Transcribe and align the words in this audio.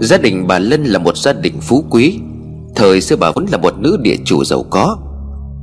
Gia 0.00 0.18
đình 0.18 0.46
bà 0.46 0.58
Lân 0.58 0.84
là 0.84 0.98
một 0.98 1.16
gia 1.16 1.32
đình 1.32 1.60
phú 1.60 1.84
quý. 1.90 2.18
Thời 2.76 3.00
xưa 3.00 3.16
bà 3.16 3.30
vốn 3.30 3.46
là 3.52 3.58
một 3.58 3.78
nữ 3.78 3.98
địa 4.02 4.16
chủ 4.24 4.44
giàu 4.44 4.64
có. 4.70 4.98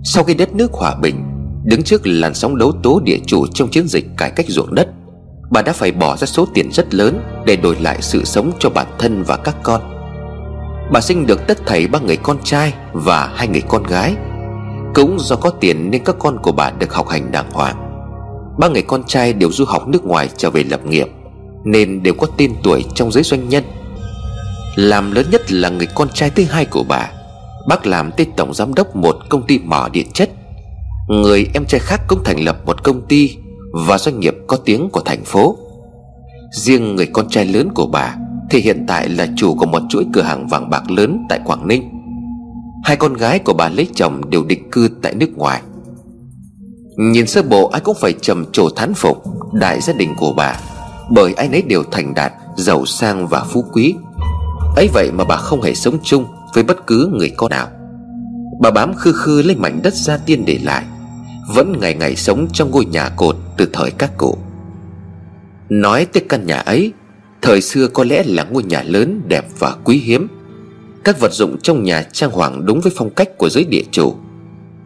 Sau 0.04 0.24
khi 0.24 0.34
đất 0.34 0.56
nước 0.56 0.74
hòa 0.74 0.96
bình, 0.96 1.16
Đứng 1.64 1.84
trước 1.84 2.08
làn 2.08 2.34
sóng 2.34 2.58
đấu 2.58 2.72
tố 2.84 3.00
địa 3.04 3.18
chủ 3.26 3.48
trong 3.48 3.70
chiến 3.70 3.88
dịch 3.88 4.06
cải 4.18 4.32
cách 4.32 4.46
ruộng 4.50 4.76
đất, 4.76 4.88
Bà 5.52 5.62
đã 5.62 5.74
phải 5.74 5.92
bỏ 5.92 6.18
ra 6.18 6.26
số 6.26 6.48
tiền 6.54 6.72
rất 6.72 6.94
lớn 6.94 7.22
Để 7.46 7.56
đổi 7.56 7.76
lại 7.80 7.98
sự 8.02 8.26
sống 8.26 8.52
cho 8.60 8.70
bản 8.70 8.88
thân 9.00 9.24
và 9.24 9.38
các 9.38 9.56
con. 9.64 9.82
Bà 10.92 11.02
sinh 11.02 11.26
được 11.28 11.48
tất 11.48 11.66
thảy 11.66 11.88
ba 11.88 12.00
người 12.00 12.18
con 12.18 12.38
trai 12.44 12.74
và 12.94 13.32
hai 13.36 13.48
người 13.48 13.64
con 13.68 13.84
gái. 13.84 14.16
Cũng 14.96 15.20
do 15.20 15.36
có 15.36 15.50
tiền 15.50 15.92
nên 15.92 16.04
các 16.04 16.16
con 16.20 16.38
của 16.42 16.52
bà 16.52 16.72
được 16.72 16.94
học 16.94 17.08
hành 17.08 17.32
đàng 17.32 17.52
hoàng. 17.52 17.76
Ba 18.60 18.68
người 18.68 18.82
con 18.82 19.04
trai 19.08 19.34
đều 19.34 19.52
du 19.52 19.66
học 19.66 19.88
nước 19.88 20.06
ngoài 20.06 20.30
trở 20.38 20.50
về 20.50 20.64
lập 20.64 20.86
nghiệp, 20.86 21.08
Nên 21.66 22.04
đều 22.04 22.14
có 22.14 22.28
tên 22.38 22.54
tuổi 22.64 22.86
trong 22.96 23.12
giới 23.12 23.24
doanh 23.24 23.50
nhân. 23.50 23.64
Làm 24.78 25.12
lớn 25.12 25.26
nhất 25.32 25.52
là 25.52 25.70
người 25.70 25.88
con 25.96 26.10
trai 26.14 26.30
thứ 26.30 26.44
hai 26.44 26.66
của 26.66 26.84
bà. 26.84 27.12
Bác 27.68 27.86
làm 27.86 28.12
tên 28.18 28.30
tổng 28.38 28.54
giám 28.54 28.74
đốc 28.74 28.96
một 28.96 29.16
công 29.30 29.48
ty 29.48 29.60
mỏ 29.60 29.90
điện 29.92 30.08
chất. 30.14 30.30
Người 31.10 31.48
em 31.54 31.66
trai 31.66 31.80
khác 31.80 32.02
cũng 32.08 32.24
thành 32.24 32.40
lập 32.40 32.58
một 32.66 32.84
công 32.84 33.02
ty 33.08 33.38
Và 33.88 33.98
doanh 33.98 34.20
nghiệp 34.20 34.36
có 34.48 34.58
tiếng 34.58 34.90
của 34.90 35.00
thành 35.00 35.24
phố. 35.26 35.58
Riêng 36.52 36.96
người 36.96 37.06
con 37.06 37.30
trai 37.30 37.46
lớn 37.46 37.70
của 37.76 37.86
bà 37.86 38.16
Thì 38.50 38.60
hiện 38.60 38.86
tại 38.88 39.10
là 39.10 39.28
chủ 39.38 39.56
của 39.56 39.66
một 39.66 39.82
chuỗi 39.90 40.06
cửa 40.14 40.22
hàng 40.22 40.48
vàng 40.48 40.70
bạc 40.70 40.92
lớn 40.92 41.26
tại 41.30 41.40
Quảng 41.46 41.68
Ninh. 41.68 41.90
Hai 42.84 42.98
con 42.98 43.14
gái 43.14 43.40
của 43.40 43.54
bà 43.54 43.70
lấy 43.70 43.88
chồng 43.96 44.30
đều 44.30 44.44
định 44.44 44.72
cư 44.72 44.90
tại 45.02 45.16
nước 45.16 45.38
ngoài. 45.38 45.62
Nhìn 46.98 47.28
sơ 47.28 47.42
bộ 47.42 47.68
ai 47.68 47.82
cũng 47.82 47.98
phải 48.02 48.14
trầm 48.22 48.46
trồ 48.52 48.70
thán 48.70 48.94
phục 48.94 49.24
Đại 49.54 49.82
gia 49.82 49.94
đình 49.94 50.16
của 50.18 50.34
bà, 50.38 50.60
Bởi 51.12 51.34
ai 51.34 51.50
nấy 51.50 51.62
đều 51.62 51.84
thành 51.92 52.14
đạt, 52.16 52.34
Giàu 52.58 52.86
sang 52.86 53.28
và 53.28 53.44
phú 53.44 53.66
quý 53.74 53.96
ấy 54.78 54.90
vậy 54.94 55.12
mà 55.12 55.24
bà 55.24 55.36
không 55.38 55.62
hề 55.62 55.74
sống 55.74 55.98
chung 56.04 56.26
Với 56.54 56.64
bất 56.64 56.88
cứ 56.88 57.10
người 57.14 57.30
con 57.38 57.50
nào. 57.50 57.68
Bà 58.60 58.72
bám 58.72 58.94
khư 58.94 59.12
khư 59.12 59.42
lấy 59.42 59.56
mảnh 59.56 59.80
đất 59.84 59.94
gia 59.94 60.18
tiên 60.18 60.44
để 60.46 60.60
lại, 60.64 60.86
Vẫn 61.56 61.80
ngày 61.80 61.94
ngày 61.94 62.16
sống 62.16 62.48
trong 62.54 62.72
ngôi 62.72 62.86
nhà 62.86 63.10
cột 63.10 63.36
Từ 63.58 63.70
thời 63.74 63.92
các 63.92 64.12
cụ. 64.18 64.38
Nói 65.70 66.06
tới 66.06 66.24
căn 66.30 66.46
nhà 66.46 66.58
ấy, 66.60 66.94
Thời 67.42 67.62
xưa 67.62 67.88
có 67.88 68.04
lẽ 68.04 68.24
là 68.26 68.44
ngôi 68.44 68.64
nhà 68.64 68.84
lớn, 68.84 69.22
đẹp 69.28 69.46
và 69.60 69.76
quý 69.84 69.98
hiếm. 69.98 70.28
Các 71.04 71.20
vật 71.20 71.34
dụng 71.34 71.58
trong 71.64 71.84
nhà 71.84 72.04
trang 72.04 72.32
hoàng 72.32 72.66
đúng 72.66 72.82
với 72.82 72.94
phong 72.96 73.10
cách 73.10 73.38
của 73.38 73.50
giới 73.50 73.64
địa 73.64 73.84
chủ. 73.92 74.16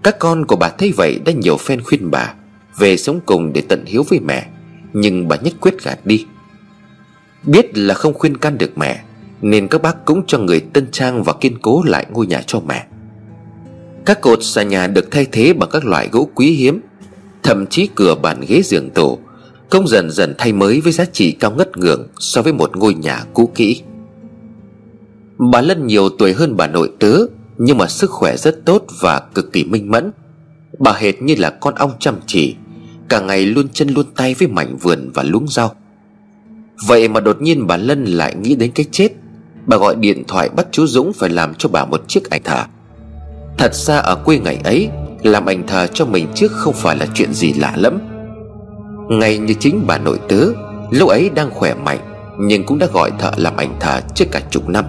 Các 0.03 0.19
con 0.19 0.45
của 0.45 0.55
bà 0.55 0.69
thấy 0.69 0.93
vậy 0.97 1.19
đã 1.25 1.31
nhiều 1.31 1.57
phen 1.57 1.81
khuyên 1.81 2.11
bà 2.11 2.33
Về 2.77 2.97
sống 2.97 3.19
cùng 3.25 3.53
để 3.53 3.61
tận 3.69 3.85
hiếu 3.85 4.03
với 4.09 4.19
mẹ, 4.19 4.47
Nhưng 4.93 5.27
bà 5.27 5.35
nhất 5.35 5.53
quyết 5.61 5.83
gạt 5.83 5.99
đi. 6.05 6.25
Biết 7.43 7.77
là 7.77 7.93
không 7.93 8.13
khuyên 8.13 8.37
can 8.37 8.57
được 8.57 8.77
mẹ 8.77 9.03
nên 9.41 9.67
các 9.67 9.81
bác 9.81 10.05
cũng 10.05 10.23
cho 10.27 10.37
người 10.37 10.59
tân 10.59 10.91
trang 10.91 11.23
và 11.23 11.33
kiên 11.33 11.57
cố 11.61 11.83
lại 11.83 12.05
ngôi 12.11 12.27
nhà 12.27 12.41
cho 12.47 12.59
mẹ. 12.59 12.85
Các 14.05 14.21
cột 14.21 14.39
xà 14.41 14.63
nhà 14.63 14.87
được 14.87 15.11
thay 15.11 15.25
thế 15.31 15.53
bằng 15.53 15.69
các 15.71 15.85
loại 15.85 16.09
gỗ 16.11 16.29
quý 16.35 16.51
hiếm, 16.51 16.81
Thậm 17.43 17.67
chí 17.67 17.89
cửa 17.95 18.15
bàn 18.15 18.41
ghế 18.47 18.61
giường 18.61 18.89
tủ 18.89 19.19
Công 19.69 19.87
dần 19.87 20.11
dần 20.11 20.35
thay 20.37 20.53
mới 20.53 20.81
với 20.81 20.91
giá 20.91 21.05
trị 21.05 21.31
cao 21.31 21.51
ngất 21.51 21.77
ngường 21.77 22.07
So 22.19 22.41
với 22.41 22.53
một 22.53 22.77
ngôi 22.77 22.93
nhà 22.93 23.23
cũ 23.33 23.51
kỹ. 23.55 23.81
Bà 25.51 25.61
Lân 25.61 25.87
nhiều 25.87 26.09
tuổi 26.09 26.33
hơn 26.33 26.57
bà 26.57 26.67
nội 26.67 26.91
tớ, 26.99 27.17
Nhưng 27.57 27.77
mà 27.77 27.87
sức 27.87 28.09
khỏe 28.09 28.37
rất 28.37 28.65
tốt 28.65 28.85
và 29.01 29.21
cực 29.33 29.53
kỳ 29.53 29.63
minh 29.63 29.91
mẫn. 29.91 30.11
Bà 30.79 30.93
hệt 30.93 31.21
như 31.21 31.35
là 31.37 31.49
con 31.49 31.75
ong 31.75 31.91
chăm 31.99 32.15
chỉ, 32.27 32.55
Cả 33.09 33.19
ngày 33.19 33.45
luôn 33.45 33.67
chân 33.73 33.89
luôn 33.89 34.05
tay 34.15 34.35
với 34.39 34.47
mảnh 34.47 34.77
vườn 34.77 35.09
và 35.13 35.23
luống 35.23 35.47
rau. 35.47 35.75
Vậy 36.87 37.07
mà 37.07 37.19
đột 37.19 37.41
nhiên 37.41 37.67
bà 37.67 37.77
Lân 37.77 38.05
lại 38.05 38.35
nghĩ 38.35 38.55
đến 38.55 38.71
cái 38.75 38.85
chết. 38.91 39.09
Bà 39.65 39.77
gọi 39.77 39.95
điện 39.95 40.23
thoại 40.27 40.49
bắt 40.49 40.67
chú 40.71 40.87
Dũng 40.87 41.13
phải 41.13 41.29
làm 41.29 41.53
cho 41.55 41.69
bà 41.69 41.85
một 41.85 42.01
chiếc 42.07 42.29
ảnh 42.29 42.43
thờ. 42.43 42.63
Thật 43.57 43.75
ra 43.75 43.97
ở 43.97 44.15
quê 44.15 44.37
ngày 44.37 44.57
ấy, 44.63 44.89
Làm 45.23 45.45
ảnh 45.45 45.67
thờ 45.67 45.87
cho 45.93 46.05
mình 46.05 46.27
trước 46.35 46.51
không 46.51 46.73
phải 46.73 46.97
là 46.97 47.05
chuyện 47.13 47.33
gì 47.33 47.53
lạ 47.53 47.73
lắm 47.75 48.11
ngay 49.11 49.37
như 49.37 49.53
chính 49.53 49.83
bà 49.87 49.97
nội 49.97 50.19
tớ 50.29 50.45
Lúc 50.89 51.09
ấy 51.09 51.29
đang 51.29 51.51
khỏe 51.51 51.73
mạnh, 51.73 51.99
Nhưng 52.39 52.65
cũng 52.65 52.79
đã 52.79 52.87
gọi 52.93 53.11
thợ 53.19 53.31
làm 53.35 53.57
ảnh 53.57 53.75
thờ 53.79 54.01
trước 54.15 54.25
cả 54.31 54.41
chục 54.49 54.69
năm. 54.69 54.85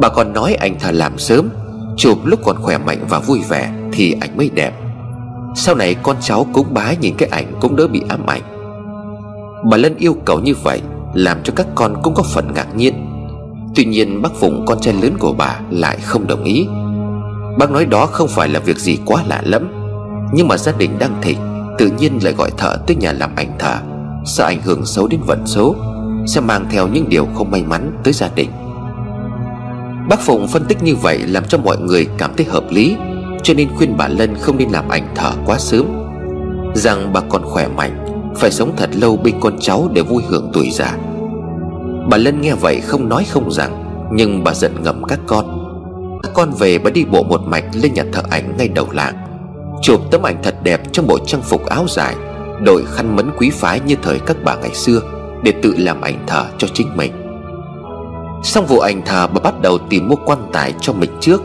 Bà 0.00 0.08
còn 0.08 0.32
nói 0.32 0.54
ảnh 0.54 0.78
thờ 0.80 0.90
làm 0.90 1.18
sớm, 1.18 1.48
Chụp 1.96 2.18
lúc 2.24 2.40
còn 2.44 2.56
khỏe 2.62 2.78
mạnh 2.78 3.04
và 3.08 3.18
vui 3.18 3.40
vẻ 3.48 3.72
Thì 3.92 4.16
ảnh 4.20 4.36
mới 4.36 4.50
đẹp. 4.54 4.72
Sau 5.56 5.74
này 5.74 5.94
con 6.02 6.16
cháu 6.20 6.46
cũng 6.52 6.74
bái 6.74 6.96
nhìn 6.96 7.14
cái 7.18 7.28
ảnh 7.28 7.52
Cũng 7.60 7.76
đỡ 7.76 7.86
bị 7.86 8.02
ám 8.08 8.26
ảnh. 8.26 8.42
Bà 9.70 9.76
Lân 9.76 9.96
yêu 9.98 10.16
cầu 10.24 10.40
như 10.40 10.54
vậy 10.62 10.80
Làm 11.14 11.38
cho 11.44 11.52
các 11.56 11.66
con 11.74 11.94
cũng 12.02 12.14
có 12.14 12.22
phần 12.22 12.52
ngạc 12.54 12.76
nhiên. 12.76 13.13
Tuy 13.74 13.84
nhiên 13.84 14.22
bác 14.22 14.34
Phụng, 14.34 14.64
con 14.66 14.80
trai 14.80 14.94
lớn 14.94 15.16
của 15.18 15.32
bà, 15.32 15.60
Lại 15.70 15.98
không 16.02 16.26
đồng 16.26 16.44
ý. 16.44 16.66
Bác 17.58 17.70
nói 17.70 17.86
đó 17.86 18.06
không 18.06 18.28
phải 18.28 18.48
là 18.48 18.60
việc 18.60 18.78
gì 18.78 18.98
quá 19.04 19.22
lạ 19.26 19.42
lắm 19.44 19.72
Nhưng 20.32 20.48
mà 20.48 20.56
gia 20.56 20.72
đình 20.72 20.98
đang 20.98 21.22
thịnh, 21.22 21.38
Tự 21.78 21.90
nhiên 21.98 22.18
lại 22.22 22.32
gọi 22.32 22.50
thợ 22.56 22.76
tới 22.86 22.96
nhà 22.96 23.12
làm 23.12 23.30
ảnh 23.36 23.52
thờ 23.58 23.76
Sợ 24.24 24.44
ảnh 24.44 24.62
hưởng 24.62 24.86
xấu 24.86 25.06
đến 25.06 25.20
vận 25.26 25.46
số, 25.46 25.74
Sẽ 26.26 26.40
mang 26.40 26.66
theo 26.70 26.88
những 26.88 27.08
điều 27.08 27.26
không 27.34 27.50
may 27.50 27.62
mắn 27.62 27.92
tới 28.04 28.12
gia 28.12 28.28
đình. 28.34 28.50
Bác 30.08 30.20
Phụng 30.20 30.48
phân 30.48 30.64
tích 30.64 30.82
như 30.82 30.96
vậy 30.96 31.18
Làm 31.18 31.44
cho 31.44 31.58
mọi 31.58 31.78
người 31.78 32.06
cảm 32.18 32.30
thấy 32.36 32.46
hợp 32.46 32.64
lý, 32.70 32.96
Cho 33.42 33.54
nên 33.54 33.68
khuyên 33.76 33.96
bà 33.96 34.08
Lân 34.08 34.34
không 34.40 34.58
nên 34.58 34.68
làm 34.70 34.88
ảnh 34.88 35.08
thờ 35.14 35.32
quá 35.46 35.58
sớm. 35.58 35.86
Rằng 36.74 37.12
bà 37.12 37.20
còn 37.20 37.42
khỏe 37.44 37.68
mạnh, 37.68 38.04
Phải 38.36 38.50
sống 38.50 38.72
thật 38.76 38.90
lâu 38.92 39.16
bên 39.16 39.34
con 39.40 39.56
cháu 39.60 39.90
để 39.92 40.02
vui 40.02 40.22
hưởng 40.28 40.50
tuổi 40.52 40.70
già. 40.70 40.96
Bà 42.08 42.16
Lân 42.16 42.40
nghe 42.40 42.54
vậy 42.54 42.80
không 42.80 43.08
nói 43.08 43.24
không 43.24 43.52
rằng, 43.52 43.84
Nhưng 44.12 44.44
bà 44.44 44.54
giận 44.54 44.82
ngầm 44.82 45.02
các 45.04 45.20
con. 45.26 45.60
Các 46.22 46.32
con 46.34 46.52
về 46.58 46.78
bà 46.78 46.90
đi 46.90 47.04
bộ 47.04 47.22
một 47.22 47.40
mạch 47.46 47.64
lên 47.72 47.94
nhà 47.94 48.04
thợ 48.12 48.22
ảnh 48.30 48.56
ngay 48.58 48.68
đầu 48.68 48.86
làng, 48.90 49.14
Chụp 49.82 50.00
tấm 50.10 50.22
ảnh 50.22 50.42
thật 50.42 50.54
đẹp 50.62 50.92
trong 50.92 51.06
bộ 51.06 51.18
trang 51.18 51.42
phục 51.42 51.66
áo 51.66 51.84
dài, 51.88 52.14
Đội 52.62 52.84
khăn 52.86 53.16
mấn 53.16 53.30
quý 53.38 53.50
phái 53.50 53.80
như 53.80 53.96
thời 54.02 54.18
các 54.18 54.36
bà 54.44 54.54
ngày 54.54 54.74
xưa, 54.74 55.00
Để 55.42 55.52
tự 55.62 55.74
làm 55.78 56.00
ảnh 56.00 56.18
thờ 56.26 56.44
cho 56.58 56.68
chính 56.74 56.96
mình. 56.96 57.12
Xong 58.42 58.66
vụ 58.66 58.78
ảnh 58.78 59.02
thờ, 59.06 59.26
bà 59.26 59.40
bắt 59.40 59.60
đầu 59.62 59.78
tìm 59.78 60.08
mua 60.08 60.16
quan 60.16 60.38
tài 60.52 60.74
cho 60.80 60.92
mình 60.92 61.10
trước. 61.20 61.42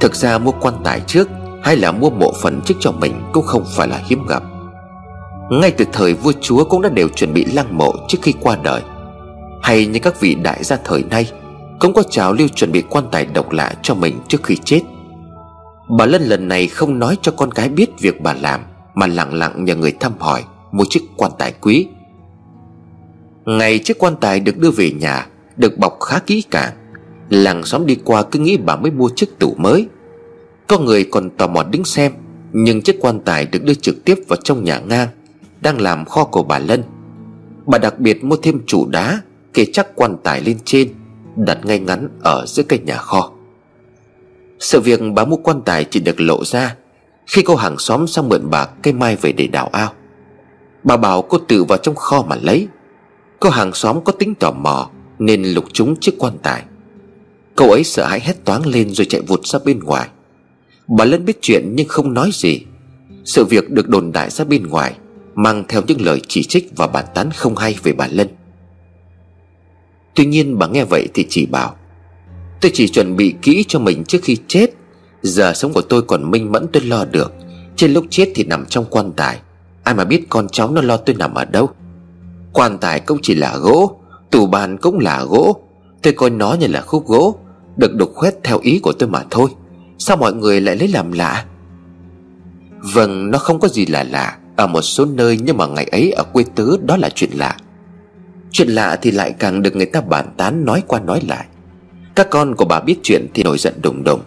Thực 0.00 0.14
ra 0.14 0.38
mua 0.38 0.52
quan 0.60 0.74
tài 0.84 1.00
trước 1.00 1.28
Hay 1.62 1.76
là 1.76 1.92
mua 1.92 2.10
mộ 2.10 2.32
phần 2.42 2.60
trước 2.64 2.74
cho 2.80 2.92
mình 2.92 3.12
Cũng 3.32 3.44
không 3.44 3.64
phải 3.76 3.88
là 3.88 4.00
hiếm 4.06 4.26
gặp. 4.26 4.42
Ngay 5.50 5.70
từ 5.70 5.84
thời 5.92 6.14
vua 6.14 6.32
chúa 6.40 6.64
cũng 6.64 6.82
đã 6.82 6.88
đều 6.88 7.08
chuẩn 7.08 7.34
bị 7.34 7.44
lăng 7.44 7.78
mộ 7.78 7.92
trước 8.08 8.18
khi 8.22 8.34
qua 8.40 8.56
đời. 8.62 8.82
Hay 9.62 9.86
như 9.86 9.98
các 9.98 10.20
vị 10.20 10.34
đại 10.34 10.64
gia 10.64 10.76
thời 10.84 11.02
nay 11.02 11.30
Cũng 11.80 11.92
có 11.92 12.02
trào 12.02 12.32
lưu 12.32 12.48
chuẩn 12.48 12.72
bị 12.72 12.82
quan 12.90 13.04
tài 13.12 13.26
độc 13.26 13.52
lạ 13.52 13.74
cho 13.82 13.94
mình 13.94 14.20
trước 14.28 14.42
khi 14.42 14.56
chết. 14.64 14.80
Bà 15.88 16.06
Lân 16.06 16.22
lần 16.22 16.48
này 16.48 16.66
không 16.66 16.98
nói 16.98 17.16
cho 17.22 17.32
con 17.32 17.50
gái 17.50 17.68
biết 17.68 18.00
việc 18.00 18.20
bà 18.20 18.34
làm, 18.34 18.60
Mà 18.94 19.06
lặng 19.06 19.34
lặng 19.34 19.64
nhờ 19.64 19.76
người 19.76 19.92
thăm 20.00 20.12
hỏi, 20.18 20.44
mua 20.72 20.84
chiếc 20.90 21.02
quan 21.16 21.32
tài 21.38 21.52
quý. 21.60 21.86
Ngày 23.46 23.78
chiếc 23.78 23.98
quan 23.98 24.16
tài 24.20 24.40
được 24.40 24.58
đưa 24.58 24.70
về 24.70 24.90
nhà, 24.90 25.26
Được 25.56 25.78
bọc 25.78 26.00
khá 26.00 26.18
kỹ 26.18 26.42
càng, 26.50 26.72
Làng 27.28 27.64
xóm 27.64 27.86
đi 27.86 27.96
qua 28.04 28.22
cứ 28.22 28.38
nghĩ 28.38 28.56
bà 28.56 28.76
mới 28.76 28.90
mua 28.90 29.10
chiếc 29.16 29.38
tủ 29.38 29.54
mới. 29.58 29.88
Có 30.66 30.78
người 30.78 31.04
còn 31.04 31.30
tò 31.30 31.46
mò 31.46 31.62
đứng 31.62 31.84
xem, 31.84 32.12
Nhưng 32.52 32.82
chiếc 32.82 32.96
quan 33.00 33.20
tài 33.20 33.46
được 33.46 33.64
đưa 33.64 33.74
trực 33.74 34.04
tiếp 34.04 34.18
vào 34.28 34.36
trong 34.44 34.64
nhà 34.64 34.78
ngang, 34.78 35.08
Đang 35.60 35.80
làm 35.80 36.04
kho 36.04 36.24
của 36.24 36.42
bà 36.42 36.58
Lân. 36.58 36.82
Bà 37.66 37.78
đặc 37.78 37.98
biệt 37.98 38.24
mua 38.24 38.36
thêm 38.36 38.60
trụ 38.66 38.86
đá 38.88 39.20
Kê 39.54 39.64
chắc 39.72 39.96
quan 39.96 40.16
tài 40.24 40.40
lên 40.40 40.58
trên, 40.64 40.88
Đặt 41.36 41.58
ngay 41.64 41.78
ngắn 41.78 42.08
ở 42.22 42.44
giữa 42.46 42.62
cây 42.62 42.78
nhà 42.78 42.96
kho. 42.96 43.30
Sự 44.60 44.80
việc 44.80 45.00
bà 45.14 45.24
mua 45.24 45.36
quan 45.36 45.62
tài 45.62 45.84
chỉ 45.84 46.00
được 46.00 46.20
lộ 46.20 46.44
ra 46.44 46.76
Khi 47.26 47.42
cô 47.42 47.56
hàng 47.56 47.78
xóm 47.78 48.06
sang 48.06 48.28
mượn 48.28 48.50
bạc 48.50 48.70
cây 48.82 48.92
mai 48.92 49.16
về 49.16 49.32
để 49.32 49.46
đào 49.46 49.68
ao. 49.72 49.92
Bà 50.84 50.96
bảo 50.96 51.22
cô 51.22 51.38
tự 51.38 51.64
vào 51.64 51.78
trong 51.78 51.94
kho 51.94 52.22
mà 52.28 52.36
lấy. 52.42 52.68
Cô 53.40 53.50
hàng 53.50 53.72
xóm 53.74 54.04
có 54.04 54.12
tính 54.12 54.34
tò 54.34 54.50
mò 54.50 54.90
Nên 55.18 55.44
lục 55.44 55.64
chúng 55.72 55.96
chiếc 56.00 56.14
quan 56.18 56.38
tài. 56.42 56.62
Cậu 57.56 57.70
ấy 57.70 57.84
sợ 57.84 58.06
hãi 58.06 58.20
hét 58.20 58.44
toáng 58.44 58.66
lên 58.66 58.90
rồi 58.90 59.04
chạy 59.04 59.20
vụt 59.20 59.46
ra 59.46 59.58
bên 59.64 59.78
ngoài. 59.78 60.08
Bà 60.86 61.04
Lân 61.04 61.24
biết 61.24 61.38
chuyện 61.42 61.72
nhưng 61.74 61.88
không 61.88 62.14
nói 62.14 62.30
gì. 62.32 62.60
Sự 63.24 63.44
việc 63.44 63.70
được 63.70 63.88
đồn 63.88 64.12
đại 64.12 64.30
ra 64.30 64.44
bên 64.44 64.66
ngoài, 64.66 64.94
Mang 65.34 65.64
theo 65.68 65.82
những 65.86 66.00
lời 66.00 66.20
chỉ 66.28 66.44
trích 66.44 66.76
và 66.76 66.86
bàn 66.86 67.04
tán 67.14 67.30
không 67.30 67.56
hay 67.56 67.76
về 67.82 67.92
bà 67.92 68.06
Lân. 68.10 68.28
Tuy 70.18 70.26
nhiên 70.26 70.58
bà 70.58 70.66
nghe 70.66 70.84
vậy 70.84 71.08
thì 71.14 71.26
chỉ 71.28 71.46
bảo, 71.46 71.74
Tôi 72.60 72.70
chỉ 72.74 72.88
chuẩn 72.88 73.16
bị 73.16 73.34
kỹ 73.42 73.64
cho 73.68 73.78
mình 73.78 74.04
trước 74.04 74.18
khi 74.22 74.36
chết. 74.48 74.66
Giờ 75.22 75.52
sống 75.54 75.72
của 75.72 75.80
tôi 75.80 76.02
còn 76.02 76.30
minh 76.30 76.52
mẫn 76.52 76.66
tôi 76.72 76.82
lo 76.82 77.04
được. 77.04 77.32
Trên 77.76 77.92
lúc 77.92 78.04
chết 78.10 78.32
thì 78.34 78.44
nằm 78.44 78.66
trong 78.66 78.84
quan 78.90 79.12
tài. 79.12 79.38
Ai 79.82 79.94
mà 79.94 80.04
biết 80.04 80.26
con 80.28 80.48
cháu 80.48 80.70
nó 80.70 80.82
lo 80.82 80.96
tôi 80.96 81.16
nằm 81.16 81.34
ở 81.34 81.44
đâu? 81.44 81.70
Quan 82.52 82.78
tài 82.78 83.00
cũng 83.00 83.18
chỉ 83.22 83.34
là 83.34 83.56
gỗ, 83.56 84.00
Tủ 84.30 84.46
bàn 84.46 84.76
cũng 84.78 84.98
là 84.98 85.24
gỗ. 85.24 85.60
Tôi 86.02 86.12
coi 86.12 86.30
nó 86.30 86.56
như 86.60 86.66
là 86.66 86.80
khúc 86.80 87.06
gỗ, 87.06 87.38
Được 87.76 87.94
đục 87.94 88.12
khoét 88.14 88.34
theo 88.44 88.58
ý 88.62 88.78
của 88.82 88.92
tôi 88.92 89.08
mà 89.08 89.24
thôi. 89.30 89.50
Sao 89.98 90.16
mọi 90.16 90.32
người 90.32 90.60
lại 90.60 90.76
lấy 90.76 90.88
làm 90.88 91.12
lạ? 91.12 91.44
Vâng 92.94 93.30
nó 93.30 93.38
không 93.38 93.60
có 93.60 93.68
gì 93.68 93.86
là 93.86 94.04
lạ. 94.04 94.38
Ở 94.56 94.66
một 94.66 94.82
số 94.82 95.04
nơi 95.04 95.38
nhưng 95.42 95.56
mà 95.56 95.66
ngày 95.66 95.84
ấy 95.84 96.10
ở 96.10 96.24
quê 96.32 96.44
tứ 96.54 96.78
đó 96.86 96.96
là 96.96 97.10
chuyện 97.14 97.30
lạ. 97.32 97.56
Chuyện 98.52 98.68
lạ 98.68 98.98
thì 99.02 99.10
lại 99.10 99.34
càng 99.38 99.62
được 99.62 99.76
người 99.76 99.86
ta 99.86 100.00
bàn 100.00 100.26
tán 100.36 100.64
nói 100.64 100.82
qua 100.86 101.00
nói 101.00 101.20
lại. 101.28 101.46
Các 102.14 102.30
con 102.30 102.54
của 102.54 102.64
bà 102.64 102.80
biết 102.80 102.96
chuyện 103.02 103.26
thì 103.34 103.42
nổi 103.42 103.58
giận 103.58 103.74
đùng 103.82 104.04
đùng. 104.04 104.20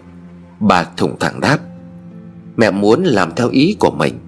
Bà 0.60 0.84
thủng 0.96 1.18
thẳng 1.20 1.40
đáp 1.40 1.58
Mẹ 2.56 2.70
muốn 2.70 3.04
làm 3.04 3.34
theo 3.34 3.48
ý 3.48 3.76
của 3.78 3.90
mình 3.90 4.18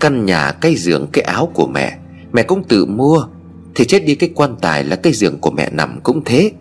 Căn 0.00 0.26
nhà, 0.26 0.52
cái 0.52 0.74
giường, 0.74 1.06
cái 1.12 1.24
áo 1.24 1.50
của 1.54 1.66
mẹ. 1.66 1.98
Mẹ 2.32 2.42
cũng 2.42 2.64
tự 2.64 2.84
mua 2.84 3.26
Thì 3.74 3.84
chết 3.84 4.04
đi 4.06 4.14
cái 4.14 4.30
quan 4.34 4.56
tài 4.60 4.84
là 4.84 4.96
cái 4.96 5.12
giường 5.12 5.38
của 5.38 5.50
mẹ 5.50 5.70
nằm 5.72 6.00
cũng 6.02 6.24
thế. 6.24 6.52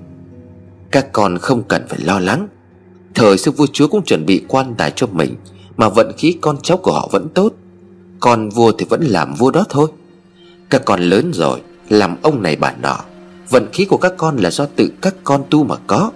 Các 0.91 1.11
con 1.13 1.37
không 1.37 1.63
cần 1.63 1.85
phải 1.89 1.99
lo 1.99 2.19
lắng. 2.19 2.47
Thời 3.15 3.37
sư 3.37 3.51
vua 3.51 3.67
chúa 3.73 3.87
cũng 3.87 4.03
chuẩn 4.03 4.25
bị 4.25 4.45
quan 4.47 4.75
tài 4.77 4.91
cho 4.95 5.07
mình 5.07 5.35
Mà 5.77 5.89
vận 5.89 6.11
khí 6.17 6.37
con 6.41 6.57
cháu 6.63 6.77
của 6.77 6.91
họ 6.91 7.09
vẫn 7.11 7.29
tốt. 7.29 7.53
Con 8.19 8.49
vua 8.49 8.71
thì 8.71 8.85
vẫn 8.89 9.03
làm 9.03 9.33
vua 9.33 9.51
đó 9.51 9.65
thôi. 9.69 9.89
Các 10.69 10.81
con 10.85 11.01
lớn 11.01 11.31
rồi 11.33 11.61
làm 11.89 12.15
ông 12.21 12.41
này 12.41 12.55
bà 12.55 12.73
nọ, 12.81 12.97
Vận 13.49 13.67
khí 13.73 13.85
của 13.85 13.97
các 13.97 14.13
con 14.17 14.37
là 14.37 14.51
do 14.51 14.65
tự 14.65 14.91
các 15.01 15.15
con 15.23 15.43
tu 15.49 15.63
mà 15.63 15.75
có. 15.87 16.11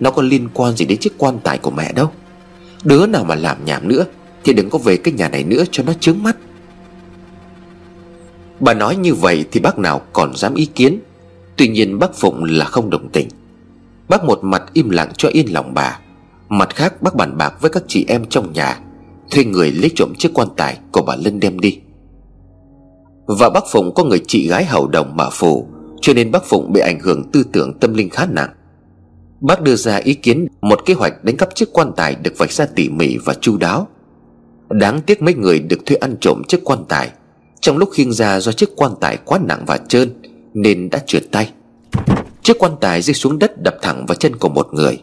Nó 0.00 0.10
có 0.10 0.22
liên 0.22 0.48
quan 0.54 0.76
gì 0.76 0.84
đến 0.84 0.98
chiếc 0.98 1.18
quan 1.18 1.38
tài 1.44 1.58
của 1.58 1.70
mẹ 1.70 1.92
đâu? 1.92 2.10
Đứa 2.84 3.06
nào 3.06 3.24
mà 3.24 3.34
làm 3.34 3.64
nhảm 3.64 3.88
nữa 3.88 4.04
Thì 4.44 4.52
đừng 4.52 4.70
có 4.70 4.78
về 4.78 4.96
cái 4.96 5.14
nhà 5.14 5.28
này 5.28 5.44
nữa 5.44 5.64
cho 5.70 5.82
nó 5.82 5.92
chướng 5.92 6.22
mắt. 6.22 6.36
Bà 8.60 8.74
nói 8.74 8.96
như 8.96 9.14
vậy 9.14 9.44
thì 9.52 9.60
bác 9.60 9.78
nào 9.78 10.00
còn 10.12 10.36
dám 10.36 10.54
ý 10.54 10.66
kiến. 10.66 10.98
Tuy 11.56 11.68
nhiên 11.68 11.98
bác 11.98 12.14
Phụng 12.14 12.44
là 12.44 12.64
không 12.64 12.90
đồng 12.90 13.08
tình. 13.08 13.28
Bác 14.08 14.24
một 14.24 14.38
mặt 14.42 14.62
im 14.72 14.90
lặng 14.90 15.12
cho 15.16 15.28
yên 15.28 15.52
lòng 15.52 15.74
bà. 15.74 15.98
Mặt 16.48 16.74
khác 16.74 17.02
bác 17.02 17.14
bàn 17.14 17.36
bạc 17.38 17.54
với 17.60 17.70
các 17.70 17.82
chị 17.88 18.04
em 18.08 18.24
trong 18.26 18.52
nhà. 18.52 18.80
Thuê 19.30 19.44
người 19.44 19.72
lấy 19.72 19.90
trộm 19.94 20.12
chiếc 20.18 20.30
quan 20.34 20.48
tài 20.56 20.78
của 20.92 21.02
bà 21.02 21.16
Lân 21.16 21.40
đem 21.40 21.60
đi. 21.60 21.78
Và 23.26 23.50
bác 23.50 23.64
Phụng 23.68 23.94
có 23.94 24.04
người 24.04 24.20
chị 24.26 24.48
gái 24.48 24.64
hầu 24.64 24.88
đồng 24.88 25.16
mà 25.16 25.30
phù, 25.30 25.66
Cho 26.00 26.12
nên 26.12 26.30
bác 26.30 26.44
Phụng 26.44 26.72
bị 26.72 26.80
ảnh 26.80 27.00
hưởng 27.00 27.30
tư 27.32 27.44
tưởng 27.52 27.78
tâm 27.78 27.94
linh 27.94 28.10
khá 28.10 28.26
nặng. 28.26 28.50
Bác 29.40 29.62
đưa 29.62 29.76
ra 29.76 29.96
ý 29.96 30.14
kiến 30.14 30.46
một 30.60 30.80
kế 30.86 30.94
hoạch 30.94 31.24
đánh 31.24 31.36
cắp 31.36 31.54
chiếc 31.54 31.72
quan 31.72 31.92
tài 31.96 32.14
được 32.14 32.38
vạch 32.38 32.52
ra 32.52 32.66
tỉ 32.66 32.88
mỉ 32.88 33.16
và 33.24 33.34
chu 33.40 33.56
đáo. 33.56 33.88
Đáng 34.70 35.00
tiếc 35.00 35.22
mấy 35.22 35.34
người 35.34 35.58
được 35.58 35.86
thuê 35.86 35.96
ăn 35.96 36.16
trộm 36.20 36.42
chiếc 36.48 36.60
quan 36.64 36.84
tài. 36.88 37.10
Trong 37.60 37.78
lúc 37.78 37.88
khiêng 37.92 38.12
ra 38.12 38.40
do 38.40 38.52
chiếc 38.52 38.76
quan 38.76 38.92
tài 39.00 39.16
quá 39.24 39.38
nặng 39.48 39.64
và 39.66 39.78
trơn, 39.88 40.20
Nên 40.54 40.90
đã 40.90 40.98
trượt 41.06 41.22
tay. 41.32 41.50
Chiếc 42.42 42.58
quan 42.58 42.72
tài 42.80 43.02
rơi 43.02 43.14
xuống 43.14 43.38
đất 43.38 43.62
đập 43.62 43.76
thẳng 43.82 44.06
vào 44.06 44.14
chân 44.14 44.36
của 44.36 44.48
một 44.48 44.68
người. 44.72 45.02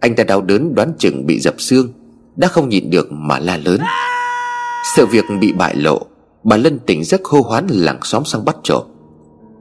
Anh 0.00 0.16
ta 0.16 0.24
đau 0.24 0.42
đớn 0.42 0.74
đoán 0.74 0.92
chừng 0.98 1.26
bị 1.26 1.40
dập 1.40 1.54
xương, 1.58 1.92
Đã 2.36 2.48
không 2.48 2.68
nhịn 2.68 2.90
được 2.90 3.12
mà 3.12 3.38
la 3.38 3.56
lớn. 3.56 3.80
Sự 4.96 5.06
việc 5.06 5.24
bị 5.40 5.52
bại 5.52 5.74
lộ. 5.76 6.06
Bà 6.48 6.56
Lân 6.56 6.78
tỉnh 6.78 7.04
giấc 7.04 7.24
hô 7.24 7.40
hoán 7.40 7.66
làng 7.66 7.98
xóm 8.02 8.24
sang 8.24 8.44
bắt 8.44 8.56
trộm. 8.62 8.82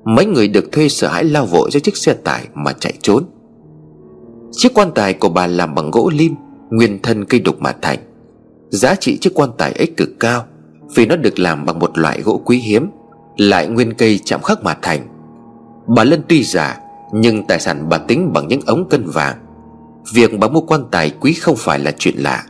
Mấy 0.04 0.26
người 0.26 0.48
được 0.48 0.72
thuê 0.72 0.90
sợ 0.90 1.08
hãi 1.08 1.24
lao 1.24 1.46
vội 1.46 1.70
ra 1.72 1.80
chiếc 1.80 1.98
xe 1.98 2.14
tải 2.14 2.48
mà 2.54 2.74
chạy 2.74 2.94
trốn. 3.02 3.24
Chiếc 4.52 4.74
quan 4.74 4.92
tài 4.96 5.14
của 5.14 5.30
bà 5.30 5.48
làm 5.48 5.76
bằng 5.76 5.92
gỗ 5.92 6.12
lim, 6.14 6.36
Nguyên 6.70 7.00
thân 7.02 7.26
cây 7.26 7.40
đục 7.40 7.56
mà 7.60 7.72
thành. 7.82 8.00
Giá 8.70 8.96
trị 8.96 9.18
chiếc 9.18 9.34
quan 9.34 9.50
tài 9.58 9.72
ấy 9.72 9.88
cực 9.98 10.10
cao, 10.20 10.44
Vì 10.96 11.06
nó 11.06 11.16
được 11.16 11.40
làm 11.40 11.66
bằng 11.66 11.80
một 11.80 11.98
loại 11.98 12.22
gỗ 12.22 12.42
quý 12.46 12.58
hiếm, 12.58 12.90
Lại 13.38 13.68
nguyên 13.68 13.94
cây 13.94 14.20
chạm 14.26 14.42
khắc 14.42 14.64
mà 14.64 14.78
thành. 14.82 15.08
Bà 15.88 16.04
Lân 16.04 16.22
tuy 16.28 16.44
già, 16.44 16.78
Nhưng 17.14 17.48
tài 17.48 17.60
sản 17.60 17.90
bà 17.90 17.98
tính 17.98 18.34
bằng 18.34 18.48
những 18.48 18.62
ống 18.66 18.90
cân 18.90 19.06
vàng. 19.06 19.38
Việc 20.14 20.40
bà 20.40 20.48
mua 20.48 20.62
quan 20.62 20.82
tài 20.92 21.10
quý 21.10 21.34
không 21.34 21.56
phải 21.56 21.80
là 21.80 21.92
chuyện 21.98 22.16
lạ. 22.18 22.46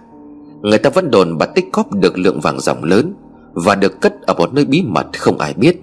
Người 0.62 0.78
ta 0.78 0.90
vẫn 0.90 1.12
đồn 1.12 1.38
bà 1.38 1.46
tích 1.46 1.66
cóp 1.72 1.92
được 1.92 2.18
lượng 2.18 2.40
vàng 2.40 2.60
ròng 2.60 2.84
lớn 2.84 3.14
và 3.56 3.75
được 3.75 4.02
cất 4.02 4.22
ở 4.22 4.34
một 4.34 4.54
nơi 4.54 4.66
bí 4.66 4.81
mật 4.81 5.19
không 5.19 5.38
ai 5.38 5.54
biết. 5.54 5.81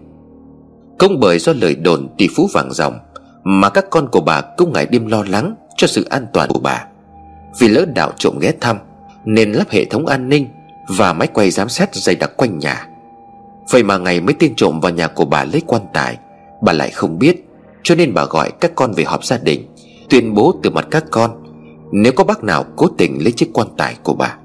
Cũng 0.98 1.20
bởi 1.20 1.38
do 1.38 1.52
lời 1.52 1.74
đồn 1.74 2.08
tỷ 2.18 2.28
phú 2.36 2.48
vàng 2.52 2.72
ròng 2.72 2.98
Mà 3.44 3.68
các 3.68 3.90
con 3.90 4.08
của 4.08 4.20
bà 4.20 4.40
cũng 4.40 4.72
ngày 4.72 4.86
đêm 4.86 5.06
lo 5.06 5.24
lắng 5.28 5.54
cho 5.76 5.86
sự 5.86 6.06
an 6.10 6.26
toàn 6.32 6.48
của 6.48 6.60
bà. 6.60 6.84
Vì 7.58 7.68
lỡ 7.68 7.84
đạo 7.94 8.12
trộm 8.16 8.38
ghé 8.40 8.52
thăm, 8.60 8.78
Nên 9.24 9.52
lắp 9.52 9.70
hệ 9.70 9.84
thống 9.84 10.06
an 10.06 10.28
ninh 10.28 10.46
Và 10.88 11.12
máy 11.12 11.28
quay 11.28 11.50
giám 11.50 11.68
sát 11.68 11.94
dày 11.94 12.14
đặc 12.14 12.30
quanh 12.36 12.58
nhà. 12.58 12.86
Vậy 13.70 13.82
mà 13.82 13.98
ngày 13.98 14.20
mấy 14.20 14.34
tên 14.38 14.54
trộm 14.56 14.80
vào 14.80 14.92
nhà 14.92 15.08
của 15.08 15.24
bà 15.24 15.44
lấy 15.44 15.62
quan 15.66 15.82
tài, 15.92 16.18
Bà 16.62 16.72
lại 16.72 16.90
không 16.90 17.18
biết, 17.18 17.48
Cho 17.82 17.94
nên 17.94 18.14
bà 18.14 18.24
gọi 18.24 18.50
các 18.60 18.72
con 18.74 18.92
về 18.92 19.04
họp 19.04 19.24
gia 19.24 19.38
đình, 19.38 19.66
Tuyên 20.10 20.34
bố 20.34 20.54
từ 20.62 20.70
mặt 20.70 20.86
các 20.90 21.04
con, 21.10 21.30
Nếu 21.92 22.12
có 22.12 22.24
bác 22.24 22.44
nào 22.44 22.64
cố 22.76 22.86
tình 22.98 23.22
lấy 23.22 23.32
chiếc 23.32 23.50
quan 23.52 23.68
tài 23.76 23.96
của 24.02 24.14
bà 24.14 24.36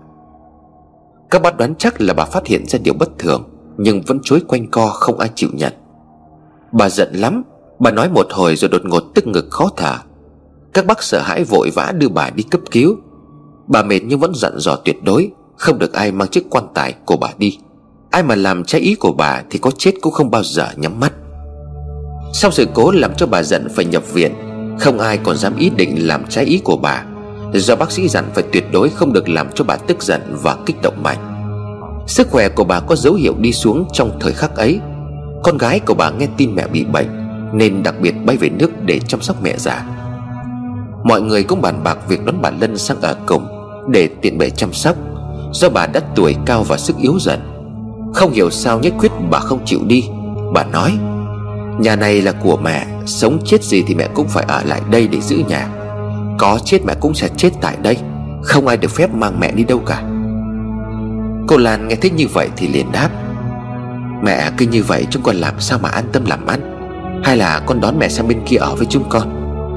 các 1.29 1.41
bác 1.41 1.57
đoán 1.57 1.75
chắc 1.75 2.01
là 2.01 2.13
bà 2.13 2.25
phát 2.25 2.47
hiện 2.47 2.65
ra 2.67 2.79
điều 2.83 2.93
bất 2.93 3.09
thường, 3.19 3.43
Nhưng 3.77 4.01
vẫn 4.01 4.19
chối 4.23 4.41
quanh 4.47 4.67
co 4.67 4.87
không 4.87 5.19
ai 5.19 5.29
chịu 5.35 5.49
nhận. 5.53 5.73
Bà 6.71 6.89
giận 6.89 7.13
lắm, 7.13 7.43
Bà 7.79 7.91
nói 7.91 8.09
một 8.09 8.27
hồi 8.31 8.55
rồi 8.55 8.69
đột 8.69 8.81
ngột 8.85 9.03
tức 9.15 9.27
ngực 9.27 9.45
khó 9.49 9.69
thở. 9.77 9.95
Các 10.73 10.85
bác 10.85 11.03
sợ 11.03 11.21
hãi 11.21 11.43
vội 11.43 11.69
vã 11.75 11.93
đưa 11.97 12.09
bà 12.09 12.29
đi 12.29 12.43
cấp 12.43 12.61
cứu. 12.71 12.95
Bà 13.67 13.83
mệt 13.83 13.99
nhưng 14.05 14.19
vẫn 14.19 14.31
dặn 14.35 14.51
dò 14.57 14.75
tuyệt 14.75 15.03
đối, 15.03 15.31
Không 15.57 15.79
được 15.79 15.93
ai 15.93 16.11
mang 16.11 16.27
chiếc 16.27 16.49
quan 16.49 16.63
tài 16.73 16.93
của 17.05 17.17
bà 17.17 17.27
đi. 17.37 17.57
Ai 18.11 18.23
mà 18.23 18.35
làm 18.35 18.63
trái 18.63 18.81
ý 18.81 18.95
của 18.95 19.11
bà 19.11 19.43
Thì 19.49 19.59
có 19.59 19.71
chết 19.71 19.91
cũng 20.01 20.13
không 20.13 20.31
bao 20.31 20.43
giờ 20.43 20.67
nhắm 20.75 20.99
mắt. 20.99 21.13
Sau 22.33 22.51
sự 22.51 22.67
cố 22.73 22.91
làm 22.91 23.15
cho 23.15 23.27
bà 23.27 23.43
giận 23.43 23.67
phải 23.75 23.85
nhập 23.85 24.13
viện, 24.13 24.33
Không 24.79 24.99
ai 24.99 25.17
còn 25.17 25.37
dám 25.37 25.57
ý 25.57 25.69
định 25.69 26.07
làm 26.07 26.25
trái 26.29 26.45
ý 26.45 26.61
của 26.63 26.77
bà. 26.77 27.05
Do 27.53 27.75
bác 27.75 27.91
sĩ 27.91 28.07
dặn 28.07 28.25
phải 28.33 28.43
tuyệt 28.53 28.63
đối 28.71 28.89
không 28.89 29.13
được 29.13 29.29
làm 29.29 29.47
cho 29.55 29.63
bà 29.63 29.75
tức 29.75 30.03
giận 30.03 30.21
và 30.41 30.57
kích 30.65 30.81
động 30.81 31.03
mạnh. 31.03 31.33
Sức 32.07 32.27
khỏe 32.31 32.49
của 32.49 32.63
bà 32.63 32.79
có 32.79 32.95
dấu 32.95 33.13
hiệu 33.13 33.35
đi 33.39 33.53
xuống 33.53 33.85
trong 33.93 34.11
thời 34.19 34.33
khắc 34.33 34.55
ấy. 34.55 34.79
Con 35.43 35.57
gái 35.57 35.79
của 35.79 35.93
bà 35.93 36.09
nghe 36.09 36.27
tin 36.37 36.55
mẹ 36.55 36.67
bị 36.67 36.85
bệnh, 36.85 37.07
Nên 37.53 37.83
đặc 37.83 37.95
biệt 38.01 38.13
bay 38.25 38.37
về 38.37 38.49
nước 38.49 38.71
để 38.85 38.99
chăm 38.99 39.21
sóc 39.21 39.43
mẹ 39.43 39.57
già. 39.57 39.85
Mọi 41.03 41.21
người 41.21 41.43
cũng 41.43 41.61
bàn 41.61 41.83
bạc 41.83 41.97
việc 42.07 42.25
đón 42.25 42.41
bà 42.41 42.51
Lân 42.61 42.77
sang 42.77 43.01
ở 43.01 43.15
cùng 43.25 43.47
Để 43.89 44.09
tiện 44.21 44.37
bề 44.37 44.49
chăm 44.49 44.73
sóc. 44.73 44.95
Do 45.51 45.69
bà 45.69 45.87
đã 45.87 45.99
tuổi 46.15 46.35
cao 46.45 46.63
và 46.63 46.77
sức 46.77 46.97
yếu 46.97 47.17
dần, 47.19 47.39
Không 48.13 48.31
hiểu 48.31 48.49
sao 48.49 48.79
nhất 48.79 48.93
quyết 48.99 49.11
bà 49.29 49.39
không 49.39 49.59
chịu 49.65 49.79
đi. 49.87 50.03
Bà 50.53 50.63
nói, 50.63 50.97
Nhà 51.79 51.95
này 51.95 52.21
là 52.21 52.31
của 52.31 52.57
mẹ, 52.57 52.87
Sống 53.05 53.39
chết 53.45 53.63
gì 53.63 53.83
thì 53.87 53.95
mẹ 53.95 54.07
cũng 54.13 54.27
phải 54.27 54.45
ở 54.47 54.63
lại 54.63 54.81
đây 54.91 55.07
để 55.07 55.21
giữ 55.21 55.37
nhà. 55.47 55.76
Có 56.37 56.59
chết 56.65 56.85
mẹ 56.85 56.93
cũng 56.99 57.13
sẽ 57.13 57.29
chết 57.37 57.49
tại 57.61 57.77
đây. 57.81 57.97
Không 58.43 58.67
ai 58.67 58.77
được 58.77 58.91
phép 58.91 59.13
mang 59.13 59.39
mẹ 59.39 59.51
đi 59.51 59.63
đâu 59.63 59.79
cả. 59.79 60.03
Cô 61.47 61.57
Lan 61.57 61.87
nghe 61.87 61.95
thấy 61.95 62.11
như 62.11 62.27
vậy 62.33 62.49
thì 62.57 62.67
liền 62.67 62.91
đáp. 62.91 63.09
Mẹ, 64.23 64.51
cứ 64.57 64.65
như 64.65 64.83
vậy 64.83 65.07
chúng 65.09 65.23
con 65.23 65.35
làm 65.35 65.59
sao 65.59 65.79
mà 65.81 65.89
an 65.89 66.05
tâm 66.13 66.25
làm 66.25 66.45
ăn? 66.45 66.59
Hay 67.23 67.37
là 67.37 67.61
con 67.65 67.81
đón 67.81 67.99
mẹ 67.99 68.09
sang 68.09 68.27
bên 68.27 68.41
kia 68.45 68.57
ở 68.57 68.75
với 68.75 68.85
chúng 68.89 69.03
con? 69.09 69.27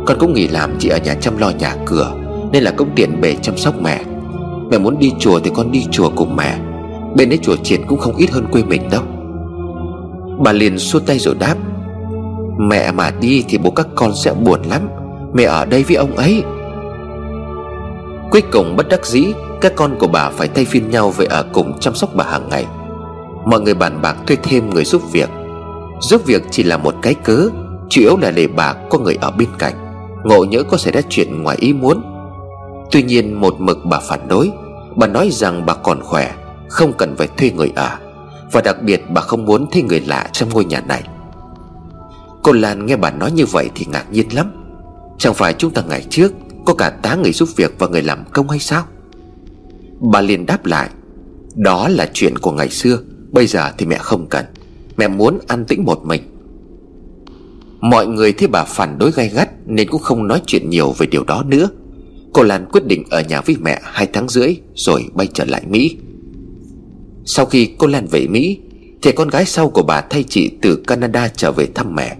Con 0.06 0.18
cũng 0.18 0.34
nghỉ 0.34 0.48
làm 0.48 0.76
chỉ 0.78 0.88
ở 0.88 0.98
nhà 0.98 1.14
chăm 1.14 1.38
lo 1.38 1.50
nhà 1.50 1.76
cửa, 1.86 2.12
Nên 2.52 2.62
là 2.62 2.70
cũng 2.70 2.90
tiện 2.96 3.20
bề 3.20 3.36
chăm 3.42 3.56
sóc 3.56 3.74
mẹ. 3.82 4.00
Mẹ 4.70 4.78
muốn 4.78 4.98
đi 4.98 5.12
chùa 5.18 5.40
thì 5.40 5.50
con 5.54 5.72
đi 5.72 5.86
chùa 5.90 6.10
cùng 6.16 6.36
mẹ. 6.36 6.58
Bên 7.16 7.30
ấy 7.30 7.38
chùa 7.42 7.56
triển 7.62 7.86
cũng 7.86 7.98
không 7.98 8.16
ít 8.16 8.30
hơn 8.30 8.46
quê 8.52 8.62
mình 8.62 8.90
đâu. 8.90 9.02
Bà 10.38 10.52
liền 10.52 10.78
xua 10.78 10.98
tay 10.98 11.18
rồi 11.18 11.34
đáp. 11.38 11.54
Mẹ 12.58 12.92
mà 12.92 13.10
đi 13.20 13.44
thì 13.48 13.58
bố 13.58 13.70
các 13.70 13.86
con 13.94 14.14
sẽ 14.14 14.32
buồn 14.32 14.62
lắm. 14.62 14.88
Mẹ 15.34 15.44
ở 15.44 15.64
đây 15.64 15.82
với 15.82 15.96
ông 15.96 16.16
ấy. 16.16 16.44
Cuối 18.30 18.42
cùng 18.52 18.76
bất 18.76 18.88
đắc 18.88 19.06
dĩ, 19.06 19.24
Các 19.60 19.72
con 19.76 19.98
của 19.98 20.06
bà 20.06 20.30
phải 20.30 20.48
thay 20.48 20.64
phiên 20.64 20.90
nhau 20.90 21.10
về 21.10 21.26
ở 21.26 21.44
cùng 21.52 21.78
chăm 21.80 21.94
sóc 21.94 22.10
bà 22.14 22.24
hàng 22.24 22.48
ngày. 22.48 22.66
Mọi 23.44 23.60
người 23.60 23.74
bàn 23.74 24.02
bạc 24.02 24.16
thuê 24.26 24.36
thêm 24.42 24.70
người 24.70 24.84
giúp 24.84 25.02
việc. 25.12 25.30
Giúp 26.00 26.22
việc 26.26 26.42
chỉ 26.50 26.62
là 26.62 26.76
một 26.76 26.94
cái 27.02 27.14
cớ, 27.14 27.48
Chủ 27.88 28.00
yếu 28.00 28.16
là 28.16 28.30
để 28.30 28.46
bà 28.46 28.72
có 28.90 28.98
người 28.98 29.14
ở 29.20 29.30
bên 29.30 29.48
cạnh. 29.58 29.74
Ngộ 30.24 30.44
nhỡ 30.44 30.62
có 30.62 30.76
xảy 30.76 30.92
ra 30.92 31.00
chuyện 31.08 31.42
ngoài 31.42 31.56
ý 31.60 31.72
muốn. 31.72 32.02
Tuy 32.90 33.02
nhiên 33.02 33.40
một 33.40 33.54
mực 33.60 33.78
bà 33.84 33.98
phản 33.98 34.28
đối, 34.28 34.50
Bà 34.96 35.06
nói 35.06 35.28
rằng 35.32 35.66
bà 35.66 35.74
còn 35.74 36.00
khỏe, 36.02 36.34
Không 36.68 36.92
cần 36.92 37.16
phải 37.16 37.28
thuê 37.36 37.50
người 37.50 37.72
ở. 37.76 37.90
Và 38.52 38.60
đặc 38.60 38.82
biệt 38.82 39.10
bà 39.10 39.20
không 39.20 39.44
muốn 39.44 39.70
thuê 39.70 39.82
người 39.82 40.00
lạ 40.00 40.28
trong 40.32 40.48
ngôi 40.48 40.64
nhà 40.64 40.80
này. 40.80 41.02
Cô 42.42 42.52
Lan 42.52 42.86
nghe 42.86 42.96
bà 42.96 43.10
nói 43.10 43.32
như 43.32 43.46
vậy 43.46 43.70
thì 43.74 43.86
ngạc 43.92 44.04
nhiên 44.10 44.34
lắm. 44.34 44.59
Chẳng 45.20 45.34
phải 45.34 45.54
chúng 45.58 45.70
ta 45.70 45.82
ngày 45.88 46.04
trước 46.10 46.32
Có 46.64 46.74
cả 46.74 46.90
tá 46.90 47.14
người 47.14 47.32
giúp 47.32 47.48
việc 47.56 47.74
và 47.78 47.86
người 47.88 48.02
làm 48.02 48.24
công 48.32 48.48
hay 48.48 48.58
sao? 48.58 48.84
Bà 50.12 50.20
liền 50.20 50.46
đáp 50.46 50.66
lại, 50.66 50.90
Đó 51.54 51.88
là 51.88 52.10
chuyện 52.12 52.38
của 52.38 52.52
ngày 52.52 52.68
xưa, 52.70 52.98
Bây 53.32 53.46
giờ 53.46 53.70
thì 53.78 53.86
mẹ 53.86 53.98
không 53.98 54.26
cần. 54.28 54.44
Mẹ 54.96 55.08
muốn 55.08 55.38
an 55.48 55.64
tĩnh 55.64 55.84
một 55.84 56.04
mình. 56.04 56.22
Mọi 57.80 58.06
người 58.06 58.32
thấy 58.32 58.48
bà 58.48 58.64
phản 58.64 58.98
đối 58.98 59.10
gay 59.10 59.28
gắt 59.28 59.50
Nên 59.66 59.88
cũng 59.88 60.02
không 60.02 60.28
nói 60.28 60.42
chuyện 60.46 60.70
nhiều 60.70 60.94
về 60.98 61.06
điều 61.06 61.24
đó 61.24 61.42
nữa. 61.46 61.68
Cô 62.32 62.42
Lan 62.42 62.66
quyết 62.72 62.86
định 62.86 63.04
ở 63.10 63.20
nhà 63.20 63.40
với 63.40 63.56
mẹ 63.60 63.80
hai 63.82 64.08
tháng 64.12 64.28
rưỡi 64.28 64.56
Rồi 64.74 65.04
bay 65.14 65.28
trở 65.34 65.44
lại 65.44 65.62
Mỹ. 65.68 65.96
Sau 67.24 67.46
khi 67.46 67.70
cô 67.78 67.86
Lan 67.86 68.06
về 68.06 68.26
Mỹ, 68.26 68.58
Thì 69.02 69.12
con 69.12 69.28
gái 69.28 69.44
sau 69.44 69.70
của 69.70 69.82
bà 69.82 70.00
thay 70.00 70.22
chị 70.22 70.50
từ 70.62 70.76
Canada 70.76 71.28
trở 71.28 71.52
về 71.52 71.66
thăm 71.74 71.94
mẹ. 71.94 72.16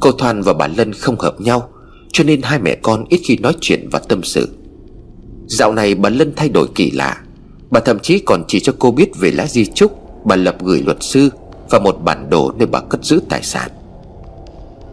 Cô 0.00 0.12
Thoan 0.12 0.42
và 0.42 0.52
bà 0.52 0.66
Lân 0.66 0.92
không 0.92 1.18
hợp 1.18 1.40
nhau 1.40 1.68
cho 2.12 2.24
nên 2.24 2.42
hai 2.42 2.58
mẹ 2.58 2.76
con 2.82 3.04
ít 3.08 3.20
khi 3.24 3.36
nói 3.36 3.52
chuyện 3.60 3.88
và 3.90 3.98
tâm 3.98 4.22
sự. 4.22 4.48
Dạo 5.46 5.72
này 5.72 5.94
bà 5.94 6.10
Lân 6.10 6.32
thay 6.36 6.48
đổi 6.48 6.68
kỳ 6.74 6.90
lạ. 6.90 7.22
Bà 7.70 7.80
thậm 7.80 7.98
chí 7.98 8.18
còn 8.18 8.44
chỉ 8.48 8.60
cho 8.60 8.72
cô 8.78 8.90
biết 8.90 9.10
về 9.20 9.30
lá 9.30 9.46
di 9.46 9.66
chúc 9.66 9.92
Bà 10.24 10.36
lập 10.36 10.56
gửi 10.64 10.82
luật 10.82 10.96
sư 11.00 11.30
Và 11.70 11.78
một 11.78 11.96
bản 12.04 12.30
đồ 12.30 12.52
nơi 12.58 12.66
bà 12.66 12.80
cất 12.80 13.04
giữ 13.04 13.20
tài 13.28 13.42
sản. 13.42 13.70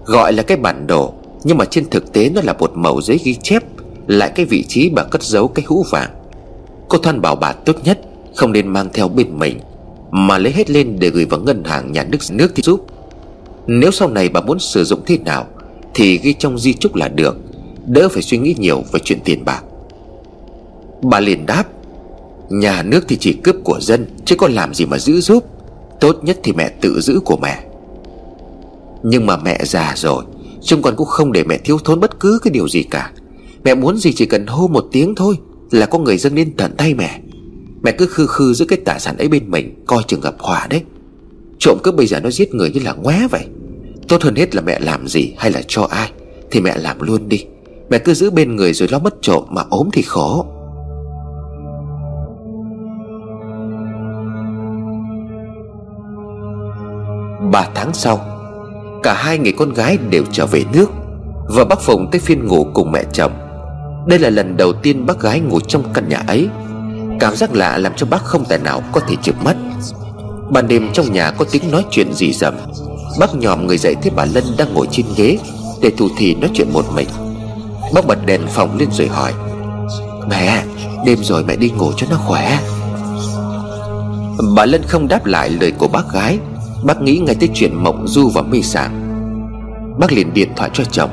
Gọi 0.06 0.34
là 0.34 0.44
cái 0.44 0.58
bản 0.58 0.88
đồ, 0.88 1.14
Nhưng 1.44 1.58
mà 1.58 1.66
trên 1.66 1.90
thực 1.90 2.14
tế 2.14 2.30
nó 2.30 2.42
là 2.44 2.54
một 2.54 2.72
mẩu 2.76 3.02
giấy 3.02 3.20
ghi 3.24 3.36
chép, 3.44 3.64
Lại 4.08 4.32
cái 4.36 4.46
vị 4.46 4.64
trí 4.68 4.90
bà 4.90 5.04
cất 5.04 5.24
giấu 5.24 5.48
cái 5.48 5.66
hũ 5.68 5.86
vàng. 5.90 6.10
Cô 6.90 6.98
Thoan 6.98 7.22
bảo 7.22 7.36
bà 7.36 7.54
tốt 7.54 7.76
nhất 7.84 8.00
Không 8.36 8.52
nên 8.52 8.68
mang 8.68 8.90
theo 8.94 9.08
bên 9.08 9.40
mình, 9.40 9.60
Mà 10.12 10.38
lấy 10.38 10.54
hết 10.54 10.70
lên 10.70 10.96
để 11.00 11.10
gửi 11.10 11.26
vào 11.26 11.40
ngân 11.40 11.64
hàng 11.64 11.92
nhà 11.92 12.04
nước 12.04 12.18
nước 12.32 12.52
thì 12.56 12.64
giúp. 12.64 12.86
Nếu 13.68 13.92
sau 13.92 14.10
này 14.10 14.30
bà 14.30 14.42
muốn 14.42 14.60
sử 14.60 14.84
dụng 14.84 15.02
thế 15.06 15.18
nào 15.18 15.48
thì 15.94 16.18
ghi 16.18 16.34
trong 16.34 16.60
di 16.60 16.74
chúc 16.74 16.96
là 16.96 17.08
được, 17.08 17.38
Đỡ 17.88 18.10
phải 18.10 18.22
suy 18.22 18.38
nghĩ 18.38 18.56
nhiều 18.60 18.84
về 18.92 19.00
chuyện 19.04 19.20
tiền 19.26 19.46
bạc. 19.46 19.62
Bà 21.02 21.20
liền 21.20 21.46
đáp, 21.46 21.64
Nhà 22.50 22.84
nước 22.84 23.06
thì 23.08 23.18
chỉ 23.20 23.34
cướp 23.34 23.56
của 23.64 23.80
dân, 23.80 24.06
Chứ 24.26 24.36
còn 24.36 24.52
làm 24.52 24.74
gì 24.74 24.86
mà 24.86 24.98
giữ 24.98 25.22
giúp. 25.22 25.44
Tốt 26.00 26.20
nhất 26.24 26.40
thì 26.44 26.54
mẹ 26.54 26.70
tự 26.82 27.02
giữ 27.02 27.20
của 27.26 27.38
mẹ. 27.38 27.64
Nhưng 29.04 29.26
mà 29.26 29.38
mẹ 29.38 29.60
già 29.64 29.94
rồi 29.96 30.24
chúng 30.62 30.82
con 30.82 30.96
cũng 30.96 31.08
không 31.08 31.32
để 31.32 31.44
mẹ 31.44 31.58
thiếu 31.58 31.78
thốn 31.84 32.00
bất 32.00 32.20
cứ 32.20 32.40
cái 32.44 32.52
điều 32.52 32.68
gì 32.68 32.84
cả. 32.84 33.12
Mẹ 33.64 33.76
muốn 33.76 33.98
gì 33.98 34.14
chỉ 34.14 34.26
cần 34.26 34.48
hô 34.48 34.68
một 34.68 34.86
tiếng 34.92 35.16
thôi 35.16 35.36
Là 35.72 35.86
có 35.86 36.00
người 36.00 36.18
dâng 36.18 36.36
lên 36.36 36.54
tận 36.58 36.76
tay 36.78 36.94
mẹ. 36.94 37.20
Mẹ 37.84 37.92
cứ 37.92 38.08
khư 38.08 38.28
khư 38.28 38.54
giữ 38.54 38.66
cái 38.66 38.80
tài 38.86 39.00
sản 39.00 39.18
ấy 39.18 39.28
bên 39.28 39.52
mình, 39.52 39.84
Coi 39.86 40.04
chừng 40.08 40.22
gặp 40.22 40.36
họa 40.40 40.68
đấy. 40.70 40.82
Trộm 41.60 41.78
cướp 41.84 41.96
bây 41.96 42.08
giờ 42.08 42.20
nó 42.20 42.32
giết 42.32 42.54
người 42.54 42.72
như 42.72 42.80
là 42.80 42.94
ngoé 42.94 43.28
vậy. 43.32 43.46
Tốt 44.08 44.24
hơn 44.24 44.36
hết 44.36 44.56
là 44.56 44.62
mẹ 44.62 44.80
làm 44.80 45.08
gì 45.08 45.34
hay 45.38 45.52
là 45.52 45.62
cho 45.68 45.88
ai, 45.92 46.12
Thì 46.52 46.62
mẹ 46.62 46.78
làm 46.78 47.02
luôn 47.02 47.30
đi. 47.30 47.46
Mẹ 47.90 47.98
cứ 47.98 48.14
giữ 48.14 48.30
bên 48.30 48.56
người 48.56 48.74
rồi 48.74 48.90
lo 48.92 49.00
mất 49.00 49.14
trộm 49.22 49.44
Mà 49.50 49.64
ốm 49.70 49.90
thì 49.94 50.02
khổ. 50.02 50.46
Ba 57.52 57.70
tháng 57.76 57.94
sau, 57.94 58.20
Cả 59.04 59.14
hai 59.14 59.38
người 59.38 59.54
con 59.58 59.74
gái 59.74 59.98
đều 60.10 60.24
trở 60.32 60.46
về 60.46 60.64
nước 60.74 60.88
Và 61.48 61.66
bác 61.66 61.82
Phùng 61.82 62.12
tới 62.12 62.20
phiên 62.20 62.48
ngủ 62.48 62.68
cùng 62.74 62.92
mẹ 62.92 63.04
chồng. 63.14 63.32
Đây 64.08 64.20
là 64.20 64.30
lần 64.30 64.58
đầu 64.58 64.74
tiên 64.74 65.06
bác 65.06 65.20
gái 65.20 65.40
ngủ 65.40 65.60
trong 65.60 65.84
căn 65.94 66.10
nhà 66.10 66.24
ấy. 66.28 66.50
Cảm 67.20 67.36
giác 67.36 67.56
lạ 67.56 67.78
làm 67.78 67.94
cho 67.96 68.06
bác 68.06 68.24
không 68.24 68.46
thể 68.50 68.58
nào 68.58 68.84
có 68.92 69.00
thể 69.00 69.16
chịu 69.22 69.34
mất 69.44 69.56
Ban 70.50 70.68
đêm 70.68 70.90
trong 70.94 71.14
nhà 71.14 71.32
có 71.32 71.46
tiếng 71.52 71.72
nói 71.72 71.86
chuyện 71.92 72.14
gì 72.14 72.34
dầm 72.34 72.54
Bác 73.20 73.36
nhòm 73.36 73.68
người 73.68 73.78
dậy 73.78 73.96
thấy 74.02 74.12
bà 74.16 74.26
Lân 74.26 74.44
đang 74.58 74.74
ngồi 74.74 74.88
trên 74.92 75.06
ghế, 75.16 75.38
Để 75.82 75.92
thủ 75.98 76.08
thì 76.18 76.36
nói 76.36 76.50
chuyện 76.54 76.74
một 76.74 76.86
mình. 76.96 77.08
Bác 77.94 78.08
bật 78.08 78.26
đèn 78.26 78.42
phòng 78.48 78.78
lên 78.78 78.90
rồi 78.92 79.08
hỏi, 79.08 79.34
Mẹ, 80.30 80.64
Đêm 81.06 81.24
rồi 81.24 81.44
mẹ 81.44 81.56
đi 81.56 81.70
ngủ 81.70 81.92
cho 81.98 82.08
nó 82.10 82.18
khỏe. 82.18 82.60
Bà 84.56 84.66
Lân 84.66 84.82
không 84.88 85.08
đáp 85.08 85.26
lại 85.26 85.50
lời 85.50 85.72
của 85.72 85.88
bác 85.88 86.14
gái. 86.14 86.40
Bác 86.84 87.02
nghĩ 87.02 87.18
ngay 87.18 87.36
tới 87.36 87.50
chuyện 87.54 87.84
mộng 87.84 88.08
du 88.08 88.30
và 88.30 88.42
mê 88.42 88.62
sảng 88.62 89.08
Bác 90.00 90.12
liền 90.12 90.34
điện 90.34 90.50
thoại 90.56 90.70
cho 90.74 90.84
chồng. 90.84 91.10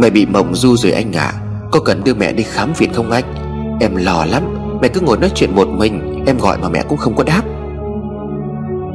Mẹ 0.00 0.10
bị 0.10 0.26
mộng 0.26 0.54
du 0.54 0.76
rồi 0.76 0.92
anh 0.92 1.12
ạ. 1.12 1.32
À. 1.34 1.40
Có 1.70 1.80
cần 1.80 2.04
đưa 2.04 2.14
mẹ 2.14 2.32
đi 2.32 2.42
khám 2.42 2.72
viện 2.72 2.92
không 2.92 3.10
anh? 3.10 3.24
Em 3.80 3.96
lo 3.96 4.24
lắm. 4.24 4.42
Mẹ 4.82 4.88
cứ 4.88 5.00
ngồi 5.00 5.18
nói 5.18 5.30
chuyện 5.34 5.54
một 5.54 5.68
mình. 5.68 6.24
Em 6.26 6.38
gọi 6.38 6.58
mà 6.58 6.68
mẹ 6.68 6.82
cũng 6.88 6.98
không 6.98 7.16
có 7.16 7.24
đáp. 7.24 7.42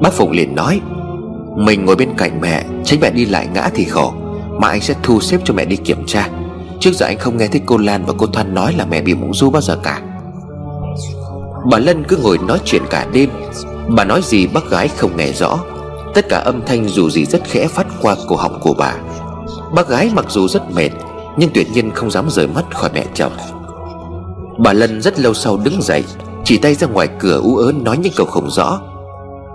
Bác 0.01 0.13
Phụng 0.13 0.31
liền 0.31 0.55
nói 0.55 0.81
mình 1.55 1.85
ngồi 1.85 1.95
bên 1.95 2.09
cạnh 2.17 2.41
mẹ, 2.41 2.63
Tránh 2.83 3.00
mẹ 3.00 3.12
đi 3.12 3.25
lại 3.25 3.47
ngã 3.53 3.69
thì 3.74 3.85
khổ. 3.85 4.13
Mà 4.59 4.67
anh 4.67 4.81
sẽ 4.81 4.93
thu 5.03 5.21
xếp 5.21 5.38
cho 5.45 5.53
mẹ 5.53 5.65
đi 5.65 5.75
kiểm 5.75 6.05
tra. 6.07 6.29
Trước 6.79 6.91
giờ 6.93 7.05
anh 7.05 7.17
không 7.17 7.38
nghe 7.38 7.47
thấy 7.47 7.62
cô 7.65 7.77
Lan 7.77 8.05
và 8.05 8.13
cô 8.17 8.25
Thoan 8.25 8.53
nói 8.53 8.74
là 8.74 8.85
mẹ 8.85 9.01
bị 9.01 9.13
mộng 9.13 9.33
du 9.33 9.50
bao 9.50 9.62
giờ 9.62 9.79
cả. 9.83 10.01
Bà 11.71 11.77
Lân 11.77 12.03
cứ 12.03 12.17
ngồi 12.17 12.38
nói 12.38 12.59
chuyện 12.65 12.81
cả 12.89 13.07
đêm. 13.13 13.29
Bà 13.88 14.03
nói 14.03 14.21
gì 14.24 14.47
bác 14.47 14.69
gái 14.69 14.88
không 14.88 15.17
nghe 15.17 15.31
rõ. 15.31 15.59
Tất 16.13 16.29
cả 16.29 16.38
âm 16.38 16.65
thanh 16.65 16.88
dù 16.88 17.09
gì 17.09 17.25
rất 17.25 17.43
khẽ 17.43 17.67
phát 17.67 17.88
qua 18.01 18.15
cổ 18.27 18.35
họng 18.35 18.59
của 18.62 18.74
bà. 18.74 18.93
Bác 19.75 19.89
gái 19.89 20.12
mặc 20.13 20.25
dù 20.29 20.47
rất 20.47 20.71
mệt, 20.71 20.89
Nhưng 21.38 21.50
tuyệt 21.53 21.67
nhiên 21.74 21.91
không 21.91 22.12
dám 22.12 22.29
rời 22.29 22.47
mắt 22.47 22.65
khỏi 22.74 22.89
mẹ 22.93 23.05
chồng. 23.13 23.31
Bà 24.57 24.74
Lân 24.74 25.01
rất 25.01 25.19
lâu 25.19 25.33
sau 25.33 25.57
đứng 25.57 25.81
dậy, 25.81 26.03
Chỉ 26.43 26.57
tay 26.57 26.75
ra 26.75 26.88
ngoài 26.88 27.07
cửa 27.19 27.39
ú 27.43 27.57
ớn 27.57 27.83
nói 27.83 27.97
những 27.97 28.13
câu 28.15 28.25
không 28.25 28.50
rõ. 28.50 28.79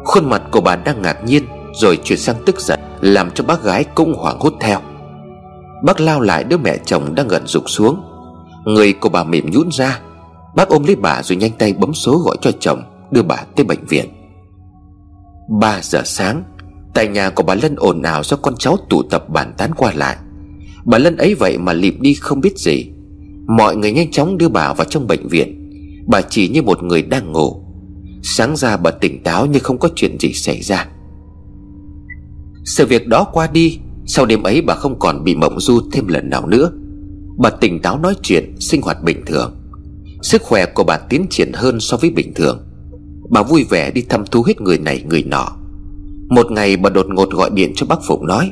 Khuôn 0.04 0.30
mặt 0.30 0.42
của 0.50 0.60
bà 0.60 0.76
đang 0.76 1.02
ngạc 1.02 1.24
nhiên 1.24 1.46
rồi 1.72 1.98
chuyển 2.04 2.18
sang 2.18 2.36
tức 2.46 2.60
giận, 2.60 2.80
Làm 3.00 3.30
cho 3.30 3.44
bác 3.44 3.62
gái 3.62 3.84
cũng 3.94 4.14
hoảng 4.14 4.40
hốt 4.40 4.52
theo. 4.60 4.80
Bác 5.84 6.00
lao 6.00 6.20
lại 6.20 6.44
đứa 6.44 6.56
mẹ 6.56 6.76
chồng 6.84 7.14
đang 7.14 7.28
gần 7.28 7.46
rụt 7.46 7.62
xuống. 7.66 8.02
Người 8.64 8.92
của 8.92 9.08
bà 9.08 9.24
mỉm 9.24 9.50
nhún 9.50 9.68
ra. 9.72 10.00
Bác 10.56 10.68
ôm 10.68 10.84
lấy 10.84 10.96
bà 10.96 11.22
rồi 11.22 11.36
nhanh 11.36 11.50
tay 11.58 11.72
bấm 11.72 11.94
số 11.94 12.18
gọi 12.18 12.36
cho 12.40 12.50
chồng, 12.60 12.82
Đưa 13.10 13.22
bà 13.22 13.36
tới 13.56 13.64
bệnh 13.64 13.84
viện. 13.88 14.08
3 15.60 15.80
giờ 15.82 16.02
sáng, 16.04 16.42
Tại 16.94 17.08
nhà 17.08 17.30
của 17.30 17.42
bà 17.42 17.54
Lân 17.54 17.74
ồn 17.76 18.02
ào 18.02 18.22
do 18.22 18.36
con 18.36 18.54
cháu 18.58 18.76
tụ 18.88 19.02
tập 19.02 19.28
bàn 19.28 19.52
tán 19.58 19.70
qua 19.76 19.92
lại. 19.94 20.16
Bà 20.84 20.98
Lân 20.98 21.16
ấy 21.16 21.34
vậy 21.34 21.58
mà 21.58 21.72
lịm 21.72 22.02
đi 22.02 22.14
không 22.14 22.40
biết 22.40 22.58
gì. 22.58 22.90
Mọi 23.46 23.76
người 23.76 23.92
nhanh 23.92 24.10
chóng 24.10 24.38
đưa 24.38 24.48
bà 24.48 24.72
vào 24.72 24.84
trong 24.84 25.06
bệnh 25.06 25.28
viện. 25.28 25.70
Bà 26.06 26.20
chỉ 26.20 26.48
như 26.48 26.62
một 26.62 26.82
người 26.82 27.02
đang 27.02 27.32
ngủ. 27.32 27.62
Sáng 28.22 28.56
ra 28.56 28.76
bà 28.76 28.90
tỉnh 28.90 29.22
táo 29.22 29.46
như 29.46 29.58
không 29.58 29.78
có 29.78 29.88
chuyện 29.96 30.18
gì 30.20 30.32
xảy 30.32 30.60
ra. 30.60 30.86
Sự 32.64 32.86
việc 32.86 33.08
đó 33.08 33.24
qua 33.32 33.48
đi, 33.52 33.78
Sau 34.06 34.26
đêm 34.26 34.42
ấy 34.42 34.62
bà 34.62 34.74
không 34.74 34.98
còn 34.98 35.24
bị 35.24 35.34
mộng 35.34 35.60
du 35.60 35.80
thêm 35.92 36.08
lần 36.08 36.30
nào 36.30 36.46
nữa. 36.46 36.70
Bà 37.38 37.50
tỉnh 37.50 37.82
táo 37.82 37.98
nói 37.98 38.14
chuyện, 38.22 38.56
Sinh 38.60 38.82
hoạt 38.82 39.02
bình 39.02 39.22
thường. 39.26 39.56
Sức 40.22 40.42
khỏe 40.42 40.66
của 40.66 40.84
bà 40.84 40.98
tiến 40.98 41.26
triển 41.30 41.52
hơn 41.52 41.80
so 41.80 41.96
với 41.96 42.10
bình 42.10 42.34
thường. 42.34 42.66
Bà 43.30 43.42
vui 43.42 43.64
vẻ 43.64 43.90
đi 43.90 44.02
thăm 44.02 44.24
thu 44.30 44.42
hết 44.42 44.60
người 44.60 44.78
này, 44.78 45.04
người 45.08 45.22
nọ. 45.22 45.48
Một 46.28 46.50
ngày 46.50 46.76
bà 46.76 46.90
đột 46.90 47.06
ngột 47.08 47.30
gọi 47.30 47.50
điện 47.50 47.72
cho 47.76 47.86
bác 47.86 47.98
Phụng 48.08 48.26
nói, 48.26 48.50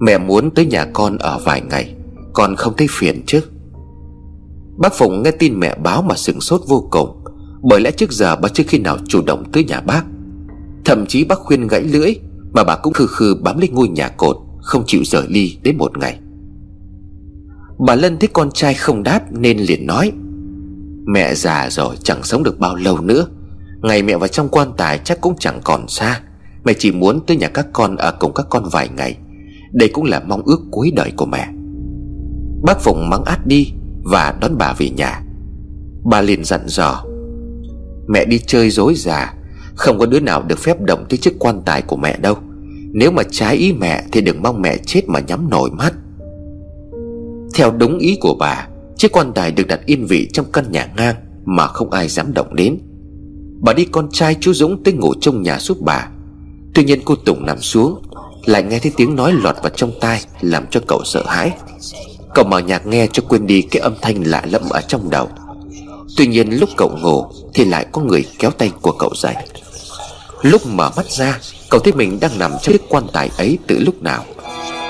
Mẹ 0.00 0.18
muốn 0.18 0.50
tới 0.50 0.66
nhà 0.66 0.86
con 0.92 1.18
ở 1.18 1.38
vài 1.44 1.62
ngày, 1.70 1.94
Con 2.32 2.56
không 2.56 2.74
thấy 2.76 2.86
phiền 2.90 3.22
chứ? 3.26 3.40
Bác 4.76 4.94
Phụng 4.94 5.22
nghe 5.22 5.30
tin 5.30 5.60
mẹ 5.60 5.74
báo 5.82 6.02
mà 6.02 6.14
sửng 6.14 6.40
sốt 6.40 6.60
vô 6.68 6.88
cùng, 6.90 7.24
Bởi 7.62 7.80
lẽ 7.80 7.90
trước 7.90 8.12
giờ 8.12 8.36
bà 8.36 8.48
chưa 8.48 8.64
khi 8.66 8.78
nào 8.78 8.98
chủ 9.08 9.22
động 9.22 9.44
tới 9.52 9.64
nhà 9.64 9.80
bác. 9.80 10.04
Thậm 10.84 11.06
chí 11.06 11.24
bác 11.24 11.38
khuyên 11.38 11.66
gãy 11.66 11.82
lưỡi 11.82 12.14
mà 12.54 12.64
bà 12.64 12.76
cũng 12.76 12.92
khư 12.92 13.06
khư 13.06 13.34
bám 13.42 13.58
lấy 13.58 13.68
ngôi 13.68 13.88
nhà 13.88 14.08
cột, 14.08 14.36
Không 14.62 14.84
chịu 14.86 15.00
rời 15.04 15.26
ly 15.28 15.58
đến 15.62 15.76
một 15.78 15.98
ngày. 15.98 16.18
Bà 17.86 17.94
Lân 17.94 18.18
thấy 18.18 18.28
con 18.32 18.50
trai 18.50 18.74
không 18.74 19.02
đáp 19.02 19.20
nên 19.30 19.58
liền 19.58 19.86
nói, 19.86 20.12
Mẹ 21.06 21.34
già 21.34 21.70
rồi, 21.70 21.96
chẳng 22.02 22.22
sống 22.22 22.42
được 22.42 22.58
bao 22.58 22.76
lâu 22.76 23.00
nữa. 23.00 23.26
Ngày 23.82 24.02
mẹ 24.02 24.16
vào 24.16 24.28
trong 24.28 24.48
quan 24.48 24.72
tài 24.76 24.98
chắc 24.98 25.20
cũng 25.20 25.36
chẳng 25.38 25.60
còn 25.64 25.88
xa. 25.88 26.20
Mẹ 26.64 26.72
chỉ 26.78 26.92
muốn 26.92 27.26
tới 27.26 27.36
nhà 27.36 27.48
các 27.48 27.66
con 27.72 27.96
ở 27.96 28.12
cùng 28.20 28.34
các 28.34 28.46
con 28.50 28.64
vài 28.72 28.88
ngày. 28.96 29.16
Đây 29.72 29.88
cũng 29.88 30.04
là 30.04 30.22
mong 30.26 30.42
ước 30.44 30.60
cuối 30.70 30.92
đời 30.96 31.12
của 31.16 31.26
mẹ. 31.26 31.48
Bác 32.62 32.80
Phụng 32.80 33.10
mắng 33.10 33.24
át 33.24 33.46
đi 33.46 33.72
Và 34.04 34.34
đón 34.40 34.58
bà 34.58 34.72
về 34.78 34.90
nhà. 34.90 35.22
Bà 36.04 36.20
liền 36.20 36.44
dặn 36.44 36.60
dò, 36.66 37.04
Mẹ 38.08 38.24
đi 38.24 38.38
chơi 38.38 38.70
dối 38.70 38.94
già 38.96 39.34
không 39.74 39.98
có 39.98 40.06
đứa 40.06 40.20
nào 40.20 40.42
được 40.42 40.58
phép 40.58 40.80
động 40.80 41.04
tới 41.08 41.18
chiếc 41.18 41.34
quan 41.38 41.62
tài 41.64 41.82
của 41.82 41.96
mẹ 41.96 42.16
đâu. 42.18 42.34
Nếu 42.92 43.10
mà 43.10 43.22
trái 43.30 43.56
ý 43.56 43.72
mẹ 43.72 44.04
Thì 44.12 44.20
đừng 44.20 44.42
mong 44.42 44.62
mẹ 44.62 44.76
chết 44.86 45.08
mà 45.08 45.20
nhắm 45.20 45.50
nổi 45.50 45.70
mắt. 45.70 45.94
Theo 47.54 47.70
đúng 47.70 47.98
ý 47.98 48.18
của 48.20 48.34
bà, 48.34 48.68
Chiếc 48.96 49.12
quan 49.12 49.32
tài 49.32 49.52
được 49.52 49.66
đặt 49.66 49.80
yên 49.86 50.06
vị 50.06 50.28
trong 50.32 50.46
căn 50.52 50.72
nhà 50.72 50.88
ngang 50.96 51.14
Mà 51.44 51.66
không 51.66 51.90
ai 51.90 52.08
dám 52.08 52.34
động 52.34 52.54
đến. 52.54 52.78
Bà 53.60 53.72
đi 53.72 53.84
con 53.84 54.08
trai 54.12 54.36
chú 54.40 54.52
Dũng 54.52 54.82
tới 54.82 54.94
ngủ 54.94 55.14
trong 55.20 55.42
nhà 55.42 55.58
giúp 55.58 55.78
bà. 55.80 56.08
Tuy 56.74 56.84
nhiên 56.84 57.00
cô 57.04 57.14
Tùng 57.14 57.46
nằm 57.46 57.60
xuống, 57.60 58.02
Lại 58.44 58.62
nghe 58.62 58.78
thấy 58.78 58.92
tiếng 58.96 59.16
nói 59.16 59.32
lọt 59.32 59.56
vào 59.62 59.72
trong 59.76 59.92
tai, 60.00 60.20
Làm 60.40 60.66
cho 60.70 60.80
cậu 60.88 61.00
sợ 61.04 61.22
hãi. 61.26 61.52
Cậu 62.34 62.44
mở 62.44 62.58
nhạc 62.58 62.86
nghe 62.86 63.06
cho 63.12 63.22
quên 63.28 63.46
đi 63.46 63.62
cái 63.62 63.80
âm 63.82 63.94
thanh 64.02 64.22
lạ 64.26 64.42
lẫm 64.50 64.62
ở 64.70 64.80
trong 64.80 65.10
đầu. 65.10 65.28
Tuy 66.16 66.26
nhiên 66.26 66.50
lúc 66.50 66.68
cậu 66.76 66.98
ngủ 67.02 67.24
Thì 67.54 67.64
lại 67.64 67.86
có 67.92 68.02
người 68.02 68.24
kéo 68.38 68.50
tay 68.50 68.72
của 68.82 68.92
cậu 68.92 69.10
dậy. 69.14 69.34
Lúc 70.44 70.66
mở 70.66 70.90
mắt 70.96 71.06
ra 71.06 71.38
Cậu 71.70 71.80
thấy 71.80 71.92
mình 71.92 72.20
đang 72.20 72.38
nằm 72.38 72.50
trong 72.50 72.60
chiếc 72.72 72.82
quan 72.88 73.04
tài 73.12 73.30
ấy 73.38 73.58
từ 73.66 73.78
lúc 73.78 74.02
nào. 74.02 74.24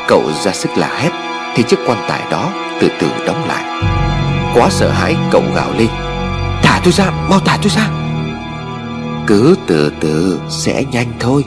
Cậu 0.09 0.23
ra 0.45 0.53
sức 0.53 0.71
là 0.77 0.99
hét 0.99 1.11
Thì 1.57 1.63
chiếc 1.63 1.79
quan 1.87 2.05
tài 2.09 2.31
đó 2.31 2.53
từ 2.81 2.89
từ 3.01 3.09
đóng 3.27 3.49
lại. 3.49 3.65
Quá 4.55 4.71
sợ 4.71 4.91
hãi 4.91 5.17
cậu 5.31 5.43
gào 5.55 5.73
lên. 5.79 5.89
Thả 6.63 6.81
tôi 6.85 6.93
ra, 6.93 7.11
mau 7.31 7.41
thả 7.41 7.59
tôi 7.63 7.71
ra! 7.71 7.91
Cứ 9.27 9.57
từ 9.67 9.93
từ 10.01 10.41
sẽ 10.49 10.85
nhanh 10.93 11.13
thôi. 11.21 11.45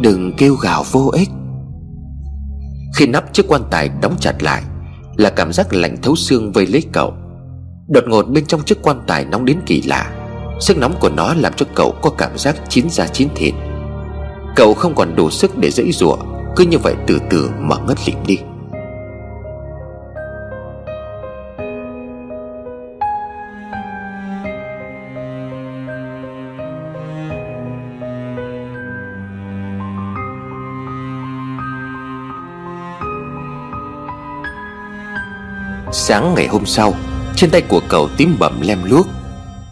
Đừng 0.00 0.32
kêu 0.36 0.54
gào 0.54 0.84
vô 0.90 1.10
ích. 1.12 1.28
Khi 2.94 3.06
nắp 3.06 3.32
chiếc 3.32 3.44
quan 3.48 3.62
tài 3.70 3.90
đóng 4.02 4.16
chặt 4.20 4.42
lại 4.42 4.62
Là 5.16 5.30
cảm 5.30 5.52
giác 5.52 5.72
lạnh 5.72 5.96
thấu 6.02 6.16
xương 6.16 6.52
vây 6.52 6.66
lấy 6.66 6.82
cậu. 6.92 7.14
Đột 7.88 8.04
ngột 8.06 8.22
bên 8.22 8.46
trong 8.46 8.62
chiếc 8.62 8.82
quan 8.82 9.00
tài 9.06 9.24
nóng 9.24 9.44
đến 9.44 9.60
kỳ 9.66 9.82
lạ. 9.82 10.19
Sức 10.60 10.76
nóng 10.76 10.94
của 11.00 11.08
nó 11.08 11.34
làm 11.34 11.52
cho 11.56 11.66
cậu 11.74 11.94
có 12.02 12.10
cảm 12.10 12.38
giác 12.38 12.56
chín 12.68 12.90
da 12.90 13.06
chín 13.06 13.28
thịt. 13.34 13.54
Cậu 14.56 14.74
không 14.74 14.94
còn 14.94 15.16
đủ 15.16 15.30
sức 15.30 15.58
để 15.58 15.70
dãy 15.70 15.92
rủa, 15.92 16.16
Cứ 16.56 16.64
như 16.64 16.78
vậy 16.78 16.94
từ 17.06 17.18
từ 17.30 17.50
mà 17.58 17.76
ngất 17.86 17.98
lịm 18.06 18.16
đi. 18.26 18.38
Sáng 35.92 36.34
ngày 36.34 36.46
hôm 36.46 36.66
sau, 36.66 36.94
Trên 37.36 37.50
tay 37.50 37.62
của 37.68 37.80
cậu 37.88 38.08
tím 38.16 38.36
bầm 38.38 38.60
lem 38.60 38.78
luốc. 38.84 39.06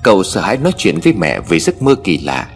Cậu 0.09 0.23
sợ 0.23 0.41
hãi 0.41 0.57
nói 0.57 0.73
chuyện 0.77 0.99
với 1.05 1.13
mẹ 1.13 1.41
về 1.41 1.59
giấc 1.59 1.83
mơ 1.83 1.95
kỳ 2.05 2.19
lạ. 2.19 2.49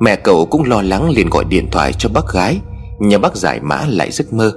Mẹ 0.00 0.16
cậu 0.16 0.46
cũng 0.46 0.64
lo 0.64 0.82
lắng 0.82 1.10
liền 1.10 1.30
gọi 1.30 1.44
điện 1.44 1.68
thoại 1.72 1.92
cho 1.98 2.08
bác 2.08 2.32
gái 2.32 2.58
Nhờ 2.98 3.18
bác 3.18 3.36
giải 3.36 3.60
mã 3.60 3.84
lại 3.88 4.10
giấc 4.10 4.32
mơ. 4.32 4.52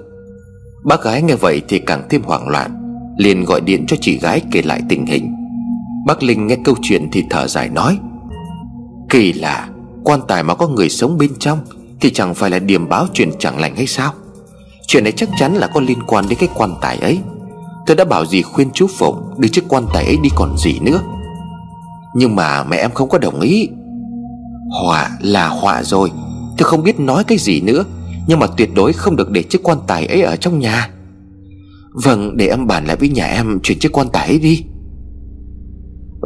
Bác 0.84 1.04
gái 1.04 1.22
nghe 1.22 1.36
vậy 1.36 1.62
thì 1.68 1.80
càng 1.80 2.04
thêm 2.10 2.22
hoảng 2.24 2.48
loạn, 2.48 2.72
Liền 3.18 3.46
gọi 3.46 3.62
điện 3.62 3.86
cho 3.88 3.98
chị 4.02 4.20
gái 4.20 4.42
kể 4.52 4.62
lại 4.62 4.82
tình 4.90 5.06
hình. 5.06 5.34
Bác 6.06 6.24
Linh 6.24 6.48
nghe 6.48 6.58
câu 6.66 6.76
chuyện 6.82 7.10
thì 7.12 7.24
thở 7.30 7.48
dài 7.48 7.70
nói, 7.70 8.00
Kỳ 9.10 9.34
lạ, 9.34 9.70
Quan 10.04 10.20
tài 10.28 10.44
mà 10.44 10.56
có 10.56 10.68
người 10.68 10.90
sống 10.90 11.18
bên 11.18 11.32
trong 11.40 11.60
Thì 12.02 12.10
chẳng 12.10 12.36
phải 12.36 12.50
là 12.50 12.60
điểm 12.60 12.90
báo 12.90 13.08
chuyện 13.14 13.32
chẳng 13.40 13.60
lành 13.60 13.76
hay 13.76 13.88
sao? 13.88 14.14
Chuyện 14.88 15.04
này 15.04 15.12
chắc 15.12 15.30
chắn 15.40 15.56
là 15.56 15.68
có 15.68 15.82
liên 15.82 16.00
quan 16.08 16.26
đến 16.30 16.40
cái 16.40 16.50
quan 16.56 16.76
tài 16.82 16.98
ấy. 16.98 17.20
Tôi 17.86 17.96
đã 17.96 18.06
bảo 18.06 18.26
gì 18.26 18.42
khuyên 18.42 18.70
chú 18.74 18.88
Phụng 18.98 19.24
Đưa 19.38 19.48
chiếc 19.48 19.64
quan 19.68 19.86
tài 19.94 20.06
ấy 20.06 20.18
đi 20.24 20.30
còn 20.36 20.58
gì 20.58 20.80
nữa. 20.80 21.02
Nhưng 22.20 22.36
mà 22.36 22.64
mẹ 22.64 22.78
em 22.78 22.92
không 22.92 23.10
có 23.10 23.18
đồng 23.18 23.40
ý. 23.40 23.70
Họa 24.84 25.10
là 25.22 25.48
họa 25.48 25.84
rồi, 25.84 26.12
Tôi 26.58 26.66
không 26.66 26.84
biết 26.84 27.00
nói 27.00 27.24
cái 27.24 27.38
gì 27.38 27.62
nữa, 27.62 27.86
Nhưng 28.28 28.40
mà 28.40 28.48
tuyệt 28.48 28.70
đối 28.76 28.94
không 28.94 29.16
được 29.16 29.30
để 29.32 29.44
chiếc 29.44 29.64
quan 29.64 29.78
tài 29.88 30.06
ấy 30.06 30.22
ở 30.22 30.36
trong 30.36 30.60
nhà. 30.60 30.90
Vâng 32.04 32.38
để 32.38 32.48
em 32.48 32.68
bàn 32.68 32.86
lại 32.86 32.96
với 32.96 33.10
nhà 33.10 33.26
em 33.26 33.60
Chuyển 33.64 33.80
chiếc 33.80 33.92
quan 33.92 34.08
tài 34.14 34.28
ấy 34.28 34.40
đi. 34.40 34.64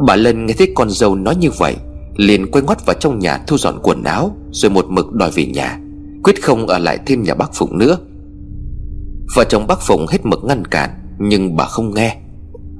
Bà 0.06 0.16
Lân 0.16 0.46
nghe 0.46 0.54
thấy 0.58 0.72
con 0.74 0.90
dâu 0.90 1.14
nói 1.14 1.36
như 1.36 1.50
vậy, 1.58 1.76
liền 2.16 2.50
quay 2.50 2.64
ngoắt 2.64 2.86
vào 2.86 2.96
trong 3.00 3.18
nhà 3.18 3.38
thu 3.46 3.58
dọn 3.58 3.78
quần 3.82 4.04
áo, 4.04 4.36
Rồi 4.50 4.70
một 4.70 4.86
mực 4.88 5.12
đòi 5.12 5.30
về 5.30 5.46
nhà, 5.46 5.78
Quyết 6.22 6.42
không 6.42 6.66
ở 6.66 6.78
lại 6.78 6.98
thêm 7.06 7.22
nhà 7.22 7.34
bác 7.34 7.54
Phụng 7.54 7.78
nữa. 7.78 7.98
Vợ 9.34 9.44
chồng 9.44 9.66
bác 9.66 9.80
Phụng 9.80 10.06
hết 10.06 10.26
mực 10.26 10.44
ngăn 10.44 10.64
cản, 10.64 10.90
Nhưng 11.18 11.56
bà 11.56 11.64
không 11.64 11.94
nghe. 11.94 12.16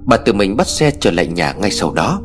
Bà 0.07 0.17
tự 0.17 0.33
mình 0.33 0.57
bắt 0.57 0.69
xe 0.69 0.91
trở 1.01 1.11
lại 1.11 1.27
nhà 1.27 1.53
ngay 1.53 1.71
sau 1.71 1.93
đó. 1.93 2.21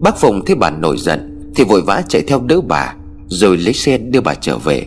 Bác 0.00 0.16
Phụng 0.16 0.44
thấy 0.44 0.56
bà 0.56 0.70
nổi 0.70 0.96
giận, 0.98 1.50
Thì 1.54 1.64
vội 1.64 1.82
vã 1.82 2.02
chạy 2.08 2.22
theo 2.22 2.40
đỡ 2.40 2.60
bà, 2.60 2.94
Rồi 3.26 3.58
lấy 3.58 3.72
xe 3.72 3.98
đưa 3.98 4.20
bà 4.20 4.34
trở 4.34 4.58
về. 4.58 4.86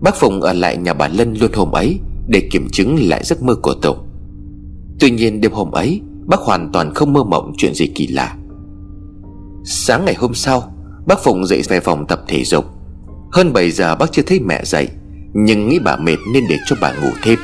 Bác 0.00 0.16
Phụng 0.16 0.40
ở 0.40 0.52
lại 0.52 0.76
nhà 0.76 0.94
bà 0.94 1.08
Lân 1.08 1.34
luôn 1.34 1.50
hôm 1.54 1.72
ấy, 1.72 1.98
Để 2.28 2.48
kiểm 2.50 2.68
chứng 2.72 3.08
lại 3.08 3.24
giấc 3.24 3.42
mơ 3.42 3.54
của 3.54 3.74
Tùng 3.74 3.98
Tuy 5.00 5.10
nhiên 5.10 5.40
đêm 5.40 5.52
hôm 5.52 5.70
ấy, 5.70 6.00
Bác 6.26 6.40
hoàn 6.40 6.70
toàn 6.72 6.94
không 6.94 7.12
mơ 7.12 7.24
mộng 7.24 7.52
chuyện 7.58 7.74
gì 7.74 7.86
kỳ 7.86 8.06
lạ. 8.06 8.36
Sáng 9.64 10.04
ngày 10.04 10.14
hôm 10.14 10.34
sau, 10.34 10.74
Bác 11.06 11.24
Phụng 11.24 11.46
dậy 11.46 11.62
về 11.68 11.80
phòng 11.80 12.06
tập 12.06 12.22
thể 12.28 12.44
dục. 12.44 12.64
Hơn 13.32 13.52
7 13.52 13.70
giờ 13.70 13.96
bác 13.96 14.12
chưa 14.12 14.22
thấy 14.22 14.40
mẹ 14.40 14.64
dậy, 14.64 14.88
Nhưng 15.32 15.68
nghĩ 15.68 15.78
bà 15.78 15.96
mệt 15.96 16.16
nên 16.32 16.44
để 16.48 16.56
cho 16.66 16.76
bà 16.80 16.92
ngủ 16.92 17.10
thêm. 17.22 17.38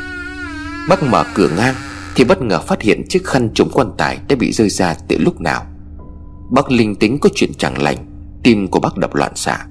Bác 0.89 1.03
mở 1.03 1.25
cửa 1.35 1.49
ngang, 1.57 1.75
Thì 2.15 2.25
bất 2.25 2.43
ngờ 2.43 2.61
phát 2.61 2.83
hiện 2.83 3.03
chiếc 3.09 3.25
khăn 3.25 3.51
trùng 3.55 3.71
quan 3.73 3.91
tài 3.97 4.19
Đã 4.29 4.37
bị 4.37 4.53
rơi 4.53 4.69
ra 4.69 4.95
từ 5.09 5.19
lúc 5.19 5.41
nào. 5.41 5.67
Bác 6.51 6.71
linh 6.71 6.95
tính 6.95 7.19
có 7.19 7.29
chuyện 7.35 7.51
chẳng 7.59 7.83
lành 7.83 7.97
Tim 8.43 8.69
của 8.69 8.81
bác 8.81 8.97
đập 8.97 9.15
loạn 9.15 9.33
xạ. 9.35 9.67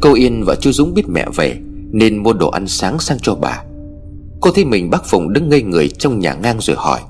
Cô 0.00 0.14
Yên 0.14 0.44
và 0.46 0.54
chú 0.54 0.72
Dũng 0.72 0.94
biết 0.94 1.08
mẹ 1.08 1.26
về 1.36 1.58
Nên 1.92 2.22
mua 2.22 2.32
đồ 2.32 2.48
ăn 2.48 2.66
sáng 2.66 2.98
sang 2.98 3.18
cho 3.22 3.34
bà. 3.34 3.62
Cô 4.40 4.50
thấy 4.50 4.64
mình 4.64 4.90
bác 4.90 5.04
Phụng 5.04 5.32
đứng 5.32 5.48
ngây 5.48 5.62
người 5.62 5.88
trong 5.88 6.18
nhà 6.18 6.34
ngang 6.34 6.56
rồi 6.60 6.76
hỏi 6.78 7.00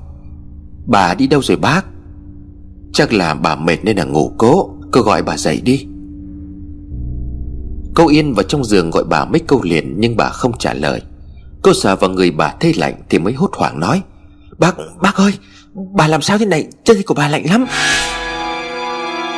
Bà 0.85 1.13
đi 1.13 1.27
đâu 1.27 1.41
rồi 1.41 1.57
bác? 1.57 1.85
Chắc 2.93 3.13
là 3.13 3.33
bà 3.33 3.55
mệt 3.55 3.77
nên 3.83 3.97
là 3.97 4.03
ngủ 4.03 4.31
cố 4.37 4.69
Cô 4.91 5.01
gọi 5.01 5.23
bà 5.23 5.37
dậy 5.37 5.61
đi. 5.63 5.87
Cô 7.95 8.07
Yên 8.07 8.33
vào 8.33 8.43
trong 8.43 8.63
giường 8.63 8.89
gọi 8.89 9.03
bà 9.03 9.25
mấy 9.25 9.39
câu 9.39 9.61
liền 9.63 9.95
Nhưng 9.97 10.17
bà 10.17 10.29
không 10.29 10.57
trả 10.57 10.73
lời. 10.73 11.01
Cô 11.61 11.73
sợ 11.73 11.95
vào 11.95 12.09
người 12.09 12.31
bà 12.31 12.53
thấy 12.59 12.73
lạnh 12.73 12.93
Thì 13.09 13.19
mới 13.19 13.33
hốt 13.33 13.49
hoảng 13.53 13.79
nói 13.79 14.01
Bác, 14.57 14.75
bác 15.01 15.15
ơi 15.15 15.31
Bà 15.93 16.07
làm 16.07 16.21
sao 16.21 16.37
thế 16.37 16.45
này? 16.45 16.67
Chân 16.83 16.97
của 17.05 17.13
bà 17.13 17.27
lạnh 17.27 17.45
lắm. 17.49 17.65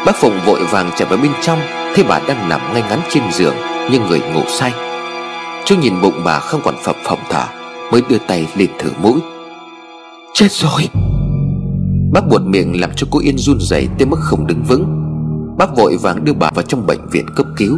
Bác 0.06 0.16
Phụng 0.16 0.40
vội 0.46 0.64
vàng 0.72 0.92
chạy 0.96 1.08
vào 1.08 1.20
bên 1.22 1.32
trong, 1.42 1.60
Thấy 1.96 2.06
bà 2.10 2.20
đang 2.28 2.50
nằm 2.50 2.62
ngay 2.74 2.84
ngắn 2.90 3.00
trên 3.10 3.24
giường, 3.32 3.56
Nhưng 3.92 4.08
người 4.08 4.20
ngủ 4.20 4.42
say. 4.48 4.74
Chú 5.66 5.76
nhìn 5.76 6.02
bụng 6.02 6.22
bà 6.24 6.40
không 6.40 6.62
còn 6.64 6.76
phập 6.84 6.96
phồng 7.04 7.20
thở, 7.30 7.46
Mới 7.92 8.02
đưa 8.10 8.18
tay 8.18 8.48
lên 8.56 8.70
thử 8.80 8.92
mũi. 9.02 9.20
Chết 10.34 10.52
rồi! 10.52 10.90
Bác 12.14 12.28
buột 12.28 12.42
miệng 12.42 12.82
làm 12.82 12.90
cho 12.96 13.08
cô 13.12 13.20
Yên 13.20 13.38
run 13.38 13.58
rẩy 13.60 13.88
tới 13.98 14.06
mức 14.06 14.18
không 14.20 14.48
đứng 14.48 14.64
vững. 14.64 14.86
Bác 15.58 15.76
vội 15.76 15.98
vàng 16.02 16.26
đưa 16.26 16.34
bà 16.34 16.50
vào 16.56 16.66
trong 16.68 16.88
bệnh 16.88 17.10
viện 17.12 17.26
cấp 17.36 17.46
cứu. 17.58 17.78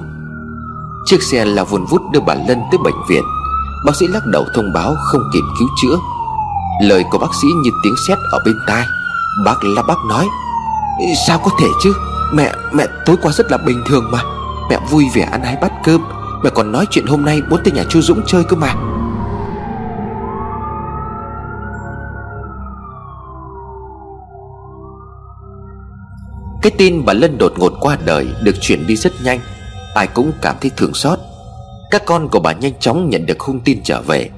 Chiếc 1.06 1.24
xe 1.24 1.46
là 1.46 1.64
vun 1.64 1.86
vút 1.86 2.02
đưa 2.14 2.20
bà 2.20 2.34
Lân 2.34 2.60
tới 2.72 2.78
bệnh 2.84 3.08
viện. 3.10 3.24
Bác 3.86 3.96
sĩ 3.96 4.08
lắc 4.08 4.24
đầu 4.26 4.46
thông 4.56 4.74
báo 4.74 4.96
không 5.12 5.22
kịp 5.34 5.44
cứu 5.60 5.68
chữa. 5.82 5.98
Lời 6.82 7.04
của 7.12 7.18
bác 7.18 7.36
sĩ 7.42 7.48
như 7.64 7.70
tiếng 7.84 7.96
sét 8.08 8.18
ở 8.32 8.40
bên 8.46 8.56
tai. 8.68 8.86
Bác 9.46 9.64
la 9.64 9.82
bác 9.88 9.98
nói, 10.10 10.28
Sao 11.28 11.40
có 11.40 11.52
thể 11.60 11.68
chứ? 11.84 11.94
Mẹ 12.34 12.52
mẹ, 12.74 12.88
tối 13.06 13.16
qua 13.22 13.32
rất 13.32 13.52
là 13.52 13.58
bình 13.58 13.84
thường 13.88 14.12
mà. 14.12 14.20
Mẹ 14.70 14.80
vui 14.90 15.06
vẻ 15.14 15.22
ăn 15.22 15.44
hai 15.44 15.58
bát 15.62 15.72
cơm. 15.84 16.02
Mẹ 16.44 16.50
còn 16.56 16.72
nói 16.72 16.86
chuyện 16.92 17.06
hôm 17.06 17.26
nay 17.26 17.42
muốn 17.50 17.60
tới 17.64 17.74
nhà 17.74 17.84
chú 17.90 18.02
Dũng 18.02 18.22
chơi 18.28 18.44
cơ 18.44 18.56
mà. 18.56 18.74
Cái 26.62 26.72
tin 26.78 27.06
bà 27.06 27.14
Lân 27.14 27.38
đột 27.38 27.54
ngột 27.58 27.74
qua 27.80 27.98
đời 28.06 28.28
Được 28.44 28.56
chuyển 28.62 28.88
đi 28.88 28.96
rất 28.96 29.12
nhanh. 29.24 29.40
Ai 29.96 30.08
cũng 30.08 30.32
cảm 30.42 30.56
thấy 30.62 30.72
thương 30.78 30.94
xót. 30.94 31.20
Các 31.92 32.06
con 32.06 32.30
của 32.30 32.40
bà 32.40 32.54
nhanh 32.54 32.80
chóng 32.80 33.10
nhận 33.10 33.26
được 33.26 33.40
hung 33.40 33.60
tin 33.60 33.82
trở 33.84 34.02
về. 34.02 34.30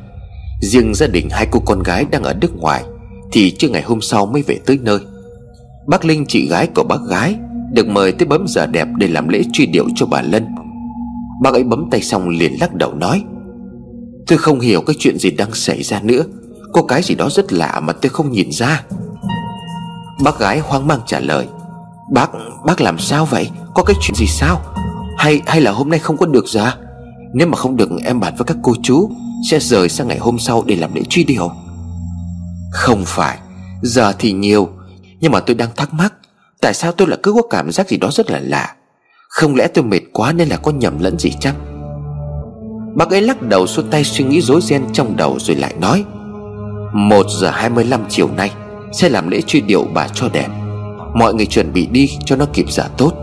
Riêng 0.62 0.96
gia 0.96 1.08
đình 1.08 1.30
hai 1.32 1.48
cô 1.52 1.60
con 1.66 1.84
gái 1.84 2.06
đang 2.12 2.24
ở 2.24 2.34
nước 2.34 2.56
ngoài 2.56 2.84
Thì 3.32 3.56
chưa 3.60 3.70
ngày 3.70 3.82
hôm 3.82 4.02
sau 4.02 4.26
mới 4.26 4.42
về 4.42 4.60
tới 4.66 4.80
nơi. 4.82 5.00
Bác 5.88 6.06
Linh, 6.06 6.26
chị 6.28 6.48
gái 6.50 6.68
của 6.76 6.84
bác 6.84 7.00
gái 7.10 7.36
được 7.74 7.88
mời 7.88 8.12
tới 8.12 8.28
bấm 8.28 8.46
giờ 8.48 8.66
đẹp 8.66 8.88
để 8.98 9.08
làm 9.08 9.28
lễ 9.28 9.44
truy 9.54 9.66
điệu 9.66 9.86
cho 9.96 10.06
bà 10.06 10.22
Lân. 10.22 10.46
Bác 11.42 11.54
ấy 11.54 11.64
bấm 11.64 11.90
tay 11.92 12.02
xong 12.02 12.30
liền 12.30 12.60
lắc 12.60 12.74
đầu 12.74 12.94
nói 12.94 13.24
Tôi 14.28 14.38
không 14.38 14.60
hiểu 14.60 14.82
cái 14.82 14.96
chuyện 15.00 15.18
gì 15.18 15.32
đang 15.32 15.54
xảy 15.54 15.84
ra 15.84 16.02
nữa. 16.04 16.24
Có 16.74 16.84
cái 16.84 17.02
gì 17.04 17.16
đó 17.16 17.30
rất 17.30 17.54
lạ 17.54 17.80
mà 17.84 17.94
tôi 17.94 18.10
không 18.10 18.32
nhìn 18.32 18.52
ra. 18.52 18.84
Bác 20.24 20.40
gái 20.40 20.60
hoang 20.60 20.88
mang 20.88 21.00
trả 21.06 21.20
lời 21.20 21.48
Bác, 22.12 22.30
bác 22.66 22.82
làm 22.82 23.00
sao 23.00 23.26
vậy? 23.26 23.50
Có 23.74 23.84
cái 23.84 23.96
chuyện 24.02 24.16
gì 24.16 24.26
sao? 24.28 24.62
Hay 25.18 25.42
hay 25.46 25.62
là 25.62 25.72
hôm 25.72 25.90
nay 25.90 26.00
không 26.00 26.18
có 26.18 26.26
được 26.26 26.48
ra 26.48 26.76
Nếu 27.34 27.48
mà 27.48 27.58
không 27.58 27.76
được 27.76 27.90
em 28.04 28.20
bàn 28.20 28.34
với 28.38 28.46
các 28.46 28.58
cô 28.64 28.74
chú 28.84 29.10
Sẽ 29.50 29.60
rời 29.60 29.90
sang 29.90 30.08
ngày 30.08 30.18
hôm 30.18 30.40
sau 30.40 30.64
để 30.66 30.76
làm 30.76 30.94
lễ 30.94 31.02
truy 31.10 31.24
điệu. 31.24 31.52
Không 32.72 33.04
phải 33.06 33.38
Giờ 33.82 34.14
thì 34.20 34.32
nhiều 34.32 34.70
Nhưng 35.20 35.32
mà 35.32 35.40
tôi 35.40 35.56
đang 35.56 35.70
thắc 35.76 35.94
mắc. 35.94 36.14
Tại 36.64 36.74
sao 36.74 36.92
tôi 36.92 37.08
lại 37.08 37.20
cứ 37.24 37.34
có 37.34 37.42
cảm 37.50 37.72
giác 37.72 37.88
gì 37.88 37.98
đó 37.98 38.10
rất 38.12 38.32
là 38.32 38.40
lạ? 38.44 38.76
Không 39.30 39.56
lẽ 39.56 39.68
tôi 39.68 39.84
mệt 39.84 40.00
quá 40.14 40.34
nên 40.34 40.48
là 40.48 40.58
có 40.58 40.72
nhầm 40.72 41.00
lẫn 41.00 41.20
gì 41.20 41.32
chắc 41.40 41.56
Bác 42.96 43.10
ấy 43.10 43.22
lắc 43.22 43.42
đầu 43.42 43.68
xuôi 43.68 43.86
tay 43.92 44.04
suy 44.04 44.26
nghĩ 44.26 44.42
rối 44.42 44.62
ren 44.62 44.84
trong 44.94 45.18
đầu 45.18 45.38
rồi 45.40 45.58
lại 45.58 45.74
nói, 45.82 46.06
Một 46.94 47.26
giờ 47.42 47.50
hai 47.50 47.70
mươi 47.70 47.86
lăm 47.86 48.06
chiều 48.10 48.30
nay 48.38 48.52
Sẽ 48.92 49.10
làm 49.10 49.30
lễ 49.30 49.42
truy 49.42 49.62
điệu 49.62 49.84
bà 49.94 50.08
cho 50.08 50.30
đẹp. 50.34 50.48
Mọi 51.14 51.34
người 51.34 51.46
chuẩn 51.46 51.74
bị 51.74 51.86
đi 51.86 52.10
cho 52.26 52.36
nó 52.36 52.46
kịp 52.54 52.72
giả 52.72 52.88
tốt. 52.98 53.14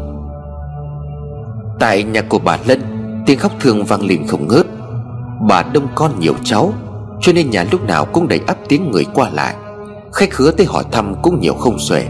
Tại 1.79 2.03
nhà 2.03 2.23
của 2.23 2.39
bà 2.39 2.59
Lân, 2.67 2.83
Tiếng 3.27 3.39
khóc 3.39 3.53
thương 3.61 3.85
vang 3.85 4.07
lên 4.07 4.27
không 4.27 4.49
ngớt. 4.49 4.67
Bà 5.49 5.63
đông 5.63 5.89
con 5.95 6.21
nhiều 6.21 6.35
cháu, 6.45 6.75
Cho 7.21 7.33
nên 7.33 7.51
nhà 7.51 7.67
lúc 7.71 7.83
nào 7.83 8.05
cũng 8.05 8.29
đầy 8.29 8.41
ắp 8.47 8.57
tiếng 8.69 8.91
người 8.91 9.07
qua 9.15 9.31
lại. 9.31 9.55
Khách 10.13 10.35
hứa 10.35 10.51
tới 10.51 10.67
hỏi 10.67 10.85
thăm 10.93 11.15
cũng 11.23 11.41
nhiều 11.41 11.55
không 11.55 11.79
xuể. 11.79 12.07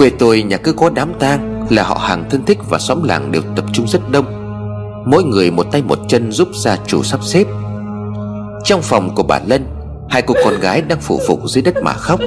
Quê 0.00 0.10
tôi, 0.18 0.42
nhà 0.42 0.56
cứ 0.56 0.72
có 0.72 0.90
đám 0.94 1.12
tang, 1.18 1.66
Là 1.70 1.82
họ 1.82 1.94
hàng 1.94 2.24
thân 2.30 2.44
thích 2.44 2.58
và 2.68 2.78
xóm 2.78 3.02
làng 3.02 3.32
đều 3.32 3.42
tập 3.56 3.64
trung 3.72 3.88
rất 3.88 4.10
đông. 4.10 4.24
Mỗi 5.06 5.24
người 5.24 5.50
một 5.50 5.66
tay 5.72 5.82
một 5.82 5.98
chân 6.08 6.32
giúp 6.32 6.48
gia 6.54 6.76
chủ 6.86 7.02
sắp 7.02 7.20
xếp. 7.24 7.44
Trong 8.64 8.82
phòng 8.82 9.14
của 9.14 9.22
bà 9.22 9.40
Lân, 9.46 9.66
Hai 10.10 10.22
cô 10.22 10.34
con 10.44 10.60
gái 10.60 10.82
đang 10.82 11.00
phụ 11.00 11.20
phục 11.26 11.40
dưới 11.48 11.62
đất 11.62 11.74
mà 11.82 11.92
khóc. 11.92 12.20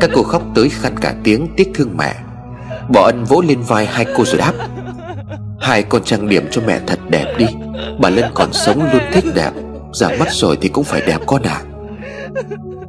Các 0.00 0.10
cô 0.14 0.22
khóc 0.22 0.42
tới 0.54 0.68
khăn 0.68 0.94
cả 1.00 1.14
tiếng 1.24 1.48
tiếc 1.56 1.70
thương 1.74 1.96
mẹ. 1.96 2.14
Bỏ 2.88 3.06
ân 3.06 3.24
vỗ 3.24 3.40
lên 3.40 3.60
vai 3.60 3.86
hai 3.86 4.06
cô 4.16 4.24
rồi 4.24 4.38
đáp, 4.38 4.52
Hai 5.60 5.82
con 5.82 6.04
trang 6.04 6.28
điểm 6.28 6.46
cho 6.50 6.62
mẹ 6.66 6.80
thật 6.86 6.98
đẹp 7.08 7.34
đi. 7.38 7.46
Bà 8.00 8.08
Lân 8.10 8.24
còn 8.34 8.52
sống 8.52 8.78
luôn 8.92 9.02
thích 9.12 9.24
đẹp. 9.34 9.50
Giả 9.92 10.08
mắt 10.18 10.28
rồi 10.30 10.58
thì 10.60 10.68
cũng 10.68 10.84
phải 10.84 11.02
đẹp 11.06 11.20
con 11.26 11.42
à 11.42 11.60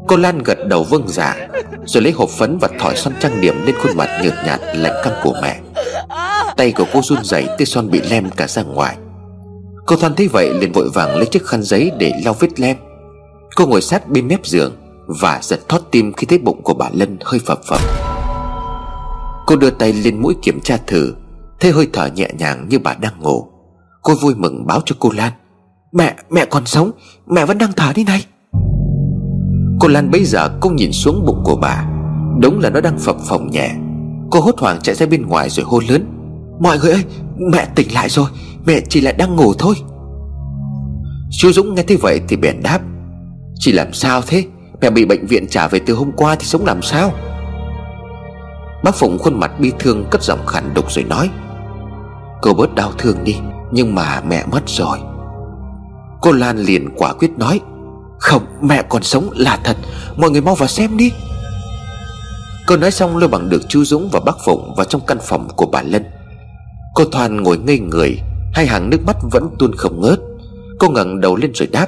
Cô 0.07 0.17
Lan 0.17 0.43
gật 0.43 0.57
đầu 0.67 0.83
vâng 0.83 1.03
dạ 1.07 1.47
Rồi 1.85 2.03
lấy 2.03 2.11
hộp 2.11 2.29
phấn 2.29 2.57
và 2.61 2.69
thỏi 2.79 2.95
son 2.95 3.13
trang 3.19 3.41
điểm 3.41 3.65
lên 3.65 3.75
khuôn 3.75 3.97
mặt 3.97 4.09
nhợt 4.23 4.33
nhạt 4.45 4.59
lạnh 4.73 4.93
căng 5.03 5.13
của 5.23 5.33
mẹ. 5.41 5.59
Tay 6.57 6.71
của 6.71 6.85
cô 6.93 7.01
run 7.03 7.23
rẩy 7.23 7.47
tia 7.57 7.65
son 7.65 7.91
bị 7.91 8.01
lem 8.09 8.29
cả 8.29 8.47
ra 8.47 8.63
ngoài. 8.63 8.97
Cô 9.85 9.95
Thoan 9.95 10.15
thấy 10.15 10.27
vậy 10.27 10.53
liền 10.53 10.71
vội 10.71 10.89
vàng 10.93 11.15
lấy 11.15 11.25
chiếc 11.25 11.45
khăn 11.45 11.63
giấy 11.63 11.91
để 11.97 12.13
lau 12.25 12.33
vết 12.39 12.59
lem. 12.59 12.77
Cô 13.55 13.65
ngồi 13.65 13.81
sát 13.81 14.09
bên 14.09 14.27
mép 14.27 14.45
giường 14.45 14.75
và 15.07 15.39
giật 15.41 15.59
thót 15.69 15.81
tim 15.91 16.13
khi 16.13 16.25
thấy 16.25 16.37
bụng 16.37 16.61
của 16.63 16.73
bà 16.73 16.89
Lân 16.93 17.17
hơi 17.23 17.39
phập 17.45 17.59
phập. 17.69 17.81
Cô 19.47 19.55
đưa 19.55 19.69
tay 19.69 19.93
lên 19.93 20.21
mũi 20.21 20.35
kiểm 20.41 20.61
tra 20.61 20.77
thử 20.87 21.13
Thấy 21.59 21.71
hơi 21.71 21.87
thở 21.93 22.07
nhẹ 22.07 22.29
nhàng 22.37 22.65
như 22.69 22.79
bà 22.79 22.93
đang 22.93 23.19
ngủ. 23.19 23.47
Cô 24.01 24.15
vui 24.21 24.35
mừng 24.35 24.67
báo 24.67 24.81
cho 24.85 24.95
cô 24.99 25.11
Lan 25.11 25.31
Mẹ, 25.91 26.15
mẹ 26.29 26.45
còn 26.45 26.65
sống 26.65 26.91
Mẹ 27.27 27.45
vẫn 27.45 27.57
đang 27.57 27.73
thở 27.73 27.93
đi 27.95 28.03
này. 28.03 28.25
Cô 29.79 29.87
Lan 29.87 30.11
bây 30.11 30.23
giờ 30.25 30.49
cô 30.61 30.69
nhìn 30.69 30.91
xuống 30.91 31.25
bụng 31.25 31.41
của 31.43 31.55
bà. 31.55 31.85
Đúng 32.39 32.59
là 32.59 32.69
nó 32.69 32.81
đang 32.81 32.99
phập 32.99 33.15
phồng 33.19 33.51
nhẹ. 33.51 33.71
Cô 34.31 34.39
hốt 34.39 34.55
hoảng 34.57 34.79
chạy 34.81 34.95
ra 34.95 35.05
bên 35.05 35.27
ngoài 35.27 35.49
rồi 35.49 35.65
hô 35.65 35.81
lớn. 35.89 36.05
Mọi 36.59 36.79
người 36.79 36.91
ơi, 36.91 37.03
mẹ 37.51 37.67
tỉnh 37.75 37.93
lại 37.93 38.09
rồi. 38.09 38.29
Mẹ 38.65 38.81
chỉ 38.89 39.01
là 39.01 39.11
đang 39.11 39.35
ngủ 39.35 39.53
thôi. 39.59 39.75
Chú 41.31 41.51
Dũng 41.51 41.75
nghe 41.75 41.83
thế 41.83 41.95
vậy 41.95 42.21
thì 42.27 42.35
bèn 42.35 42.63
đáp. 42.63 42.79
Chị 43.55 43.71
làm 43.71 43.93
sao 43.93 44.21
thế? 44.27 44.43
Mẹ 44.81 44.89
bị 44.89 45.05
bệnh 45.05 45.25
viện 45.25 45.47
trả 45.47 45.67
về 45.67 45.79
từ 45.85 45.93
hôm 45.93 46.11
qua 46.11 46.35
thì 46.35 46.45
sống 46.45 46.65
làm 46.65 46.81
sao? 46.81 47.11
Bác 48.83 48.95
Phụng 48.95 49.17
khuôn 49.17 49.39
mặt 49.39 49.59
bi 49.59 49.71
thương 49.79 50.05
cất 50.11 50.23
giọng 50.23 50.45
khản 50.45 50.73
đục 50.73 50.91
rồi 50.91 51.05
nói. 51.05 51.29
Cô 52.41 52.53
bớt 52.53 52.75
đau 52.75 52.91
thương 52.97 53.23
đi, 53.23 53.35
Nhưng 53.71 53.95
mà 53.95 54.21
mẹ 54.27 54.45
mất 54.51 54.61
rồi. 54.67 54.97
Cô 56.21 56.31
Lan 56.31 56.57
liền 56.57 56.89
quả 56.95 57.13
quyết 57.13 57.31
nói. 57.37 57.59
Không, 58.25 58.45
mẹ 58.61 58.83
còn 58.89 59.03
sống 59.03 59.29
là 59.35 59.59
thật. 59.63 59.77
Mọi 60.17 60.29
người 60.29 60.41
mau 60.41 60.55
vào 60.55 60.67
xem 60.67 60.97
đi. 60.97 61.11
Cô 62.67 62.77
nói 62.77 62.91
xong 62.91 63.17
lôi 63.17 63.29
bằng 63.29 63.49
được 63.49 63.61
chú 63.69 63.83
Dũng 63.83 64.09
và 64.11 64.19
bác 64.19 64.35
Phụng 64.45 64.73
vào 64.75 64.85
trong 64.85 65.01
căn 65.07 65.17
phòng 65.21 65.47
của 65.55 65.65
bà 65.65 65.81
Lân. 65.81 66.03
Cô 66.95 67.05
Thoan 67.05 67.43
ngồi 67.43 67.57
ngây 67.57 67.79
người, 67.79 68.19
Hai 68.53 68.67
hàng 68.67 68.89
nước 68.89 68.97
mắt 69.05 69.17
vẫn 69.31 69.49
tuôn 69.59 69.75
không 69.77 70.01
ngớt. 70.01 70.19
Cô 70.79 70.89
ngẩng 70.89 71.21
đầu 71.21 71.35
lên 71.35 71.51
rồi 71.53 71.67
đáp, 71.67 71.87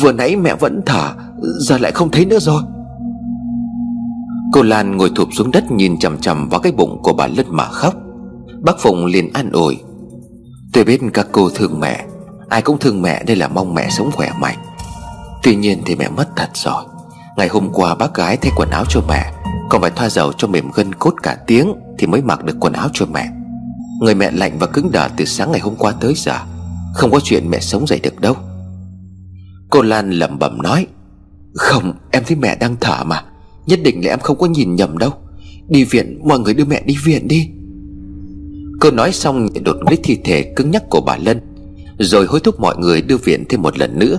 Vừa 0.00 0.12
nãy 0.12 0.36
mẹ 0.36 0.54
vẫn 0.54 0.80
thở, 0.86 1.12
Giờ 1.58 1.78
lại 1.78 1.92
không 1.92 2.10
thấy 2.10 2.24
nữa 2.24 2.38
rồi. 2.38 2.62
Cô 4.52 4.62
Lan 4.62 4.96
ngồi 4.96 5.10
thụp 5.14 5.28
xuống 5.32 5.50
đất 5.50 5.70
Nhìn 5.70 5.98
chằm 5.98 6.18
chằm 6.18 6.48
vào 6.48 6.60
cái 6.60 6.72
bụng 6.72 7.02
của 7.02 7.12
bà 7.12 7.26
Lân 7.26 7.46
mà 7.48 7.64
khóc. 7.64 7.94
Bác 8.62 8.78
Phụng 8.78 9.06
liền 9.06 9.32
an 9.32 9.50
ủi, 9.52 9.76
Tôi 10.72 10.84
biết 10.84 11.00
các 11.12 11.26
cô 11.32 11.50
thương 11.54 11.80
mẹ, 11.80 12.06
Ai 12.48 12.62
cũng 12.62 12.78
thương 12.78 13.02
mẹ 13.02 13.24
đây 13.26 13.36
là 13.36 13.48
mong 13.48 13.74
mẹ 13.74 13.90
sống 13.90 14.10
khỏe 14.12 14.32
mạnh. 14.40 14.56
Tuy 15.44 15.56
nhiên 15.56 15.82
thì 15.86 15.94
mẹ 15.94 16.08
mất 16.08 16.28
thật 16.36 16.50
rồi. 16.54 16.84
Ngày 17.36 17.48
hôm 17.48 17.68
qua 17.72 17.94
bác 17.94 18.14
gái 18.14 18.36
thay 18.36 18.52
quần 18.56 18.70
áo 18.70 18.84
cho 18.88 19.00
mẹ, 19.08 19.32
Còn 19.68 19.80
phải 19.80 19.90
thoa 19.90 20.08
dầu 20.08 20.32
cho 20.32 20.48
mềm 20.48 20.70
gân 20.74 20.94
cốt 20.94 21.14
cả 21.22 21.36
tiếng 21.46 21.72
Thì 21.98 22.06
mới 22.06 22.22
mặc 22.22 22.44
được 22.44 22.56
quần 22.60 22.72
áo 22.72 22.88
cho 22.92 23.06
mẹ. 23.06 23.28
Người 24.00 24.14
mẹ 24.14 24.30
lạnh 24.30 24.58
và 24.58 24.66
cứng 24.66 24.90
đờ 24.92 25.08
từ 25.16 25.24
sáng 25.24 25.52
ngày 25.52 25.60
hôm 25.60 25.76
qua 25.76 25.92
tới 26.00 26.14
giờ, 26.16 26.38
Không 26.94 27.10
có 27.10 27.20
chuyện 27.20 27.50
mẹ 27.50 27.60
sống 27.60 27.86
dậy 27.86 28.00
được 28.02 28.20
đâu. 28.20 28.36
Cô 29.70 29.82
Lan 29.82 30.10
lẩm 30.10 30.38
bẩm 30.38 30.62
nói, 30.62 30.86
Không, 31.54 31.92
em 32.10 32.22
thấy 32.26 32.36
mẹ 32.36 32.56
đang 32.56 32.76
thở 32.80 33.04
mà, 33.04 33.24
Nhất 33.66 33.80
định 33.84 34.04
là 34.04 34.12
em 34.12 34.20
không 34.20 34.38
có 34.38 34.46
nhìn 34.46 34.74
nhầm 34.74 34.98
đâu. 34.98 35.10
Đi 35.68 35.84
viện, 35.84 36.20
mọi 36.24 36.38
người 36.38 36.54
đưa 36.54 36.64
mẹ 36.64 36.82
đi 36.86 36.96
viện 37.04 37.28
đi. 37.28 37.48
Cô 38.80 38.90
nói 38.90 39.12
xong 39.12 39.48
đột 39.64 39.76
lấy 39.86 39.98
thi 40.02 40.18
thể 40.24 40.52
cứng 40.56 40.70
nhắc 40.70 40.82
của 40.90 41.00
bà 41.00 41.16
Lân, 41.16 41.40
Rồi 41.98 42.26
hối 42.26 42.40
thúc 42.40 42.60
mọi 42.60 42.76
người 42.78 43.02
đưa 43.02 43.16
viện 43.16 43.44
thêm 43.48 43.62
một 43.62 43.78
lần 43.78 43.98
nữa. 43.98 44.18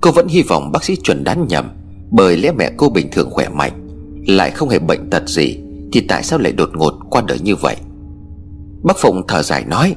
Cô 0.00 0.12
vẫn 0.12 0.28
hy 0.28 0.42
vọng 0.42 0.72
bác 0.72 0.84
sĩ 0.84 0.96
chuẩn 0.96 1.24
đoán 1.24 1.46
nhầm, 1.48 1.70
Bởi 2.10 2.36
lẽ 2.36 2.52
mẹ 2.52 2.70
cô 2.76 2.88
bình 2.88 3.08
thường 3.12 3.30
khỏe 3.30 3.48
mạnh, 3.48 3.86
Lại 4.26 4.50
không 4.50 4.68
hề 4.68 4.78
bệnh 4.78 5.10
tật 5.10 5.28
gì, 5.28 5.58
Thì 5.92 6.00
tại 6.00 6.22
sao 6.22 6.38
lại 6.38 6.52
đột 6.52 6.70
ngột 6.74 6.94
qua 7.10 7.22
đời 7.28 7.38
như 7.42 7.56
vậy? 7.56 7.76
Bác 8.82 8.98
Phụng 8.98 9.22
thở 9.28 9.42
dài 9.42 9.64
nói, 9.64 9.94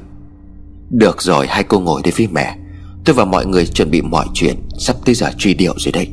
Được 0.90 1.22
rồi, 1.22 1.46
hai 1.46 1.62
cô 1.62 1.80
ngồi 1.80 2.00
đây 2.04 2.12
với 2.16 2.28
mẹ. 2.32 2.56
Tôi 3.04 3.14
và 3.14 3.24
mọi 3.24 3.46
người 3.46 3.66
chuẩn 3.66 3.90
bị 3.90 4.02
mọi 4.02 4.26
chuyện, 4.34 4.56
Sắp 4.78 4.96
tới 5.04 5.14
giờ 5.14 5.30
truy 5.38 5.54
điệu 5.54 5.74
rồi 5.76 5.92
đây 5.92 6.08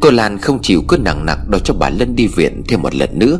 Cô 0.00 0.10
Lan 0.10 0.38
không 0.38 0.58
chịu 0.62 0.82
cứ 0.88 0.96
nặng 0.96 1.26
nặng 1.26 1.44
Đòi 1.48 1.60
cho 1.64 1.74
bà 1.74 1.90
Lân 1.90 2.16
đi 2.16 2.26
viện 2.26 2.62
thêm 2.68 2.82
một 2.82 2.94
lần 2.94 3.18
nữa. 3.18 3.38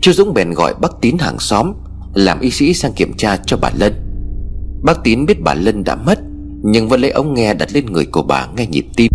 Chú 0.00 0.12
Dũng 0.12 0.34
bèn 0.34 0.50
gọi 0.50 0.74
bác 0.80 1.00
Tín 1.00 1.16
hàng 1.18 1.38
xóm, 1.38 1.72
Làm 2.14 2.40
y 2.40 2.50
sĩ 2.50 2.74
sang 2.74 2.92
kiểm 2.92 3.12
tra 3.16 3.36
cho 3.36 3.56
bà 3.56 3.70
Lân. 3.74 3.92
Bác 4.82 5.04
Tín 5.04 5.26
biết 5.26 5.42
bà 5.42 5.54
Lân 5.54 5.84
đã 5.84 5.96
mất 5.96 6.18
nhưng 6.62 6.88
vẫn 6.88 7.00
lấy 7.00 7.10
ống 7.10 7.34
nghe 7.34 7.54
đặt 7.54 7.72
lên 7.72 7.86
người 7.86 8.06
của 8.06 8.22
bà 8.22 8.46
nghe 8.56 8.66
nhịp 8.66 8.86
tim. 8.96 9.12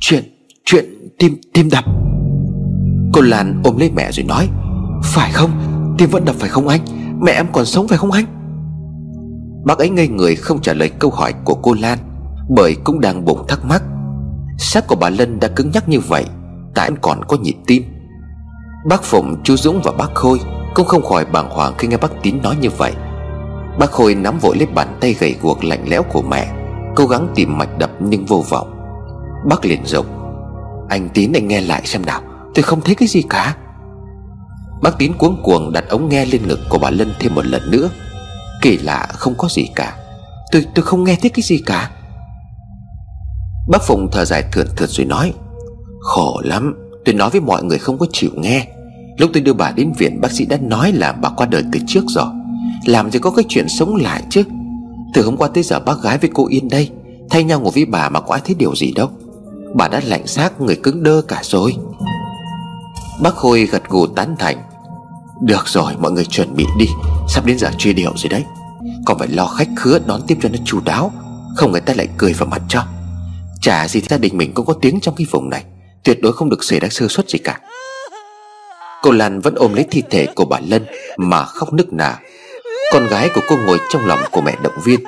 Chuyện, 0.00 0.24
chuyện 0.64 0.84
tim, 1.18 1.36
tim 1.54 1.68
đập. 1.70 1.84
Cô 3.12 3.20
Lan 3.20 3.60
ôm 3.64 3.76
lấy 3.78 3.90
mẹ 3.90 4.12
rồi 4.12 4.24
nói 4.24 4.48
Phải 5.04 5.32
không, 5.32 5.50
tim 5.98 6.10
vẫn 6.10 6.24
đập 6.24 6.36
phải 6.38 6.48
không 6.48 6.68
anh? 6.68 6.80
Mẹ 7.20 7.32
em 7.32 7.46
còn 7.52 7.66
sống 7.66 7.88
phải 7.88 7.98
không 7.98 8.10
anh? 8.10 8.24
Bác 9.64 9.78
ấy 9.78 9.90
ngây 9.90 10.08
người 10.08 10.36
không 10.36 10.62
trả 10.62 10.74
lời 10.74 10.90
câu 10.98 11.10
hỏi 11.10 11.34
của 11.44 11.54
cô 11.54 11.74
Lan 11.80 11.98
Bởi 12.48 12.76
cũng 12.84 13.00
đang 13.00 13.24
bụng 13.24 13.44
thắc 13.48 13.64
mắc. 13.64 13.82
Xác 14.58 14.86
của 14.86 14.96
bà 14.96 15.10
Lân 15.10 15.40
đã 15.40 15.48
cứng 15.48 15.70
nhắc 15.70 15.88
như 15.88 16.00
vậy 16.00 16.24
Tại 16.74 16.88
anh 16.88 16.96
còn 17.02 17.24
có 17.24 17.36
nhịp 17.36 17.56
tim. 17.66 17.82
Bác 18.88 19.02
Phụng, 19.02 19.34
chú 19.44 19.56
Dũng 19.56 19.80
và 19.84 19.92
bác 19.92 20.14
Khôi 20.14 20.40
cũng 20.76 20.86
không 20.86 21.04
khỏi 21.04 21.24
bàng 21.24 21.50
hoàng 21.50 21.74
khi 21.78 21.88
nghe 21.88 21.96
bác 21.96 22.22
Tín 22.22 22.42
nói 22.42 22.56
như 22.60 22.70
vậy. 22.70 22.92
Bác 23.78 23.90
Khôi 23.90 24.14
nắm 24.14 24.38
vội 24.38 24.56
lấy 24.56 24.66
bàn 24.66 24.98
tay 25.00 25.14
gầy 25.18 25.36
guộc 25.42 25.64
lạnh 25.64 25.84
lẽo 25.88 26.02
của 26.02 26.22
mẹ, 26.22 26.52
Cố 26.96 27.06
gắng 27.06 27.28
tìm 27.34 27.58
mạch 27.58 27.78
đập 27.78 27.90
nhưng 28.00 28.24
vô 28.24 28.44
vọng. 28.48 28.72
Bác 29.48 29.64
liền 29.64 29.86
rộng 29.86 30.06
Anh 30.88 31.08
Tín, 31.14 31.32
anh 31.32 31.48
nghe 31.48 31.60
lại 31.60 31.82
xem 31.84 32.06
nào, 32.06 32.22
Tôi 32.54 32.62
không 32.62 32.80
thấy 32.80 32.94
cái 32.94 33.08
gì 33.08 33.22
cả. 33.30 33.56
Bác 34.82 34.98
Tín 34.98 35.12
cuống 35.18 35.42
cuồng 35.42 35.72
đặt 35.72 35.84
ống 35.88 36.08
nghe 36.08 36.24
lên 36.24 36.48
ngực 36.48 36.60
của 36.70 36.78
bà 36.78 36.90
Lân 36.90 37.14
thêm 37.20 37.34
một 37.34 37.46
lần 37.46 37.70
nữa. 37.70 37.90
Kỳ 38.62 38.78
lạ, 38.78 39.06
không 39.12 39.34
có 39.38 39.48
gì 39.48 39.68
cả. 39.74 39.96
Tôi 40.52 40.66
tôi 40.74 40.84
không 40.84 41.04
nghe 41.04 41.16
thấy 41.22 41.30
cái 41.30 41.42
gì 41.42 41.62
cả. 41.66 41.90
Bác 43.68 43.82
Phụng 43.82 44.08
thở 44.12 44.24
dài 44.24 44.44
thườn 44.52 44.66
thượt 44.76 44.90
rồi 44.90 45.06
nói, 45.06 45.32
Khổ 46.00 46.40
lắm, 46.44 46.74
Tôi 47.04 47.14
nói 47.14 47.30
với 47.30 47.40
mọi 47.40 47.62
người 47.62 47.78
không 47.78 47.98
có 47.98 48.06
chịu 48.12 48.30
nghe. 48.36 48.66
Lúc 49.18 49.30
tôi 49.32 49.42
đưa 49.42 49.52
bà 49.52 49.70
đến 49.70 49.92
viện, 49.98 50.20
bác 50.20 50.32
sĩ 50.32 50.46
đã 50.46 50.56
nói 50.60 50.92
là 50.92 51.12
bà 51.12 51.28
qua 51.28 51.46
đời 51.46 51.62
từ 51.72 51.80
trước 51.86 52.04
rồi. 52.08 52.26
Làm 52.84 53.10
gì 53.10 53.18
có 53.18 53.30
cái 53.30 53.44
chuyện 53.48 53.68
sống 53.68 53.96
lại 53.96 54.22
chứ? 54.30 54.42
Từ 55.14 55.22
hôm 55.24 55.36
qua 55.36 55.48
tới 55.54 55.62
giờ 55.62 55.80
bác 55.80 56.02
gái 56.02 56.18
với 56.18 56.30
cô 56.34 56.46
Yên 56.48 56.68
đây, 56.68 56.90
Thay 57.30 57.44
nhau 57.44 57.60
ngồi 57.60 57.72
với 57.74 57.84
bà 57.84 58.08
mà 58.08 58.20
có 58.20 58.34
ai 58.34 58.40
thấy 58.44 58.54
điều 58.58 58.74
gì 58.74 58.92
đâu. 58.92 59.10
Bà 59.74 59.88
đã 59.88 60.00
lạnh 60.04 60.26
xác, 60.26 60.60
người 60.60 60.76
cứng 60.76 61.02
đơ 61.02 61.22
cả 61.28 61.40
rồi. 61.42 61.76
Bác 63.22 63.34
Khôi 63.34 63.66
gật 63.66 63.88
gù 63.88 64.06
tán 64.06 64.36
thành. 64.38 64.56
Được 65.42 65.68
rồi, 65.68 65.92
mọi 65.98 66.12
người 66.12 66.24
chuẩn 66.24 66.54
bị 66.56 66.64
đi. 66.78 66.86
Sắp 67.28 67.46
đến 67.46 67.58
giờ 67.58 67.70
truy 67.78 67.92
điệu 67.92 68.12
rồi 68.16 68.28
đấy. 68.28 68.44
Còn 69.04 69.18
phải 69.18 69.28
lo 69.28 69.46
khách 69.46 69.68
khứa 69.76 69.98
đón 70.06 70.20
tiếp 70.26 70.38
cho 70.42 70.48
nó 70.48 70.58
chu 70.64 70.80
đáo. 70.84 71.12
Không 71.56 71.72
người 71.72 71.80
ta 71.80 71.94
lại 71.94 72.08
cười 72.18 72.32
vào 72.32 72.48
mặt 72.48 72.62
cho. 72.68 72.84
Chả 73.60 73.88
gì 73.88 74.00
gia 74.00 74.18
đình 74.18 74.36
mình 74.36 74.54
cũng 74.54 74.66
có 74.66 74.72
tiếng 74.72 75.00
trong 75.00 75.14
cái 75.14 75.26
vùng 75.30 75.50
này. 75.50 75.64
Tuyệt 76.04 76.20
đối 76.22 76.32
không 76.32 76.50
được 76.50 76.64
xảy 76.64 76.80
ra 76.80 76.88
sơ 76.90 77.08
suất 77.08 77.28
gì 77.28 77.38
cả. 77.38 77.60
Cô 79.06 79.12
Lan 79.12 79.40
vẫn 79.40 79.54
ôm 79.54 79.74
lấy 79.74 79.84
thi 79.90 80.02
thể 80.10 80.26
của 80.34 80.44
bà 80.44 80.58
Lân 80.68 80.86
Mà 81.16 81.44
khóc 81.44 81.72
nức 81.72 81.92
nở. 81.92 82.14
Con 82.92 83.06
gái 83.06 83.28
của 83.34 83.40
cô 83.48 83.56
ngồi 83.56 83.78
trong 83.90 84.06
lòng 84.06 84.18
của 84.30 84.40
mẹ 84.40 84.56
động 84.62 84.72
viên. 84.84 85.00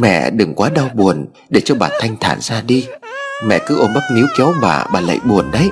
Mẹ, 0.00 0.30
đừng 0.30 0.54
quá 0.54 0.70
đau 0.74 0.88
buồn, 0.94 1.26
Để 1.48 1.60
cho 1.60 1.74
bà 1.74 1.88
thanh 2.00 2.16
thản 2.20 2.38
ra 2.40 2.62
đi. 2.66 2.86
Mẹ 3.46 3.58
cứ 3.66 3.78
ôm 3.78 3.90
bắp 3.94 4.02
níu 4.14 4.26
kéo 4.38 4.52
bà 4.62 4.84
Bà 4.92 5.00
lại 5.00 5.18
buồn 5.24 5.50
đấy. 5.50 5.70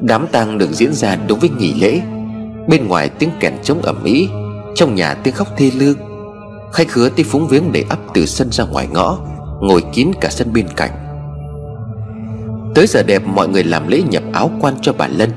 Đám 0.00 0.26
tang 0.32 0.58
được 0.58 0.70
diễn 0.72 0.92
ra 0.92 1.16
đúng 1.28 1.38
với 1.38 1.50
nghỉ 1.58 1.74
lễ. 1.74 2.00
Bên 2.68 2.88
ngoài 2.88 3.08
tiếng 3.08 3.30
kèn 3.40 3.54
trống 3.62 3.82
ẩm 3.82 4.04
ĩ, 4.04 4.28
Trong 4.74 4.94
nhà 4.94 5.14
tiếng 5.14 5.34
khóc 5.34 5.48
thê 5.56 5.70
lương. 5.74 5.96
Khách 6.72 6.88
khứa 6.88 7.08
tới 7.08 7.24
phúng 7.24 7.48
viếng 7.48 7.72
để 7.72 7.84
ấp 7.88 7.98
từ 8.14 8.26
sân 8.26 8.48
ra 8.52 8.64
ngoài 8.64 8.88
ngõ, 8.92 9.18
Ngồi 9.60 9.84
kín 9.92 10.08
cả 10.20 10.28
sân 10.30 10.52
bên 10.52 10.68
cạnh. 10.76 11.01
Tới 12.74 12.86
giờ 12.86 13.02
đẹp 13.02 13.22
mọi 13.26 13.48
người 13.48 13.64
làm 13.64 13.88
lễ 13.88 14.02
nhập 14.10 14.22
áo 14.32 14.50
quan 14.60 14.74
cho 14.82 14.92
bà 14.92 15.08
Lân. 15.08 15.30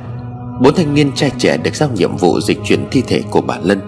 Bốn 0.61 0.75
thanh 0.75 0.93
niên 0.93 1.11
trai 1.15 1.31
trẻ 1.37 1.57
được 1.57 1.75
giao 1.75 1.89
nhiệm 1.89 2.17
vụ 2.17 2.39
dịch 2.39 2.59
chuyển 2.63 2.87
thi 2.91 3.03
thể 3.07 3.21
của 3.31 3.41
bà 3.41 3.55
Lân. 3.63 3.81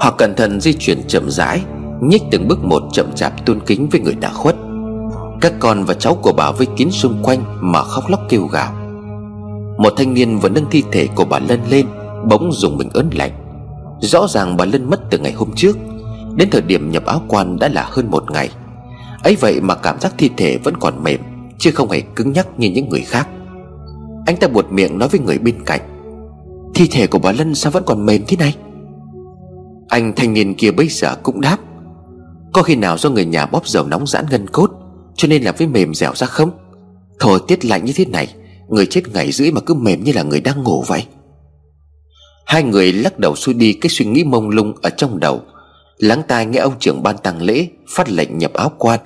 Họ 0.00 0.10
cẩn 0.18 0.34
thận 0.36 0.60
di 0.60 0.72
chuyển 0.72 1.02
chậm 1.08 1.30
rãi, 1.30 1.62
Nhích 2.00 2.22
từng 2.30 2.48
bước 2.48 2.64
một 2.64 2.82
chậm 2.92 3.12
chạp 3.14 3.46
tôn 3.46 3.60
kính 3.66 3.88
với 3.88 4.00
người 4.00 4.14
đã 4.14 4.32
khuất. 4.32 4.56
Các 5.40 5.52
con 5.60 5.84
và 5.84 5.94
cháu 5.94 6.14
của 6.14 6.32
bà 6.32 6.50
vây 6.50 6.66
kín 6.76 6.90
xung 6.90 7.22
quanh 7.22 7.44
Mà 7.60 7.82
khóc 7.82 8.04
lóc 8.10 8.20
kêu 8.28 8.46
gào. 8.46 8.72
Một 9.78 9.92
thanh 9.96 10.14
niên 10.14 10.38
vừa 10.38 10.48
nâng 10.48 10.70
thi 10.70 10.82
thể 10.92 11.08
của 11.14 11.24
bà 11.24 11.38
Lân 11.38 11.60
lên, 11.70 11.86
Bỗng 12.28 12.52
dùng 12.52 12.78
mình 12.78 12.88
ớn 12.92 13.10
lạnh. 13.14 13.32
Rõ 14.00 14.26
ràng 14.28 14.56
bà 14.56 14.64
Lân 14.64 14.90
mất 14.90 15.00
từ 15.10 15.18
ngày 15.18 15.32
hôm 15.32 15.50
trước, 15.56 15.76
Đến 16.36 16.48
thời 16.50 16.62
điểm 16.62 16.90
nhập 16.90 17.04
áo 17.06 17.22
quan 17.28 17.58
đã 17.58 17.68
là 17.68 17.88
hơn 17.90 18.10
một 18.10 18.30
ngày. 18.30 18.50
Ấy 19.22 19.36
vậy 19.40 19.60
mà 19.60 19.74
cảm 19.74 20.00
giác 20.00 20.14
thi 20.18 20.30
thể 20.36 20.58
vẫn 20.64 20.76
còn 20.76 21.02
mềm. 21.02 21.20
Chứ 21.64 21.70
không 21.70 21.90
hề 21.90 22.00
cứng 22.00 22.32
nhắc 22.32 22.48
như 22.58 22.70
những 22.70 22.88
người 22.88 23.00
khác. 23.00 23.28
Anh 24.26 24.36
ta 24.36 24.48
buột 24.48 24.66
miệng 24.70 24.98
nói 24.98 25.08
với 25.08 25.20
người 25.20 25.38
bên 25.38 25.64
cạnh, 25.66 25.80
Thi 26.74 26.88
thể 26.90 27.06
của 27.06 27.18
bà 27.18 27.32
Lân 27.32 27.54
sao 27.54 27.72
vẫn 27.72 27.82
còn 27.86 28.06
mềm 28.06 28.24
thế 28.28 28.36
này? 28.36 28.56
Anh 29.88 30.12
thanh 30.16 30.32
niên 30.32 30.54
kia 30.54 30.70
bây 30.70 30.88
giờ 30.88 31.16
cũng 31.22 31.40
đáp, 31.40 31.56
Có 32.52 32.62
khi 32.62 32.76
nào 32.76 32.98
do 32.98 33.10
người 33.10 33.24
nhà 33.24 33.46
bóp 33.46 33.68
dầu 33.68 33.86
nóng 33.86 34.06
giãn 34.06 34.24
ngân 34.30 34.46
cốt, 34.46 34.70
Cho 35.16 35.28
nên 35.28 35.42
làm 35.42 35.54
với 35.58 35.66
mềm 35.66 35.94
dẻo 35.94 36.14
ra 36.14 36.26
không? 36.26 36.50
Thời 37.20 37.38
tiết 37.48 37.64
lạnh 37.64 37.84
như 37.84 37.92
thế 37.96 38.04
này, 38.04 38.34
Người 38.68 38.86
chết 38.86 39.02
ngày 39.14 39.32
rưỡi 39.32 39.50
mà 39.50 39.60
cứ 39.60 39.74
mềm 39.74 40.04
như 40.04 40.12
là 40.12 40.22
người 40.22 40.40
đang 40.40 40.62
ngủ 40.62 40.84
vậy. 40.86 41.04
Hai 42.46 42.62
người 42.62 42.92
lắc 42.92 43.18
đầu 43.18 43.36
xuôi 43.36 43.54
đi 43.54 43.72
cái 43.72 43.90
suy 43.90 44.04
nghĩ 44.04 44.24
mông 44.24 44.50
lung 44.50 44.72
ở 44.82 44.90
trong 44.90 45.20
đầu. 45.20 45.40
Lắng 45.98 46.22
tai 46.28 46.46
nghe 46.46 46.58
ông 46.58 46.74
trưởng 46.80 47.02
ban 47.02 47.16
tang 47.18 47.42
lễ 47.42 47.66
Phát 47.88 48.10
lệnh 48.10 48.38
nhập 48.38 48.52
áo 48.52 48.72
quan. 48.78 49.00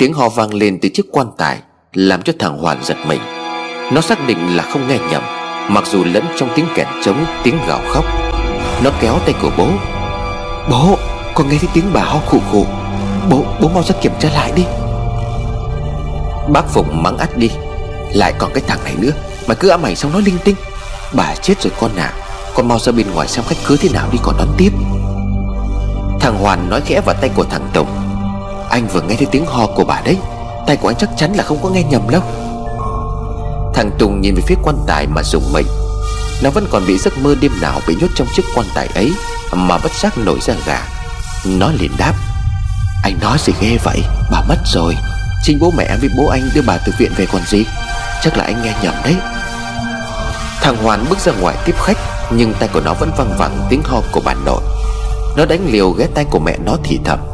Tiếng 0.00 0.12
ho 0.12 0.28
vang 0.28 0.54
lên 0.54 0.78
từ 0.82 0.88
chiếc 0.88 1.06
quan 1.12 1.26
tài 1.38 1.58
Làm 1.92 2.22
cho 2.22 2.32
thằng 2.38 2.58
Hoàn 2.58 2.84
giật 2.84 2.96
mình. 3.06 3.20
Nó 3.92 4.00
xác 4.00 4.26
định 4.26 4.56
là 4.56 4.62
không 4.62 4.88
nghe 4.88 4.98
nhầm 5.10 5.22
Mặc 5.68 5.84
dù 5.86 6.04
lẫn 6.04 6.24
trong 6.36 6.48
tiếng 6.54 6.66
kẹt 6.74 6.86
trống 7.04 7.24
Tiếng 7.42 7.58
gào 7.68 7.80
khóc. 7.88 8.04
Nó 8.84 8.90
kéo 9.00 9.18
tay 9.24 9.34
của 9.42 9.50
bố. 9.58 9.68
Bố, 10.70 10.98
Con 11.34 11.48
nghe 11.48 11.58
thấy 11.58 11.68
tiếng 11.74 11.84
bà 11.92 12.00
ho 12.00 12.20
khụ 12.26 12.38
khụ. 12.50 12.66
Bố, 13.30 13.44
bố 13.60 13.68
mau 13.68 13.82
ra 13.82 13.94
kiểm 14.00 14.12
tra 14.20 14.28
lại 14.34 14.52
đi. 14.56 14.64
Bác 16.52 16.68
Phụng 16.68 17.02
mắng 17.02 17.18
ắt 17.18 17.36
đi. 17.36 17.50
Lại 18.14 18.34
còn 18.38 18.50
cái 18.54 18.62
thằng 18.66 18.84
này 18.84 18.94
nữa 18.98 19.12
Mà 19.46 19.54
cứ 19.54 19.68
ám 19.68 19.82
ảnh 19.82 19.96
xong 19.96 20.12
nói 20.12 20.22
linh 20.22 20.38
tinh. 20.44 20.56
Bà 21.12 21.34
chết 21.34 21.62
rồi 21.62 21.72
con 21.80 21.90
à 21.96 22.12
Con 22.54 22.68
mau 22.68 22.78
ra 22.78 22.92
bên 22.92 23.06
ngoài 23.14 23.28
xem 23.28 23.44
khách 23.48 23.58
cứ 23.66 23.76
thế 23.76 23.88
nào 23.92 24.08
đi 24.12 24.18
còn 24.22 24.36
đón 24.38 24.48
tiếp. 24.58 24.70
Thằng 26.20 26.38
Hoàn 26.40 26.70
nói 26.70 26.80
khẽ 26.80 27.00
vào 27.06 27.16
tay 27.20 27.30
của 27.36 27.44
thằng 27.44 27.68
Tùng. 27.74 28.09
Anh 28.70 28.88
vừa 28.88 29.00
nghe 29.00 29.16
thấy 29.16 29.26
tiếng 29.30 29.46
ho 29.46 29.66
của 29.66 29.84
bà 29.84 30.00
đấy. 30.04 30.16
Tay 30.66 30.76
của 30.76 30.88
anh 30.88 30.96
chắc 30.96 31.10
chắn 31.16 31.32
là 31.32 31.44
không 31.44 31.58
có 31.62 31.68
nghe 31.68 31.82
nhầm 31.82 32.10
đâu. 32.10 32.22
Thằng 33.74 33.90
Tùng 33.98 34.20
nhìn 34.20 34.34
về 34.34 34.42
phía 34.46 34.54
quan 34.62 34.76
tài 34.86 35.06
mà 35.06 35.22
dùng 35.22 35.52
mình. 35.52 35.66
Nó 36.42 36.50
vẫn 36.50 36.66
còn 36.70 36.86
bị 36.86 36.98
giấc 36.98 37.18
mơ 37.18 37.34
đêm 37.40 37.52
nào 37.60 37.80
bị 37.86 37.96
nhốt 38.00 38.06
trong 38.14 38.28
chiếc 38.36 38.42
quan 38.54 38.66
tài 38.74 38.88
ấy 38.94 39.12
Mà 39.52 39.78
bất 39.78 39.92
giác 39.92 40.18
nổi 40.18 40.38
ra 40.40 40.54
gà. 40.66 40.82
Nó 41.44 41.70
liền 41.80 41.90
đáp, 41.98 42.14
Anh 43.02 43.18
nói 43.20 43.38
gì 43.40 43.52
ghê 43.60 43.78
vậy? 43.84 44.02
Bà 44.30 44.42
mất 44.48 44.58
rồi. 44.64 44.96
Chính 45.42 45.58
bố 45.60 45.72
mẹ 45.76 45.96
với 46.00 46.10
bố 46.16 46.26
anh 46.26 46.50
đưa 46.54 46.62
bà 46.66 46.78
từ 46.86 46.92
viện 46.98 47.12
về 47.16 47.26
còn 47.32 47.42
gì? 47.46 47.64
Chắc 48.22 48.36
là 48.36 48.44
anh 48.44 48.62
nghe 48.62 48.74
nhầm 48.82 48.94
đấy. 49.04 49.16
Thằng 50.62 50.76
Hoàn 50.76 51.04
bước 51.10 51.18
ra 51.18 51.32
ngoài 51.40 51.56
tiếp 51.64 51.74
khách, 51.78 51.98
Nhưng 52.30 52.54
tay 52.54 52.68
của 52.72 52.80
nó 52.80 52.94
vẫn 52.94 53.10
văng 53.16 53.38
vẳng 53.38 53.66
tiếng 53.70 53.82
ho 53.84 54.00
của 54.12 54.20
bà 54.24 54.34
nội. 54.34 54.62
Nó 55.36 55.44
đánh 55.44 55.66
liều 55.66 55.90
ghé 55.90 56.06
tay 56.14 56.24
của 56.30 56.38
mẹ 56.38 56.56
nó 56.64 56.76
thì 56.84 57.00
thầm 57.04 57.29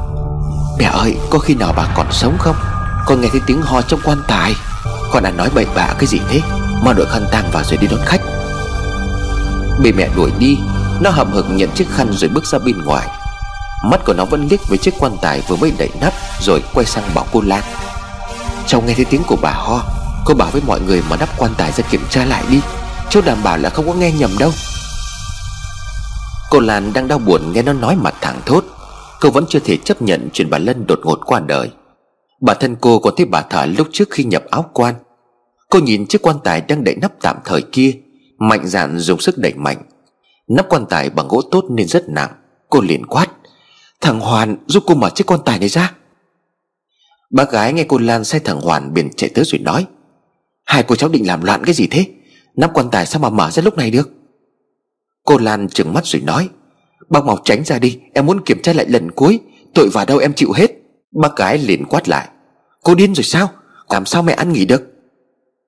Mẹ 0.78 0.84
ơi, 0.84 1.16
có 1.30 1.38
khi 1.38 1.54
nào 1.54 1.72
bà 1.76 1.86
còn 1.94 2.06
sống 2.12 2.36
không? 2.38 2.56
Con 3.06 3.20
nghe 3.20 3.28
thấy 3.32 3.40
tiếng 3.46 3.62
ho 3.62 3.82
trong 3.82 4.00
quan 4.04 4.18
tài. 4.28 4.54
Con 5.12 5.22
đã 5.22 5.30
nói 5.30 5.48
bậy 5.54 5.66
bạ 5.74 5.94
cái 5.98 6.06
gì 6.06 6.20
thế? 6.28 6.40
Mà 6.82 6.92
đội 6.92 7.06
khăn 7.06 7.26
tang 7.32 7.50
vào 7.52 7.64
rồi 7.64 7.76
đi 7.76 7.86
đón 7.86 8.00
khách. 8.06 8.20
Bị 9.82 9.92
mẹ 9.92 10.08
đuổi 10.16 10.30
đi, 10.38 10.58
Nó 11.00 11.10
hậm 11.10 11.32
hực 11.32 11.46
nhận 11.50 11.70
chiếc 11.70 11.86
khăn 11.96 12.12
rồi 12.12 12.30
bước 12.34 12.46
ra 12.46 12.58
bên 12.58 12.84
ngoài. 12.84 13.08
Mắt 13.84 14.00
của 14.04 14.12
nó 14.12 14.24
vẫn 14.24 14.48
liếc 14.50 14.68
với 14.68 14.78
chiếc 14.78 14.94
quan 14.98 15.16
tài 15.22 15.42
vừa 15.48 15.56
mới 15.56 15.72
đậy 15.78 15.90
nắp 16.00 16.12
Rồi 16.40 16.62
quay 16.74 16.86
sang 16.86 17.04
bảo 17.14 17.26
cô 17.32 17.40
Lan. 17.40 17.62
Cháu 18.66 18.80
nghe 18.80 18.94
thấy 18.94 19.04
tiếng 19.04 19.22
của 19.24 19.36
bà 19.42 19.52
ho. 19.52 19.82
Cô 20.24 20.34
bảo 20.34 20.48
với 20.52 20.62
mọi 20.66 20.80
người 20.80 21.02
mà 21.10 21.16
nắp 21.16 21.28
quan 21.38 21.54
tài 21.58 21.72
ra 21.72 21.84
kiểm 21.90 22.00
tra 22.10 22.24
lại 22.24 22.44
đi. 22.50 22.60
Cháu 23.10 23.22
đảm 23.26 23.38
bảo 23.42 23.58
là 23.58 23.70
không 23.70 23.86
có 23.86 23.94
nghe 23.94 24.12
nhầm 24.12 24.30
đâu. 24.38 24.52
Cô 26.50 26.60
Lan 26.60 26.92
đang 26.92 27.08
đau 27.08 27.18
buồn 27.18 27.52
nghe 27.52 27.62
nó 27.62 27.72
nói 27.72 27.96
mặt 27.96 28.14
thẳng 28.20 28.40
thốt. 28.46 28.75
Cô 29.20 29.30
vẫn 29.30 29.44
chưa 29.48 29.58
thể 29.58 29.76
chấp 29.76 30.02
nhận 30.02 30.28
chuyện 30.32 30.50
bà 30.50 30.58
Lân 30.58 30.86
đột 30.86 31.00
ngột 31.04 31.20
qua 31.26 31.40
đời. 31.40 31.70
Bà 32.40 32.54
thân 32.54 32.76
cô 32.80 32.98
còn 32.98 33.14
thấy 33.16 33.26
bà 33.26 33.42
thở 33.42 33.66
lúc 33.78 33.88
trước 33.92 34.10
khi 34.10 34.24
nhập 34.24 34.44
áo 34.50 34.70
quan. 34.72 34.94
Cô 35.70 35.78
nhìn 35.78 36.06
chiếc 36.06 36.22
quan 36.22 36.36
tài 36.44 36.60
đang 36.60 36.84
đậy 36.84 36.96
nắp 37.00 37.12
tạm 37.20 37.36
thời 37.44 37.62
kia, 37.62 37.92
Mạnh 38.38 38.66
dạn 38.66 38.98
dùng 38.98 39.20
sức 39.20 39.38
đẩy 39.38 39.54
mạnh. 39.54 39.82
Nắp 40.48 40.68
quan 40.68 40.86
tài 40.88 41.10
bằng 41.10 41.28
gỗ 41.28 41.42
tốt 41.50 41.64
nên 41.70 41.88
rất 41.88 42.08
nặng. 42.08 42.30
Cô 42.70 42.80
liền 42.80 43.06
quát, 43.06 43.26
Thằng 44.00 44.20
Hoàn, 44.20 44.56
giúp 44.66 44.82
cô 44.86 44.94
mở 44.94 45.10
chiếc 45.10 45.26
quan 45.26 45.40
tài 45.44 45.58
này 45.58 45.68
ra. 45.68 45.94
Bác 47.30 47.50
gái 47.50 47.72
nghe 47.72 47.84
cô 47.88 47.98
Lan 47.98 48.24
say 48.24 48.40
thằng 48.40 48.60
Hoàn 48.60 48.94
biển 48.94 49.10
chạy 49.16 49.30
tới 49.34 49.44
rồi 49.44 49.58
nói, 49.58 49.86
Hai 50.64 50.82
cô 50.82 50.96
cháu 50.96 51.10
định 51.10 51.26
làm 51.26 51.42
loạn 51.42 51.62
cái 51.64 51.74
gì 51.74 51.86
thế? 51.86 52.06
Nắp 52.56 52.70
quan 52.74 52.90
tài 52.90 53.06
sao 53.06 53.20
mà 53.20 53.30
mở 53.30 53.50
ra 53.50 53.62
lúc 53.62 53.76
này 53.76 53.90
được? 53.90 54.10
Cô 55.24 55.38
Lan 55.38 55.68
trừng 55.68 55.92
mắt 55.92 56.06
rồi 56.06 56.22
nói 56.22 56.48
Bác 57.08 57.24
mau 57.24 57.38
tránh 57.44 57.64
ra 57.64 57.78
đi, 57.78 57.98
Em 58.14 58.26
muốn 58.26 58.44
kiểm 58.44 58.62
tra 58.62 58.72
lại 58.72 58.86
lần 58.88 59.10
cuối. 59.10 59.40
Tội 59.74 59.88
vào 59.92 60.04
đâu 60.04 60.18
em 60.18 60.32
chịu 60.32 60.52
hết. 60.52 60.70
Bác 61.22 61.36
gái 61.36 61.58
liền 61.58 61.84
quát 61.84 62.08
lại. 62.08 62.28
Cô 62.82 62.94
điên 62.94 63.14
rồi 63.14 63.24
sao? 63.24 63.48
Làm 63.88 64.06
sao 64.06 64.22
mẹ 64.22 64.32
ăn 64.32 64.52
nghỉ 64.52 64.64
được? 64.64 64.82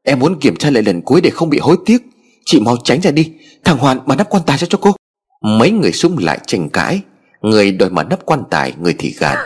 Em 0.04 0.18
muốn 0.18 0.40
kiểm 0.40 0.56
tra 0.56 0.70
lại 0.70 0.82
lần 0.82 1.02
cuối 1.02 1.20
để 1.20 1.30
không 1.30 1.50
bị 1.50 1.58
hối 1.58 1.76
tiếc. 1.86 2.02
Chị 2.44 2.60
mau 2.60 2.76
tránh 2.84 3.00
ra 3.00 3.10
đi. 3.10 3.32
Thằng 3.64 3.78
Hoàn 3.78 3.98
mà 4.06 4.16
nắp 4.16 4.30
quan 4.30 4.42
tài 4.46 4.58
ra 4.58 4.66
cho 4.70 4.78
cô. 4.82 4.96
Mấy 5.42 5.70
người 5.70 5.92
xung 5.92 6.18
lại 6.18 6.38
tranh 6.46 6.70
cãi. 6.70 7.00
Người 7.42 7.72
đòi 7.72 7.90
mà 7.90 8.02
nắp 8.02 8.26
quan 8.26 8.42
tài, 8.50 8.72
Người 8.80 8.94
thì 8.98 9.14
gạt. 9.18 9.38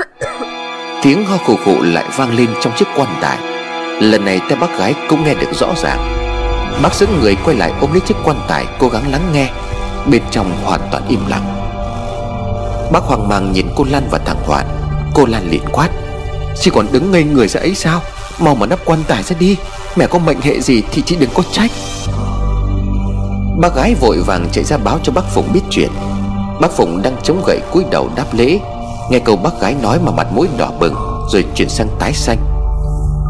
Tiếng 1.03 1.25
ho 1.25 1.37
khổ 1.37 1.57
khụ 1.65 1.83
lại 1.83 2.05
vang 2.17 2.37
lên 2.37 2.49
trong 2.61 2.73
chiếc 2.77 2.89
quan 2.97 3.09
tài. 3.21 3.39
Lần 4.03 4.25
này 4.25 4.41
tay 4.49 4.59
bác 4.61 4.79
gái 4.79 4.95
cũng 5.09 5.25
nghe 5.25 5.35
được 5.35 5.55
rõ 5.61 5.75
ràng. 5.83 5.99
Bác 6.83 6.95
dẫn 6.95 7.09
người 7.21 7.37
quay 7.45 7.57
lại 7.57 7.73
ôm 7.81 7.93
lấy 7.93 8.01
chiếc 8.01 8.15
quan 8.25 8.37
tài, 8.49 8.67
Cố 8.79 8.89
gắng 8.89 9.11
lắng 9.11 9.23
nghe. 9.33 9.51
Bên 10.07 10.23
trong 10.31 10.65
hoàn 10.65 10.81
toàn 10.91 11.03
im 11.09 11.21
lặng. 11.29 11.59
Bác 12.93 13.03
hoang 13.03 13.29
mang 13.29 13.53
nhìn 13.53 13.67
cô 13.77 13.85
Lan 13.91 14.09
và 14.11 14.19
thằng 14.19 14.43
Hoàn 14.47 14.67
Cô 15.15 15.27
Lan 15.27 15.51
liền 15.51 15.63
quát 15.73 15.89
Chỉ 16.61 16.71
còn 16.71 16.87
đứng 16.93 17.11
ngây 17.11 17.25
người 17.25 17.49
ra 17.49 17.61
ấy 17.61 17.75
sao? 17.75 18.01
Mau 18.39 18.55
mà 18.55 18.67
nắp 18.67 18.79
quan 18.85 19.03
tài 19.09 19.23
ra 19.23 19.37
đi. 19.39 19.57
Mẹ 19.97 20.07
có 20.07 20.19
mệnh 20.19 20.41
hệ 20.41 20.61
gì 20.61 20.83
thì 20.93 21.03
chị 21.07 21.17
đừng 21.17 21.31
có 21.35 21.43
trách. 21.53 21.71
Bác 23.61 23.75
gái 23.77 23.95
vội 23.95 24.19
vàng 24.27 24.49
chạy 24.53 24.65
ra 24.65 24.77
báo 24.77 24.99
cho 25.03 25.13
bác 25.13 25.25
Phụng 25.35 25.53
biết 25.53 25.61
chuyện. 25.71 25.91
Bác 26.61 26.73
Phụng 26.73 27.03
đang 27.03 27.17
chống 27.23 27.43
gậy 27.47 27.61
cúi 27.73 27.85
đầu 27.91 28.11
đáp 28.17 28.27
lễ. 28.33 28.61
Nghe 29.11 29.19
câu 29.19 29.37
bác 29.37 29.61
gái 29.61 29.75
nói 29.83 29.99
mà 30.05 30.13
mặt 30.13 30.27
mũi 30.33 30.49
đỏ 30.59 30.71
bừng, 30.81 30.95
Rồi 31.33 31.45
chuyển 31.55 31.69
sang 31.69 31.89
tái 31.99 32.13
xanh. 32.13 32.39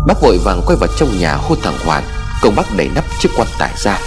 Bác 0.06 0.22
vội 0.22 0.38
vàng 0.44 0.60
quay 0.66 0.76
vào 0.80 0.88
trong 0.98 1.18
nhà 1.20 1.34
hô 1.34 1.54
thằng 1.62 1.78
Hoàn 1.86 2.02
Cậu 2.42 2.52
bác 2.56 2.76
đẩy 2.76 2.88
nắp 2.94 3.04
chiếc 3.20 3.28
quan 3.36 3.48
tài 3.58 3.70
ra. 3.76 3.98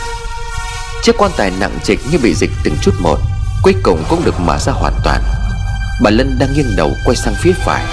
Chiếc 1.03 1.17
quan 1.17 1.31
tài 1.37 1.51
nặng 1.59 1.79
trịch 1.83 1.99
như 2.11 2.17
bị 2.23 2.33
dịch 2.33 2.51
từng 2.63 2.75
chút 2.81 2.91
một 2.99 3.19
Cuối 3.65 3.75
cùng 3.83 4.03
cũng 4.09 4.21
được 4.25 4.39
mở 4.39 4.57
ra 4.59 4.73
hoàn 4.73 4.93
toàn. 5.03 5.21
Bà 6.03 6.09
Lân 6.09 6.39
đang 6.39 6.53
nghiêng 6.53 6.75
đầu 6.75 6.91
quay 7.05 7.15
sang 7.15 7.35
phía 7.35 7.53
phải. 7.65 7.83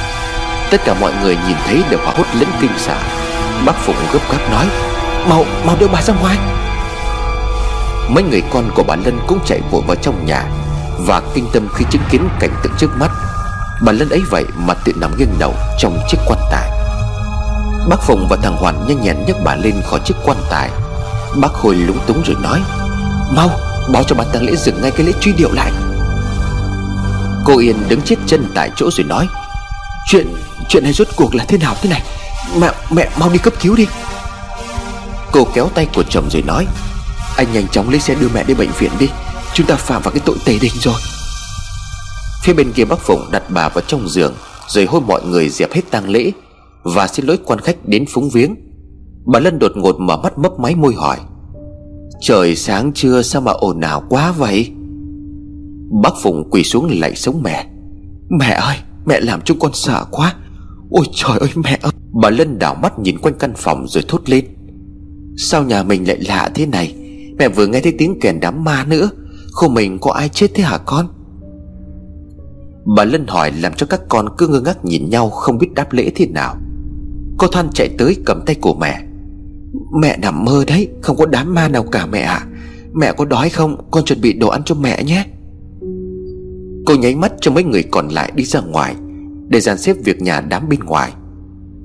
Tất 0.71 0.81
cả 0.85 0.95
mọi 1.01 1.13
người 1.23 1.37
nhìn 1.47 1.57
thấy 1.67 1.83
đều 1.91 2.01
hỏa 2.05 2.15
hốt 2.17 2.25
lẫn 2.35 2.49
kinh 2.61 2.71
sợ. 2.79 2.97
Bác 3.67 3.73
Phụng 3.77 3.97
gấp 4.13 4.19
gáp 4.33 4.51
nói 4.51 4.67
Mau, 5.29 5.45
mau 5.67 5.77
đưa 5.81 5.89
bà 5.89 6.03
ra 6.03 6.15
ngoài. 6.15 6.39
Mấy 8.09 8.25
người 8.25 8.43
con 8.53 8.71
của 8.75 8.83
bà 8.83 8.97
Lân 8.97 9.21
cũng 9.27 9.39
chạy 9.47 9.61
vội 9.71 9.83
vào 9.87 9.97
trong 9.97 10.27
nhà 10.27 10.45
Và 10.99 11.23
kinh 11.35 11.47
tâm 11.53 11.69
khi 11.75 11.85
chứng 11.91 12.03
kiến 12.11 12.29
cảnh 12.41 12.55
tượng 12.63 12.73
trước 12.79 12.91
mắt. 12.99 13.11
Bà 13.83 13.93
Lân 13.93 14.09
ấy 14.09 14.23
vậy 14.31 14.45
mà 14.57 14.75
tự 14.75 14.93
nằm 14.97 15.19
nghiêng 15.19 15.39
đầu 15.39 15.55
trong 15.79 15.99
chiếc 16.09 16.19
quan 16.27 16.39
tài. 16.51 16.71
Bác 17.89 18.03
Phụng 18.03 18.29
và 18.29 18.37
thằng 18.43 18.57
Hoàn 18.57 18.87
nhanh 18.87 19.03
nhẹn 19.03 19.17
nhấc 19.27 19.37
bà 19.45 19.57
lên 19.57 19.75
khỏi 19.91 20.01
chiếc 20.05 20.15
quan 20.25 20.39
tài. 20.51 20.71
Bác 21.37 21.53
Khôi 21.53 21.75
lúng 21.75 21.99
túng 22.07 22.23
rồi 22.27 22.37
nói 22.43 22.63
Mau, 23.37 23.51
báo 23.93 24.05
cho 24.05 24.17
ban 24.17 24.27
tang 24.33 24.43
lễ 24.43 24.57
dừng 24.57 24.83
ngay 24.83 24.91
cái 24.91 25.07
lễ 25.07 25.13
truy 25.21 25.33
điệu 25.33 25.53
lại. 25.53 25.73
Cô 27.45 27.59
Yên 27.59 27.77
đứng 27.89 28.01
chết 28.03 28.17
chân 28.27 28.47
tại 28.55 28.71
chỗ 28.77 28.91
rồi 28.91 29.07
nói, 29.07 29.27
Chuyện 30.07 30.27
chuyện 30.69 30.83
này 30.83 30.93
rốt 30.93 31.09
cuộc 31.17 31.35
là 31.35 31.45
thế 31.49 31.59
nào 31.59 31.75
thế 31.83 31.91
này? 31.91 32.03
Mẹ 32.59 32.71
mẹ 32.91 33.09
mau 33.21 33.31
đi 33.31 33.39
cấp 33.39 33.55
cứu 33.61 33.77
đi. 33.77 33.87
Cô 35.33 35.47
kéo 35.55 35.69
tay 35.75 35.87
của 35.95 36.03
chồng 36.03 36.29
rồi 36.31 36.43
nói, 36.47 36.67
Anh 37.37 37.53
nhanh 37.53 37.69
chóng 37.69 37.91
lấy 37.91 38.01
xe 38.01 38.15
đưa 38.15 38.29
mẹ 38.35 38.45
đi 38.45 38.55
bệnh 38.55 38.71
viện 38.79 38.91
đi. 38.99 39.09
Chúng 39.55 39.67
ta 39.67 39.77
phạm 39.77 40.03
vào 40.03 40.13
cái 40.13 40.23
tội 40.25 40.37
tề 40.45 40.59
đình 40.61 40.73
rồi. 40.81 41.01
Phía 42.43 42.53
bên 42.53 42.73
kia 42.73 42.85
bác 42.85 42.99
Phụng 42.99 43.31
đặt 43.31 43.43
bà 43.49 43.69
vào 43.69 43.85
trong 43.87 44.09
giường, 44.09 44.35
Rồi 44.69 44.85
hôi 44.85 45.01
mọi 45.01 45.23
người 45.25 45.49
dẹp 45.49 45.73
hết 45.73 45.83
tang 45.91 46.09
lễ 46.09 46.33
Và 46.83 47.09
xin 47.09 47.27
lỗi 47.27 47.39
quan 47.45 47.61
khách 47.61 47.77
đến 47.85 48.05
phúng 48.13 48.31
viếng. 48.31 48.55
Bà 49.27 49.41
Lân 49.41 49.59
đột 49.59 49.73
ngột 49.75 50.01
mở 50.01 50.17
mắt 50.17 50.39
mấp 50.39 50.53
máy 50.59 50.75
môi 50.75 50.95
hỏi 50.95 51.19
Trời 52.25 52.57
sáng 52.57 52.93
chưa 52.95 53.23
sao 53.23 53.43
mà 53.43 53.53
ồn 53.53 53.81
ào 53.81 54.03
quá 54.09 54.33
vậy? 54.33 54.71
Bác 56.03 56.11
Phụng 56.23 56.51
quỳ 56.51 56.63
xuống 56.65 56.89
lạy 57.01 57.15
sống 57.15 57.43
mẹ. 57.43 57.67
Mẹ 58.29 58.51
ơi, 58.51 58.77
mẹ 59.07 59.21
làm 59.21 59.41
chúng 59.41 59.59
con 59.59 59.71
sợ 59.75 60.05
quá. 60.11 60.35
Ôi 60.91 61.05
trời 61.15 61.39
ơi, 61.39 61.51
mẹ 61.55 61.79
ơi. 61.83 61.93
Bà 62.23 62.31
Lân 62.31 62.59
đảo 62.59 62.75
mắt 62.75 62.99
nhìn 62.99 63.19
quanh 63.19 63.35
căn 63.39 63.53
phòng 63.57 63.87
rồi 63.89 64.05
thốt 64.09 64.21
lên. 64.27 64.45
Sao 65.37 65.65
nhà 65.65 65.83
mình 65.83 66.09
lại 66.09 66.19
lạ 66.29 66.51
thế 66.55 66.67
này? 66.67 66.95
Mẹ 67.39 67.49
vừa 67.49 67.67
nghe 67.67 67.81
thấy 67.81 67.95
tiếng 67.99 68.21
kèn 68.21 68.41
đám 68.41 68.65
ma 68.65 68.85
nữa. 68.89 69.11
Khu 69.53 69.69
mình 69.69 69.99
có 69.99 70.13
ai 70.13 70.29
chết 70.29 70.51
thế 70.55 70.63
hả 70.63 70.79
con? 70.79 71.07
Bà 72.97 73.05
Lân 73.05 73.27
hỏi 73.27 73.53
làm 73.61 73.73
cho 73.75 73.87
các 73.87 74.01
con 74.09 74.27
cứ 74.39 74.49
ngơ 74.49 74.61
ngác 74.61 74.85
nhìn 74.85 75.11
nhau 75.11 75.31
Không 75.31 75.59
biết 75.59 75.69
đáp 75.75 75.93
lễ 75.93 76.13
thế 76.15 76.27
nào. 76.27 76.57
Cô 77.39 77.47
Thoan 77.47 77.69
chạy 77.75 77.89
tới 77.99 78.17
cầm 78.25 78.43
tay 78.47 78.55
của 78.55 78.75
mẹ. 78.75 79.07
Mẹ 80.01 80.19
nằm 80.23 80.45
mơ 80.45 80.65
đấy, 80.67 80.89
Không 81.03 81.17
có 81.17 81.27
đám 81.27 81.55
ma 81.55 81.69
nào 81.69 81.83
cả 81.83 82.07
mẹ 82.07 82.21
ạ. 82.21 82.35
À. 82.35 82.47
Mẹ 82.93 83.13
có 83.13 83.25
đói 83.25 83.51
không? 83.51 83.77
Con 83.91 84.05
chuẩn 84.05 84.21
bị 84.21 84.33
đồ 84.33 84.49
ăn 84.49 84.63
cho 84.65 84.75
mẹ 84.75 85.03
nhé. 85.05 85.25
Cô 86.87 86.95
nháy 86.95 87.15
mắt 87.15 87.33
cho 87.41 87.51
mấy 87.51 87.65
người 87.65 87.83
còn 87.83 88.09
lại 88.09 88.33
đi 88.35 88.45
ra 88.45 88.61
ngoài, 88.61 88.95
Để 89.49 89.61
dàn 89.61 89.79
xếp 89.79 89.97
việc 90.05 90.23
nhà 90.23 90.41
đám 90.41 90.69
bên 90.69 90.81
ngoài. 90.81 91.13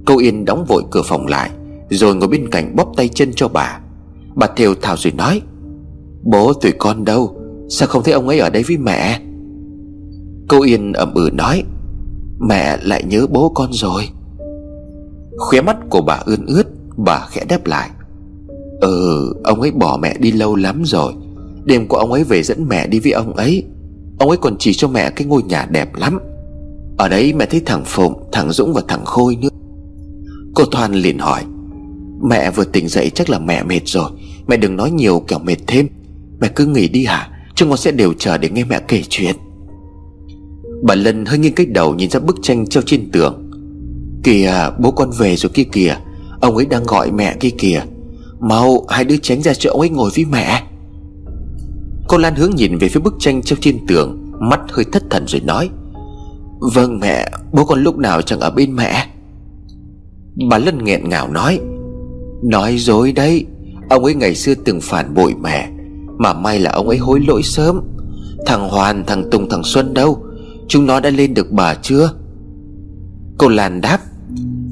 Cô 0.06 0.20
Yên 0.20 0.46
đóng 0.46 0.66
vội 0.66 0.84
cửa 0.92 1.02
phòng 1.06 1.28
lại, 1.28 1.50
Rồi 1.90 2.16
ngồi 2.16 2.28
bên 2.28 2.50
cạnh 2.52 2.76
bóp 2.76 2.92
tay 2.98 3.08
chân 3.08 3.32
cho 3.36 3.48
bà. 3.48 3.80
Bà 4.36 4.48
Thiều 4.48 4.76
thào 4.82 4.96
rồi 4.98 5.14
nói, 5.18 5.42
Bố, 6.24 6.54
tụi 6.54 6.72
con 6.78 7.06
đâu? 7.06 7.42
Sao 7.70 7.88
không 7.88 8.04
thấy 8.04 8.14
ông 8.14 8.28
ấy 8.28 8.40
ở 8.40 8.50
đây 8.50 8.64
với 8.64 8.78
mẹ? 8.78 9.20
Cô 10.50 10.64
Yên 10.64 10.94
ậm 10.94 11.14
ừ 11.14 11.30
nói, 11.34 11.64
Mẹ 12.40 12.78
lại 12.82 13.04
nhớ 13.04 13.28
bố 13.30 13.50
con 13.56 13.70
rồi. 13.74 14.04
Khóe 15.38 15.62
mắt 15.62 15.78
của 15.90 16.02
bà 16.02 16.20
ươn 16.26 16.46
ướt 16.46 16.77
Bà 16.98 17.28
khẽ 17.30 17.46
đáp 17.50 17.66
lại. 17.66 17.90
Ừ 18.82 19.34
ông 19.44 19.62
ấy 19.62 19.72
bỏ 19.72 20.00
mẹ 20.02 20.18
đi 20.20 20.32
lâu 20.32 20.56
lắm 20.56 20.82
rồi. 20.86 21.14
Đêm 21.66 21.88
qua 21.88 22.00
ông 22.00 22.12
ấy 22.12 22.24
về 22.24 22.44
dẫn 22.44 22.68
mẹ 22.70 22.88
đi 22.88 23.00
với 23.00 23.12
ông 23.12 23.34
ấy. 23.34 23.64
Ông 24.20 24.30
ấy 24.30 24.38
còn 24.42 24.56
chỉ 24.60 24.74
cho 24.74 24.88
mẹ 24.88 25.10
cái 25.10 25.28
ngôi 25.28 25.44
nhà 25.44 25.68
đẹp 25.72 25.96
lắm. 25.96 26.20
Ở 26.98 27.10
đấy 27.10 27.34
mẹ 27.34 27.46
thấy 27.46 27.62
thằng 27.66 27.84
Phụng, 27.86 28.14
Thằng 28.32 28.52
Dũng 28.52 28.74
và 28.74 28.82
thằng 28.88 29.06
Khôi 29.06 29.36
nữa. 29.36 29.50
Cô 30.56 30.66
Thoan 30.66 30.94
liền 30.94 31.20
hỏi, 31.20 31.44
Mẹ 32.24 32.52
vừa 32.52 32.64
tỉnh 32.64 32.88
dậy 32.88 33.12
chắc 33.16 33.30
là 33.30 33.40
mẹ 33.40 33.64
mệt 33.64 33.82
rồi. 33.86 34.10
Mẹ 34.48 34.58
đừng 34.58 34.76
nói 34.76 34.92
nhiều 34.92 35.20
kẻo 35.20 35.40
mệt 35.40 35.58
thêm. 35.68 35.88
Mẹ 36.42 36.48
cứ 36.56 36.66
nghỉ 36.66 36.88
đi 36.88 37.06
hả? 37.06 37.30
Chúng 37.56 37.70
con 37.70 37.78
sẽ 37.78 37.92
đều 37.92 38.14
chờ 38.14 38.38
để 38.38 38.50
nghe 38.50 38.64
mẹ 38.64 38.80
kể 38.88 39.02
chuyện. 39.10 39.36
Bà 40.84 40.96
Lân 40.96 41.26
hơi 41.26 41.38
nghiêng 41.38 41.56
cái 41.56 41.66
đầu 41.66 41.96
nhìn 41.96 42.10
ra 42.10 42.20
bức 42.20 42.36
tranh 42.42 42.68
treo 42.68 42.84
trên 42.86 43.12
tường. 43.12 43.52
Kìa, 44.24 44.70
bố 44.80 44.92
con 44.92 45.12
về 45.18 45.36
rồi 45.36 45.50
kia 45.54 45.64
kìa. 45.72 45.96
Ông 46.42 46.56
ấy 46.56 46.66
đang 46.66 46.84
gọi 46.84 47.12
mẹ 47.12 47.36
kia 47.40 47.52
kìa. 47.58 47.82
Mau 48.40 48.86
hai 48.90 49.04
đứa 49.04 49.18
tránh 49.18 49.42
ra 49.42 49.54
chỗ 49.54 49.70
ông 49.72 49.80
ấy 49.80 49.90
ngồi 49.90 50.12
với 50.16 50.26
mẹ. 50.26 50.64
Cô 52.08 52.18
Lan 52.18 52.36
hướng 52.36 52.56
nhìn 52.56 52.78
về 52.78 52.88
phía 52.90 53.00
bức 53.00 53.16
tranh 53.20 53.42
treo 53.42 53.58
trên 53.62 53.86
tường 53.88 54.32
Mắt 54.40 54.60
hơi 54.72 54.86
thất 54.92 55.04
thần 55.10 55.28
rồi 55.28 55.42
nói 55.42 55.70
Vâng 56.74 57.00
mẹ 57.00 57.32
Bố 57.52 57.66
con 57.66 57.84
lúc 57.84 57.98
nào 57.98 58.22
chẳng 58.22 58.40
ở 58.40 58.50
bên 58.50 58.76
mẹ? 58.76 59.08
Bà 60.50 60.58
Lân 60.58 60.84
nghẹn 60.84 61.10
ngào 61.10 61.28
nói 61.28 61.60
Nói 62.44 62.78
dối 62.78 63.12
đấy 63.12 63.46
Ông 63.90 64.04
ấy 64.04 64.16
ngày 64.16 64.36
xưa 64.36 64.54
từng 64.66 64.82
phản 64.82 65.14
bội 65.14 65.34
mẹ 65.42 65.70
Mà 66.18 66.34
may 66.34 66.60
là 66.60 66.72
ông 66.72 66.88
ấy 66.90 66.98
hối 66.98 67.20
lỗi 67.28 67.44
sớm. 67.44 67.82
Thằng 68.46 68.70
Hoàn, 68.70 69.06
thằng 69.06 69.30
Tùng, 69.32 69.50
thằng 69.50 69.64
Xuân 69.64 69.94
đâu? 69.94 70.24
Chúng 70.68 70.86
nó 70.86 71.00
đã 71.00 71.10
lên 71.10 71.34
được 71.34 71.52
bà 71.52 71.76
chưa? 71.76 72.12
Cô 73.38 73.48
Lan 73.48 73.82
đáp 73.82 74.00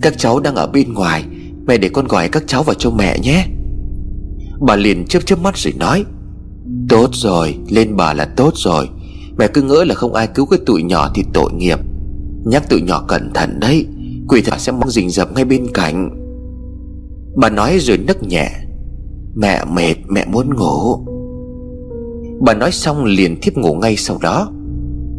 Các 0.02 0.14
cháu 0.18 0.40
đang 0.40 0.56
ở 0.56 0.68
bên 0.68 0.94
ngoài 0.94 1.26
Mẹ 1.68 1.78
để 1.78 1.90
con 1.90 2.08
gọi 2.08 2.30
các 2.30 2.44
cháu 2.48 2.64
vào 2.64 2.74
cho 2.74 2.90
mẹ 2.92 3.20
nhé. 3.20 3.46
Bà 4.68 4.76
liền 4.76 5.06
chớp 5.06 5.26
chớp 5.26 5.40
mắt 5.40 5.58
rồi 5.58 5.74
nói, 5.80 6.06
Tốt 6.90 7.10
rồi, 7.14 7.58
Lên 7.70 7.96
bà 7.96 8.14
là 8.14 8.26
tốt 8.26 8.52
rồi. 8.56 8.90
Mẹ 9.38 9.48
cứ 9.48 9.62
ngỡ 9.62 9.84
là 9.84 9.96
không 9.96 10.14
ai 10.14 10.28
cứu 10.28 10.46
cái 10.46 10.60
tụi 10.66 10.84
nhỏ 10.84 11.12
thì 11.16 11.24
tội 11.34 11.54
nghiệp. 11.54 11.80
Nhắc 12.46 12.70
tụi 12.70 12.82
nhỏ 12.82 13.06
cẩn 13.08 13.34
thận 13.34 13.60
đấy, 13.60 13.86
Quỷ 14.28 14.42
thật 14.42 14.56
sẽ 14.58 14.72
mong 14.72 14.90
rình 14.90 15.10
rập 15.10 15.34
ngay 15.36 15.46
bên 15.46 15.68
cạnh. 15.74 16.10
Bà 17.36 17.50
nói 17.50 17.78
rồi 17.80 17.98
nấc 17.98 18.24
nhẹ, 18.24 18.52
Mẹ 19.36 19.66
mệt, 19.66 19.96
mẹ 20.10 20.26
muốn 20.26 20.56
ngủ. 20.56 21.06
Bà 22.42 22.54
nói 22.54 22.72
xong 22.72 23.04
liền 23.04 23.42
thiếp 23.42 23.58
ngủ 23.58 23.74
ngay 23.74 23.96
sau 23.96 24.18
đó. 24.22 24.52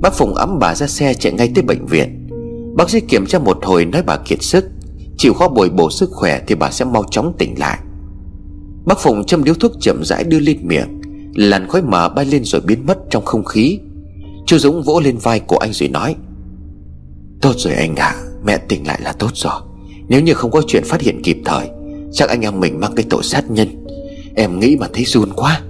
Bác 0.02 0.14
Phùng 0.14 0.34
ấm 0.34 0.58
bà 0.58 0.74
ra 0.74 0.86
xe 0.86 1.14
chạy 1.14 1.32
ngay 1.32 1.52
tới 1.54 1.64
bệnh 1.64 1.86
viện. 1.86 2.28
Bác 2.76 2.90
sĩ 2.90 3.00
kiểm 3.00 3.26
tra 3.26 3.38
một 3.38 3.58
hồi 3.62 3.84
nói 3.84 4.02
bà 4.06 4.16
kiệt 4.16 4.42
sức. 4.42 4.64
Chịu 5.26 5.34
khó 5.34 5.48
bồi 5.48 5.70
bổ 5.70 5.90
sức 5.90 6.10
khỏe 6.12 6.40
Thì 6.46 6.54
bà 6.54 6.70
sẽ 6.70 6.84
mau 6.84 7.04
chóng 7.10 7.32
tỉnh 7.38 7.58
lại. 7.58 7.78
Bác 8.84 8.98
phụng 8.98 9.24
châm 9.24 9.44
điếu 9.44 9.54
thuốc 9.54 9.72
chậm 9.80 10.04
rãi 10.04 10.24
đưa 10.24 10.38
lên 10.38 10.58
miệng 10.62 11.00
Làn 11.34 11.68
khói 11.68 11.82
mờ 11.82 12.08
bay 12.08 12.24
lên 12.24 12.44
rồi 12.44 12.60
biến 12.60 12.86
mất 12.86 12.98
trong 13.10 13.24
không 13.24 13.44
khí. 13.44 13.78
Chu 14.46 14.58
Dũng 14.58 14.82
vỗ 14.82 15.00
lên 15.00 15.18
vai 15.18 15.40
của 15.40 15.56
anh 15.56 15.72
rồi 15.72 15.88
nói 15.88 16.14
Tốt 17.40 17.52
rồi 17.56 17.74
anh 17.74 17.96
ạ 17.96 18.06
à, 18.06 18.22
Mẹ 18.44 18.58
tỉnh 18.58 18.86
lại 18.86 19.00
là 19.02 19.12
tốt 19.12 19.30
rồi. 19.34 19.60
Nếu 20.08 20.20
như 20.20 20.34
không 20.34 20.50
có 20.50 20.62
chuyện 20.66 20.84
phát 20.84 21.00
hiện 21.00 21.22
kịp 21.22 21.38
thời 21.44 21.68
Chắc 22.12 22.28
anh 22.28 22.40
em 22.40 22.60
mình 22.60 22.80
mang 22.80 22.94
cái 22.96 23.06
tội 23.10 23.22
sát 23.22 23.50
nhân. 23.50 23.86
Em 24.34 24.60
nghĩ 24.60 24.76
mà 24.80 24.86
thấy 24.92 25.04
run 25.04 25.32
quá. 25.36 25.60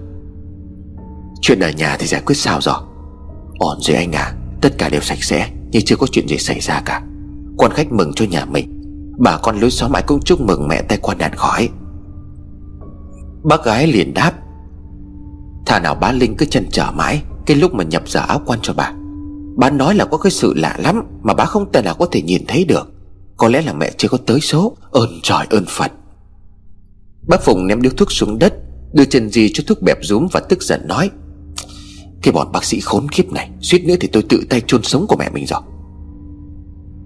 Chuyện 1.40 1.60
ở 1.60 1.70
nhà 1.70 1.96
thì 1.98 2.06
giải 2.06 2.22
quyết 2.26 2.36
sao 2.36 2.60
rồi? 2.60 2.78
Ổn 3.58 3.78
rồi 3.80 3.96
anh 3.96 4.12
à 4.12 4.32
Tất 4.60 4.78
cả 4.78 4.88
đều 4.88 5.00
sạch 5.00 5.24
sẽ 5.24 5.50
Nhưng 5.70 5.84
chưa 5.84 5.96
có 5.96 6.06
chuyện 6.06 6.28
gì 6.28 6.38
xảy 6.38 6.60
ra 6.60 6.82
cả. 6.84 7.02
Quan 7.56 7.72
khách 7.72 7.92
mừng 7.92 8.12
cho 8.14 8.24
nhà 8.24 8.44
mình. 8.44 8.75
Bà 9.18 9.38
con 9.42 9.60
lối 9.60 9.70
xóm 9.70 9.96
ai 9.96 10.02
cũng 10.06 10.20
chúc 10.20 10.40
mừng 10.40 10.68
mẹ 10.68 10.82
tay 10.82 10.98
qua 11.02 11.14
đàn 11.14 11.34
khỏi 11.34 11.68
Bác 13.44 13.64
gái 13.64 13.86
liền 13.86 14.14
đáp, 14.14 14.32
Thà 15.66 15.80
nào 15.80 15.94
bá 15.94 16.12
Linh 16.12 16.36
cứ 16.36 16.46
chân 16.46 16.66
trở 16.70 16.90
mãi, 16.90 17.22
Cái 17.46 17.56
lúc 17.56 17.74
mà 17.74 17.84
nhập 17.84 18.02
giờ 18.06 18.20
áo 18.20 18.42
quan 18.46 18.58
cho 18.62 18.74
bà. 18.74 18.92
Bà 19.56 19.70
nói 19.70 19.94
là 19.94 20.04
có 20.04 20.18
cái 20.18 20.30
sự 20.30 20.54
lạ 20.56 20.76
lắm 20.78 21.02
Mà 21.22 21.34
bà 21.34 21.44
không 21.44 21.72
thể 21.72 21.82
nào 21.82 21.94
có 21.98 22.06
thể 22.12 22.22
nhìn 22.22 22.44
thấy 22.48 22.64
được. 22.64 22.92
Có 23.36 23.48
lẽ 23.48 23.62
là 23.62 23.72
mẹ 23.72 23.92
chưa 23.96 24.08
có 24.08 24.18
tới 24.26 24.40
số, 24.40 24.76
Ơn 24.90 25.08
trời 25.22 25.46
ơn 25.50 25.64
Phật. 25.68 25.92
Bác 27.28 27.42
Phùng 27.42 27.66
ném 27.66 27.82
điếu 27.82 27.92
thuốc 27.96 28.12
xuống 28.12 28.38
đất, 28.38 28.54
Đưa 28.92 29.04
chân 29.04 29.30
gì 29.30 29.50
cho 29.54 29.64
thuốc 29.66 29.82
bẹp 29.82 29.98
rúm 30.02 30.26
và 30.32 30.40
tức 30.40 30.62
giận 30.62 30.88
nói, 30.88 31.10
Cái 32.22 32.32
bọn 32.32 32.52
bác 32.52 32.64
sĩ 32.64 32.80
khốn 32.80 33.08
kiếp 33.08 33.32
này, 33.32 33.50
Suýt 33.60 33.84
nữa 33.84 33.94
thì 34.00 34.08
tôi 34.08 34.22
tự 34.22 34.44
tay 34.50 34.62
chôn 34.66 34.82
sống 34.82 35.06
của 35.08 35.16
mẹ 35.16 35.30
mình 35.30 35.46
rồi. 35.46 35.60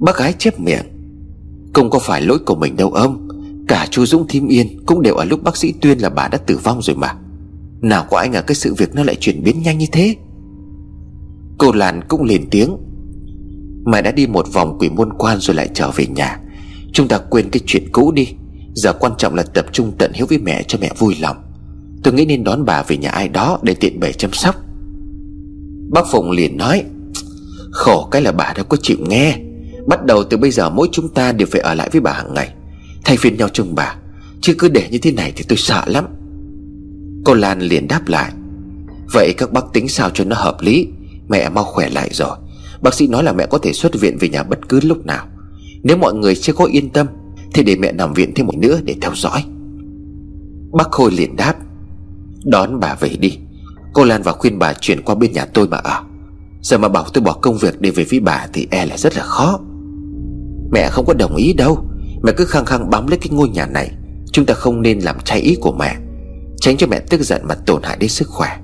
Bác 0.01 0.17
gái 0.17 0.35
chép 0.39 0.61
miệng 0.61 1.00
không 1.75 1.91
có 1.91 1.99
phải 1.99 2.23
lỗi 2.23 2.39
của 2.39 2.55
mình 2.55 2.77
đâu 2.77 2.91
ông. 2.91 3.29
Cả 3.69 3.87
chú 3.91 4.07
Dũng 4.07 4.29
Thím 4.29 4.49
Yên 4.49 4.85
Cũng 4.87 5.03
đều 5.03 5.15
ở 5.15 5.25
lúc 5.25 5.43
bác 5.43 5.57
sĩ 5.57 5.73
tuyên 5.81 5.99
là 5.99 6.09
bà 6.09 6.29
đã 6.29 6.39
tử 6.39 6.59
vong 6.65 6.83
rồi 6.83 6.97
mà. 6.97 7.15
Nào 7.81 8.07
có 8.11 8.19
anh 8.19 8.33
à 8.33 8.41
cái 8.41 8.55
sự 8.55 8.75
việc 8.75 8.95
nó 8.95 9.03
lại 9.03 9.17
chuyển 9.21 9.43
biến 9.43 9.63
nhanh 9.63 9.79
như 9.79 9.87
thế? 9.93 10.17
Cô 11.59 11.73
Lan 11.73 12.01
cũng 12.09 12.23
liền 12.23 12.51
tiếng. 12.51 12.77
Mày 13.85 14.03
đã 14.03 14.11
đi 14.11 14.27
một 14.27 14.53
vòng 14.53 14.77
quỷ 14.79 14.89
môn 14.89 15.13
quan 15.19 15.39
rồi 15.41 15.57
lại 15.57 15.69
trở 15.75 15.91
về 15.97 16.07
nhà. 16.07 16.41
Chúng 16.93 17.09
ta 17.09 17.19
quên 17.19 17.51
cái 17.51 17.61
chuyện 17.67 17.89
cũ 17.93 18.13
đi. 18.13 18.29
Giờ 18.75 18.93
quan 18.93 19.13
trọng 19.19 19.35
là 19.35 19.43
tập 19.43 19.67
trung 19.73 19.93
tận 19.99 20.13
hiếu 20.15 20.27
với 20.29 20.39
mẹ 20.39 20.63
cho 20.69 20.79
mẹ 20.81 20.91
vui 20.99 21.17
lòng. 21.21 21.37
Tôi 22.03 22.15
nghĩ 22.15 22.25
nên 22.25 22.45
đón 22.45 22.65
bà 22.65 22.83
về 22.83 22.97
nhà 22.97 23.11
ai 23.11 23.29
đó 23.29 23.59
Để 23.63 23.75
tiện 23.75 24.01
bề 24.01 24.13
chăm 24.13 24.33
sóc. 24.33 24.55
Bác 25.91 26.07
Phụng 26.11 26.31
liền 26.31 26.57
nói, 26.57 26.85
Khổ 27.71 28.09
cái 28.11 28.23
là 28.23 28.33
bà 28.33 28.53
đâu 28.57 28.65
có 28.69 28.77
chịu 28.83 28.97
nghe. 29.09 29.39
Bắt 29.87 30.05
đầu 30.05 30.25
từ 30.25 30.37
bây 30.37 30.51
giờ 30.51 30.71
mỗi 30.71 30.89
chúng 30.93 31.09
ta 31.09 31.33
đều 31.33 31.49
phải 31.51 31.61
ở 31.61 31.75
lại 31.75 31.89
với 31.93 32.01
bà 32.01 32.13
hàng 32.13 32.35
ngày, 32.35 32.55
Thay 33.05 33.17
phiên 33.17 33.37
nhau 33.37 33.49
trông 33.49 33.75
bà. 33.75 33.97
Chứ 34.41 34.55
cứ 34.59 34.69
để 34.69 34.89
như 34.91 34.99
thế 34.99 35.13
này 35.13 35.33
thì 35.37 35.45
tôi 35.49 35.59
sợ 35.59 35.83
lắm. 35.87 36.05
Cô 37.25 37.35
Lan 37.35 37.61
liền 37.61 37.89
đáp 37.89 38.09
lại. 38.09 38.33
Vậy 39.13 39.35
các 39.39 39.53
bác 39.53 39.65
tính 39.73 39.89
sao 39.89 40.11
cho 40.15 40.25
nó 40.25 40.37
hợp 40.37 40.57
lý? 40.61 40.89
Mẹ 41.29 41.49
mau 41.49 41.65
khỏe 41.65 41.89
lại 41.89 42.11
rồi. 42.13 42.37
Bác 42.83 42.95
sĩ 42.95 43.07
nói 43.07 43.25
là 43.25 43.33
mẹ 43.33 43.47
có 43.47 43.59
thể 43.59 43.73
xuất 43.73 43.95
viện 43.95 44.19
về 44.21 44.29
nhà 44.29 44.43
bất 44.43 44.69
cứ 44.69 44.81
lúc 44.83 45.07
nào. 45.07 45.27
Nếu 45.83 45.97
mọi 45.97 46.15
người 46.15 46.35
chưa 46.35 46.53
có 46.53 46.65
yên 46.65 46.91
tâm, 46.91 47.07
Thì 47.55 47.63
để 47.63 47.77
mẹ 47.77 47.93
nằm 47.93 48.15
viện 48.15 48.33
thêm 48.35 48.47
một 48.47 48.57
nữa 48.57 48.81
để 48.85 48.95
theo 49.01 49.11
dõi. 49.15 49.45
Bác 50.73 50.91
Khôi 50.91 51.11
liền 51.11 51.37
đáp. 51.37 51.55
Đón 52.45 52.81
bà 52.81 52.95
về 52.95 53.09
đi. 53.09 53.39
Cô 53.93 54.05
Lan 54.05 54.23
và 54.23 54.33
khuyên 54.33 54.59
bà 54.59 54.73
chuyển 54.73 55.03
qua 55.03 55.15
bên 55.15 55.33
nhà 55.33 55.45
tôi 55.45 55.69
mà 55.69 55.77
ở. 55.77 56.03
Giờ 56.63 56.79
mà 56.79 56.89
bảo 56.89 57.05
tôi 57.13 57.25
bỏ 57.25 57.33
công 57.33 57.59
việc 57.59 57.81
để 57.81 57.91
về 57.91 58.05
với 58.11 58.21
bà 58.21 58.47
Thì 58.53 58.69
e 58.71 58.87
là 58.87 58.97
rất 58.97 59.17
là 59.17 59.23
khó. 59.23 59.61
Mẹ 60.73 60.89
không 60.91 61.07
có 61.07 61.15
đồng 61.15 61.37
ý 61.37 61.53
đâu. 61.53 61.79
Mẹ 62.23 62.33
cứ 62.37 62.45
khăng 62.45 62.65
khăng 62.65 62.91
bám 62.91 63.07
lấy 63.07 63.19
cái 63.19 63.29
ngôi 63.31 63.49
nhà 63.49 63.67
này. 63.67 63.91
Chúng 64.33 64.47
ta 64.47 64.55
không 64.55 64.83
nên 64.83 64.99
làm 64.99 65.17
trái 65.25 65.41
ý 65.41 65.57
của 65.61 65.73
mẹ, 65.79 65.97
Tránh 66.61 66.77
cho 66.77 66.87
mẹ 66.87 67.01
tức 67.01 67.23
giận 67.23 67.43
mà 67.45 67.55
tổn 67.55 67.83
hại 67.83 67.97
đến 68.01 68.11
sức 68.11 68.29
khỏe. 68.29 68.57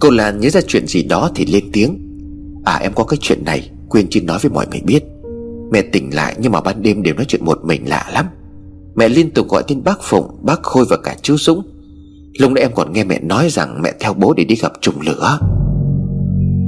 Cô 0.00 0.10
Lan 0.10 0.40
nhớ 0.40 0.50
ra 0.50 0.60
chuyện 0.66 0.86
gì 0.86 1.02
đó 1.02 1.30
thì 1.34 1.46
lên 1.46 1.64
tiếng. 1.72 1.98
À 2.64 2.76
em 2.76 2.92
có 2.94 3.04
cái 3.04 3.18
chuyện 3.20 3.44
này, 3.44 3.70
Quên 3.88 4.06
chưa 4.10 4.20
nói 4.20 4.38
với 4.42 4.50
mọi 4.50 4.66
người 4.70 4.80
biết. 4.80 5.04
Mẹ 5.72 5.82
tỉnh 5.82 6.14
lại 6.14 6.36
nhưng 6.38 6.52
mà 6.52 6.60
ban 6.60 6.82
đêm 6.82 7.02
đều 7.02 7.14
nói 7.14 7.24
chuyện 7.28 7.44
một 7.44 7.58
mình 7.64 7.88
lạ 7.88 8.10
lắm. 8.12 8.26
Mẹ 8.96 9.08
liên 9.08 9.30
tục 9.30 9.48
gọi 9.48 9.62
tên 9.68 9.84
bác 9.84 9.98
Phụng, 10.02 10.26
Bác 10.42 10.62
Khôi 10.62 10.84
và 10.90 10.96
cả 10.96 11.16
chú 11.22 11.36
Dũng. 11.36 11.62
Lúc 12.38 12.52
nãy 12.52 12.62
em 12.62 12.70
còn 12.74 12.92
nghe 12.92 13.04
mẹ 13.04 13.20
nói 13.20 13.48
rằng 13.50 13.82
Mẹ 13.82 13.92
theo 14.00 14.14
bố 14.14 14.34
để 14.36 14.44
đi 14.44 14.54
gặp 14.54 14.72
trùng 14.80 15.00
lửa. 15.00 15.38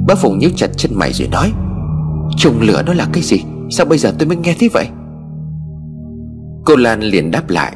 Bác 0.07 0.17
Phụng 0.17 0.39
nhíu 0.39 0.49
chặt 0.55 0.69
chân 0.77 0.91
mày 0.95 1.13
rồi 1.13 1.27
nói, 1.27 1.51
Trùng 2.37 2.61
lửa 2.61 2.83
nó 2.85 2.93
là 2.93 3.09
cái 3.13 3.23
gì? 3.23 3.37
Sao 3.75 3.85
bây 3.85 3.97
giờ 3.97 4.13
tôi 4.19 4.27
mới 4.27 4.37
nghe 4.37 4.55
thế 4.59 4.69
vậy? 4.73 4.87
Cô 6.65 6.75
Lan 6.75 7.01
liền 7.01 7.31
đáp 7.31 7.49
lại. 7.49 7.75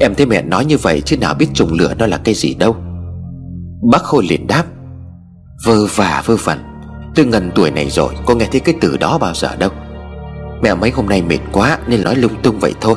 Em 0.00 0.14
thấy 0.14 0.26
mẹ 0.26 0.42
nói 0.42 0.64
như 0.64 0.76
vậy 0.76 1.02
chứ 1.04 1.16
nào 1.16 1.34
biết 1.34 1.46
trùng 1.54 1.72
lửa 1.72 1.94
nó 1.98 2.06
là 2.06 2.16
cái 2.16 2.34
gì 2.34 2.54
đâu. 2.54 2.76
Bác 3.92 4.02
Khôi 4.02 4.26
liền 4.28 4.46
đáp. 4.46 4.64
Vơ 5.64 5.86
vả, 5.94 6.22
vơ 6.26 6.36
vẩn. 6.44 6.58
Tôi 7.14 7.26
ngần 7.26 7.50
tuổi 7.54 7.70
này 7.70 7.90
rồi, 7.90 8.14
Có 8.26 8.34
nghe 8.34 8.48
thấy 8.52 8.60
cái 8.60 8.74
từ 8.80 8.96
đó 8.96 9.18
bao 9.18 9.34
giờ 9.34 9.56
đâu. 9.56 9.70
Mẹ 10.62 10.74
mấy 10.74 10.90
hôm 10.90 11.08
nay 11.08 11.22
mệt 11.22 11.40
quá 11.52 11.78
Nên 11.86 12.02
nói 12.02 12.16
lung 12.16 12.34
tung 12.42 12.58
vậy 12.58 12.74
thôi. 12.80 12.94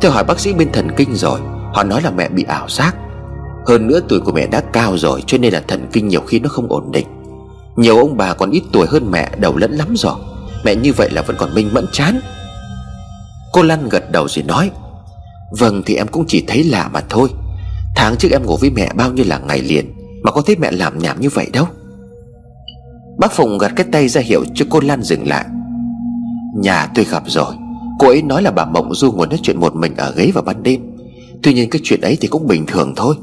Tôi 0.00 0.10
hỏi 0.10 0.24
bác 0.24 0.40
sĩ 0.40 0.52
bên 0.52 0.72
thần 0.72 0.88
kinh 0.96 1.14
rồi, 1.14 1.40
Họ 1.74 1.84
nói 1.84 2.02
là 2.02 2.10
mẹ 2.10 2.28
bị 2.28 2.42
ảo 2.42 2.68
giác. 2.68 2.96
Hơn 3.66 3.86
nữa 3.86 4.00
tuổi 4.08 4.20
của 4.20 4.32
mẹ 4.32 4.46
đã 4.46 4.60
cao 4.60 4.98
rồi, 4.98 5.22
Cho 5.26 5.38
nên 5.38 5.52
là 5.52 5.62
thần 5.68 5.86
kinh 5.92 6.08
nhiều 6.08 6.20
khi 6.20 6.40
nó 6.40 6.48
không 6.48 6.66
ổn 6.68 6.92
định. 6.92 7.06
Nhiều 7.76 7.98
ông 7.98 8.16
bà 8.16 8.34
còn 8.34 8.50
ít 8.50 8.62
tuổi 8.72 8.86
hơn 8.86 9.10
mẹ, 9.10 9.30
Đầu 9.40 9.56
lẫn 9.56 9.72
lắm 9.72 9.88
rồi. 9.96 10.14
Mẹ 10.64 10.74
như 10.74 10.92
vậy 10.92 11.10
là 11.12 11.22
vẫn 11.22 11.36
còn 11.38 11.54
minh 11.54 11.70
mẫn 11.72 11.86
chán. 11.92 12.20
Cô 13.52 13.62
Lan 13.62 13.88
gật 13.88 14.12
đầu 14.12 14.28
rồi 14.28 14.44
nói 14.44 14.70
Vâng 15.58 15.82
thì 15.86 15.94
em 15.94 16.06
cũng 16.06 16.24
chỉ 16.28 16.44
thấy 16.46 16.64
lạ 16.64 16.90
mà 16.92 17.00
thôi. 17.08 17.28
Tháng 17.96 18.16
trước 18.16 18.28
em 18.30 18.46
ngủ 18.46 18.56
với 18.56 18.70
mẹ 18.70 18.92
bao 18.96 19.12
nhiêu 19.12 19.24
là 19.28 19.38
ngày 19.38 19.62
liền, 19.62 19.92
Mà 20.22 20.30
có 20.30 20.42
thấy 20.42 20.56
mẹ 20.56 20.70
làm 20.70 20.98
nhảm 20.98 21.20
như 21.20 21.28
vậy 21.28 21.46
đâu. 21.52 21.66
Bác 23.18 23.32
Phùng 23.32 23.58
gật 23.58 23.72
cái 23.76 23.86
tay 23.92 24.08
ra 24.08 24.20
hiệu 24.20 24.44
cho 24.54 24.64
cô 24.70 24.80
Lan 24.80 25.02
dừng 25.02 25.28
lại. 25.28 25.44
Nhà 26.56 26.88
tôi 26.94 27.04
gặp 27.04 27.22
rồi. 27.26 27.54
Cô 27.98 28.06
ấy 28.08 28.22
nói 28.22 28.42
là 28.42 28.50
bà 28.50 28.64
Mộng 28.64 28.94
Du 28.94 29.10
muốn 29.10 29.28
nói 29.28 29.38
chuyện 29.42 29.60
một 29.60 29.74
mình 29.74 29.96
ở 29.96 30.12
ghế 30.16 30.30
vào 30.34 30.44
ban 30.44 30.62
đêm. 30.62 30.80
Tuy 31.42 31.54
nhiên 31.54 31.70
cái 31.70 31.80
chuyện 31.84 32.00
ấy 32.00 32.18
thì 32.20 32.28
cũng 32.28 32.46
bình 32.46 32.66
thường 32.66 32.92
thôi. 32.96 33.14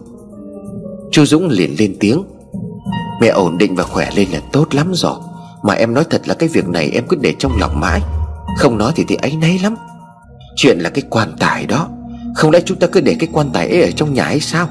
Chu 1.11 1.25
Dũng 1.25 1.49
liền 1.49 1.75
lên 1.79 1.95
tiếng, 1.99 2.23
Mẹ 3.21 3.27
ổn 3.27 3.57
định 3.57 3.75
và 3.75 3.83
khỏe 3.83 4.09
lên 4.15 4.29
là 4.29 4.39
tốt 4.51 4.75
lắm 4.75 4.91
rồi. 4.93 5.17
Mà 5.63 5.73
em 5.73 5.93
nói 5.93 6.03
thật 6.09 6.21
là 6.25 6.33
cái 6.33 6.49
việc 6.49 6.67
này 6.67 6.91
em 6.93 7.07
cứ 7.07 7.17
để 7.21 7.35
trong 7.39 7.57
lòng 7.59 7.79
mãi. 7.79 8.01
Không 8.57 8.77
nói 8.77 8.91
thì 8.95 9.05
thì 9.07 9.15
ấy 9.15 9.35
nấy 9.41 9.59
lắm. 9.59 9.75
Chuyện 10.55 10.79
là 10.79 10.89
cái 10.89 11.03
quan 11.09 11.35
tài 11.39 11.65
đó. 11.65 11.89
Không 12.35 12.51
lẽ 12.51 12.59
chúng 12.65 12.79
ta 12.79 12.87
cứ 12.87 13.01
để 13.01 13.15
cái 13.19 13.29
quan 13.33 13.49
tài 13.53 13.69
ấy 13.69 13.81
ở 13.81 13.91
trong 13.91 14.13
nhà 14.13 14.23
hay 14.23 14.39
sao? 14.39 14.69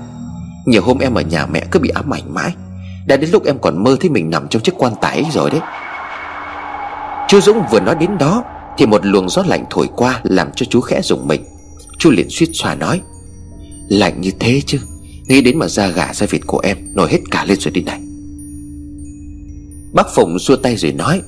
Nhiều 0.66 0.82
hôm 0.82 0.98
em 0.98 1.14
ở 1.14 1.20
nhà 1.20 1.46
mẹ 1.46 1.64
cứ 1.70 1.80
bị 1.80 1.88
ám 1.88 2.14
ảnh 2.14 2.34
mãi. 2.34 2.54
Đã 3.06 3.16
đến 3.16 3.30
lúc 3.30 3.44
em 3.44 3.58
còn 3.58 3.84
mơ 3.84 3.96
thấy 4.00 4.10
mình 4.10 4.30
nằm 4.30 4.48
trong 4.48 4.62
chiếc 4.62 4.74
quan 4.78 4.92
tài 5.00 5.16
ấy 5.16 5.30
rồi 5.32 5.50
đấy. 5.50 5.60
Chú 7.28 7.40
Dũng 7.40 7.62
vừa 7.70 7.80
nói 7.80 7.94
đến 8.00 8.18
đó, 8.18 8.44
Thì 8.78 8.86
một 8.86 9.06
luồng 9.06 9.28
gió 9.28 9.42
lạnh 9.46 9.64
thổi 9.70 9.86
qua 9.96 10.20
Làm 10.22 10.48
cho 10.56 10.66
chú 10.70 10.80
khẽ 10.80 11.02
rùng 11.02 11.28
mình. 11.28 11.44
Chú 11.98 12.10
liền 12.10 12.26
suýt 12.30 12.48
xòa 12.52 12.74
nói, 12.74 13.00
Lạnh 13.88 14.20
như 14.20 14.30
thế 14.40 14.60
chứ. 14.66 14.78
Nghĩ 15.28 15.40
đến 15.40 15.58
mà 15.58 15.68
da 15.68 15.88
gà 15.88 16.14
da 16.14 16.26
vịt 16.30 16.46
của 16.46 16.58
em 16.58 16.76
Nổi 16.94 17.08
hết 17.10 17.18
cả 17.30 17.44
lên 17.44 17.60
rồi 17.60 17.72
đi 17.72 17.82
này. 17.82 18.00
Bác 19.92 20.06
Phụng 20.14 20.38
xua 20.38 20.56
tay 20.56 20.76
rồi 20.76 20.92
nói, 20.92 21.22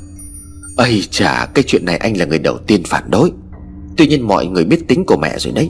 Ây 0.77 1.03
chà, 1.11 1.47
cái 1.55 1.65
chuyện 1.67 1.85
này 1.85 1.97
anh 1.97 2.17
là 2.17 2.25
người 2.25 2.39
đầu 2.39 2.59
tiên 2.67 2.83
phản 2.85 3.11
đối. 3.11 3.31
Tuy 3.97 4.07
nhiên 4.07 4.27
mọi 4.29 4.47
người 4.47 4.65
biết 4.65 4.89
tính 4.89 5.05
của 5.07 5.17
mẹ 5.17 5.39
rồi 5.39 5.53
đấy. 5.53 5.69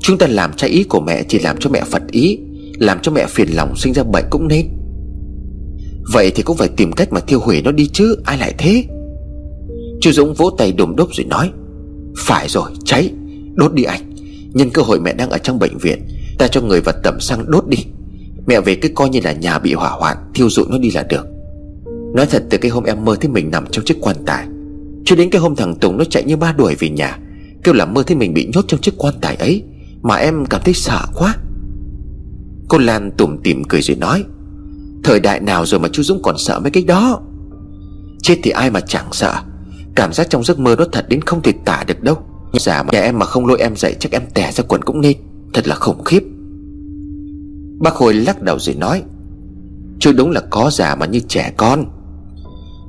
Chúng 0.00 0.18
ta 0.18 0.26
làm 0.26 0.52
trái 0.56 0.70
ý 0.70 0.84
của 0.84 1.00
mẹ 1.00 1.22
Chỉ 1.28 1.38
làm 1.38 1.56
cho 1.60 1.70
mẹ 1.70 1.82
phật 1.90 2.02
ý, 2.10 2.38
Làm 2.78 2.98
cho 3.02 3.12
mẹ 3.12 3.26
phiền 3.28 3.48
lòng 3.48 3.76
sinh 3.76 3.92
ra 3.92 4.02
bệnh 4.02 4.24
cũng 4.30 4.48
nên. 4.48 4.66
Vậy 6.12 6.32
thì 6.34 6.42
cũng 6.42 6.56
phải 6.56 6.68
tìm 6.68 6.92
cách 6.92 7.12
mà 7.12 7.20
thiêu 7.20 7.40
hủy 7.40 7.62
nó 7.62 7.72
đi 7.72 7.86
chứ, 7.92 8.16
Ai 8.24 8.38
lại 8.38 8.54
thế? 8.58 8.84
Chú 10.00 10.12
Dũng 10.12 10.34
vỗ 10.34 10.50
tay 10.58 10.72
đùm 10.72 10.96
đốp 10.96 11.08
rồi 11.14 11.24
nói, 11.24 11.50
Phải 12.18 12.48
rồi, 12.48 12.70
cháy, 12.84 13.10
Đốt 13.54 13.74
đi 13.74 13.82
anh. 13.82 14.14
Nhân 14.52 14.70
cơ 14.70 14.82
hội 14.82 15.00
mẹ 15.00 15.14
đang 15.14 15.30
ở 15.30 15.38
trong 15.38 15.58
bệnh 15.58 15.78
viện, 15.78 16.08
Ta 16.38 16.48
cho 16.48 16.60
người 16.60 16.80
vật 16.80 16.96
tẩm 17.02 17.20
xăng 17.20 17.50
đốt 17.50 17.68
đi. 17.68 17.78
Mẹ 18.46 18.60
về 18.60 18.74
cứ 18.74 18.88
coi 18.94 19.08
như 19.08 19.20
là 19.24 19.32
nhà 19.32 19.58
bị 19.58 19.72
hỏa 19.72 19.90
hoạn, 19.90 20.16
Thiêu 20.34 20.50
dụi 20.50 20.64
nó 20.70 20.78
đi 20.78 20.90
là 20.90 21.02
được. 21.02 21.29
Nói 22.14 22.26
thật, 22.26 22.44
từ 22.50 22.58
cái 22.58 22.70
hôm 22.70 22.84
em 22.84 23.04
mơ 23.04 23.16
thấy 23.20 23.30
mình 23.30 23.50
nằm 23.50 23.66
trong 23.70 23.84
chiếc 23.84 23.96
quan 24.00 24.16
tài, 24.26 24.46
Cho 25.04 25.16
đến 25.16 25.30
cái 25.30 25.40
hôm 25.40 25.56
thằng 25.56 25.74
Tùng 25.74 25.96
nó 25.96 26.04
chạy 26.04 26.24
như 26.24 26.36
ba 26.36 26.52
đuổi 26.52 26.74
về 26.78 26.88
nhà, 26.88 27.18
Kêu 27.64 27.74
là 27.74 27.84
mơ 27.84 28.02
thấy 28.02 28.16
mình 28.16 28.34
bị 28.34 28.50
nhốt 28.54 28.64
trong 28.68 28.80
chiếc 28.80 28.94
quan 28.98 29.14
tài 29.20 29.36
ấy, 29.36 29.62
Mà 30.02 30.14
em 30.14 30.44
cảm 30.50 30.60
thấy 30.64 30.74
sợ 30.74 31.00
quá. 31.14 31.34
Cô 32.68 32.78
Lan 32.78 33.10
tủm 33.16 33.36
tỉm 33.42 33.62
cười 33.68 33.82
rồi 33.82 33.96
nói, 33.96 34.24
Thời 35.04 35.20
đại 35.20 35.40
nào 35.40 35.66
rồi 35.66 35.80
mà 35.80 35.88
chú 35.92 36.02
Dũng 36.02 36.22
còn 36.22 36.38
sợ 36.38 36.60
mấy 36.60 36.70
cái 36.70 36.82
đó? 36.82 37.20
Chết 38.22 38.36
thì 38.42 38.50
ai 38.50 38.70
mà 38.70 38.80
chẳng 38.80 39.08
sợ, 39.12 39.34
Cảm 39.94 40.12
giác 40.12 40.30
trong 40.30 40.44
giấc 40.44 40.58
mơ 40.58 40.76
đó 40.76 40.84
thật 40.92 41.06
đến 41.08 41.20
không 41.22 41.42
thể 41.42 41.52
tả 41.64 41.84
được 41.86 42.02
đâu. 42.02 42.16
Giả 42.52 42.82
mà 42.82 42.88
nhà 42.92 43.00
em 43.00 43.18
mà 43.18 43.26
không 43.26 43.46
lôi 43.46 43.58
em 43.58 43.76
dậy, 43.76 43.96
Chắc 44.00 44.12
em 44.12 44.22
tè 44.34 44.52
ra 44.52 44.64
quần 44.68 44.82
cũng 44.82 45.00
nên, 45.00 45.16
Thật 45.54 45.68
là 45.68 45.74
khủng 45.74 46.04
khiếp. 46.04 46.22
Bác 47.80 47.94
Hồi 47.94 48.14
lắc 48.14 48.42
đầu 48.42 48.58
rồi 48.58 48.74
nói, 48.74 49.02
Chú 49.98 50.12
đúng 50.12 50.30
là 50.30 50.40
có 50.50 50.70
già 50.72 50.94
mà 50.94 51.06
như 51.06 51.20
trẻ 51.28 51.52
con. 51.56 51.99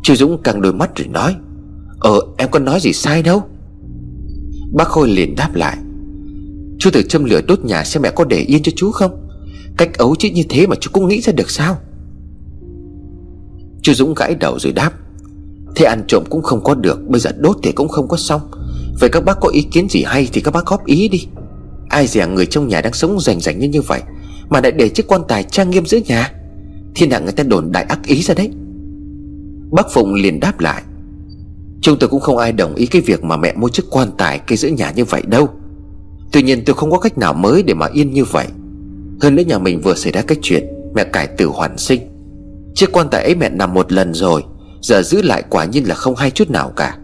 Chú 0.03 0.15
Dũng 0.15 0.41
căng 0.43 0.61
đôi 0.61 0.73
mắt 0.73 0.95
rồi 0.95 1.07
nói 1.07 1.35
Ờ 1.99 2.19
em 2.37 2.49
có 2.51 2.59
nói 2.59 2.79
gì 2.79 2.93
sai 2.93 3.23
đâu? 3.23 3.43
Bác 4.73 4.87
Khôi 4.87 5.09
liền 5.09 5.35
đáp 5.35 5.55
lại, 5.55 5.77
Chú 6.79 6.89
thử 6.91 7.01
châm 7.01 7.23
lửa 7.23 7.41
đốt 7.47 7.59
nhà 7.65 7.83
xem 7.83 8.01
mẹ 8.03 8.11
có 8.15 8.23
để 8.23 8.37
yên 8.37 8.63
cho 8.63 8.71
chú 8.75 8.91
không? 8.91 9.27
Cách 9.77 9.97
ấu 9.97 10.15
chứ 10.15 10.29
như 10.29 10.43
thế 10.49 10.67
mà 10.67 10.75
chú 10.75 10.89
cũng 10.93 11.07
nghĩ 11.07 11.21
ra 11.21 11.33
được 11.33 11.49
sao? 11.49 11.77
Chú 13.81 13.93
Dũng 13.93 14.13
gãi 14.13 14.35
đầu 14.35 14.59
rồi 14.59 14.73
đáp, 14.73 14.91
Thế 15.75 15.85
ăn 15.85 16.03
trộm 16.07 16.23
cũng 16.29 16.41
không 16.41 16.63
có 16.63 16.75
được, 16.75 17.07
Bây 17.07 17.21
giờ 17.21 17.31
đốt 17.37 17.57
thì 17.63 17.71
cũng 17.71 17.87
không 17.87 18.07
có 18.07 18.17
xong. 18.17 18.41
Vậy 18.99 19.09
các 19.09 19.25
bác 19.25 19.39
có 19.39 19.49
ý 19.49 19.61
kiến 19.61 19.89
gì 19.89 20.03
hay 20.03 20.27
thì 20.33 20.41
các 20.41 20.53
bác 20.53 20.65
góp 20.65 20.85
ý 20.85 21.07
đi. 21.07 21.27
Ai 21.89 22.07
dè 22.07 22.27
người 22.27 22.45
trong 22.45 22.67
nhà 22.67 22.81
đang 22.81 22.93
sống 22.93 23.19
rành 23.19 23.39
rành 23.39 23.59
như 23.59 23.67
như 23.67 23.81
vậy 23.81 24.01
Mà 24.49 24.61
lại 24.61 24.71
để 24.71 24.89
chiếc 24.89 25.07
quan 25.07 25.21
tài 25.27 25.43
trang 25.43 25.69
nghiêm 25.69 25.85
giữa 25.85 25.99
nhà. 26.05 26.33
Thiên 26.95 27.11
hạ 27.11 27.19
người 27.19 27.31
ta 27.31 27.43
đồn 27.43 27.71
đại 27.71 27.83
ác 27.83 27.99
ý 28.05 28.21
ra 28.21 28.33
đấy. 28.33 28.51
Bác 29.71 29.91
Phụng 29.91 30.13
liền 30.13 30.39
đáp 30.39 30.59
lại. 30.59 30.83
Chúng 31.81 31.99
tôi 31.99 32.09
cũng 32.09 32.19
không 32.19 32.37
ai 32.37 32.51
đồng 32.51 32.75
ý 32.75 32.85
cái 32.85 33.01
việc 33.01 33.23
mà 33.23 33.37
mẹ 33.37 33.53
mua 33.53 33.69
chiếc 33.69 33.83
quan 33.89 34.09
tài 34.17 34.39
cây 34.39 34.57
giữa 34.57 34.69
nhà 34.69 34.91
như 34.91 35.05
vậy 35.05 35.21
đâu. 35.27 35.49
Tuy 36.31 36.41
nhiên 36.41 36.63
tôi 36.65 36.75
không 36.75 36.91
có 36.91 36.99
cách 36.99 37.17
nào 37.17 37.33
mới 37.33 37.63
để 37.63 37.73
mà 37.73 37.87
yên 37.93 38.13
như 38.13 38.25
vậy. 38.25 38.47
Hơn 39.21 39.35
nữa 39.35 39.43
nhà 39.43 39.57
mình 39.57 39.81
vừa 39.81 39.95
xảy 39.95 40.11
ra 40.11 40.21
cái 40.21 40.37
chuyện, 40.41 40.63
Mẹ 40.95 41.03
cải 41.03 41.27
tử 41.27 41.45
hoàn 41.45 41.77
sinh. 41.77 42.01
Chiếc 42.75 42.91
quan 42.91 43.07
tài 43.11 43.23
ấy 43.23 43.35
mẹ 43.35 43.49
nằm 43.49 43.73
một 43.73 43.91
lần 43.91 44.13
rồi, 44.13 44.43
Giờ 44.81 45.01
giữ 45.01 45.21
lại 45.21 45.43
quả 45.49 45.65
nhiên 45.65 45.87
là 45.87 45.95
không 45.95 46.15
hay 46.15 46.31
chút 46.31 46.49
nào 46.49 46.69
cả. 46.75 46.97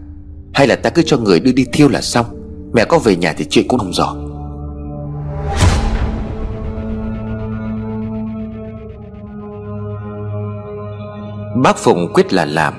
Hay 0.54 0.66
là 0.66 0.76
ta 0.76 0.90
cứ 0.90 1.02
cho 1.06 1.18
người 1.18 1.40
đưa 1.40 1.52
đi 1.52 1.66
thiêu 1.72 1.88
là 1.88 2.00
xong, 2.00 2.26
Mẹ 2.72 2.84
có 2.84 2.98
về 2.98 3.16
nhà 3.16 3.32
thì 3.32 3.44
chuyện 3.50 3.68
cũng 3.68 3.78
không 3.78 3.92
giỏi 3.92 4.27
Bác 11.62 11.76
Phụng 11.76 12.12
quyết 12.12 12.32
là 12.32 12.44
làm. 12.44 12.74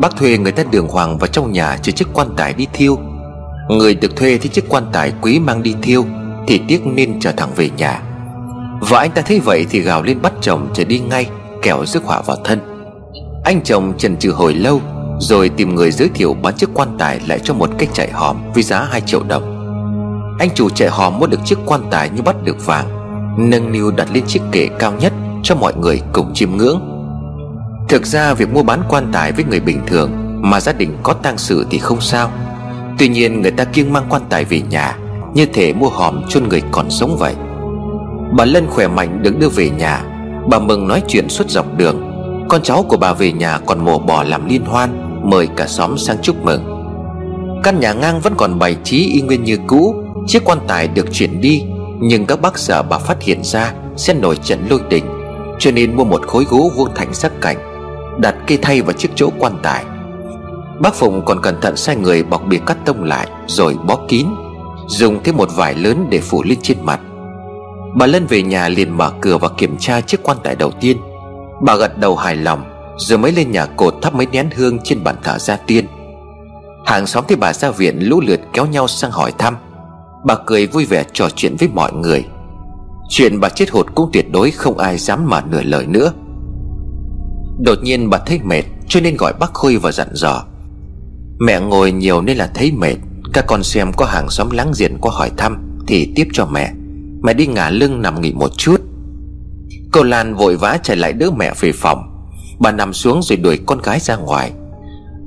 Bác 0.00 0.16
thuê 0.16 0.38
người 0.38 0.52
ta 0.52 0.62
đường 0.70 0.88
hoàng 0.88 1.18
vào 1.18 1.26
trong 1.26 1.52
nhà 1.52 1.78
Cho 1.82 1.92
chiếc 1.92 2.08
quan 2.12 2.28
tài 2.36 2.54
đi 2.54 2.66
thiêu. 2.72 2.98
Người 3.68 3.94
được 3.94 4.16
thuê 4.16 4.38
thì 4.42 4.48
chiếc 4.48 4.64
quan 4.68 4.84
tài 4.92 5.12
quý 5.22 5.38
mang 5.38 5.62
đi 5.62 5.74
thiêu, 5.82 6.04
Thì 6.46 6.60
tiếc 6.68 6.86
nên 6.86 7.20
trở 7.20 7.32
thẳng 7.32 7.50
về 7.56 7.70
nhà. 7.76 8.02
Và 8.80 8.98
anh 8.98 9.10
ta 9.10 9.22
thấy 9.22 9.40
vậy 9.40 9.66
thì 9.70 9.80
gào 9.80 10.02
lên 10.02 10.22
bắt 10.22 10.32
chồng 10.40 10.68
trở 10.74 10.84
đi 10.84 10.98
ngay, 10.98 11.26
Kẻo 11.62 11.86
rước 11.86 12.04
họa 12.04 12.20
vào 12.20 12.36
thân. 12.44 12.60
Anh 13.44 13.60
chồng 13.64 13.92
trần 13.98 14.16
trừ 14.16 14.30
hồi 14.30 14.54
lâu, 14.54 14.80
Rồi 15.18 15.48
tìm 15.48 15.74
người 15.74 15.90
giới 15.90 16.08
thiệu 16.14 16.34
bán 16.34 16.54
chiếc 16.54 16.68
quan 16.74 16.88
tài 16.98 17.20
Lại 17.26 17.38
cho 17.44 17.54
một 17.54 17.70
cái 17.78 17.88
chạy 17.92 18.10
hòm 18.12 18.36
với 18.54 18.62
giá 18.62 18.88
2 18.90 19.00
triệu 19.00 19.22
đồng. 19.22 19.56
Anh 20.38 20.48
chủ 20.54 20.70
chạy 20.70 20.88
hòm 20.88 21.18
mua 21.18 21.26
được 21.26 21.40
chiếc 21.44 21.58
quan 21.66 21.80
tài 21.90 22.10
như 22.10 22.22
bắt 22.22 22.36
được 22.44 22.66
vàng, 22.66 22.86
Nâng 23.50 23.72
niu 23.72 23.90
đặt 23.90 24.08
lên 24.12 24.24
chiếc 24.26 24.40
kệ 24.52 24.68
cao 24.78 24.92
nhất 25.00 25.12
Cho 25.42 25.54
mọi 25.54 25.74
người 25.76 26.00
cùng 26.12 26.34
chiêm 26.34 26.56
ngưỡng. 26.56 26.95
Thực 27.88 28.06
ra 28.06 28.34
việc 28.34 28.52
mua 28.52 28.62
bán 28.62 28.82
quan 28.88 29.08
tài 29.12 29.32
với 29.32 29.44
người 29.44 29.60
bình 29.60 29.80
thường 29.86 30.10
Mà 30.42 30.60
gia 30.60 30.72
đình 30.72 30.96
có 31.02 31.12
tang 31.12 31.38
sự 31.38 31.66
thì 31.70 31.78
không 31.78 32.00
sao. 32.00 32.30
Tuy 32.98 33.08
nhiên 33.08 33.42
người 33.42 33.50
ta 33.50 33.64
kiêng 33.64 33.92
mang 33.92 34.06
quan 34.08 34.22
tài 34.28 34.44
về 34.44 34.60
nhà, 34.70 34.98
Như 35.34 35.46
thể 35.46 35.72
mua 35.72 35.88
hòm 35.88 36.22
chôn 36.28 36.48
người 36.48 36.62
còn 36.72 36.90
sống 36.90 37.16
vậy. 37.16 37.34
Bà 38.36 38.44
Lân 38.44 38.66
khỏe 38.66 38.88
mạnh 38.88 39.22
được 39.22 39.38
đưa 39.38 39.48
về 39.48 39.70
nhà. 39.70 40.02
Bà 40.50 40.58
mừng 40.58 40.88
nói 40.88 41.02
chuyện 41.08 41.28
suốt 41.28 41.50
dọc 41.50 41.76
đường. 41.76 42.12
Con 42.48 42.62
cháu 42.62 42.82
của 42.88 42.96
bà 42.96 43.12
về 43.12 43.32
nhà 43.32 43.58
còn 43.66 43.84
mổ 43.84 43.98
bò 43.98 44.22
làm 44.22 44.48
liên 44.48 44.64
hoan, 44.64 45.02
Mời 45.30 45.48
cả 45.56 45.66
xóm 45.66 45.98
sang 45.98 46.16
chúc 46.22 46.44
mừng. 46.44 46.64
Căn 47.62 47.80
nhà 47.80 47.92
ngang 47.92 48.20
vẫn 48.20 48.34
còn 48.36 48.58
bày 48.58 48.76
trí 48.84 49.12
y 49.12 49.20
nguyên 49.20 49.44
như 49.44 49.58
cũ, 49.66 49.94
Chiếc 50.26 50.44
quan 50.44 50.58
tài 50.68 50.88
được 50.88 51.12
chuyển 51.12 51.40
đi, 51.40 51.62
Nhưng 52.00 52.26
các 52.26 52.40
bác 52.40 52.58
sợ 52.58 52.82
bà 52.82 52.98
phát 52.98 53.22
hiện 53.22 53.44
ra 53.44 53.72
Sẽ 53.96 54.14
nổi 54.14 54.36
trận 54.44 54.66
lôi 54.70 54.80
đình, 54.88 55.04
Cho 55.58 55.70
nên 55.70 55.96
mua 55.96 56.04
một 56.04 56.26
khối 56.26 56.44
gỗ 56.44 56.70
vuông 56.76 56.88
thành 56.94 57.14
sắc 57.14 57.32
cảnh 57.40 57.75
Đặt 58.18 58.34
cây 58.46 58.58
thay 58.62 58.82
vào 58.82 58.92
chiếc 58.92 59.08
chỗ 59.14 59.30
quan 59.38 59.52
tài. 59.62 59.84
Bác 60.80 60.94
Phụng 60.94 61.24
còn 61.24 61.42
cẩn 61.42 61.60
thận 61.60 61.76
sai 61.76 61.96
người 61.96 62.22
bọc 62.22 62.46
bìa 62.46 62.58
cắt 62.66 62.76
tông 62.84 63.04
lại, 63.04 63.28
Rồi 63.46 63.76
bó 63.86 63.98
kín, 64.08 64.26
Dùng 64.86 65.22
thêm 65.22 65.36
một 65.36 65.48
vải 65.56 65.74
lớn 65.74 66.06
để 66.10 66.20
phủ 66.20 66.42
lên 66.42 66.58
trên 66.62 66.76
mặt. 66.82 67.00
Bà 67.94 68.06
Lân 68.06 68.26
về 68.26 68.42
nhà 68.42 68.68
liền 68.68 68.96
mở 68.96 69.12
cửa 69.20 69.38
và 69.38 69.48
kiểm 69.48 69.76
tra 69.78 70.00
chiếc 70.00 70.22
quan 70.22 70.38
tài 70.42 70.56
đầu 70.56 70.70
tiên. 70.70 70.96
Bà 71.62 71.76
gật 71.76 71.98
đầu 71.98 72.16
hài 72.16 72.36
lòng, 72.36 72.64
Rồi 72.96 73.18
mới 73.18 73.32
lên 73.32 73.50
nhà 73.50 73.66
cột 73.66 73.94
thắp 74.02 74.14
mấy 74.14 74.26
nén 74.26 74.50
hương 74.56 74.78
trên 74.84 75.04
bàn 75.04 75.16
thờ 75.22 75.38
gia 75.38 75.56
tiên. 75.56 75.86
Hàng 76.86 77.06
xóm 77.06 77.24
thấy 77.28 77.36
bà 77.36 77.52
ra 77.52 77.70
viện, 77.70 77.98
lũ 78.00 78.20
lượt 78.20 78.40
kéo 78.52 78.66
nhau 78.66 78.88
sang 78.88 79.10
hỏi 79.10 79.32
thăm. 79.38 79.56
Bà 80.24 80.34
cười 80.46 80.66
vui 80.66 80.84
vẻ 80.84 81.04
trò 81.12 81.28
chuyện 81.36 81.56
với 81.58 81.68
mọi 81.74 81.92
người. 81.92 82.24
Chuyện 83.08 83.40
bà 83.40 83.48
chết 83.48 83.70
hụt 83.70 83.86
cũng 83.94 84.10
tuyệt 84.12 84.26
đối 84.32 84.50
không 84.50 84.78
ai 84.78 84.98
dám 84.98 85.30
mà 85.30 85.42
nửa 85.50 85.62
lời 85.62 85.86
nữa. 85.86 86.12
Đột 87.58 87.78
nhiên 87.82 88.10
bà 88.10 88.18
thấy 88.18 88.40
mệt, 88.44 88.62
Cho 88.88 89.00
nên 89.00 89.16
gọi 89.16 89.32
bác 89.40 89.54
Khôi 89.54 89.76
và 89.76 89.92
dặn 89.92 90.08
dò. 90.12 90.44
Mẹ 91.38 91.60
ngồi 91.60 91.92
nhiều 91.92 92.22
nên 92.22 92.36
là 92.36 92.50
thấy 92.54 92.72
mệt. 92.72 92.96
Các 93.32 93.44
con 93.48 93.62
xem 93.62 93.92
có 93.92 94.06
hàng 94.06 94.30
xóm 94.30 94.50
láng 94.50 94.72
giềng 94.78 94.98
qua 95.00 95.12
hỏi 95.14 95.30
thăm, 95.36 95.78
Thì 95.86 96.12
tiếp 96.16 96.28
cho 96.32 96.46
mẹ. 96.46 96.72
Mẹ 97.22 97.34
đi 97.34 97.46
ngả 97.46 97.70
lưng 97.70 98.02
nằm 98.02 98.20
nghỉ 98.20 98.32
một 98.32 98.58
chút. 98.58 98.80
Cô 99.92 100.02
Lan 100.02 100.34
vội 100.34 100.56
vã 100.56 100.78
chạy 100.82 100.96
lại 100.96 101.12
đỡ 101.12 101.30
mẹ 101.30 101.52
về 101.60 101.72
phòng. 101.72 102.28
Bà 102.58 102.72
nằm 102.72 102.92
xuống 102.92 103.22
rồi 103.22 103.36
đuổi 103.36 103.58
con 103.66 103.78
gái 103.82 104.00
ra 104.00 104.16
ngoài. 104.16 104.52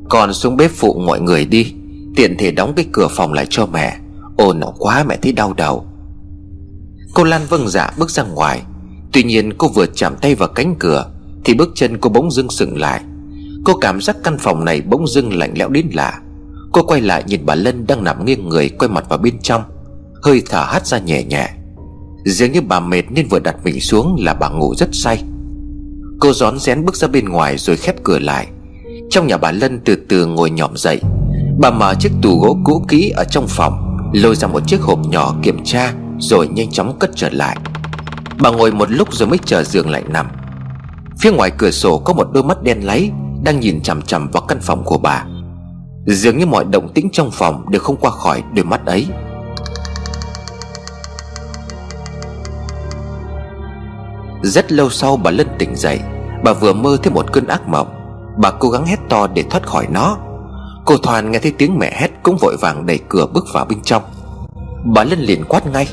Còn 0.10 0.34
xuống 0.34 0.58
bếp 0.58 0.72
phụ 0.72 1.02
mọi 1.06 1.22
người 1.22 1.46
đi, 1.46 1.74
Tiện 2.16 2.38
thể 2.38 2.52
đóng 2.52 2.74
cái 2.76 2.86
cửa 2.92 3.08
phòng 3.08 3.34
lại 3.34 3.46
cho 3.50 3.66
mẹ. 3.66 3.98
Ồn 4.38 4.62
quá, 4.78 5.04
mẹ 5.08 5.18
thấy 5.22 5.32
đau 5.32 5.54
đầu. 5.54 5.86
Cô 7.14 7.24
Lan 7.24 7.42
vâng 7.50 7.68
dạ 7.68 7.92
bước 7.98 8.10
ra 8.10 8.24
ngoài. 8.24 8.62
Tuy 9.12 9.24
nhiên 9.24 9.54
cô 9.58 9.68
vừa 9.68 9.86
chạm 9.86 10.16
tay 10.22 10.36
vào 10.36 10.50
cánh 10.50 10.76
cửa 10.80 11.06
thì 11.46 11.54
bước 11.54 11.70
chân 11.76 11.98
cô 11.98 12.10
bỗng 12.10 12.32
dưng 12.32 12.50
sừng 12.50 12.78
lại. 12.78 13.02
Cô 13.64 13.74
cảm 13.74 14.02
giác 14.02 14.18
căn 14.24 14.38
phòng 14.38 14.66
này 14.66 14.82
bỗng 14.82 15.08
dưng 15.08 15.38
lạnh 15.38 15.54
lẽo 15.56 15.70
đến 15.70 15.88
lạ. 15.94 16.20
Cô 16.72 16.84
quay 16.84 17.02
lại 17.02 17.24
nhìn 17.28 17.46
bà 17.46 17.56
Lân 17.56 17.88
đang 17.88 18.04
nằm 18.04 18.26
nghiêng 18.26 18.50
người 18.50 18.70
quay 18.70 18.90
mặt 18.90 19.10
vào 19.10 19.20
bên 19.20 19.40
trong, 19.42 19.64
Hơi 20.24 20.44
thở 20.50 20.66
hắt 20.68 20.88
ra 20.88 21.00
nhẹ 21.00 21.24
nhẹ. 21.24 21.50
Dường 22.26 22.52
như 22.52 22.62
bà 22.62 22.80
mệt 22.80 23.04
nên 23.10 23.28
vừa 23.28 23.40
đặt 23.40 23.56
mình 23.64 23.80
xuống 23.80 24.16
là 24.20 24.34
bà 24.34 24.50
ngủ 24.50 24.76
rất 24.76 24.90
say. 24.92 25.24
Cô 26.20 26.34
rón 26.34 26.60
rén 26.60 26.86
bước 26.86 26.96
ra 26.96 27.08
bên 27.08 27.30
ngoài 27.30 27.58
rồi 27.58 27.78
khép 27.78 27.96
cửa 28.04 28.20
lại. 28.20 28.48
Trong 29.10 29.28
nhà 29.28 29.38
bà 29.38 29.52
Lân 29.52 29.80
từ 29.86 29.96
từ 29.96 30.26
ngồi 30.26 30.50
nhỏm 30.50 30.72
dậy. 30.76 31.02
Bà 31.60 31.72
mở 31.72 31.94
chiếc 32.00 32.12
tủ 32.22 32.40
gỗ 32.40 32.58
cũ 32.64 32.86
kỹ 32.88 33.10
ở 33.10 33.24
trong 33.24 33.46
phòng, 33.48 33.86
Lôi 34.14 34.36
ra 34.36 34.48
một 34.48 34.68
chiếc 34.68 34.82
hộp 34.82 35.00
nhỏ 35.08 35.36
kiểm 35.44 35.64
tra, 35.66 35.94
Rồi 36.20 36.48
nhanh 36.48 36.72
chóng 36.72 37.00
cất 37.00 37.10
trở 37.16 37.30
lại. 37.30 37.58
Bà 38.40 38.50
ngồi 38.50 38.72
một 38.72 38.92
lúc 38.92 39.14
rồi 39.14 39.30
mới 39.30 39.40
trở 39.46 39.64
giường 39.64 39.90
lại 39.90 40.04
nằm. 40.10 40.28
Phía 41.20 41.32
ngoài 41.32 41.52
cửa 41.58 41.72
sổ 41.72 41.98
có 41.98 42.14
một 42.14 42.28
đôi 42.34 42.44
mắt 42.44 42.64
đen 42.64 42.80
láy 42.86 43.12
Đang 43.44 43.60
nhìn 43.60 43.82
chằm 43.82 44.02
chằm 44.02 44.30
vào 44.32 44.44
căn 44.48 44.60
phòng 44.62 44.84
của 44.84 44.98
bà. 44.98 45.26
Dường 46.06 46.38
như 46.38 46.46
mọi 46.46 46.66
động 46.66 46.94
tĩnh 46.94 47.10
trong 47.12 47.32
phòng 47.32 47.66
Đều 47.70 47.82
không 47.82 47.98
qua 47.98 48.12
khỏi 48.12 48.44
đôi 48.54 48.66
mắt 48.66 48.86
ấy. 48.86 49.08
Rất 54.44 54.72
lâu 54.72 54.90
sau 54.90 55.18
bà 55.18 55.32
Lân 55.32 55.48
tỉnh 55.60 55.76
dậy 55.76 56.00
Bà 56.44 56.54
vừa 56.54 56.74
mơ 56.74 56.98
thấy 57.04 57.14
một 57.14 57.34
cơn 57.34 57.48
ác 57.48 57.68
mộng. 57.68 57.88
Bà 58.38 58.52
cố 58.52 58.70
gắng 58.70 58.86
hét 58.86 59.00
to 59.10 59.28
để 59.28 59.44
thoát 59.50 59.68
khỏi 59.68 59.88
nó. 59.92 60.18
Cô 60.86 60.98
Thoàn 60.98 61.32
nghe 61.32 61.40
thấy 61.40 61.54
tiếng 61.58 61.80
mẹ 61.80 61.92
hét 62.02 62.12
Cũng 62.24 62.38
vội 62.38 62.58
vàng 62.62 62.86
đẩy 62.86 63.00
cửa 63.10 63.28
bước 63.34 63.46
vào 63.54 63.66
bên 63.66 63.82
trong. 63.82 64.04
Bà 64.86 65.04
Lân 65.04 65.20
liền 65.20 65.44
quát 65.44 65.68
ngay 65.68 65.88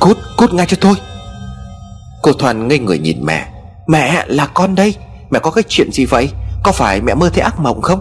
Cút, 0.00 0.18
cút 0.36 0.52
ngay 0.54 0.66
cho 0.66 0.76
tôi. 0.80 0.94
Cô 2.22 2.32
Thoàn 2.32 2.68
ngây 2.68 2.78
người 2.78 2.98
nhìn 2.98 3.24
mẹ. 3.24 3.51
Mẹ 3.92 4.24
là 4.28 4.46
con 4.54 4.74
đây. 4.74 4.94
Mẹ 5.30 5.38
có 5.38 5.50
cái 5.50 5.64
chuyện 5.68 5.92
gì 5.92 6.04
vậy? 6.04 6.30
Có 6.64 6.72
phải 6.72 7.00
mẹ 7.00 7.14
mơ 7.14 7.30
thấy 7.32 7.42
ác 7.42 7.60
mộng 7.60 7.82
không? 7.82 8.00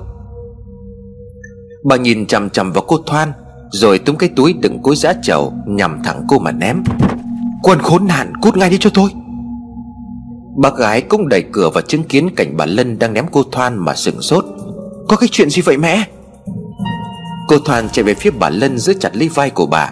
Bà 1.83 1.95
nhìn 1.95 2.25
chằm 2.25 2.49
chằm 2.49 2.71
vào 2.71 2.83
cô 2.87 2.97
Thoan, 3.05 3.31
Rồi 3.71 3.99
túm 3.99 4.15
cái 4.15 4.29
túi 4.35 4.53
đựng 4.53 4.81
cối 4.83 4.95
giá 4.95 5.13
chầu 5.23 5.53
Nhằm 5.67 6.03
thẳng 6.03 6.25
cô 6.27 6.39
mà 6.39 6.51
ném. 6.51 6.83
Quân 7.63 7.79
khốn 7.79 8.07
nạn, 8.07 8.33
cút 8.41 8.57
ngay 8.57 8.69
đi 8.69 8.77
cho 8.79 8.89
tôi. 8.93 9.09
Bác 10.57 10.75
gái 10.75 11.01
cũng 11.01 11.29
đẩy 11.29 11.43
cửa 11.51 11.69
và 11.69 11.81
chứng 11.81 12.03
kiến 12.03 12.29
cảnh 12.35 12.57
bà 12.57 12.65
Lân 12.65 12.99
đang 12.99 13.13
ném 13.13 13.25
cô 13.31 13.43
Thoan 13.51 13.77
mà 13.77 13.95
sừng 13.95 14.21
sốt. 14.21 14.45
Có 15.07 15.17
cái 15.17 15.29
chuyện 15.31 15.49
gì 15.49 15.61
vậy 15.61 15.77
mẹ? 15.77 16.03
Cô 17.47 17.57
Thoan 17.65 17.89
chạy 17.89 18.03
về 18.03 18.13
phía 18.13 18.31
bà 18.39 18.49
Lân 18.49 18.77
giữ 18.77 18.93
chặt 18.99 19.15
lấy 19.15 19.29
vai 19.29 19.49
của 19.49 19.65
bà. 19.65 19.91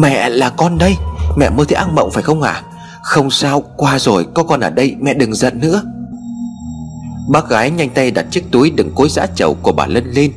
Mẹ 0.00 0.28
là 0.28 0.50
con 0.50 0.78
đây. 0.78 0.94
Mẹ 1.36 1.50
mơ 1.50 1.64
thấy 1.68 1.76
ác 1.76 1.88
mộng 1.92 2.10
phải 2.10 2.22
không 2.22 2.42
ạ? 2.42 2.52
à? 2.52 2.67
Không 3.08 3.30
sao, 3.30 3.62
qua 3.76 3.98
rồi, 3.98 4.26
có 4.34 4.42
con 4.42 4.60
ở 4.60 4.70
đây, 4.70 4.96
mẹ 5.00 5.14
đừng 5.14 5.34
giận 5.34 5.60
nữa. 5.60 5.82
Bác 7.28 7.48
gái 7.48 7.70
nhanh 7.70 7.90
tay 7.90 8.10
đặt 8.10 8.26
chiếc 8.30 8.50
túi 8.50 8.70
đựng 8.70 8.90
cối 8.94 9.08
giã 9.08 9.26
chầu 9.26 9.54
của 9.62 9.72
bà 9.72 9.86
Lân 9.86 10.04
lên. 10.12 10.32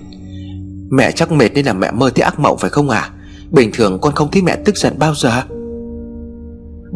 Mẹ 0.90 1.12
chắc 1.12 1.32
mệt 1.32 1.50
nên 1.54 1.66
là 1.66 1.74
mẹ 1.74 1.92
mơ 1.92 2.10
thấy 2.16 2.24
ác 2.24 2.40
mộng 2.40 2.58
phải 2.58 2.70
không 2.70 2.90
à? 2.90 3.10
Bình 3.52 3.70
thường 3.74 4.00
con 4.02 4.14
không 4.16 4.32
thấy 4.32 4.42
mẹ 4.42 4.56
tức 4.66 4.78
giận 4.78 5.00
bao 5.00 5.14
giờ. 5.16 5.42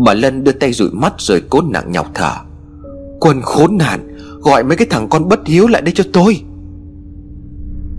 Bà 0.05 0.13
Lân 0.13 0.43
đưa 0.43 0.51
tay 0.51 0.73
dụi 0.73 0.89
mắt 0.91 1.13
rồi 1.17 1.43
cố 1.49 1.61
nặng 1.61 1.91
nhọc 1.91 2.11
thở. 2.13 2.33
Quân 3.19 3.41
khốn 3.41 3.77
nạn, 3.77 4.15
Gọi 4.45 4.63
mấy 4.63 4.77
cái 4.77 4.87
thằng 4.89 5.07
con 5.09 5.29
bất 5.29 5.47
hiếu 5.47 5.67
lại 5.67 5.81
đây 5.81 5.93
cho 5.95 6.03
tôi. 6.13 6.41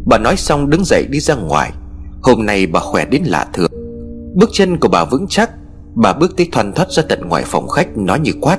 Bà 0.06 0.18
nói 0.18 0.36
xong 0.36 0.70
đứng 0.70 0.84
dậy 0.84 1.06
đi 1.10 1.20
ra 1.20 1.34
ngoài. 1.34 1.72
Hôm 2.22 2.46
nay 2.46 2.66
bà 2.66 2.80
khỏe 2.80 3.04
đến 3.04 3.22
lạ 3.24 3.46
thường. 3.52 3.70
Bước 4.34 4.50
chân 4.52 4.78
của 4.78 4.88
bà 4.88 5.04
vững 5.04 5.26
chắc 5.28 5.50
Bà 5.96 6.12
bước 6.12 6.36
tới 6.36 6.48
thoăn 6.52 6.72
thoắt 6.72 6.90
ra 6.90 7.02
tận 7.08 7.28
ngoài 7.28 7.42
phòng 7.46 7.68
khách, 7.68 7.98
Nói 7.98 8.20
như 8.20 8.32
quát. 8.40 8.58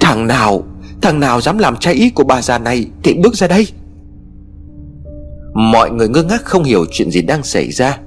Thằng 0.00 0.26
nào 0.26 0.64
Thằng 1.02 1.20
nào 1.20 1.40
dám 1.40 1.58
làm 1.58 1.76
trái 1.76 1.94
ý 1.94 2.10
của 2.10 2.24
bà 2.24 2.42
già 2.42 2.58
này 2.58 2.86
Thì 3.02 3.14
bước 3.22 3.34
ra 3.34 3.46
đây. 3.46 3.66
Mọi 5.54 5.90
người 5.90 6.08
ngơ 6.08 6.22
ngác 6.22 6.44
không 6.44 6.64
hiểu 6.64 6.84
chuyện 6.92 7.10
gì 7.10 7.22
đang 7.22 7.42
xảy 7.42 7.70
ra. 7.70 7.98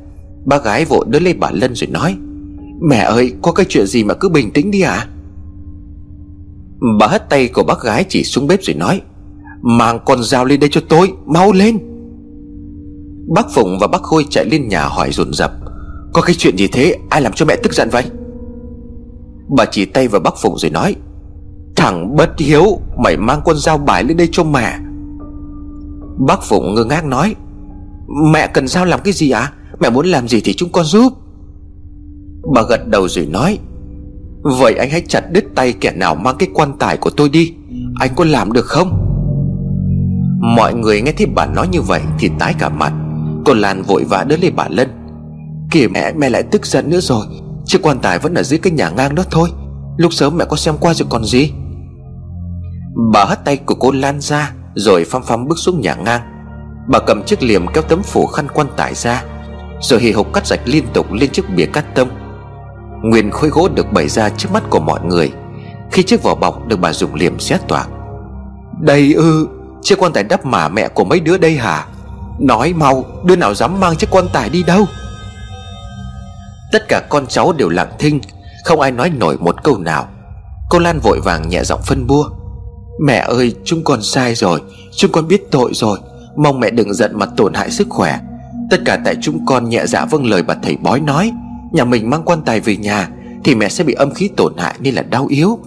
Ba 0.45 0.57
gái 0.57 0.85
vội 0.85 1.05
đỡ 1.09 1.19
lấy 1.19 1.33
bà 1.33 1.51
Lân 1.51 1.75
rồi 1.75 1.87
nói, 1.87 2.15
Mẹ 2.81 2.97
ơi, 2.97 3.33
có 3.41 3.51
cái 3.51 3.65
chuyện 3.69 3.87
gì 3.87 4.03
mà 4.03 4.13
cứ 4.13 4.29
bình 4.29 4.51
tĩnh 4.51 4.71
đi 4.71 4.81
à 4.81 5.07
Bà 6.99 7.07
hất 7.07 7.29
tay 7.29 7.47
của 7.47 7.63
bác 7.63 7.81
gái 7.81 8.05
chỉ 8.09 8.23
xuống 8.23 8.47
bếp 8.47 8.63
rồi 8.63 8.75
nói, 8.75 9.01
Mang 9.61 9.99
con 10.05 10.23
dao 10.23 10.45
lên 10.45 10.59
đây 10.59 10.69
cho 10.73 10.81
tôi, 10.89 11.13
Mau 11.25 11.51
lên. 11.51 11.77
Bác 13.35 13.51
Phụng 13.51 13.77
và 13.81 13.87
bác 13.87 14.01
Khôi 14.01 14.25
chạy 14.29 14.45
lên 14.45 14.67
nhà 14.67 14.85
hỏi 14.85 15.11
dồn 15.11 15.33
dập, 15.33 15.51
Có 16.13 16.21
cái 16.21 16.35
chuyện 16.35 16.57
gì 16.57 16.67
thế? 16.67 16.95
Ai 17.09 17.21
làm 17.21 17.33
cho 17.33 17.45
mẹ 17.45 17.55
tức 17.55 17.73
giận 17.73 17.89
vậy? 17.91 18.03
Bà 19.57 19.65
chỉ 19.65 19.85
tay 19.85 20.07
vào 20.07 20.21
bác 20.21 20.33
Phụng 20.41 20.57
rồi 20.57 20.71
nói, 20.71 20.95
Thằng 21.75 22.15
bất 22.15 22.29
hiếu, 22.37 22.79
Mày 23.03 23.17
mang 23.17 23.41
con 23.45 23.55
dao 23.57 23.77
bài 23.77 24.03
lên 24.03 24.17
đây 24.17 24.29
cho 24.31 24.43
mẹ. 24.43 24.79
Bác 26.27 26.43
Phụng 26.43 26.73
ngơ 26.75 26.83
ngác 26.83 27.05
nói, 27.05 27.35
Mẹ 28.31 28.47
cần 28.47 28.67
sao 28.67 28.85
làm 28.85 28.99
cái 29.03 29.13
gì 29.13 29.29
ạ? 29.29 29.39
À? 29.39 29.53
Mẹ 29.79 29.89
muốn 29.89 30.05
làm 30.05 30.27
gì 30.27 30.41
thì 30.43 30.53
chúng 30.53 30.71
con 30.71 30.85
giúp. 30.85 31.13
Bà 32.53 32.61
gật 32.69 32.87
đầu 32.87 33.07
rồi 33.07 33.25
nói, 33.25 33.59
Vậy 34.43 34.75
anh 34.75 34.89
hãy 34.89 35.01
chặt 35.07 35.31
đứt 35.31 35.43
tay 35.55 35.73
kẻ 35.73 35.91
nào 35.91 36.15
mang 36.15 36.35
cái 36.39 36.49
quan 36.53 36.73
tài 36.79 36.97
của 36.97 37.09
tôi 37.09 37.29
đi, 37.29 37.53
Anh 37.99 38.11
có 38.15 38.25
làm 38.25 38.53
được 38.53 38.65
không? 38.65 38.99
Mọi 40.55 40.73
người 40.73 41.01
nghe 41.01 41.11
thấy 41.11 41.27
bà 41.35 41.45
nói 41.45 41.67
như 41.71 41.81
vậy 41.81 42.01
Thì 42.19 42.29
tái 42.39 42.53
cả 42.59 42.69
mặt 42.69 42.93
Cô 43.45 43.53
Lan 43.53 43.81
vội 43.81 44.03
vã 44.03 44.23
đỡ 44.23 44.37
lấy 44.41 44.51
bà 44.51 44.67
Lân. 44.69 44.89
Kìa 45.71 45.87
mẹ 45.87 46.13
mẹ 46.13 46.29
lại 46.29 46.43
tức 46.43 46.65
giận 46.65 46.89
nữa 46.89 46.99
rồi 46.99 47.25
Chiếc 47.65 47.79
quan 47.81 47.99
tài 47.99 48.19
vẫn 48.19 48.33
ở 48.33 48.43
dưới 48.43 48.59
cái 48.59 48.73
nhà 48.73 48.89
ngang 48.89 49.15
đó 49.15 49.23
thôi. 49.31 49.49
Lúc 49.97 50.13
sớm 50.13 50.37
mẹ 50.37 50.45
có 50.49 50.57
xem 50.57 50.75
qua 50.79 50.93
rồi 50.93 51.07
còn 51.09 51.23
gì? 51.23 51.51
Bà 53.13 53.25
hất 53.25 53.45
tay 53.45 53.57
của 53.57 53.75
cô 53.75 53.91
Lan 53.91 54.21
ra, 54.21 54.51
Rồi 54.75 55.05
phăm 55.05 55.23
phăm 55.23 55.47
bước 55.47 55.57
xuống 55.57 55.81
nhà 55.81 55.95
ngang. 55.95 56.21
Bà 56.87 56.99
cầm 56.99 57.23
chiếc 57.23 57.43
liềm 57.43 57.67
kéo 57.67 57.83
tấm 57.83 58.03
phủ 58.03 58.25
khăn 58.25 58.47
quan 58.53 58.67
tài 58.77 58.93
ra, 58.93 59.23
Rồi 59.81 59.99
hì 59.99 60.11
hục 60.11 60.33
cắt 60.33 60.47
rạch 60.47 60.61
liên 60.65 60.83
tục 60.93 61.11
lên 61.11 61.29
chiếc 61.29 61.49
bìa 61.55 61.65
cắt 61.65 61.95
tông. 61.95 62.09
Nguyên 63.03 63.31
khối 63.31 63.49
gỗ 63.49 63.69
được 63.75 63.93
bày 63.93 64.07
ra 64.07 64.29
trước 64.29 64.49
mắt 64.53 64.63
của 64.69 64.79
mọi 64.79 64.99
người. 65.05 65.31
Khi 65.91 66.03
chiếc 66.03 66.23
vỏ 66.23 66.35
bọc 66.35 66.67
được 66.67 66.79
bà 66.79 66.93
dùng 66.93 67.15
liềm 67.15 67.39
xé 67.39 67.57
toạc. 67.67 67.89
Đây 68.81 69.13
ư, 69.13 69.47
Chiếc 69.81 69.99
quan 69.99 70.13
tài 70.13 70.23
đắp 70.23 70.45
mà 70.45 70.67
mẹ 70.67 70.87
của 70.87 71.03
mấy 71.03 71.19
đứa 71.19 71.37
đây 71.37 71.57
hả? 71.57 71.85
Nói 72.39 72.73
mau, 72.73 73.05
Đứa 73.23 73.35
nào 73.35 73.53
dám 73.53 73.79
mang 73.79 73.95
chiếc 73.95 74.09
quan 74.11 74.25
tài 74.33 74.49
đi 74.49 74.63
đâu? 74.63 74.85
Tất 76.73 76.87
cả 76.87 77.01
con 77.09 77.27
cháu 77.27 77.53
đều 77.53 77.69
lặng 77.69 77.91
thinh, 77.99 78.19
Không 78.63 78.79
ai 78.79 78.91
nói 78.91 79.09
nổi 79.09 79.37
một 79.37 79.63
câu 79.63 79.77
nào. 79.77 80.07
Cô 80.69 80.79
Lan 80.79 80.99
vội 80.99 81.19
vàng 81.23 81.49
nhẹ 81.49 81.63
giọng 81.63 81.81
phân 81.85 82.07
bua, 82.07 82.29
Mẹ 83.01 83.17
ơi, 83.17 83.55
chúng 83.63 83.83
con 83.83 84.01
sai 84.01 84.35
rồi, 84.35 84.61
Chúng 84.95 85.11
con 85.11 85.27
biết 85.27 85.51
tội 85.51 85.71
rồi, 85.73 85.99
Mong 86.37 86.59
mẹ 86.59 86.69
đừng 86.69 86.93
giận 86.93 87.11
mà 87.15 87.25
tổn 87.25 87.53
hại 87.53 87.71
sức 87.71 87.87
khỏe. 87.89 88.19
Tất 88.69 88.81
cả 88.85 88.99
tại 89.05 89.15
chúng 89.21 89.45
con 89.45 89.69
nhẹ 89.69 89.85
dạ 89.85 90.05
vâng 90.05 90.25
lời 90.25 90.43
bà 90.43 90.55
thầy 90.63 90.77
bói 90.77 90.99
nói, 90.99 91.31
Nhà 91.71 91.85
mình 91.85 92.09
mang 92.09 92.23
quan 92.25 92.41
tài 92.45 92.59
về 92.59 92.77
nhà 92.77 93.09
Thì 93.43 93.55
mẹ 93.55 93.69
sẽ 93.69 93.83
bị 93.83 93.93
âm 93.93 94.13
khí 94.13 94.29
tổn 94.37 94.57
hại 94.57 94.75
nên 94.79 94.95
là 94.95 95.01
đau 95.01 95.25
yếu. 95.29 95.59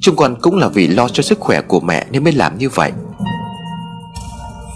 Chúng 0.00 0.16
con 0.16 0.36
cũng 0.40 0.56
là 0.56 0.68
vì 0.68 0.88
lo 0.88 1.08
cho 1.08 1.22
sức 1.22 1.40
khỏe 1.40 1.60
của 1.60 1.80
mẹ 1.80 2.06
nên 2.10 2.24
mới 2.24 2.32
làm 2.32 2.58
như 2.58 2.68
vậy. 2.68 2.92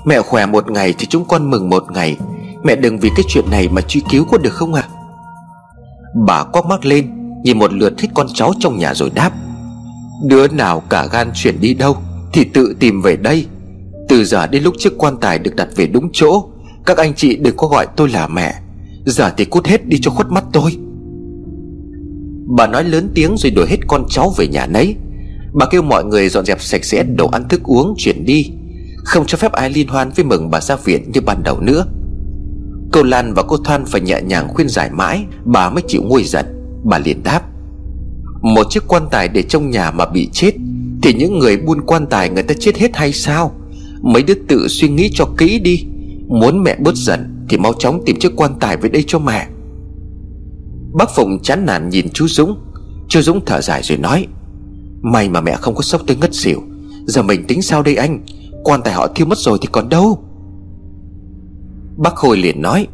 Mẹ 0.04 0.20
khỏe 0.20 0.46
một 0.46 0.70
ngày 0.70 0.94
thì 0.98 1.06
chúng 1.06 1.24
con 1.24 1.50
mừng 1.50 1.70
một 1.70 1.84
ngày. 1.92 2.16
Mẹ 2.64 2.76
đừng 2.76 2.98
vì 2.98 3.10
cái 3.16 3.24
chuyện 3.28 3.44
này 3.50 3.68
mà 3.68 3.80
truy 3.80 4.02
cứu 4.10 4.24
có 4.24 4.38
được 4.38 4.52
không 4.52 4.74
ạ? 4.74 4.84
à? 4.88 4.99
Bà 6.14 6.44
quắc 6.44 6.66
mắt 6.66 6.86
lên, 6.86 7.10
Nhìn 7.44 7.58
một 7.58 7.72
lượt 7.72 7.92
thích 7.98 8.10
con 8.14 8.26
cháu 8.34 8.52
trong 8.60 8.78
nhà 8.78 8.94
rồi 8.94 9.10
đáp. 9.14 9.30
Đứa 10.24 10.48
nào 10.48 10.80
cả 10.80 11.06
gan 11.12 11.30
chuyển 11.34 11.60
đi 11.60 11.74
đâu 11.74 11.96
Thì 12.32 12.44
tự 12.44 12.76
tìm 12.80 13.02
về 13.02 13.16
đây. 13.16 13.46
Từ 14.08 14.24
giờ 14.24 14.46
đến 14.46 14.62
lúc 14.62 14.74
chiếc 14.78 14.98
quan 14.98 15.16
tài 15.16 15.38
được 15.38 15.56
đặt 15.56 15.68
về 15.76 15.86
đúng 15.86 16.10
chỗ, 16.12 16.44
Các 16.86 16.96
anh 16.96 17.14
chị 17.14 17.36
đừng 17.36 17.56
có 17.56 17.66
gọi 17.66 17.86
tôi 17.96 18.08
là 18.08 18.28
mẹ. 18.28 18.54
Giờ 19.04 19.32
thì 19.36 19.44
cút 19.44 19.66
hết 19.66 19.86
đi 19.86 19.98
cho 20.02 20.10
khuất 20.10 20.30
mắt 20.30 20.44
tôi. 20.52 20.76
Bà 22.56 22.66
nói 22.66 22.84
lớn 22.84 23.10
tiếng 23.14 23.36
rồi 23.38 23.50
đuổi 23.50 23.66
hết 23.68 23.78
con 23.88 24.04
cháu 24.08 24.32
về 24.36 24.48
nhà 24.48 24.66
nấy. 24.66 24.96
Bà 25.52 25.66
kêu 25.66 25.82
mọi 25.82 26.04
người 26.04 26.28
dọn 26.28 26.44
dẹp 26.44 26.62
sạch 26.62 26.84
sẽ 26.84 27.02
đồ 27.02 27.28
ăn 27.28 27.48
thức 27.48 27.62
uống, 27.64 27.94
chuyển 27.98 28.24
đi. 28.24 28.50
Không 29.04 29.26
cho 29.26 29.38
phép 29.38 29.52
ai 29.52 29.70
liên 29.70 29.88
hoan 29.88 30.10
với 30.16 30.24
mừng 30.24 30.50
bà 30.50 30.60
ra 30.60 30.76
viện 30.76 31.10
như 31.12 31.20
ban 31.20 31.42
đầu 31.42 31.60
nữa. 31.60 31.86
Cô 32.92 33.02
Lan 33.02 33.34
và 33.34 33.42
cô 33.42 33.56
Thoan 33.56 33.84
phải 33.84 34.00
nhẹ 34.00 34.20
nhàng 34.22 34.48
khuyên 34.48 34.68
giải 34.68 34.90
mãi, 34.92 35.24
Bà 35.44 35.70
mới 35.70 35.82
chịu 35.88 36.02
nguôi 36.02 36.24
giận. 36.24 36.46
Bà 36.84 36.98
liền 36.98 37.22
đáp, 37.22 37.42
Một 38.42 38.66
chiếc 38.70 38.88
quan 38.88 39.02
tài 39.10 39.28
để 39.28 39.42
trong 39.42 39.70
nhà 39.70 39.90
mà 39.90 40.06
bị 40.06 40.28
chết, 40.32 40.52
Thì 41.02 41.14
những 41.14 41.38
người 41.38 41.56
buôn 41.56 41.80
quan 41.80 42.06
tài 42.06 42.30
người 42.30 42.42
ta 42.42 42.54
chết 42.60 42.76
hết 42.76 42.96
hay 42.96 43.12
sao? 43.12 43.52
Mấy 44.02 44.22
đứa 44.22 44.34
tự 44.48 44.68
suy 44.68 44.88
nghĩ 44.88 45.10
cho 45.14 45.24
kỹ 45.38 45.58
đi. 45.58 45.84
Muốn 46.26 46.62
mẹ 46.62 46.76
bớt 46.80 46.94
giận 46.94 47.46
Thì 47.48 47.58
mau 47.58 47.72
chóng 47.72 48.02
tìm 48.06 48.18
chiếc 48.18 48.36
quan 48.36 48.54
tài 48.60 48.76
về 48.76 48.88
đây 48.88 49.04
cho 49.06 49.18
mẹ. 49.18 49.46
Bác 50.92 51.10
Phụng 51.10 51.42
chán 51.42 51.66
nản 51.66 51.88
nhìn 51.88 52.06
chú 52.12 52.28
Dũng. 52.28 52.58
Chú 53.08 53.20
Dũng 53.22 53.44
thở 53.46 53.60
dài 53.60 53.82
rồi 53.82 53.98
nói, 53.98 54.26
May 55.02 55.28
mà 55.28 55.40
mẹ 55.40 55.56
không 55.60 55.74
có 55.74 55.82
sốc 55.82 56.00
tới 56.06 56.16
ngất 56.16 56.34
xỉu. 56.34 56.62
Giờ 57.06 57.22
mình 57.22 57.44
tính 57.46 57.62
sao 57.62 57.82
đây 57.82 57.94
anh? 57.94 58.20
Quan 58.64 58.80
tài 58.84 58.94
họ 58.94 59.06
thiêu 59.06 59.26
mất 59.26 59.38
rồi 59.38 59.58
thì 59.60 59.68
còn 59.72 59.88
đâu? 59.88 60.24
Bác 62.00 62.14
Khôi 62.14 62.36
liền 62.36 62.62
nói, 62.62 62.86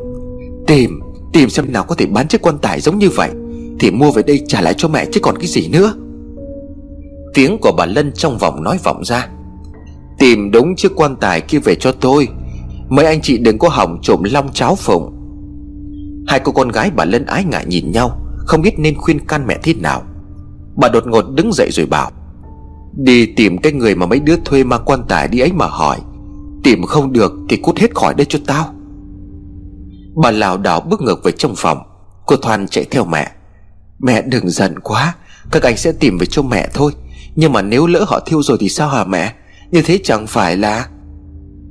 Tìm 0.67 1.01
Tìm 1.33 1.49
xem 1.49 1.73
nào 1.73 1.85
có 1.85 1.95
thể 1.95 2.07
bán 2.07 2.29
chiếc 2.29 2.43
quan 2.43 2.59
tài 2.59 2.81
giống 2.81 2.99
như 2.99 3.09
vậy, 3.11 3.31
Thì 3.81 3.91
mua 3.91 4.11
về 4.11 4.23
đây 4.23 4.45
trả 4.49 4.61
lại 4.61 4.75
cho 4.77 4.89
mẹ 4.89 5.07
chứ 5.13 5.21
còn 5.23 5.39
cái 5.39 5.47
gì 5.47 5.69
nữa. 5.69 5.95
Tiếng 7.35 7.59
của 7.59 7.73
bà 7.77 7.87
Lân 7.87 8.13
trong 8.13 8.39
vòng 8.39 8.63
nói 8.63 8.79
vọng 8.85 9.05
ra, 9.05 9.29
Tìm 10.19 10.51
đúng 10.51 10.77
chiếc 10.77 10.93
quan 10.97 11.17
tài 11.17 11.41
kia 11.41 11.59
về 11.59 11.75
cho 11.75 11.93
tôi, 11.93 12.29
Mấy 12.89 13.07
anh 13.07 13.21
chị 13.23 13.39
đừng 13.39 13.59
có 13.59 13.69
hỏng 13.69 13.99
trộm 14.03 14.23
long 14.23 14.53
cháo 14.53 14.75
phồng 14.75 15.13
Hai 16.27 16.41
cô 16.45 16.53
con 16.53 16.69
gái 16.69 16.91
bà 16.97 17.05
Lân 17.05 17.27
ái 17.27 17.45
ngại 17.45 17.65
nhìn 17.67 17.93
nhau, 17.93 18.21
Không 18.47 18.63
biết 18.63 18.79
nên 18.79 18.95
khuyên 18.95 19.27
can 19.27 19.47
mẹ 19.47 19.59
thế 19.63 19.75
nào. 19.75 20.03
Bà 20.77 20.89
đột 20.89 21.07
ngột 21.07 21.25
đứng 21.35 21.53
dậy 21.53 21.69
rồi 21.73 21.87
bảo, 21.87 22.11
Đi 22.97 23.27
tìm 23.27 23.59
cái 23.59 23.73
người 23.73 23.95
mà 23.95 24.07
mấy 24.07 24.21
đứa 24.21 24.37
thuê 24.45 24.65
mang 24.65 24.83
quan 24.85 25.01
tài 25.09 25.29
đi 25.29 25.39
ấy 25.39 25.53
mà 25.53 25.67
hỏi, 25.67 25.99
Tìm 26.65 26.83
không 26.83 27.13
được 27.13 27.33
thì 27.49 27.57
cút 27.57 27.79
hết 27.79 27.95
khỏi 27.95 28.15
đây 28.15 28.27
cho 28.29 28.39
tao. 28.47 28.76
Bà 30.23 30.31
lảo 30.31 30.59
đảo 30.59 30.81
bước 30.81 31.01
ngược 31.03 31.25
về 31.25 31.33
trong 31.33 31.55
phòng. 31.57 31.79
Cô 32.27 32.37
Thoan 32.37 32.69
chạy 32.69 32.85
theo 32.91 33.05
mẹ. 33.05 33.33
Mẹ 33.99 34.23
đừng 34.23 34.51
giận 34.51 34.79
quá, 34.79 35.15
Các 35.51 35.63
anh 35.63 35.77
sẽ 35.77 35.93
tìm 35.93 36.19
về 36.19 36.27
cho 36.27 36.43
mẹ 36.43 36.69
thôi. 36.75 36.93
Nhưng 37.35 37.53
mà 37.53 37.63
nếu 37.63 37.87
lỡ 37.87 38.05
họ 38.09 38.21
thiêu 38.27 38.43
rồi 38.43 38.57
thì 38.61 38.69
sao 38.69 38.89
hả 38.89 39.05
mẹ? 39.05 39.35
Như 39.71 39.83
thế 39.83 39.99
chẳng 40.05 40.27
phải 40.27 40.57
là 40.57 40.89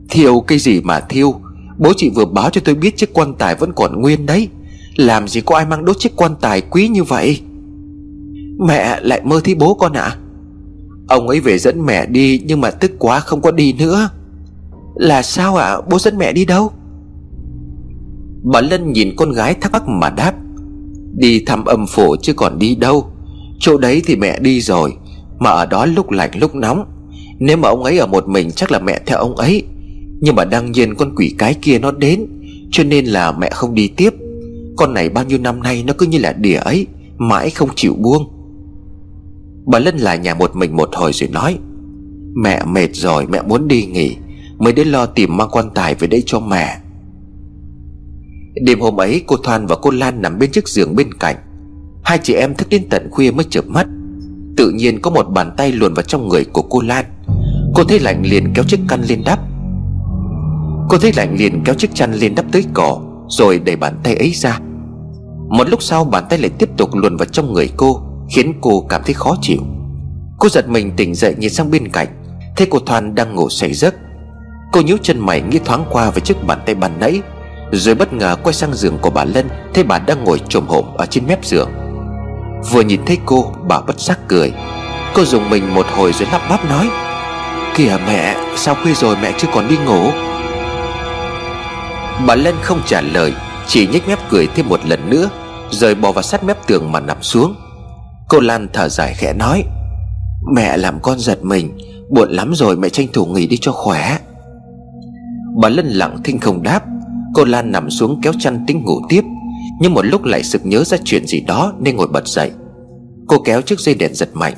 Thiêu 0.10 0.40
cái 0.40 0.60
gì 0.60 0.82
mà 0.82 1.00
thiêu. 1.00 1.42
Bố 1.78 1.94
chị 1.98 2.10
vừa 2.10 2.26
báo 2.26 2.50
cho 2.50 2.62
tôi 2.66 2.76
biết 2.76 2.98
chiếc 2.98 3.14
quan 3.14 3.34
tài 3.34 3.56
vẫn 3.56 3.74
còn 3.74 4.02
nguyên 4.02 4.26
đấy. 4.26 4.50
Làm 4.96 5.28
gì 5.28 5.42
có 5.42 5.56
ai 5.56 5.66
mang 5.66 5.86
đốt 5.86 5.96
chiếc 6.00 6.16
quan 6.16 6.36
tài 6.42 6.62
quý 6.62 6.88
như 6.88 7.04
vậy? 7.04 7.42
Mẹ 8.68 9.00
lại 9.02 9.22
mơ 9.24 9.42
thấy 9.44 9.56
bố 9.56 9.74
con 9.74 9.94
ạ. 9.94 10.02
À? 10.02 10.18
Ông 11.08 11.28
ấy 11.28 11.40
về 11.40 11.58
dẫn 11.58 11.86
mẹ 11.86 12.06
đi 12.06 12.42
Nhưng 12.46 12.62
mà 12.62 12.72
tức 12.72 12.92
quá 13.00 13.20
không 13.20 13.42
có 13.42 13.52
đi 13.52 13.74
nữa. 13.74 14.10
Là 14.96 15.22
sao 15.22 15.56
ạ? 15.56 15.66
À? 15.66 15.82
Bố 15.90 16.00
dẫn 16.00 16.18
mẹ 16.18 16.32
đi 16.32 16.46
đâu? 16.46 16.72
Bà 18.52 18.62
Lân 18.62 18.94
nhìn 18.94 19.16
con 19.16 19.32
gái 19.32 19.54
thắc 19.54 19.72
mắc 19.72 19.88
mà 19.88 20.10
đáp, 20.10 20.34
Đi 21.18 21.40
thăm 21.46 21.66
âm 21.66 21.86
phủ 21.88 22.16
chứ 22.22 22.34
còn 22.34 22.60
đi 22.60 22.76
đâu? 22.76 23.08
Chỗ 23.60 23.78
đấy 23.78 24.02
thì 24.06 24.16
mẹ 24.16 24.40
đi 24.40 24.62
rồi, 24.62 24.94
Mà 25.40 25.50
ở 25.50 25.66
đó 25.66 25.86
lúc 25.86 26.12
lạnh 26.12 26.32
lúc 26.36 26.56
nóng. 26.56 26.86
Nếu 27.40 27.58
mà 27.58 27.70
ông 27.70 27.84
ấy 27.84 27.98
ở 27.98 28.08
một 28.08 28.28
mình 28.28 28.52
chắc 28.52 28.72
là 28.72 28.80
mẹ 28.80 29.00
theo 29.06 29.18
ông 29.18 29.36
ấy. 29.36 29.64
Nhưng 30.22 30.36
mà 30.36 30.46
đương 30.46 30.72
nhiên 30.72 30.96
con 30.96 31.16
quỷ 31.16 31.36
cái 31.38 31.54
kia 31.54 31.80
nó 31.80 31.92
đến, 31.92 32.26
Cho 32.72 32.84
nên 32.84 33.06
là 33.06 33.32
mẹ 33.32 33.50
không 33.50 33.74
đi 33.74 33.88
tiếp. 33.88 34.14
Con 34.78 34.94
này 34.94 35.10
bao 35.10 35.26
nhiêu 35.26 35.38
năm 35.38 35.64
nay 35.64 35.84
nó 35.88 35.94
cứ 35.98 36.06
như 36.06 36.18
là 36.18 36.34
đỉa 36.34 36.56
ấy, 36.56 36.88
Mãi 37.18 37.50
không 37.50 37.70
chịu 37.76 37.96
buông. 38.00 38.30
Bà 39.66 39.80
Lân 39.80 39.98
lại 39.98 40.18
nhà 40.18 40.34
một 40.34 40.56
mình 40.56 40.76
một 40.76 40.90
hồi 40.96 41.14
rồi 41.14 41.30
nói, 41.30 41.58
Mẹ 42.36 42.66
mệt 42.66 42.90
rồi, 42.94 43.28
mẹ 43.28 43.42
muốn 43.42 43.68
đi 43.68 43.86
nghỉ, 43.86 44.16
Mới 44.58 44.74
đến 44.74 44.88
lo 44.88 45.06
tìm 45.06 45.38
mang 45.38 45.50
quan 45.52 45.70
tài 45.76 45.96
về 45.96 46.08
đây 46.08 46.24
cho 46.26 46.40
mẹ. 46.40 46.78
Đêm 48.62 48.80
hôm 48.80 49.00
ấy, 49.00 49.24
cô 49.28 49.36
Thoan 49.44 49.66
và 49.66 49.76
cô 49.82 49.92
Lan 49.92 50.22
nằm 50.22 50.40
bên 50.40 50.52
chiếc 50.52 50.68
giường 50.68 50.96
bên 50.96 51.14
cạnh. 51.14 51.36
Hai 52.04 52.20
chị 52.24 52.34
em 52.34 52.56
thức 52.56 52.70
đến 52.70 52.90
tận 52.90 53.10
khuya 53.12 53.32
mới 53.32 53.46
chợp 53.50 53.66
mắt. 53.68 53.88
Tự 54.58 54.70
nhiên 54.70 55.02
có 55.02 55.12
một 55.12 55.24
bàn 55.24 55.52
tay 55.58 55.72
luồn 55.72 55.94
vào 55.94 56.04
trong 56.04 56.28
người 56.28 56.46
của 56.46 56.62
cô 56.62 56.82
Lan. 56.82 57.06
Cô 57.76 57.84
thấy 57.84 58.00
lạnh 58.00 58.22
liền 58.26 58.54
kéo 58.54 58.66
chiếc 58.68 58.80
khăn 58.88 59.02
lên 59.08 59.22
đắp. 59.26 59.40
Cô 60.90 60.98
thấy 60.98 61.12
lạnh 61.16 61.36
liền 61.40 61.64
kéo 61.66 61.76
chiếc 61.76 61.96
chăn 61.96 62.14
lên 62.14 62.36
đắp 62.36 62.46
tới 62.52 62.64
cỏ, 62.74 63.00
Rồi 63.28 63.60
đẩy 63.60 63.76
bàn 63.76 64.00
tay 64.04 64.16
ấy 64.16 64.32
ra. 64.32 64.60
Một 65.50 65.70
lúc 65.70 65.84
sau, 65.84 66.06
bàn 66.06 66.24
tay 66.30 66.40
lại 66.40 66.50
tiếp 66.50 66.70
tục 66.78 66.96
luồn 66.96 67.18
vào 67.18 67.26
trong 67.26 67.54
người 67.54 67.70
cô, 67.78 68.02
Khiến 68.36 68.54
cô 68.62 68.86
cảm 68.90 69.02
thấy 69.06 69.14
khó 69.14 69.36
chịu. 69.42 69.62
Cô 70.40 70.50
giật 70.50 70.70
mình 70.70 70.92
tỉnh 70.98 71.16
dậy 71.16 71.36
nhìn 71.38 71.50
sang 71.50 71.72
bên 71.72 71.90
cạnh, 71.90 72.08
Thấy 72.58 72.68
cô 72.72 72.80
Thoan 72.80 73.16
đang 73.16 73.36
ngủ 73.36 73.50
say 73.50 73.74
giấc. 73.74 73.96
Cô 74.72 74.82
nhíu 74.82 74.98
chân 75.04 75.20
mày 75.20 75.42
nghĩ 75.42 75.60
thoáng 75.66 75.86
qua 75.92 76.10
với 76.10 76.22
chiếc 76.22 76.48
bàn 76.48 76.60
tay 76.66 76.76
bàn 76.76 76.92
nãy. 77.00 77.22
Rồi 77.72 77.96
bất 77.96 78.14
ngờ 78.14 78.36
quay 78.44 78.54
sang 78.54 78.74
giường 78.74 78.98
của 78.98 79.10
bà 79.10 79.24
Lân, 79.24 79.50
Thấy 79.74 79.84
bà 79.84 80.00
đang 80.00 80.24
ngồi 80.24 80.42
trồm 80.50 80.68
hổm 80.68 80.86
ở 80.98 81.06
trên 81.06 81.28
mép 81.28 81.46
giường. 81.46 81.72
Vừa 82.72 82.82
nhìn 82.82 83.06
thấy 83.06 83.18
cô, 83.26 83.54
bà 83.68 83.82
bất 83.82 84.00
giác 84.00 84.20
cười. 84.28 84.54
Cô 85.14 85.26
dùng 85.26 85.50
mình 85.50 85.74
một 85.74 85.86
hồi 85.90 86.14
rồi 86.14 86.30
lắp 86.32 86.42
bắp 86.50 86.70
nói, 86.70 86.90
Kìa 87.76 87.98
mẹ, 88.08 88.36
Sao 88.56 88.76
khuya 88.84 88.94
rồi 88.94 89.16
mẹ 89.22 89.34
chưa 89.38 89.48
còn 89.54 89.68
đi 89.68 89.78
ngủ? 89.78 90.12
Bà 92.28 92.36
Lân 92.36 92.56
không 92.62 92.82
trả 92.86 93.02
lời, 93.02 93.34
Chỉ 93.68 93.88
nhếch 93.88 94.08
mép 94.08 94.20
cười 94.30 94.48
thêm 94.48 94.70
một 94.70 94.80
lần 94.86 95.10
nữa, 95.10 95.30
Rồi 95.72 95.96
bò 95.96 96.12
vào 96.12 96.24
sát 96.24 96.44
mép 96.44 96.68
tường 96.68 96.92
mà 96.92 97.00
nằm 97.00 97.22
xuống. 97.22 97.56
Cô 98.30 98.40
Lan 98.40 98.68
thở 98.74 98.90
dài 98.90 99.14
khẽ 99.14 99.34
nói, 99.34 99.64
Mẹ 100.54 100.78
làm 100.78 101.00
con 101.00 101.20
giật 101.20 101.44
mình, 101.44 101.78
Buồn 102.10 102.32
lắm 102.32 102.56
rồi 102.56 102.78
mẹ 102.78 102.90
tranh 102.90 103.08
thủ 103.14 103.26
nghỉ 103.26 103.48
đi 103.48 103.58
cho 103.62 103.72
khỏe. 103.72 104.18
Bà 105.62 105.70
Lân 105.70 105.88
lặng 105.88 106.18
thinh 106.24 106.40
không 106.40 106.64
đáp. 106.64 106.84
Cô 107.36 107.46
Lan 107.46 107.72
nằm 107.72 107.90
xuống 107.90 108.20
kéo 108.22 108.34
chăn 108.40 108.66
tính 108.68 108.84
ngủ 108.84 109.02
tiếp 109.10 109.22
Nhưng 109.80 109.94
một 109.94 110.06
lúc 110.06 110.24
lại 110.24 110.44
sực 110.44 110.66
nhớ 110.66 110.84
ra 110.84 110.98
chuyện 111.06 111.28
gì 111.28 111.40
đó 111.40 111.74
Nên 111.80 111.96
ngồi 111.96 112.08
bật 112.08 112.28
dậy. 112.28 112.52
Cô 113.28 113.38
kéo 113.46 113.62
chiếc 113.62 113.80
dây 113.80 113.96
đèn 113.96 114.14
giật 114.14 114.30
mạnh 114.34 114.54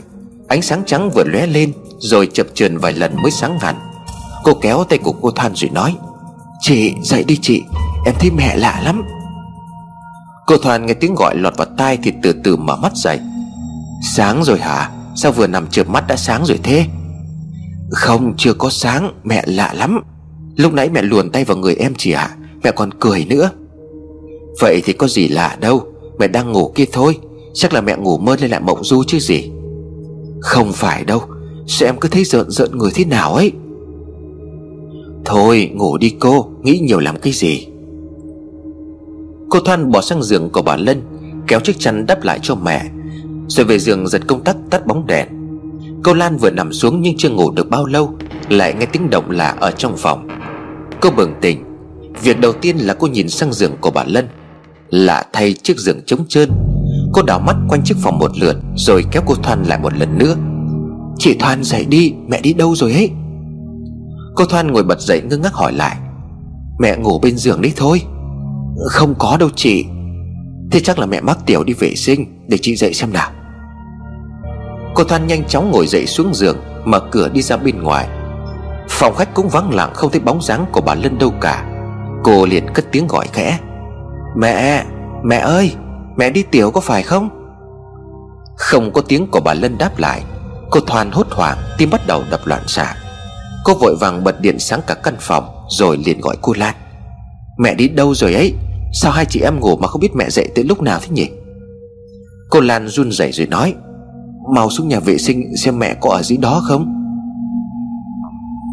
Ánh 0.48 0.62
sáng 0.62 0.84
trắng 0.86 1.10
vừa 1.10 1.24
lóe 1.24 1.48
lên 1.48 1.74
Rồi 2.00 2.30
chập 2.34 2.48
chờn 2.54 2.78
vài 2.78 2.94
lần 2.94 3.22
mới 3.22 3.32
sáng 3.32 3.60
hẳn 3.60 3.76
Cô 4.44 4.54
kéo 4.54 4.84
tay 4.84 5.00
của 5.00 5.12
cô 5.22 5.32
Than 5.32 5.56
rồi 5.56 5.70
nói 5.74 5.96
Chị 6.60 6.94
dậy 7.04 7.24
đi 7.24 7.38
chị 7.42 7.64
Em 8.06 8.16
thấy 8.20 8.32
mẹ 8.32 8.58
lạ 8.58 8.82
lắm. 8.84 9.04
Cô 10.48 10.58
Thoan 10.58 10.86
nghe 10.86 10.94
tiếng 10.94 11.16
gọi 11.16 11.38
lọt 11.38 11.58
vào 11.58 11.68
tai 11.78 11.98
Thì 12.04 12.14
từ 12.24 12.34
từ 12.44 12.56
mở 12.56 12.76
mắt 12.76 12.96
dậy. 12.96 13.20
Sáng 14.16 14.44
rồi 14.44 14.60
hả? 14.60 14.92
Sao 15.16 15.32
vừa 15.32 15.48
nằm 15.48 15.68
chợp 15.68 15.90
mắt 15.90 16.08
đã 16.08 16.16
sáng 16.16 16.46
rồi 16.46 16.60
thế? 16.64 16.86
Không 17.92 18.34
chưa 18.38 18.54
có 18.54 18.70
sáng 18.70 19.12
Mẹ 19.24 19.44
lạ 19.48 19.74
lắm. 19.74 20.02
Lúc 20.56 20.74
nãy 20.74 20.90
mẹ 20.90 21.02
luồn 21.02 21.30
tay 21.30 21.44
vào 21.46 21.58
người 21.58 21.76
em 21.76 21.94
chị 21.98 22.12
ạ. 22.12 22.30
à, 22.42 22.47
Mẹ 22.68 22.72
còn 22.72 22.90
cười 23.00 23.26
nữa. 23.30 23.50
Vậy 24.60 24.82
thì 24.86 24.94
có 24.94 25.08
gì 25.08 25.28
lạ 25.28 25.58
đâu, 25.62 25.82
Mẹ 26.20 26.28
đang 26.28 26.52
ngủ 26.52 26.72
kia 26.76 26.86
thôi, 26.92 27.18
Chắc 27.54 27.74
là 27.74 27.82
mẹ 27.82 27.96
ngủ 27.98 28.18
mơ 28.18 28.36
lên 28.42 28.52
lại 28.52 28.60
mộng 28.60 28.84
du 28.84 29.04
chứ 29.08 29.20
gì. 29.20 29.52
Không 30.42 30.72
phải 30.74 31.06
đâu, 31.06 31.22
Sao 31.68 31.90
em 31.90 31.96
cứ 32.00 32.10
thấy 32.10 32.24
rợn 32.24 32.50
rợn 32.50 32.78
người 32.78 32.92
thế 32.96 33.06
nào 33.06 33.34
ấy? 33.34 33.52
Thôi, 35.26 35.72
ngủ 35.74 35.98
đi 35.98 36.16
cô, 36.20 36.50
Nghĩ 36.64 36.80
nhiều 36.80 37.00
làm 37.00 37.20
cái 37.20 37.34
gì? 37.34 37.68
Cô 39.50 39.60
Thoan 39.60 39.92
bỏ 39.92 40.02
sang 40.02 40.24
giường 40.24 40.50
của 40.50 40.62
bà 40.62 40.76
Lân, 40.76 41.02
Kéo 41.48 41.60
chiếc 41.60 41.80
chăn 41.80 42.06
đắp 42.06 42.24
lại 42.24 42.40
cho 42.42 42.56
mẹ, 42.56 42.86
Rồi 43.48 43.66
về 43.66 43.80
giường 43.80 44.08
giật 44.08 44.22
công 44.28 44.44
tắc 44.44 44.58
tắt 44.70 44.88
bóng 44.88 45.08
đèn. 45.08 45.28
Cô 46.04 46.14
Lan 46.14 46.38
vừa 46.38 46.52
nằm 46.52 46.74
xuống 46.74 47.02
nhưng 47.02 47.18
chưa 47.18 47.30
ngủ 47.30 47.52
được 47.52 47.70
bao 47.70 47.86
lâu, 47.86 48.14
Lại 48.50 48.74
nghe 48.80 48.86
tiếng 48.86 49.10
động 49.10 49.32
lạ 49.32 49.56
ở 49.60 49.72
trong 49.72 49.98
phòng. 49.98 50.28
Cô 51.02 51.10
bừng 51.10 51.34
tỉnh 51.42 51.67
Việc 52.24 52.40
đầu 52.40 52.54
tiên 52.54 52.78
là 52.78 52.94
cô 52.94 53.08
nhìn 53.08 53.30
sang 53.30 53.54
giường 53.54 53.76
của 53.82 53.92
bà 53.92 54.04
Lân. 54.08 54.28
Lạ 54.90 55.26
thay 55.34 55.54
chiếc 55.54 55.78
giường 55.78 56.02
trống 56.06 56.26
trơn. 56.28 56.50
Cô 57.14 57.22
đảo 57.22 57.40
mắt 57.40 57.56
quanh 57.70 57.82
chiếc 57.84 57.96
phòng 58.02 58.20
một 58.20 58.32
lượt, 58.38 58.56
Rồi 58.76 59.06
kéo 59.12 59.24
cô 59.26 59.36
Thoan 59.36 59.64
lại 59.64 59.80
một 59.80 59.94
lần 59.98 60.18
nữa. 60.18 60.36
Chị 61.18 61.36
Thoan 61.40 61.64
dậy 61.64 61.86
đi, 61.86 62.14
Mẹ 62.28 62.42
đi 62.42 62.54
đâu 62.54 62.76
rồi 62.76 62.94
ấy? 62.94 63.12
Cô 64.36 64.46
Thoan 64.46 64.72
ngồi 64.72 64.84
bật 64.84 65.00
dậy 65.00 65.22
ngơ 65.30 65.38
ngác 65.38 65.54
hỏi 65.54 65.74
lại. 65.74 65.98
Mẹ 66.80 66.98
ngủ 66.98 67.20
bên 67.20 67.38
giường 67.38 67.62
đấy 67.62 67.74
thôi. 67.76 68.02
Không 68.86 69.16
có 69.20 69.38
đâu 69.40 69.50
chị. 69.56 69.86
Thế 70.72 70.80
chắc 70.80 71.00
là 71.00 71.06
mẹ 71.06 71.22
mắc 71.22 71.38
tiểu 71.46 71.64
đi 71.64 71.74
vệ 71.74 71.96
sinh, 71.96 72.46
Để 72.48 72.58
chị 72.62 72.76
dậy 72.76 72.94
xem 72.94 73.14
nào. 73.14 73.32
Cô 74.96 75.04
Thoan 75.04 75.28
nhanh 75.28 75.44
chóng 75.48 75.72
ngồi 75.72 75.88
dậy 75.88 76.06
xuống 76.06 76.34
giường, 76.34 76.58
Mở 76.86 77.00
cửa 77.12 77.30
đi 77.30 77.42
ra 77.42 77.58
bên 77.58 77.82
ngoài. 77.82 78.08
Phòng 78.90 79.16
khách 79.16 79.34
cũng 79.34 79.50
vắng 79.50 79.74
lặng, 79.74 79.92
không 79.94 80.12
thấy 80.12 80.22
bóng 80.22 80.42
dáng 80.42 80.66
của 80.72 80.82
bà 80.82 80.96
Lân 80.96 81.18
đâu 81.18 81.34
cả. 81.42 81.77
Cô 82.24 82.46
liền 82.46 82.74
cất 82.74 82.86
tiếng 82.92 83.08
gọi 83.08 83.28
khẽ. 83.34 83.60
Mẹ, 84.38 84.86
mẹ 85.24 85.38
ơi 85.38 85.76
Mẹ 86.18 86.30
đi 86.30 86.44
tiểu 86.44 86.72
có 86.72 86.82
phải 86.82 87.04
không? 87.04 87.30
Không 88.56 88.94
có 88.94 89.02
tiếng 89.02 89.28
của 89.32 89.40
bà 89.40 89.54
Lân 89.54 89.78
đáp 89.78 90.00
lại 90.00 90.24
Cô 90.72 90.80
Thoan 90.80 91.12
hốt 91.12 91.28
hoảng 91.30 91.58
Tim 91.78 91.90
bắt 91.90 92.02
đầu 92.08 92.24
đập 92.30 92.40
loạn 92.46 92.62
xạ. 92.68 92.96
Cô 93.66 93.74
vội 93.74 93.96
vàng 94.00 94.24
bật 94.24 94.42
điện 94.42 94.60
sáng 94.60 94.82
cả 94.88 94.94
căn 94.94 95.16
phòng 95.20 95.46
Rồi 95.70 95.98
liền 96.06 96.22
gọi 96.22 96.38
cô 96.42 96.54
Lan. 96.54 96.76
Mẹ 97.58 97.76
đi 97.76 97.88
đâu 97.88 98.14
rồi 98.14 98.34
ấy? 98.34 98.54
Sao 98.94 99.12
hai 99.12 99.26
chị 99.26 99.40
em 99.40 99.60
ngủ 99.60 99.78
mà 99.78 99.88
không 99.88 100.02
biết 100.02 100.16
mẹ 100.16 100.30
dậy 100.30 100.52
tới 100.56 100.64
lúc 100.64 100.82
nào 100.82 101.00
thế 101.02 101.08
nhỉ? 101.10 101.30
Cô 102.50 102.60
Lan 102.60 102.88
run 102.88 103.12
rẩy 103.12 103.32
rồi 103.32 103.48
nói 103.48 103.76
Mau 104.54 104.70
xuống 104.70 104.88
nhà 104.88 105.00
vệ 105.00 105.18
sinh 105.18 105.58
xem 105.58 105.80
mẹ 105.80 105.96
có 106.02 106.10
ở 106.10 106.24
dưới 106.24 106.38
đó 106.38 106.62
không? 106.64 106.94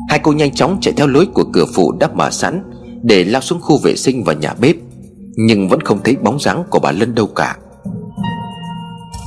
Hai 0.09 0.19
cô 0.19 0.33
nhanh 0.33 0.55
chóng 0.55 0.79
chạy 0.81 0.95
theo 0.97 1.07
lối 1.07 1.27
của 1.35 1.45
cửa 1.53 1.65
phụ 1.75 1.93
đã 1.93 2.09
mở 2.15 2.31
sẵn 2.31 2.63
để 3.05 3.25
lao 3.25 3.43
xuống 3.43 3.61
khu 3.61 3.79
vệ 3.79 3.97
sinh 3.97 4.25
và 4.25 4.33
nhà 4.33 4.55
bếp, 4.61 4.77
Nhưng 5.37 5.69
vẫn 5.69 5.81
không 5.81 6.01
thấy 6.05 6.17
bóng 6.17 6.41
dáng 6.41 6.65
của 6.71 6.79
bà 6.79 6.93
Lân 6.93 7.15
đâu 7.15 7.27
cả. 7.27 7.57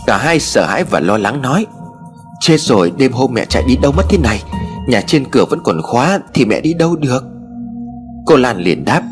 Cả 0.08 0.18
hai 0.18 0.40
sợ 0.40 0.66
hãi 0.66 0.84
và 0.84 1.00
lo 1.00 1.18
lắng 1.18 1.42
nói, 1.42 1.66
Chết 2.40 2.60
rồi, 2.60 2.92
đêm 2.98 3.12
hôm 3.12 3.34
mẹ 3.34 3.46
chạy 3.46 3.64
đi 3.68 3.76
đâu 3.82 3.92
mất 3.92 4.04
thế 4.10 4.18
này? 4.18 4.44
Nhà 4.88 5.02
trên 5.02 5.26
cửa 5.32 5.46
vẫn 5.46 5.60
còn 5.64 5.82
khóa, 5.82 6.20
Thì 6.34 6.46
mẹ 6.46 6.62
đi 6.62 6.74
đâu 6.74 6.96
được? 6.96 7.24
Cô 8.26 8.36
Lan 8.36 8.58
liền 8.58 8.86
đáp, 8.86 9.04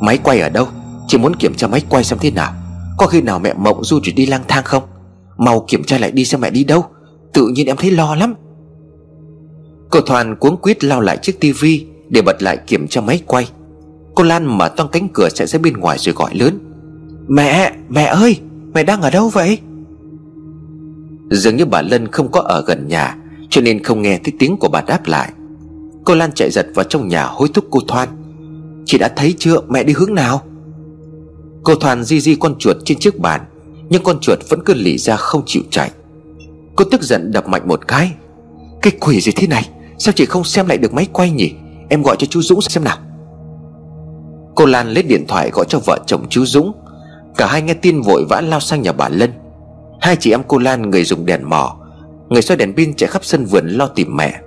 Máy 0.00 0.18
quay 0.18 0.40
ở 0.40 0.48
đâu? 0.48 0.66
Chỉ 1.08 1.18
muốn 1.18 1.36
kiểm 1.36 1.54
tra 1.54 1.66
máy 1.66 1.82
quay 1.88 2.04
xem 2.04 2.18
thế 2.22 2.30
nào. 2.30 2.52
Có 2.98 3.06
khi 3.06 3.22
nào 3.22 3.38
mẹ 3.38 3.54
mộng 3.54 3.84
du 3.84 4.00
chỉ 4.02 4.12
đi 4.12 4.26
lang 4.26 4.42
thang 4.48 4.64
không? 4.64 4.82
Mau 5.38 5.64
kiểm 5.68 5.84
tra 5.84 5.98
lại 5.98 6.10
đi 6.10 6.24
xem 6.24 6.40
mẹ 6.40 6.50
đi 6.50 6.64
đâu. 6.64 6.84
Tự 7.32 7.48
nhiên 7.48 7.66
em 7.66 7.76
thấy 7.76 7.90
lo 7.90 8.14
lắm. 8.14 8.34
Cô 9.90 10.00
Thoàn 10.00 10.36
cuống 10.36 10.56
quýt 10.56 10.84
lao 10.84 11.00
lại 11.00 11.18
chiếc 11.22 11.40
tivi 11.40 11.86
Để 12.08 12.22
bật 12.22 12.42
lại 12.42 12.56
kiểm 12.66 12.88
tra 12.88 13.00
máy 13.00 13.22
quay. 13.26 13.48
Cô 14.14 14.24
Lan 14.24 14.58
mở 14.58 14.68
toang 14.68 14.88
cánh 14.92 15.08
cửa 15.08 15.28
chạy 15.34 15.46
ra 15.46 15.58
bên 15.58 15.72
ngoài 15.76 15.98
rồi 15.98 16.14
gọi 16.14 16.34
lớn. 16.34 16.58
Mẹ, 17.28 17.72
mẹ 17.88 18.04
ơi 18.04 18.40
Mẹ 18.74 18.82
đang 18.82 19.02
ở 19.02 19.10
đâu 19.10 19.28
vậy? 19.28 19.58
Dường 21.30 21.56
như 21.56 21.66
bà 21.66 21.82
Lân 21.82 22.08
không 22.08 22.30
có 22.30 22.40
ở 22.40 22.64
gần 22.66 22.88
nhà 22.88 23.16
Cho 23.50 23.60
nên 23.60 23.82
không 23.82 24.02
nghe 24.02 24.20
thấy 24.24 24.32
tiếng 24.38 24.56
của 24.56 24.68
bà 24.68 24.80
đáp 24.80 25.06
lại. 25.06 25.32
Cô 26.04 26.14
Lan 26.14 26.32
chạy 26.34 26.50
giật 26.50 26.66
vào 26.74 26.84
trong 26.84 27.08
nhà 27.08 27.24
hối 27.24 27.48
thúc 27.54 27.64
cô 27.70 27.80
Thoan. 27.88 28.08
Chị 28.86 28.98
đã 28.98 29.08
thấy 29.16 29.34
chưa 29.38 29.60
mẹ 29.68 29.84
đi 29.84 29.92
hướng 29.92 30.14
nào? 30.14 30.42
Cô 31.62 31.74
Thoan 31.74 32.04
di 32.04 32.20
di 32.20 32.34
con 32.34 32.54
chuột 32.58 32.76
trên 32.84 32.98
chiếc 32.98 33.18
bàn 33.18 33.40
Nhưng 33.88 34.02
con 34.02 34.18
chuột 34.20 34.38
vẫn 34.48 34.60
cứ 34.64 34.74
lì 34.74 34.98
ra 34.98 35.16
không 35.16 35.42
chịu 35.46 35.62
chạy. 35.70 35.90
Cô 36.76 36.84
tức 36.84 37.02
giận 37.02 37.32
đập 37.32 37.48
mạnh 37.48 37.68
một 37.68 37.88
cái. 37.88 38.12
Cái 38.82 38.92
quỷ 39.00 39.20
gì 39.20 39.32
thế 39.36 39.46
này? 39.46 39.68
Sao 39.98 40.12
chị 40.16 40.24
không 40.26 40.44
xem 40.44 40.66
lại 40.66 40.78
được 40.78 40.94
máy 40.94 41.06
quay 41.12 41.30
nhỉ? 41.30 41.52
Em 41.88 42.02
gọi 42.02 42.16
cho 42.18 42.26
chú 42.26 42.42
Dũng 42.42 42.60
xem 42.60 42.84
nào. 42.84 42.98
Cô 44.60 44.66
Lan 44.66 44.88
lấy 44.88 45.02
điện 45.02 45.26
thoại 45.28 45.50
gọi 45.50 45.66
cho 45.68 45.78
vợ 45.78 45.98
chồng 46.06 46.26
chú 46.28 46.44
Dũng. 46.44 46.72
Cả 47.36 47.46
hai 47.46 47.62
nghe 47.62 47.74
tin 47.74 48.00
vội 48.00 48.24
vã 48.28 48.40
lao 48.40 48.60
sang 48.60 48.82
nhà 48.82 48.92
bà 48.92 49.08
Lân. 49.08 49.32
Hai 50.00 50.16
chị 50.16 50.30
em 50.30 50.42
cô 50.48 50.58
Lan, 50.58 50.90
người 50.90 51.04
dùng 51.04 51.26
đèn 51.26 51.50
mò, 51.50 51.76
Người 52.28 52.42
xoay 52.42 52.56
đèn 52.56 52.74
pin 52.76 52.94
chạy 52.94 53.08
khắp 53.08 53.24
sân 53.24 53.44
vườn 53.44 53.68
lo 53.68 53.86
tìm 53.86 54.16
mẹ. 54.16 54.40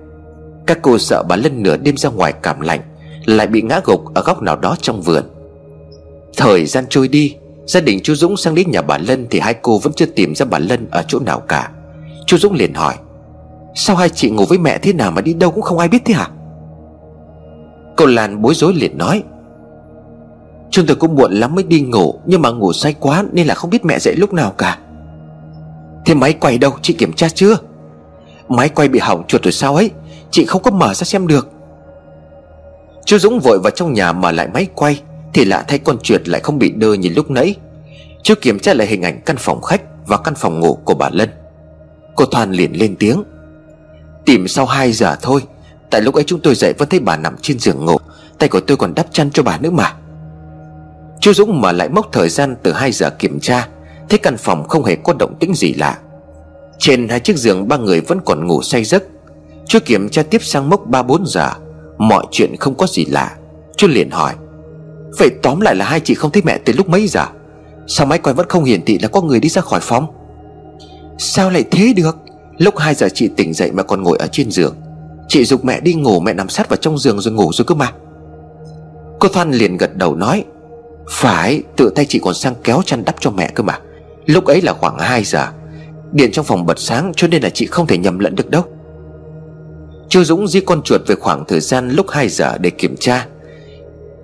Các 0.67 0.79
cô 0.81 0.97
sợ 0.97 1.23
bà 1.29 1.35
Lân 1.35 1.63
nửa 1.63 1.77
đêm 1.77 1.97
ra 1.97 2.09
ngoài 2.09 2.33
cảm 2.33 2.61
lạnh, 2.61 2.79
Lại 3.25 3.47
bị 3.47 3.61
ngã 3.61 3.81
gục 3.85 4.13
ở 4.13 4.21
góc 4.21 4.41
nào 4.41 4.55
đó 4.55 4.75
trong 4.81 5.01
vườn. 5.01 5.23
Thời 6.37 6.65
gian 6.65 6.85
trôi 6.89 7.07
đi, 7.07 7.35
Gia 7.65 7.81
đình 7.81 7.99
chú 8.03 8.15
Dũng 8.15 8.37
sang 8.37 8.55
đến 8.55 8.71
nhà 8.71 8.81
bà 8.81 8.97
Lân 8.97 9.27
Thì 9.29 9.39
hai 9.39 9.53
cô 9.53 9.77
vẫn 9.77 9.93
chưa 9.93 10.05
tìm 10.05 10.35
ra 10.35 10.45
bà 10.45 10.59
Lân 10.59 10.87
ở 10.91 11.03
chỗ 11.07 11.19
nào 11.19 11.39
cả. 11.39 11.71
Chú 12.25 12.37
Dũng 12.37 12.53
liền 12.53 12.73
hỏi, 12.73 12.95
Sao 13.75 13.95
hai 13.95 14.09
chị 14.09 14.29
ngủ 14.29 14.45
với 14.45 14.57
mẹ 14.57 14.77
thế 14.77 14.93
nào 14.93 15.11
mà 15.11 15.21
đi 15.21 15.33
đâu 15.33 15.51
cũng 15.51 15.63
không 15.63 15.79
ai 15.79 15.87
biết 15.87 16.01
thế 16.05 16.13
hả? 16.13 16.27
Cô 17.97 18.05
Lan 18.05 18.41
bối 18.41 18.53
rối 18.55 18.73
liền 18.73 18.97
nói 18.97 19.23
Chúng 20.73 20.85
tôi 20.85 20.95
cũng 20.95 21.15
muộn 21.15 21.33
lắm 21.33 21.55
mới 21.55 21.63
đi 21.63 21.81
ngủ, 21.81 22.19
Nhưng 22.25 22.41
mà 22.41 22.49
ngủ 22.49 22.73
say 22.73 22.95
quá 22.99 23.23
nên 23.31 23.47
là 23.47 23.55
không 23.55 23.69
biết 23.69 23.85
mẹ 23.85 23.99
dậy 23.99 24.15
lúc 24.15 24.33
nào 24.33 24.51
cả. 24.57 24.77
Thế 26.05 26.13
máy 26.13 26.33
quay 26.33 26.57
đâu? 26.57 26.75
Chị 26.81 26.93
kiểm 26.93 27.13
tra 27.13 27.29
chưa? 27.29 27.57
Máy 28.49 28.69
quay 28.69 28.87
bị 28.87 28.99
hỏng 28.99 29.23
chuột 29.27 29.43
rồi 29.43 29.51
sao 29.51 29.75
ấy? 29.75 29.91
Chị 30.31 30.45
không 30.45 30.63
có 30.63 30.71
mở 30.71 30.93
ra 30.93 31.03
xem 31.03 31.27
được. 31.27 31.49
Chú 33.05 33.17
Dũng 33.17 33.39
vội 33.39 33.59
vào 33.63 33.71
trong 33.71 33.93
nhà 33.93 34.11
mở 34.11 34.31
lại 34.31 34.47
máy 34.53 34.67
quay, 34.75 35.01
Thì 35.33 35.45
lạ 35.45 35.65
thay 35.67 35.79
con 35.79 35.97
chuột 35.99 36.27
lại 36.27 36.41
không 36.41 36.59
bị 36.59 36.71
đơ 36.71 36.93
như 36.93 37.09
lúc 37.15 37.31
nãy. 37.31 37.55
Chú 38.23 38.33
kiểm 38.41 38.59
tra 38.59 38.73
lại 38.73 38.87
hình 38.87 39.01
ảnh 39.01 39.21
căn 39.25 39.35
phòng 39.39 39.61
khách 39.61 39.81
Và 40.07 40.17
căn 40.17 40.35
phòng 40.35 40.59
ngủ 40.59 40.77
của 40.85 40.93
bà 40.93 41.09
Lân. 41.11 41.29
Cô 42.15 42.25
Thoan 42.25 42.51
liền 42.51 42.79
lên 42.79 42.95
tiếng. 42.99 43.23
Tìm 44.25 44.47
sau 44.47 44.65
2 44.65 44.91
giờ 44.91 45.15
thôi, 45.21 45.41
Tại 45.89 46.01
lúc 46.01 46.15
ấy 46.15 46.23
chúng 46.23 46.39
tôi 46.39 46.55
dậy 46.55 46.73
vẫn 46.77 46.89
thấy 46.89 46.99
bà 46.99 47.17
nằm 47.17 47.35
trên 47.41 47.59
giường 47.59 47.85
ngủ, 47.85 47.97
Tay 48.39 48.49
của 48.49 48.59
tôi 48.59 48.77
còn 48.77 48.93
đắp 48.95 49.05
chăn 49.11 49.31
cho 49.31 49.43
bà 49.43 49.57
nữa 49.57 49.71
mà. 49.71 49.95
Chú 51.23 51.33
Dũng 51.33 51.61
mở 51.61 51.71
lại 51.71 51.89
mốc 51.89 52.11
thời 52.11 52.29
gian 52.29 52.55
từ 52.63 52.71
2 52.71 52.91
giờ 52.91 53.09
kiểm 53.09 53.39
tra, 53.39 53.67
Thấy 54.09 54.19
căn 54.19 54.37
phòng 54.37 54.67
không 54.67 54.83
hề 54.83 54.95
có 54.95 55.13
động 55.13 55.35
tĩnh 55.39 55.53
gì 55.55 55.73
lạ. 55.73 55.97
Trên 56.77 57.09
hai 57.09 57.19
chiếc 57.19 57.37
giường, 57.37 57.67
ba 57.67 57.77
người 57.77 58.01
vẫn 58.01 58.19
còn 58.25 58.47
ngủ 58.47 58.61
say 58.61 58.83
giấc. 58.83 59.03
Chú 59.67 59.79
kiểm 59.85 60.09
tra 60.09 60.23
tiếp 60.23 60.43
sang 60.43 60.69
mốc 60.69 60.89
3-4 60.89 61.25
giờ, 61.25 61.49
Mọi 61.97 62.25
chuyện 62.31 62.55
không 62.59 62.75
có 62.75 62.87
gì 62.87 63.05
lạ. 63.05 63.35
Chú 63.77 63.87
liền 63.87 64.11
hỏi, 64.11 64.33
Vậy 65.17 65.29
tóm 65.41 65.61
lại 65.61 65.75
là 65.75 65.85
hai 65.85 65.99
chị 65.99 66.13
không 66.13 66.31
thấy 66.31 66.41
mẹ 66.45 66.57
từ 66.57 66.73
lúc 66.77 66.89
mấy 66.89 67.07
giờ? 67.07 67.25
Sao 67.87 68.07
máy 68.07 68.19
quay 68.19 68.33
vẫn 68.33 68.49
không 68.49 68.63
hiển 68.63 68.85
thị 68.85 68.99
là 68.99 69.07
có 69.07 69.21
người 69.21 69.39
đi 69.39 69.49
ra 69.49 69.61
khỏi 69.61 69.79
phòng? 69.83 70.07
Sao 71.17 71.49
lại 71.49 71.63
thế 71.71 71.93
được? 71.95 72.17
Lúc 72.57 72.77
2 72.77 72.95
giờ 72.95 73.07
chị 73.13 73.27
tỉnh 73.27 73.53
dậy 73.53 73.71
mà 73.71 73.83
còn 73.83 74.03
ngồi 74.03 74.17
ở 74.17 74.27
trên 74.31 74.51
giường. 74.51 74.75
Chị 75.27 75.45
dục 75.45 75.65
mẹ 75.65 75.79
đi 75.79 75.93
ngủ, 75.93 76.19
mẹ 76.19 76.33
nằm 76.33 76.49
sát 76.49 76.69
vào 76.69 76.77
trong 76.77 76.97
giường 76.97 77.21
rồi 77.21 77.33
ngủ 77.33 77.51
rồi 77.53 77.65
cơ 77.65 77.75
mà. 77.75 77.91
Cô 79.19 79.29
Thoan 79.29 79.51
liền 79.51 79.77
gật 79.77 79.95
đầu 79.95 80.15
nói 80.15 80.43
phải, 81.09 81.63
tự 81.77 81.91
tay 81.95 82.05
chị 82.05 82.19
còn 82.23 82.33
sang 82.33 82.55
kéo 82.63 82.81
chăn 82.85 83.05
đắp 83.05 83.15
cho 83.19 83.31
mẹ 83.31 83.51
cơ 83.55 83.63
mà. 83.63 83.79
Lúc 84.25 84.45
ấy 84.45 84.61
là 84.61 84.73
khoảng 84.73 84.99
2 84.99 85.23
giờ. 85.23 85.47
Điện 86.11 86.31
trong 86.31 86.45
phòng 86.45 86.65
bật 86.65 86.79
sáng 86.79 87.11
cho 87.15 87.27
nên 87.27 87.43
là 87.43 87.49
chị 87.49 87.65
không 87.65 87.87
thể 87.87 87.97
nhầm 87.97 88.19
lẫn 88.19 88.35
được 88.35 88.49
đâu. 88.49 88.63
Chu 90.09 90.23
Dũng 90.23 90.47
di 90.47 90.59
con 90.59 90.81
chuột 90.81 91.01
về 91.07 91.15
khoảng 91.15 91.45
thời 91.47 91.59
gian 91.59 91.89
lúc 91.89 92.05
2 92.09 92.29
giờ 92.29 92.57
để 92.57 92.69
kiểm 92.69 92.95
tra. 92.99 93.27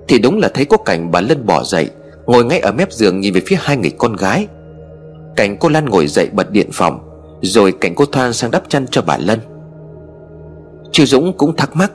Thì 0.07 0.19
đúng 0.19 0.39
là 0.39 0.49
thấy 0.53 0.65
có 0.65 0.77
cảnh 0.77 1.11
bà 1.11 1.21
Lân 1.21 1.45
bỏ 1.45 1.63
dậy, 1.63 1.89
Ngồi 2.25 2.45
ngay 2.45 2.59
ở 2.59 2.71
mép 2.71 2.91
giường 2.91 3.19
nhìn 3.19 3.33
về 3.33 3.41
phía 3.45 3.57
hai 3.59 3.77
người 3.77 3.91
con 3.97 4.15
gái. 4.15 4.47
Cảnh 5.35 5.57
cô 5.59 5.69
Lan 5.69 5.85
ngồi 5.85 6.07
dậy 6.07 6.29
bật 6.33 6.51
điện 6.51 6.69
phòng, 6.73 6.99
Rồi 7.41 7.71
cảnh 7.71 7.95
cô 7.95 8.05
Thoan 8.05 8.33
sang 8.33 8.51
đắp 8.51 8.69
chăn 8.69 8.85
cho 8.91 9.01
bà 9.01 9.17
Lân. 9.17 9.39
Chu 10.91 11.05
Dũng 11.05 11.37
cũng 11.37 11.55
thắc 11.55 11.75
mắc, 11.75 11.91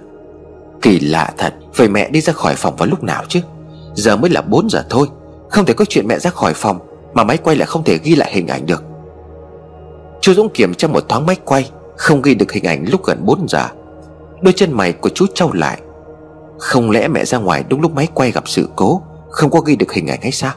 Kỳ 0.82 1.00
lạ 1.00 1.32
thật, 1.38 1.54
Vậy 1.76 1.88
mẹ 1.88 2.10
đi 2.10 2.20
ra 2.20 2.32
khỏi 2.32 2.54
phòng 2.54 2.76
vào 2.76 2.88
lúc 2.88 3.04
nào 3.04 3.24
chứ? 3.28 3.40
Giờ 3.94 4.16
mới 4.16 4.30
là 4.30 4.42
4 4.42 4.70
giờ 4.70 4.84
thôi, 4.90 5.08
Không 5.50 5.64
thể 5.64 5.74
có 5.74 5.84
chuyện 5.84 6.08
mẹ 6.08 6.18
ra 6.18 6.30
khỏi 6.30 6.52
phòng 6.54 6.78
Mà 7.14 7.24
máy 7.24 7.36
quay 7.36 7.56
lại 7.56 7.66
không 7.66 7.84
thể 7.84 7.98
ghi 8.02 8.14
lại 8.14 8.30
hình 8.32 8.46
ảnh 8.46 8.66
được. 8.66 8.84
Chú 10.20 10.34
Dũng 10.34 10.48
kiểm 10.54 10.74
tra 10.74 10.88
một 10.88 11.08
thoáng 11.08 11.26
máy 11.26 11.36
quay, 11.44 11.70
Không 11.96 12.22
ghi 12.22 12.34
được 12.34 12.52
hình 12.52 12.64
ảnh 12.64 12.84
lúc 12.88 13.04
gần 13.04 13.18
4 13.24 13.48
giờ. 13.48 13.68
Đôi 14.42 14.52
chân 14.56 14.72
mày 14.72 14.92
của 14.92 15.08
chú 15.08 15.26
trâu 15.34 15.52
lại. 15.52 15.80
Không 16.58 16.90
lẽ 16.90 17.08
mẹ 17.08 17.24
ra 17.24 17.38
ngoài 17.38 17.64
đúng 17.68 17.80
lúc 17.80 17.94
máy 17.94 18.08
quay 18.14 18.30
gặp 18.30 18.44
sự 18.46 18.68
cố, 18.76 19.02
Không 19.30 19.50
có 19.50 19.60
ghi 19.60 19.76
được 19.76 19.92
hình 19.92 20.06
ảnh 20.06 20.20
hay 20.22 20.32
sao? 20.32 20.52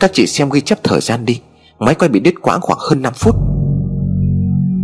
Các 0.00 0.10
chị 0.14 0.26
xem 0.26 0.50
ghi 0.50 0.60
chép 0.60 0.78
thời 0.84 1.00
gian 1.00 1.24
đi, 1.24 1.40
Máy 1.78 1.94
quay 1.94 2.08
bị 2.08 2.20
đứt 2.20 2.34
quãng 2.42 2.60
khoảng 2.60 2.78
hơn 2.78 3.02
5 3.02 3.12
phút. 3.12 3.36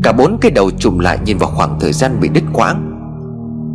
Cả 0.02 0.12
bốn 0.12 0.38
cái 0.40 0.50
đầu 0.50 0.70
chùm 0.70 0.98
lại 0.98 1.18
nhìn 1.24 1.38
vào 1.38 1.50
khoảng 1.50 1.80
thời 1.80 1.92
gian 1.92 2.20
bị 2.20 2.28
đứt 2.28 2.44
quãng. 2.52 2.92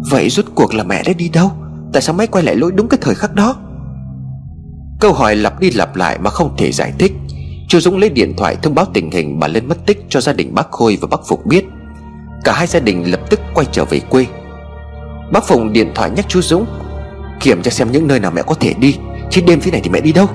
Vậy 0.09 0.29
rốt 0.29 0.45
cuộc 0.55 0.73
là 0.73 0.83
mẹ 0.83 1.03
đã 1.05 1.13
đi 1.13 1.29
đâu? 1.29 1.51
Tại 1.93 2.01
sao 2.01 2.15
máy 2.15 2.27
quay 2.27 2.43
lại 2.43 2.55
lỗi 2.55 2.71
đúng 2.71 2.87
cái 2.87 2.97
thời 3.01 3.15
khắc 3.15 3.35
đó? 3.35 3.55
Câu 5.01 5.13
hỏi 5.13 5.35
lặp 5.35 5.59
đi 5.59 5.71
lặp 5.71 5.95
lại 5.95 6.17
mà 6.19 6.29
không 6.29 6.57
thể 6.57 6.71
giải 6.71 6.93
thích. 6.99 7.11
Chú 7.67 7.79
Dũng 7.79 7.97
lấy 7.97 8.09
điện 8.09 8.33
thoại 8.37 8.55
thông 8.61 8.75
báo 8.75 8.85
tình 8.93 9.11
hình 9.11 9.39
bà 9.39 9.47
Lên 9.47 9.67
mất 9.67 9.85
tích 9.85 10.05
cho 10.09 10.21
gia 10.21 10.33
đình 10.33 10.55
bác 10.55 10.71
Khôi 10.71 10.97
và 11.01 11.07
bác 11.07 11.27
Phục 11.27 11.45
biết. 11.45 11.65
Cả 12.43 12.53
hai 12.53 12.67
gia 12.67 12.79
đình 12.79 13.11
lập 13.11 13.19
tức 13.29 13.39
quay 13.53 13.67
trở 13.71 13.85
về 13.85 13.99
quê. 13.99 14.25
Bác 15.31 15.43
Phùng 15.43 15.73
điện 15.73 15.91
thoại 15.95 16.09
nhắc 16.09 16.25
chú 16.29 16.41
Dũng, 16.41 16.65
Kiểm 17.39 17.61
tra 17.61 17.71
xem 17.71 17.91
những 17.91 18.07
nơi 18.07 18.19
nào 18.19 18.31
mẹ 18.31 18.41
có 18.41 18.55
thể 18.55 18.73
đi, 18.73 18.97
Chứ 19.29 19.41
đêm 19.47 19.59
thế 19.61 19.71
này 19.71 19.81
thì 19.83 19.89
mẹ 19.89 20.01
đi 20.01 20.13
đâu? 20.13 20.27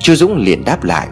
Chú 0.00 0.14
Dũng 0.14 0.36
liền 0.36 0.64
đáp 0.64 0.84
lại, 0.84 1.08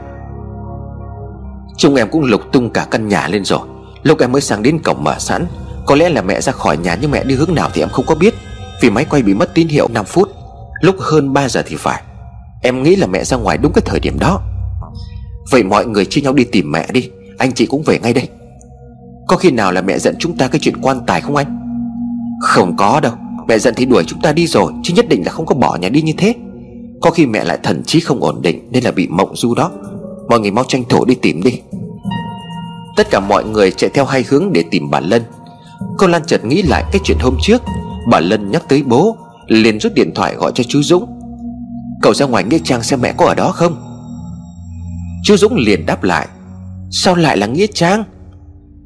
Chúng 1.77 1.95
em 1.95 2.09
cũng 2.11 2.25
lục 2.25 2.41
tung 2.53 2.71
cả 2.71 2.87
căn 2.91 3.09
nhà 3.09 3.29
lên 3.29 3.45
rồi. 3.45 3.61
Lúc 4.03 4.21
em 4.21 4.33
mới 4.33 4.41
sang 4.41 4.63
đến 4.63 4.79
cổng 4.79 5.05
mở 5.05 5.17
sẵn, 5.19 5.47
Có 5.87 5.95
lẽ 5.95 6.09
là 6.09 6.23
mẹ 6.23 6.41
ra 6.41 6.53
khỏi 6.53 6.77
nhà 6.77 6.99
nhưng 7.01 7.11
mẹ 7.11 7.25
đi 7.25 7.35
hướng 7.35 7.55
nào 7.55 7.71
thì 7.75 7.83
em 7.83 7.89
không 7.89 8.07
có 8.07 8.15
biết, 8.15 8.35
Vì 8.83 8.91
máy 8.91 9.07
quay 9.11 9.23
bị 9.23 9.35
mất 9.35 9.55
tín 9.55 9.69
hiệu 9.69 9.89
5 9.89 10.05
phút. 10.05 10.29
Lúc 10.81 10.97
hơn 10.99 11.33
3 11.33 11.49
giờ 11.49 11.63
thì 11.67 11.77
phải. 11.77 12.03
Em 12.63 12.83
nghĩ 12.83 12.97
là 12.97 13.07
mẹ 13.07 13.25
ra 13.25 13.37
ngoài 13.37 13.59
đúng 13.59 13.73
cái 13.73 13.83
thời 13.87 14.01
điểm 14.01 14.19
đó. 14.19 14.41
Vậy 15.51 15.63
mọi 15.63 15.87
người 15.87 16.05
chia 16.05 16.21
nhau 16.21 16.33
đi 16.33 16.45
tìm 16.45 16.73
mẹ 16.73 16.87
đi. 16.93 17.11
Anh 17.39 17.53
chị 17.53 17.67
cũng 17.67 17.83
về 17.83 17.99
ngay 17.99 18.13
đây. 18.13 18.29
Có 19.29 19.37
khi 19.37 19.51
nào 19.51 19.73
là 19.73 19.81
mẹ 19.81 19.99
giận 19.99 20.15
chúng 20.19 20.37
ta 20.37 20.49
cái 20.49 20.61
chuyện 20.61 20.83
quan 20.83 21.01
tài 21.07 21.21
không 21.21 21.37
anh? 21.37 21.59
Không 22.41 22.77
có 22.77 23.01
đâu. 23.01 23.13
Mẹ 23.49 23.59
giận 23.59 23.75
thì 23.77 23.85
đuổi 23.87 24.05
chúng 24.07 24.21
ta 24.21 24.33
đi 24.33 24.47
rồi, 24.47 24.73
Chứ 24.83 24.95
nhất 24.95 25.09
định 25.09 25.23
là 25.27 25.33
không 25.33 25.47
có 25.47 25.55
bỏ 25.55 25.77
nhà 25.77 25.89
đi 25.89 26.03
như 26.03 26.13
thế. 26.19 26.35
Có 27.01 27.11
khi 27.11 27.27
mẹ 27.27 27.45
lại 27.45 27.59
thần 27.63 27.83
trí 27.85 28.01
không 28.01 28.21
ổn 28.21 28.43
định 28.43 28.69
Nên 28.71 28.85
là 28.85 28.91
bị 28.91 29.09
mộng 29.09 29.37
du 29.37 29.55
đó. 29.55 29.71
Mọi 30.29 30.41
người 30.41 30.51
mau 30.51 30.65
tranh 30.69 30.85
thủ 30.89 31.05
đi 31.05 31.15
tìm 31.15 31.43
đi. 31.43 31.61
Tất 32.97 33.11
cả 33.11 33.21
mọi 33.21 33.45
người 33.45 33.71
chạy 33.71 33.91
theo 33.95 34.05
hai 34.05 34.25
hướng 34.29 34.53
để 34.53 34.65
tìm 34.71 34.91
bà 34.91 35.01
Lân. 35.01 35.23
Cô 35.99 36.07
Lan 36.07 36.23
chợt 36.27 36.45
nghĩ 36.45 36.63
lại 36.63 36.85
cái 36.93 37.01
chuyện 37.05 37.19
hôm 37.21 37.37
trước. 37.43 37.63
Bà 38.11 38.21
Lân 38.21 38.51
nhắc 38.51 38.69
tới 38.69 38.83
bố, 38.83 39.17
liền 39.47 39.81
rút 39.81 39.95
điện 39.95 40.15
thoại 40.15 40.35
gọi 40.35 40.53
cho 40.55 40.65
chú 40.65 40.83
Dũng. 40.83 41.20
Cậu 42.03 42.15
ra 42.15 42.27
ngoài 42.27 42.45
Nghĩa 42.45 42.59
Trang 42.65 42.83
xem 42.83 43.01
mẹ 43.01 43.15
có 43.17 43.27
ở 43.27 43.35
đó 43.35 43.53
không? 43.53 43.77
Chú 45.25 45.37
Dũng 45.37 45.57
liền 45.57 45.87
đáp 45.87 46.05
lại, 46.05 46.29
Sao 46.91 47.15
lại 47.15 47.37
là 47.37 47.47
Nghĩa 47.47 47.67
Trang? 47.67 48.05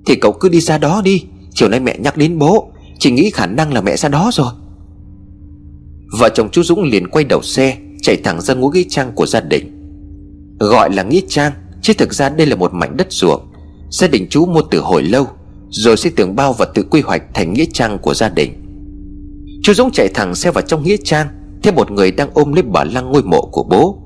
Thì 0.06 0.14
cậu 0.14 0.32
cứ 0.32 0.48
đi 0.48 0.60
ra 0.60 0.78
đó 0.78 1.02
đi, 1.04 1.24
Chiều 1.50 1.68
nay 1.68 1.80
mẹ 1.80 1.98
nhắc 1.98 2.16
đến 2.16 2.38
bố, 2.38 2.72
Chỉ 2.98 3.10
nghĩ 3.10 3.30
khả 3.30 3.46
năng 3.46 3.72
là 3.72 3.80
mẹ 3.80 3.96
ra 3.96 4.08
đó 4.08 4.30
rồi. 4.32 4.52
Vợ 6.18 6.28
chồng 6.34 6.48
chú 6.52 6.62
Dũng 6.62 6.82
liền 6.82 7.08
quay 7.08 7.24
đầu 7.24 7.42
xe, 7.42 7.76
Chạy 8.02 8.16
thẳng 8.16 8.40
ra 8.40 8.54
ngôi 8.54 8.70
Nghĩa 8.74 8.84
Trang 8.88 9.12
của 9.14 9.26
gia 9.26 9.40
đình. 9.40 9.70
Gọi 10.60 10.94
là 10.94 11.02
Nghĩa 11.02 11.20
Trang, 11.28 11.52
Chứ 11.82 11.92
thực 11.98 12.14
ra 12.14 12.28
đây 12.28 12.46
là 12.46 12.56
một 12.56 12.74
mảnh 12.74 12.96
đất 12.96 13.06
ruộng. 13.10 13.40
Gia 13.90 14.08
đình 14.08 14.26
chú 14.30 14.46
mua 14.46 14.62
từ 14.70 14.80
hồi 14.80 15.02
lâu, 15.02 15.26
Rồi 15.70 15.96
sẽ 15.96 16.10
tưởng 16.16 16.36
bao 16.36 16.52
và 16.52 16.66
tự 16.74 16.84
quy 16.90 17.00
hoạch 17.00 17.22
thành 17.34 17.52
Nghĩa 17.52 17.64
Trang 17.72 17.98
của 17.98 18.14
gia 18.14 18.28
đình. 18.28 18.52
Chú 19.62 19.74
Dũng 19.74 19.90
chạy 19.92 20.08
thẳng 20.08 20.34
xe 20.34 20.50
vào 20.50 20.62
trong 20.62 20.82
Nghĩa 20.82 20.96
Trang 21.04 21.26
Thấy 21.64 21.72
một 21.72 21.90
người 21.90 22.10
đang 22.10 22.30
ôm 22.34 22.52
lấy 22.52 22.62
bà 22.62 22.84
lăng 22.84 23.12
ngôi 23.12 23.22
mộ 23.22 23.48
của 23.52 23.62
bố. 23.62 23.98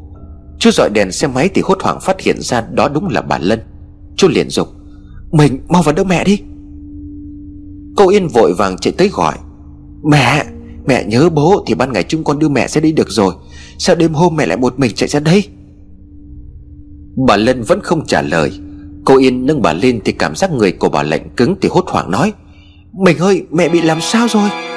Chú 0.58 0.70
dọi 0.70 0.90
đèn 0.94 1.12
xe 1.12 1.26
máy 1.26 1.48
thì 1.54 1.62
hốt 1.64 1.82
hoảng 1.82 1.98
phát 2.00 2.20
hiện 2.20 2.36
ra 2.40 2.60
đó 2.60 2.88
đúng 2.88 3.08
là 3.08 3.22
bà 3.22 3.38
Lân. 3.38 3.60
Chú 4.16 4.28
liền 4.28 4.50
dục, 4.50 4.68
Mình 5.32 5.58
mau 5.68 5.82
vào 5.82 5.94
đỡ 5.94 6.04
mẹ 6.04 6.24
đi. 6.24 6.40
Cô 7.96 8.08
Yên 8.08 8.28
vội 8.28 8.54
vàng 8.54 8.76
chạy 8.78 8.92
tới 8.92 9.10
gọi, 9.12 9.34
Mẹ 10.04 10.44
Mẹ 10.86 11.04
nhớ 11.04 11.28
bố 11.28 11.64
thì 11.66 11.74
ban 11.74 11.92
ngày 11.92 12.04
chúng 12.08 12.24
con 12.24 12.38
đưa 12.38 12.48
mẹ 12.48 12.66
sẽ 12.68 12.80
đi 12.80 12.92
được 12.92 13.10
rồi. 13.10 13.34
Sao 13.78 13.96
đêm 13.96 14.14
hôm 14.14 14.36
mẹ 14.36 14.46
lại 14.46 14.56
một 14.56 14.78
mình 14.78 14.92
chạy 14.94 15.08
ra 15.08 15.20
đây? 15.20 15.44
Bà 17.26 17.36
Lân 17.36 17.62
vẫn 17.62 17.80
không 17.82 18.06
trả 18.06 18.22
lời. 18.22 18.52
Cô 19.04 19.18
Yên 19.18 19.46
nâng 19.46 19.62
bà 19.62 19.72
lên 19.72 20.00
thì 20.04 20.12
cảm 20.12 20.34
giác 20.34 20.52
người 20.52 20.72
của 20.72 20.88
bà 20.88 21.02
lạnh 21.02 21.28
cứng 21.36 21.54
thì 21.60 21.68
hốt 21.72 21.84
hoảng 21.88 22.10
nói, 22.10 22.32
Mình 23.04 23.18
ơi, 23.18 23.42
mẹ 23.50 23.68
bị 23.68 23.82
làm 23.82 24.00
sao 24.00 24.28
rồi? 24.28 24.67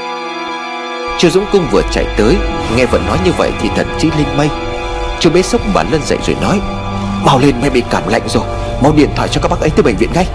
Chu 1.18 1.30
Dũng 1.30 1.46
Cung 1.52 1.68
vừa 1.72 1.82
chạy 1.92 2.06
tới 2.18 2.38
Nghe 2.76 2.86
vợ 2.86 3.00
nói 3.08 3.18
như 3.26 3.32
vậy 3.38 3.52
thì 3.62 3.70
thần 3.76 3.88
trí 4.00 4.10
lên 4.18 4.38
mây. 4.38 4.50
Chú 5.20 5.30
bế 5.30 5.42
sốc 5.42 5.62
bà 5.74 5.84
Lân 5.84 6.02
dậy 6.06 6.18
rồi 6.28 6.36
nói 6.42 6.60
Mau 7.26 7.40
lên 7.40 7.56
mày 7.62 7.70
bị 7.70 7.84
cảm 7.90 8.08
lạnh 8.08 8.22
rồi 8.30 8.44
Mau 8.84 8.94
điện 8.96 9.10
thoại 9.16 9.30
cho 9.32 9.42
các 9.42 9.48
bác 9.48 9.60
ấy 9.60 9.70
tới 9.70 9.84
bệnh 9.84 9.98
viện 9.98 10.10
ngay. 10.14 10.28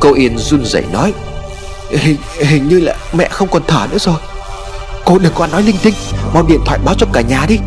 Cô 0.00 0.14
Yên 0.14 0.38
run 0.38 0.64
rẩy 0.64 0.84
nói 0.92 1.12
hình, 1.90 2.16
hình 2.38 2.68
như 2.68 2.80
là 2.80 2.96
mẹ 3.12 3.28
không 3.28 3.48
còn 3.48 3.62
thở 3.66 3.86
nữa 3.90 3.98
rồi. 3.98 4.16
Cô 5.04 5.18
đừng 5.18 5.32
có 5.34 5.46
nói 5.46 5.62
linh 5.62 5.76
tinh 5.82 5.94
Mau 6.34 6.42
điện 6.48 6.60
thoại 6.66 6.78
báo 6.84 6.94
cho 6.98 7.06
cả 7.12 7.20
nhà 7.20 7.44
đi. 7.48 7.58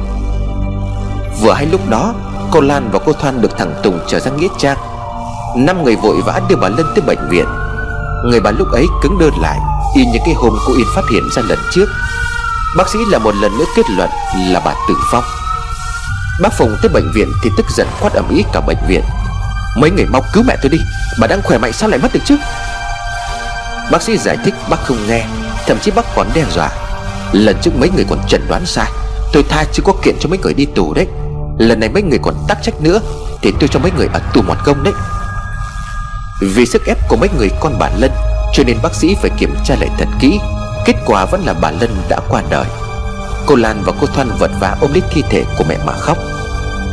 Vừa 1.41 1.53
hay 1.53 1.65
lúc 1.65 1.89
đó 1.89 2.13
Cô 2.51 2.61
Lan 2.61 2.89
và 2.91 2.99
cô 3.05 3.13
Thoan 3.13 3.41
được 3.41 3.57
thằng 3.57 3.73
Tùng 3.83 3.99
trở 4.07 4.19
ra 4.19 4.31
Nghĩa 4.31 4.47
Trang. 4.57 4.77
Năm 5.55 5.83
người 5.83 5.95
vội 5.95 6.21
vã 6.25 6.41
đưa 6.49 6.55
bà 6.55 6.69
Lân 6.69 6.85
tới 6.95 7.01
bệnh 7.07 7.29
viện. 7.29 7.45
Người 8.23 8.39
bà 8.39 8.51
lúc 8.51 8.71
ấy 8.71 8.87
cứng 9.01 9.19
đơn 9.19 9.33
lại. 9.41 9.59
Y 9.95 10.05
như 10.05 10.19
cái 10.25 10.33
hôm 10.33 10.53
cô 10.67 10.73
Yên 10.73 10.87
phát 10.95 11.01
hiện 11.11 11.23
ra 11.35 11.41
lần 11.49 11.59
trước. 11.71 11.85
Bác 12.77 12.89
sĩ 12.89 12.99
là 13.11 13.19
một 13.19 13.35
lần 13.35 13.57
nữa 13.57 13.65
kết 13.75 13.89
luận 13.97 14.09
là 14.35 14.61
bà 14.65 14.73
tử 14.87 14.95
vong. 15.11 15.23
Bác 16.41 16.49
Phùng 16.57 16.77
tới 16.81 16.91
bệnh 16.93 17.11
viện 17.15 17.31
thì 17.43 17.49
tức 17.57 17.65
giận 17.69 17.87
quát 18.01 18.13
ầm 18.13 18.29
ĩ 18.29 18.43
cả 18.53 18.61
bệnh 18.67 18.77
viện. 18.87 19.01
Mấy 19.77 19.91
người 19.91 20.05
mau 20.05 20.21
cứu 20.33 20.43
mẹ 20.47 20.55
tôi 20.61 20.69
đi. 20.69 20.77
Bà 21.19 21.27
đang 21.27 21.41
khỏe 21.41 21.57
mạnh 21.57 21.73
sao 21.73 21.89
lại 21.89 21.99
mất 21.99 22.13
được 22.13 22.19
chứ? 22.25 22.37
Bác 23.91 24.01
sĩ 24.01 24.17
giải 24.17 24.37
thích 24.45 24.53
bác 24.69 24.77
không 24.83 25.07
nghe. 25.07 25.25
Thậm 25.67 25.77
chí 25.81 25.91
bác 25.91 26.05
còn 26.15 26.27
đe 26.33 26.45
dọa. 26.55 26.69
Lần 27.31 27.55
trước 27.61 27.71
mấy 27.79 27.89
người 27.95 28.05
còn 28.09 28.19
chẩn 28.27 28.41
đoán 28.47 28.65
sai. 28.65 28.91
Tôi 29.33 29.43
tha 29.49 29.63
chưa 29.73 29.83
có 29.85 29.93
kiện 30.03 30.15
cho 30.19 30.29
mấy 30.29 30.39
người 30.39 30.53
đi 30.53 30.65
tù 30.65 30.93
đấy. 30.93 31.07
Lần 31.57 31.79
này 31.79 31.89
mấy 31.89 32.03
người 32.03 32.19
còn 32.23 32.35
tắc 32.47 32.57
trách 32.63 32.81
nữa. 32.81 32.99
Thì 33.41 33.53
tôi 33.59 33.69
cho 33.69 33.79
mấy 33.79 33.91
người 33.97 34.07
ở 34.13 34.19
tù 34.33 34.41
một 34.41 34.55
công 34.65 34.83
đấy. 34.83 34.93
Vì 36.45 36.65
sức 36.65 36.85
ép 36.85 36.97
của 37.09 37.15
mấy 37.15 37.29
người 37.37 37.49
con 37.59 37.75
bà 37.79 37.89
Lân, 37.97 38.11
Cho 38.53 38.63
nên 38.63 38.77
bác 38.83 38.95
sĩ 38.95 39.15
phải 39.21 39.31
kiểm 39.37 39.55
tra 39.65 39.75
lại 39.79 39.89
thật 39.97 40.07
kỹ. 40.19 40.39
Kết 40.85 40.95
quả 41.05 41.25
vẫn 41.25 41.41
là 41.45 41.53
bà 41.53 41.71
Lân 41.71 41.95
đã 42.09 42.19
qua 42.29 42.43
đời. 42.49 42.65
Cô 43.45 43.55
Lan 43.55 43.83
và 43.85 43.93
cô 44.01 44.07
Thoan 44.07 44.29
vật 44.39 44.51
vã 44.59 44.77
ôm 44.81 44.93
lấy 44.93 45.01
thi 45.11 45.23
thể 45.29 45.43
của 45.57 45.63
mẹ 45.69 45.77
mà 45.85 45.93
khóc. 45.93 46.17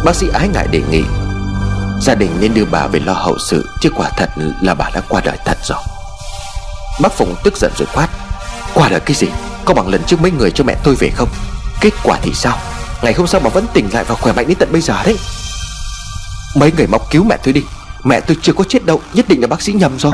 Bác 0.04 0.16
sĩ 0.16 0.26
ái 0.32 0.48
ngại 0.48 0.66
đề 0.70 0.82
nghị, 0.90 1.02
Gia 2.02 2.14
đình 2.14 2.30
nên 2.40 2.54
đưa 2.54 2.64
bà 2.64 2.86
về 2.86 3.00
lo 3.00 3.12
hậu 3.12 3.38
sự, 3.38 3.68
Chứ 3.80 3.90
quả 3.96 4.10
thật 4.16 4.30
là 4.60 4.74
bà 4.74 4.90
đã 4.94 5.00
qua 5.08 5.20
đời 5.24 5.38
thật 5.44 5.58
rồi. 5.62 5.78
Bác 7.00 7.12
Phụng 7.12 7.34
tức 7.44 7.56
giận 7.56 7.72
rồi 7.78 7.88
quát, 7.94 8.08
Qua 8.74 8.88
đời 8.88 9.00
cái 9.00 9.14
gì? 9.16 9.28
Có 9.64 9.74
bằng 9.74 9.88
lần 9.88 10.02
trước 10.06 10.20
mấy 10.20 10.30
người 10.30 10.50
cho 10.50 10.64
mẹ 10.64 10.76
tôi 10.84 10.94
về 10.94 11.10
không? 11.10 11.28
Kết 11.80 11.92
quả 12.04 12.18
thì 12.22 12.34
sao? 12.34 12.58
Ngày 13.02 13.12
hôm 13.12 13.26
sau 13.26 13.40
bà 13.40 13.50
vẫn 13.50 13.66
tỉnh 13.72 13.88
lại 13.92 14.04
và 14.04 14.14
khỏe 14.14 14.32
mạnh 14.32 14.46
đến 14.48 14.56
tận 14.60 14.72
bây 14.72 14.80
giờ 14.80 14.94
đấy. 15.04 15.16
Mấy 16.56 16.72
người 16.76 16.86
mau 16.86 17.00
cứu 17.10 17.24
mẹ 17.24 17.36
tôi 17.44 17.52
đi. 17.52 17.62
Mẹ 18.04 18.20
tôi 18.26 18.36
chưa 18.42 18.52
có 18.52 18.64
chết 18.64 18.86
đâu, 18.86 19.00
Nhất 19.14 19.26
định 19.28 19.40
là 19.40 19.46
bác 19.46 19.62
sĩ 19.62 19.72
nhầm 19.72 19.92
rồi. 19.98 20.12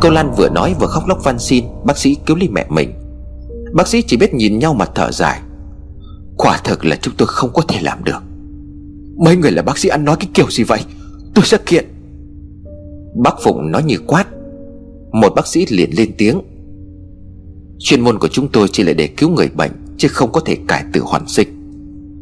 Cô 0.00 0.10
Lan 0.10 0.32
vừa 0.36 0.48
nói 0.48 0.74
vừa 0.80 0.86
khóc 0.86 1.08
lóc 1.08 1.24
van 1.24 1.38
xin, 1.38 1.64
Bác 1.84 1.98
sĩ 1.98 2.16
cứu 2.26 2.36
lấy 2.36 2.48
mẹ 2.48 2.66
mình. 2.68 2.92
Bác 3.72 3.88
sĩ 3.88 4.02
chỉ 4.02 4.16
biết 4.16 4.34
nhìn 4.34 4.58
nhau 4.58 4.74
mà 4.74 4.84
thở 4.94 5.12
dài. 5.12 5.40
Quả 6.36 6.58
thực 6.64 6.84
là 6.84 6.96
chúng 6.96 7.14
tôi 7.16 7.28
không 7.28 7.50
có 7.52 7.62
thể 7.68 7.80
làm 7.82 8.04
được. 8.04 8.22
Mấy 9.24 9.36
người 9.36 9.50
là 9.50 9.62
bác 9.62 9.78
sĩ 9.78 9.88
ăn 9.88 10.04
nói 10.04 10.16
cái 10.20 10.28
kiểu 10.34 10.50
gì 10.50 10.64
vậy? 10.64 10.80
Tôi 11.34 11.44
sẽ 11.44 11.58
kiện. 11.66 11.84
Bác 13.14 13.34
Phụng 13.42 13.70
nói 13.70 13.82
như 13.82 13.96
quát. 14.06 14.26
Một 15.12 15.32
bác 15.36 15.46
sĩ 15.46 15.66
liền 15.68 15.90
lên 15.96 16.12
tiếng. 16.18 16.40
Chuyên 17.78 18.00
môn 18.00 18.18
của 18.18 18.28
chúng 18.28 18.48
tôi 18.48 18.68
chỉ 18.72 18.82
là 18.82 18.92
để 18.92 19.06
cứu 19.06 19.30
người 19.30 19.48
bệnh, 19.48 19.70
Chứ 19.98 20.08
không 20.08 20.32
có 20.32 20.40
thể 20.40 20.56
cải 20.68 20.84
tử 20.92 21.00
hoàn 21.04 21.28
sinh. 21.28 21.48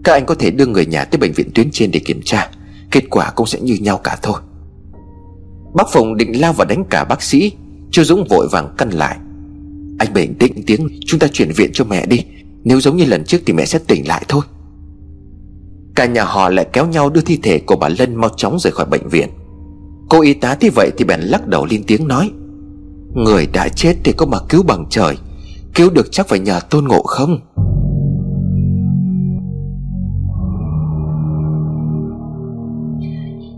Các 0.05 0.13
anh 0.13 0.27
có 0.27 0.35
thể 0.35 0.51
đưa 0.51 0.67
người 0.67 0.87
nhà 0.87 1.05
tới 1.05 1.19
bệnh 1.19 1.33
viện 1.33 1.51
tuyến 1.55 1.71
trên 1.71 1.91
để 1.91 2.01
kiểm 2.01 2.21
tra. 2.25 2.51
Kết 2.95 3.11
quả 3.11 3.31
cũng 3.31 3.47
sẽ 3.47 3.61
như 3.61 3.75
nhau 3.81 3.99
cả 3.99 4.19
thôi. 4.23 4.41
Bác 5.75 5.85
Phùng 5.93 6.17
định 6.17 6.41
lao 6.41 6.53
vào 6.53 6.67
đánh 6.67 6.85
cả 6.91 7.05
bác 7.05 7.23
sĩ, 7.23 7.53
Chu 7.91 8.05
Dũng 8.05 8.27
vội 8.31 8.49
vàng 8.53 8.75
căn 8.79 8.91
lại. 8.91 9.17
Anh 9.99 10.13
bình 10.15 10.35
tĩnh 10.39 10.53
tiếng, 10.67 10.89
Chúng 11.07 11.21
ta 11.21 11.27
chuyển 11.33 11.53
viện 11.57 11.71
cho 11.75 11.85
mẹ 11.85 12.07
đi, 12.07 12.25
Nếu 12.65 12.81
giống 12.81 12.97
như 12.97 13.05
lần 13.05 13.25
trước 13.25 13.39
thì 13.47 13.53
mẹ 13.53 13.65
sẽ 13.65 13.79
tỉnh 13.87 14.09
lại 14.09 14.25
thôi. 14.29 14.43
Cả 15.95 16.07
nhà 16.07 16.25
họ 16.25 16.49
lại 16.49 16.67
kéo 16.73 16.87
nhau 16.87 17.11
đưa 17.11 17.21
thi 17.21 17.39
thể 17.43 17.59
của 17.59 17.77
bà 17.77 17.89
Lân 17.99 18.15
mau 18.15 18.31
chóng 18.37 18.59
rời 18.59 18.73
khỏi 18.73 18.87
bệnh 18.87 19.09
viện. 19.09 19.29
Cô 20.11 20.21
y 20.21 20.35
tá 20.35 20.55
thấy 20.55 20.71
vậy 20.71 20.91
thì 20.97 21.05
bèn 21.05 21.21
lắc 21.21 21.49
đầu 21.49 21.67
lên 21.67 21.83
tiếng 21.87 22.09
nói, 22.09 22.31
Người 23.15 23.47
đã 23.53 23.69
chết 23.69 23.95
thì 24.05 24.13
có 24.13 24.27
mà 24.27 24.39
cứu 24.49 24.63
bằng 24.63 24.87
trời, 24.91 25.17
Cứu 25.75 25.91
được 25.91 26.13
chắc 26.13 26.29
phải 26.29 26.39
nhờ 26.39 26.61
tôn 26.71 26.85
ngộ 26.85 27.03
không? 27.03 27.41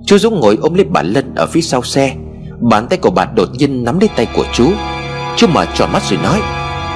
Chú 0.06 0.18
Dũng 0.18 0.40
ngồi 0.40 0.58
ôm 0.60 0.74
lấy 0.74 0.84
bà 0.84 1.02
Lân 1.02 1.34
ở 1.34 1.46
phía 1.46 1.60
sau 1.60 1.82
xe. 1.82 2.14
Bàn 2.60 2.86
tay 2.90 2.98
của 2.98 3.10
bà 3.10 3.24
đột 3.24 3.48
nhiên 3.52 3.84
nắm 3.84 3.98
lấy 3.98 4.08
tay 4.16 4.26
của 4.36 4.44
chú 4.52 4.70
Chú 5.36 5.46
mở 5.46 5.66
tròn 5.74 5.92
mắt 5.92 6.02
rồi 6.02 6.18
nói 6.22 6.40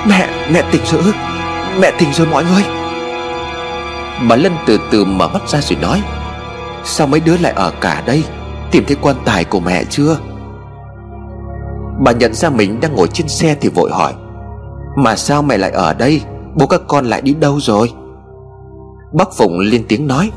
Mẹ, 0.08 0.28
mẹ 0.52 0.62
tỉnh 0.72 0.80
rồi 0.84 1.02
Mẹ 1.80 1.92
tỉnh 1.98 2.08
rồi 2.12 2.26
mọi 2.26 2.44
người. 2.44 2.62
Bà 4.28 4.36
Lân 4.36 4.52
từ 4.66 4.78
từ 4.90 5.04
mở 5.04 5.28
mắt 5.28 5.48
ra 5.48 5.60
rồi 5.60 5.78
nói 5.82 6.02
Sao 6.84 7.06
mấy 7.06 7.20
đứa 7.20 7.36
lại 7.36 7.52
ở 7.52 7.72
cả 7.80 8.02
đây? 8.06 8.24
Tìm 8.70 8.84
thấy 8.86 8.96
quan 9.02 9.16
tài 9.24 9.44
của 9.44 9.60
mẹ 9.60 9.84
chưa? 9.84 10.16
Bà 12.04 12.12
nhận 12.12 12.34
ra 12.34 12.50
mình 12.50 12.80
đang 12.80 12.94
ngồi 12.94 13.08
trên 13.08 13.28
xe 13.28 13.56
thì 13.60 13.68
vội 13.68 13.90
hỏi 13.92 14.14
Mà 14.96 15.16
sao 15.16 15.42
mẹ 15.42 15.56
lại 15.58 15.70
ở 15.70 15.94
đây? 15.94 16.20
Bố 16.54 16.66
các 16.66 16.80
con 16.88 17.04
lại 17.06 17.22
đi 17.22 17.34
đâu 17.34 17.60
rồi? 17.60 17.92
Bác 19.12 19.28
Phụng 19.36 19.58
lên 19.58 19.84
tiếng 19.88 20.06
nói 20.06 20.30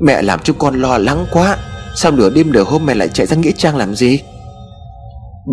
Mẹ 0.00 0.22
làm 0.22 0.40
chúng 0.40 0.58
con 0.58 0.74
lo 0.74 0.98
lắng 0.98 1.26
quá. 1.32 1.56
Sao 1.94 2.12
nửa 2.12 2.30
đêm 2.30 2.52
nửa 2.52 2.64
hôm 2.64 2.86
mẹ 2.86 2.94
lại 2.94 3.08
chạy 3.08 3.26
ra 3.26 3.36
Nghĩa 3.36 3.52
Trang 3.52 3.76
làm 3.76 3.94
gì? 3.94 4.20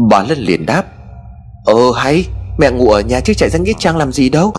Bà 0.10 0.24
Lân 0.24 0.38
liền 0.38 0.66
đáp 0.66 0.84
Ờ 1.66 1.92
hay, 1.96 2.26
Mẹ 2.60 2.72
ngủ 2.72 2.90
ở 2.90 3.02
nhà 3.02 3.20
chứ 3.20 3.34
chạy 3.34 3.50
ra 3.50 3.60
Nghĩa 3.60 3.74
Trang 3.80 3.98
làm 3.98 4.12
gì 4.12 4.30
đâu. 4.30 4.54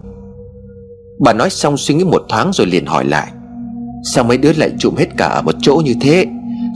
Bà 1.24 1.33
nói 1.33 1.51
xong 1.51 1.76
suy 1.76 1.95
nghĩ 1.95 2.05
một 2.05 2.22
thoáng 2.28 2.51
rồi 2.53 2.66
liền 2.66 2.87
hỏi 2.87 3.05
lại, 3.05 3.28
Sao 4.14 4.24
mấy 4.24 4.39
đứa 4.39 4.53
lại 4.53 4.70
trụm 4.78 4.97
hết 4.97 5.07
cả 5.16 5.26
ở 5.26 5.43
một 5.43 5.55
chỗ 5.62 5.83
như 5.85 5.95
thế? 6.01 6.26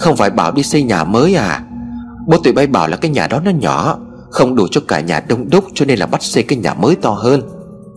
Không 0.01 0.17
phải 0.17 0.31
bảo 0.31 0.53
đi 0.53 0.63
xây 0.63 0.83
nhà 0.83 1.05
mới 1.05 1.35
à? 1.35 1.65
Bố 2.27 2.39
tụi 2.39 2.53
bay 2.53 2.67
bảo 2.67 2.89
là 2.89 2.97
cái 2.97 3.11
nhà 3.11 3.27
đó 3.27 3.41
nó 3.45 3.51
nhỏ, 3.51 3.99
Không 4.31 4.55
đủ 4.55 4.67
cho 4.71 4.81
cả 4.89 5.01
nhà 5.01 5.21
đông 5.29 5.51
đúc 5.51 5.65
Cho 5.75 5.85
nên 5.85 5.99
là 5.99 6.07
bắt 6.07 6.23
xây 6.23 6.43
cái 6.43 6.59
nhà 6.59 6.75
mới 6.75 6.97
to 6.97 7.11
hơn. 7.11 7.43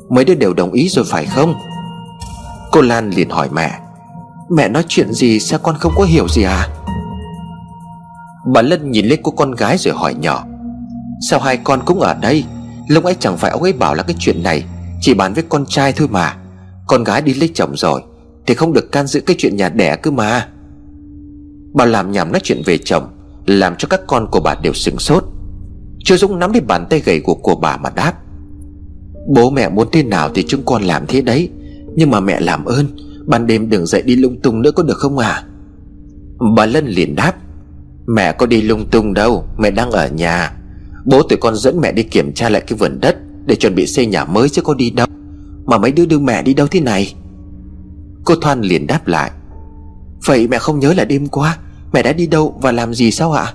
Mấy 0.09 0.25
đứa 0.25 0.35
đều 0.35 0.53
đồng 0.53 0.71
ý 0.71 0.89
rồi 0.89 1.05
phải 1.07 1.25
không? 1.25 1.55
Cô 2.71 2.81
Lan 2.81 3.09
liền 3.09 3.29
hỏi 3.29 3.49
mẹ 3.51 3.79
Mẹ 4.49 4.69
nói 4.69 4.85
chuyện 4.87 5.13
gì 5.13 5.39
sao 5.39 5.59
con 5.59 5.75
không 5.79 5.91
có 5.95 6.03
hiểu 6.03 6.27
gì 6.27 6.43
à? 6.43 6.67
Bà 8.53 8.61
Lân 8.61 8.91
nhìn 8.91 9.05
lên 9.05 9.19
cô 9.23 9.31
con 9.31 9.51
gái 9.51 9.77
rồi 9.77 9.93
hỏi 9.93 10.15
nhỏ. 10.19 10.45
Sao 11.29 11.39
hai 11.39 11.57
con 11.57 11.81
cũng 11.85 11.99
ở 11.99 12.13
đây? 12.13 12.43
Lúc 12.87 13.03
ấy 13.03 13.15
chẳng 13.19 13.37
phải 13.37 13.51
ông 13.51 13.63
ấy 13.63 13.73
bảo 13.73 13.95
là 13.95 14.03
cái 14.03 14.15
chuyện 14.19 14.43
này, 14.43 14.63
Chỉ 15.01 15.13
bàn 15.13 15.33
với 15.33 15.43
con 15.49 15.65
trai 15.65 15.93
thôi 15.93 16.07
mà. 16.11 16.37
Con 16.87 17.03
gái 17.03 17.21
đi 17.21 17.33
lấy 17.33 17.49
chồng 17.53 17.71
rồi, 17.75 18.01
Thì 18.45 18.53
không 18.53 18.73
được 18.73 18.91
can 18.91 19.07
dự 19.07 19.21
cái 19.21 19.35
chuyện 19.39 19.55
nhà 19.55 19.69
đẻ 19.69 19.95
cơ 19.95 20.11
mà. 20.11 20.47
Bà 21.73 21.85
làm 21.85 22.11
nhảm 22.11 22.31
nói 22.31 22.39
chuyện 22.43 22.61
về 22.65 22.77
chồng, 22.77 23.07
Làm 23.45 23.75
cho 23.77 23.87
các 23.87 24.01
con 24.07 24.27
của 24.31 24.39
bà 24.39 24.55
đều 24.55 24.73
sửng 24.73 24.99
sốt. 24.99 25.23
Chưa 26.03 26.17
Dũng 26.17 26.39
nắm 26.39 26.51
lấy 26.51 26.61
bàn 26.61 26.87
tay 26.89 26.99
gầy 26.99 27.19
của 27.19 27.35
của 27.35 27.55
bà 27.55 27.77
mà 27.77 27.89
đáp. 27.89 28.13
Bố 29.35 29.49
mẹ 29.49 29.69
muốn 29.69 29.87
thế 29.91 30.03
nào 30.03 30.29
thì 30.35 30.45
chúng 30.47 30.61
con 30.65 30.83
làm 30.83 31.05
thế 31.07 31.21
đấy, 31.21 31.49
Nhưng 31.95 32.11
mà 32.11 32.19
mẹ 32.19 32.39
làm 32.39 32.65
ơn. 32.65 32.87
Ban 33.27 33.47
đêm 33.47 33.69
đừng 33.69 33.85
dậy 33.85 34.01
đi 34.01 34.15
lung 34.15 34.41
tung 34.41 34.61
nữa 34.61 34.71
có 34.71 34.83
được 34.83 34.97
không 34.97 35.17
à 35.17 35.43
Bà 36.55 36.65
Lân 36.65 36.87
liền 36.87 37.15
đáp, 37.15 37.33
Mẹ 38.07 38.31
có 38.31 38.45
đi 38.45 38.61
lung 38.61 38.85
tung 38.91 39.13
đâu, 39.13 39.45
Mẹ 39.57 39.71
đang 39.71 39.91
ở 39.91 40.07
nhà. 40.07 40.53
Bố 41.05 41.23
tụi 41.23 41.37
con 41.37 41.55
dẫn 41.55 41.81
mẹ 41.81 41.91
đi 41.91 42.03
kiểm 42.03 42.33
tra 42.33 42.49
lại 42.49 42.61
cái 42.67 42.77
vườn 42.77 42.99
đất 42.99 43.17
Để 43.45 43.55
chuẩn 43.55 43.75
bị 43.75 43.87
xây 43.87 44.05
nhà 44.05 44.25
mới 44.25 44.49
chứ 44.49 44.61
có 44.61 44.73
đi 44.73 44.89
đâu. 44.89 45.07
Mà 45.65 45.77
mấy 45.77 45.91
đứa 45.91 46.05
đưa 46.05 46.19
mẹ 46.19 46.43
đi 46.43 46.53
đâu 46.53 46.67
thế 46.67 46.79
này? 46.79 47.13
Cô 48.25 48.35
Thoan 48.41 48.61
liền 48.61 48.87
đáp 48.87 49.07
lại, 49.07 49.31
Vậy 50.25 50.47
mẹ 50.47 50.57
không 50.57 50.79
nhớ 50.79 50.93
là 50.93 51.05
đêm 51.05 51.27
qua, 51.27 51.57
Mẹ 51.93 52.03
đã 52.03 52.13
đi 52.13 52.27
đâu 52.27 52.59
và 52.61 52.71
làm 52.71 52.93
gì 52.93 53.11
sao 53.11 53.31
ạ? 53.31 53.53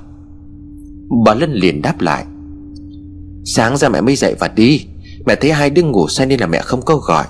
Bà 1.25 1.35
Lân 1.35 1.53
liền 1.53 1.83
đáp 1.83 2.01
lại, 2.01 2.25
Sáng 3.45 3.77
ra 3.77 3.89
mẹ 3.89 4.01
mới 4.01 4.17
dậy 4.17 4.35
và 4.39 4.49
đi. 4.49 4.87
Mẹ 5.27 5.35
thấy 5.35 5.53
hai 5.53 5.71
đứa 5.71 5.83
ngủ 5.83 6.09
say 6.09 6.27
nên 6.27 6.41
là 6.41 6.47
mẹ 6.47 6.61
không 6.61 6.83
có 6.83 6.97
gọi. 6.97 7.25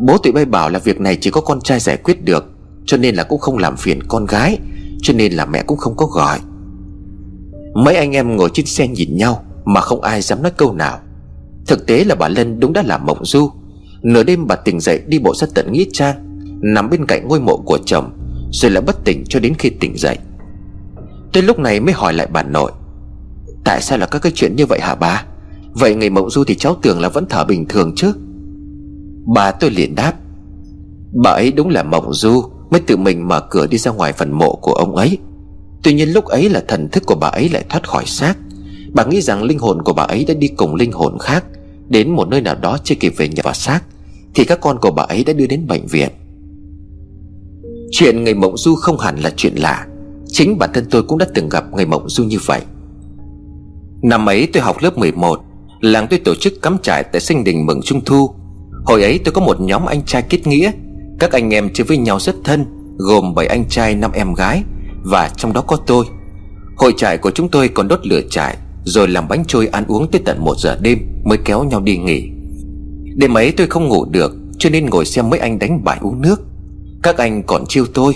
Bố 0.00 0.18
tụi 0.18 0.32
bay 0.32 0.44
bảo 0.44 0.70
là 0.70 0.78
việc 0.78 1.00
này 1.00 1.18
chỉ 1.20 1.30
có 1.30 1.40
con 1.40 1.60
trai 1.60 1.80
giải 1.80 1.96
quyết 1.96 2.24
được, 2.24 2.44
Cho 2.86 2.96
nên 2.96 3.14
là 3.14 3.22
cũng 3.22 3.40
không 3.40 3.58
làm 3.58 3.76
phiền 3.76 4.02
con 4.08 4.26
gái, 4.26 4.58
Cho 5.02 5.14
nên 5.14 5.32
là 5.32 5.46
mẹ 5.46 5.62
cũng 5.62 5.78
không 5.78 5.96
có 5.96 6.06
gọi. 6.06 6.38
Mấy 7.74 7.96
anh 7.96 8.12
em 8.12 8.36
ngồi 8.36 8.50
trên 8.54 8.66
xe 8.66 8.88
nhìn 8.88 9.16
nhau 9.16 9.44
Mà 9.64 9.80
không 9.80 10.00
ai 10.00 10.22
dám 10.22 10.42
nói 10.42 10.52
câu 10.56 10.72
nào. 10.74 10.98
Thực 11.66 11.86
tế 11.86 12.04
là 12.04 12.14
bà 12.14 12.28
Lân 12.28 12.60
đúng 12.60 12.72
đã 12.72 12.82
là 12.82 12.98
mộng 12.98 13.24
du. 13.24 13.50
Nửa 14.02 14.22
đêm 14.22 14.46
bà 14.46 14.56
tỉnh 14.56 14.80
dậy 14.80 15.02
đi 15.06 15.18
bộ 15.18 15.34
ra 15.34 15.46
tận 15.54 15.72
Nghĩa 15.72 15.84
Trang, 15.92 16.16
Nằm 16.62 16.90
bên 16.90 17.06
cạnh 17.06 17.28
ngôi 17.28 17.40
mộ 17.40 17.56
của 17.56 17.78
chồng, 17.86 18.10
Rồi 18.52 18.70
lại 18.70 18.82
bất 18.82 19.04
tỉnh 19.04 19.24
cho 19.28 19.40
đến 19.40 19.54
khi 19.58 19.70
tỉnh 19.70 19.96
dậy. 19.96 20.18
Tới 21.32 21.42
lúc 21.42 21.58
này 21.58 21.80
mới 21.80 21.94
hỏi 21.94 22.12
lại 22.12 22.26
bà 22.32 22.42
nội, 22.42 22.72
Tại 23.64 23.82
sao 23.82 23.98
là 23.98 24.06
các 24.06 24.22
cái 24.22 24.32
chuyện 24.34 24.56
như 24.56 24.66
vậy 24.66 24.80
hả 24.80 24.94
bà? 24.94 25.24
Vậy 25.72 25.94
ngày 25.94 26.10
mộng 26.10 26.30
du 26.30 26.44
thì 26.44 26.54
cháu 26.54 26.76
tưởng 26.82 27.00
là 27.00 27.08
vẫn 27.08 27.26
thở 27.28 27.44
bình 27.44 27.68
thường 27.68 27.92
chứ. 27.96 28.12
Bà 29.26 29.50
tôi 29.50 29.70
liền 29.70 29.94
đáp, 29.94 30.14
Bà 31.22 31.30
ấy 31.30 31.52
đúng 31.52 31.68
là 31.68 31.82
mộng 31.82 32.14
du, 32.14 32.42
Mới 32.70 32.80
tự 32.80 32.96
mình 32.96 33.28
mở 33.28 33.40
cửa 33.50 33.66
đi 33.66 33.78
ra 33.78 33.90
ngoài 33.90 34.12
phần 34.12 34.32
mộ 34.32 34.58
của 34.62 34.72
ông 34.72 34.96
ấy. 34.96 35.18
Tuy 35.82 35.94
nhiên 35.94 36.08
lúc 36.08 36.24
ấy 36.24 36.48
là 36.48 36.62
thần 36.68 36.88
thức 36.88 37.06
của 37.06 37.14
bà 37.14 37.28
ấy 37.28 37.48
lại 37.48 37.64
thoát 37.68 37.88
khỏi 37.88 38.04
xác. 38.06 38.34
Bà 38.92 39.04
nghĩ 39.04 39.20
rằng 39.20 39.42
linh 39.42 39.58
hồn 39.58 39.82
của 39.82 39.92
bà 39.92 40.02
ấy 40.02 40.24
đã 40.24 40.34
đi 40.34 40.48
cùng 40.48 40.74
linh 40.74 40.92
hồn 40.92 41.18
khác, 41.18 41.44
Đến 41.88 42.10
một 42.10 42.28
nơi 42.28 42.40
nào 42.40 42.54
đó 42.54 42.78
chưa 42.84 42.94
kịp 42.94 43.14
về 43.16 43.28
nhà 43.28 43.42
vào 43.44 43.54
xác, 43.54 43.80
Thì 44.34 44.44
các 44.44 44.60
con 44.60 44.78
của 44.80 44.90
bà 44.90 45.02
ấy 45.02 45.24
đã 45.24 45.32
đưa 45.32 45.46
đến 45.46 45.66
bệnh 45.66 45.86
viện. 45.86 46.08
Chuyện 47.90 48.24
người 48.24 48.34
mộng 48.34 48.56
du 48.56 48.74
không 48.74 48.98
hẳn 48.98 49.18
là 49.20 49.30
chuyện 49.36 49.54
lạ, 49.56 49.86
Chính 50.26 50.58
bản 50.58 50.70
thân 50.74 50.84
tôi 50.90 51.02
cũng 51.02 51.18
đã 51.18 51.26
từng 51.34 51.48
gặp 51.48 51.64
người 51.72 51.86
mộng 51.86 52.08
du 52.08 52.24
như 52.24 52.38
vậy. 52.46 52.60
Năm 54.02 54.28
ấy 54.28 54.48
tôi 54.52 54.62
học 54.62 54.76
lớp 54.80 54.98
11 54.98 55.40
Làng 55.80 56.06
tôi 56.10 56.18
tổ 56.18 56.34
chức 56.34 56.62
cắm 56.62 56.76
trại 56.82 57.04
tại 57.04 57.20
sinh 57.20 57.44
đình 57.44 57.66
mừng 57.66 57.80
trung 57.82 58.00
thu. 58.04 58.30
Hồi 58.84 59.02
ấy 59.02 59.20
tôi 59.24 59.32
có 59.32 59.40
một 59.40 59.60
nhóm 59.60 59.86
anh 59.86 60.02
trai 60.02 60.22
kết 60.22 60.46
nghĩa. 60.46 60.70
Các 61.18 61.32
anh 61.32 61.54
em 61.54 61.70
chơi 61.74 61.84
với 61.84 61.96
nhau 61.96 62.20
rất 62.20 62.36
thân, 62.44 62.64
Gồm 62.96 63.34
7 63.34 63.46
anh 63.46 63.64
trai 63.68 63.94
5 63.94 64.12
em 64.12 64.34
gái, 64.34 64.62
Và 65.02 65.30
trong 65.36 65.52
đó 65.52 65.60
có 65.60 65.76
tôi. 65.76 66.04
Hội 66.76 66.94
trại 66.96 67.18
của 67.18 67.30
chúng 67.30 67.48
tôi 67.48 67.68
còn 67.68 67.88
đốt 67.88 68.06
lửa 68.06 68.20
trại, 68.30 68.56
Rồi 68.84 69.08
làm 69.08 69.28
bánh 69.28 69.44
trôi 69.48 69.66
ăn 69.66 69.84
uống 69.88 70.10
tới 70.10 70.20
tận 70.24 70.44
1 70.44 70.58
giờ 70.58 70.78
đêm 70.80 70.98
Mới 71.24 71.38
kéo 71.44 71.64
nhau 71.64 71.80
đi 71.80 71.96
nghỉ. 71.96 72.30
Đêm 73.16 73.34
ấy 73.34 73.52
tôi 73.52 73.66
không 73.66 73.88
ngủ 73.88 74.04
được, 74.04 74.36
Cho 74.58 74.70
nên 74.70 74.86
ngồi 74.86 75.04
xem 75.04 75.30
mấy 75.30 75.40
anh 75.40 75.58
đánh 75.58 75.84
bài 75.84 75.98
uống 76.00 76.22
nước. 76.22 76.42
Các 77.02 77.18
anh 77.18 77.42
còn 77.42 77.64
chiêu 77.68 77.84
tôi. 77.94 78.14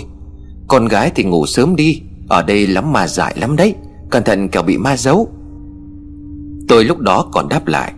Con 0.67 0.87
gái 0.87 1.11
thì 1.15 1.23
ngủ 1.23 1.45
sớm 1.45 1.75
đi, 1.75 2.01
Ở 2.27 2.43
đây 2.43 2.67
lắm 2.67 2.93
mà 2.93 3.07
dại 3.07 3.35
lắm 3.39 3.55
đấy, 3.55 3.75
Cẩn 4.09 4.23
thận 4.23 4.49
kẻo 4.49 4.63
bị 4.63 4.77
ma 4.77 4.97
giấu. 4.97 5.29
Tôi 6.67 6.83
lúc 6.83 6.99
đó 6.99 7.29
còn 7.31 7.49
đáp 7.49 7.67
lại, 7.67 7.93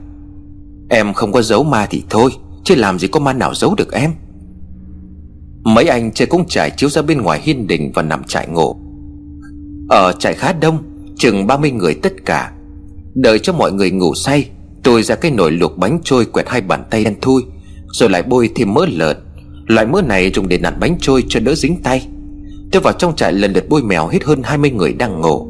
Em 0.89 1.13
không 1.13 1.31
có 1.31 1.41
giấu 1.41 1.63
ma 1.63 1.87
thì 1.89 2.03
thôi. 2.09 2.31
Chứ 2.67 2.75
làm 2.75 2.99
gì 2.99 3.07
có 3.07 3.19
ma 3.19 3.33
nào 3.33 3.53
giấu 3.55 3.75
được 3.75 3.91
em? 3.91 4.13
Mấy 5.63 5.87
anh 5.87 6.11
chơi 6.11 6.25
cũng 6.25 6.47
trải 6.47 6.71
chiếu 6.77 6.89
ra 6.89 7.01
bên 7.01 7.21
ngoài 7.21 7.41
hiên 7.43 7.67
đình 7.67 7.91
và 7.95 8.01
nằm 8.01 8.23
trại 8.23 8.47
ngộ. 8.47 8.77
Ở 9.89 10.11
trại 10.19 10.33
khá 10.33 10.53
đông, 10.53 10.77
Chừng 11.17 11.47
30 11.47 11.71
người 11.71 11.93
tất 11.93 12.25
cả. 12.25 12.51
Đợi 13.15 13.39
cho 13.39 13.53
mọi 13.53 13.71
người 13.71 13.91
ngủ 13.91 14.15
say, 14.15 14.49
Tôi 14.83 15.03
ra 15.03 15.15
cái 15.15 15.31
nồi 15.31 15.51
luộc 15.51 15.77
bánh 15.77 15.99
trôi 16.03 16.25
quẹt 16.25 16.49
hai 16.49 16.61
bàn 16.61 16.83
tay 16.89 17.03
đen 17.03 17.15
thui, 17.21 17.41
Rồi 17.91 18.09
lại 18.09 18.23
bôi 18.23 18.49
thêm 18.55 18.73
mỡ 18.73 18.85
lợn. 18.85 19.17
Loại 19.67 19.85
mỡ 19.85 20.01
này 20.01 20.31
dùng 20.35 20.47
để 20.47 20.57
nặn 20.57 20.79
bánh 20.79 20.97
trôi 21.01 21.23
cho 21.29 21.39
đỡ 21.39 21.55
dính 21.55 21.81
tay. 21.83 22.07
Tôi 22.71 22.81
vào 22.81 22.93
trong 22.93 23.15
trại 23.15 23.33
lần 23.33 23.53
lượt 23.53 23.69
bôi 23.69 23.83
mèo 23.83 24.07
hết 24.07 24.23
hơn 24.23 24.41
20 24.43 24.71
người 24.71 24.93
đang 24.93 25.21
ngủ 25.21 25.47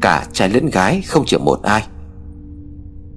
Cả 0.00 0.26
trai 0.32 0.48
lẫn 0.48 0.66
gái, 0.66 1.02
không 1.06 1.24
chịu 1.26 1.38
một 1.38 1.62
ai. 1.62 1.82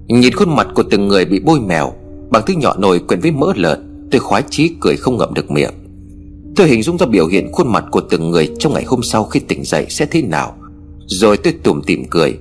Nhìn 0.06 0.32
khuôn 0.32 0.56
mặt 0.56 0.68
của 0.74 0.82
từng 0.90 1.08
người 1.08 1.24
bị 1.24 1.40
bôi 1.40 1.60
mèo 1.60 1.92
Bằng 2.32 2.42
thứ 2.46 2.54
nhỏ 2.54 2.74
nồi 2.78 2.98
quyện 2.98 3.20
với 3.20 3.30
mỡ 3.30 3.52
lợn, 3.56 3.88
Tôi 4.10 4.20
khoái 4.20 4.42
chí 4.50 4.70
cười 4.80 4.96
không 4.96 5.16
ngậm 5.16 5.34
được 5.34 5.50
miệng. 5.50 5.72
Tôi 6.56 6.68
hình 6.68 6.82
dung 6.82 6.98
ra 6.98 7.06
biểu 7.06 7.26
hiện 7.26 7.52
khuôn 7.52 7.72
mặt 7.72 7.84
của 7.90 8.00
từng 8.10 8.30
người 8.30 8.48
Trong 8.58 8.72
ngày 8.72 8.84
hôm 8.84 9.02
sau 9.02 9.24
khi 9.24 9.40
tỉnh 9.40 9.64
dậy 9.64 9.86
sẽ 9.88 10.06
thế 10.06 10.22
nào. 10.22 10.54
Rồi 11.06 11.36
tôi 11.36 11.52
tủm 11.52 11.82
tỉm 11.86 12.04
cười. 12.10 12.38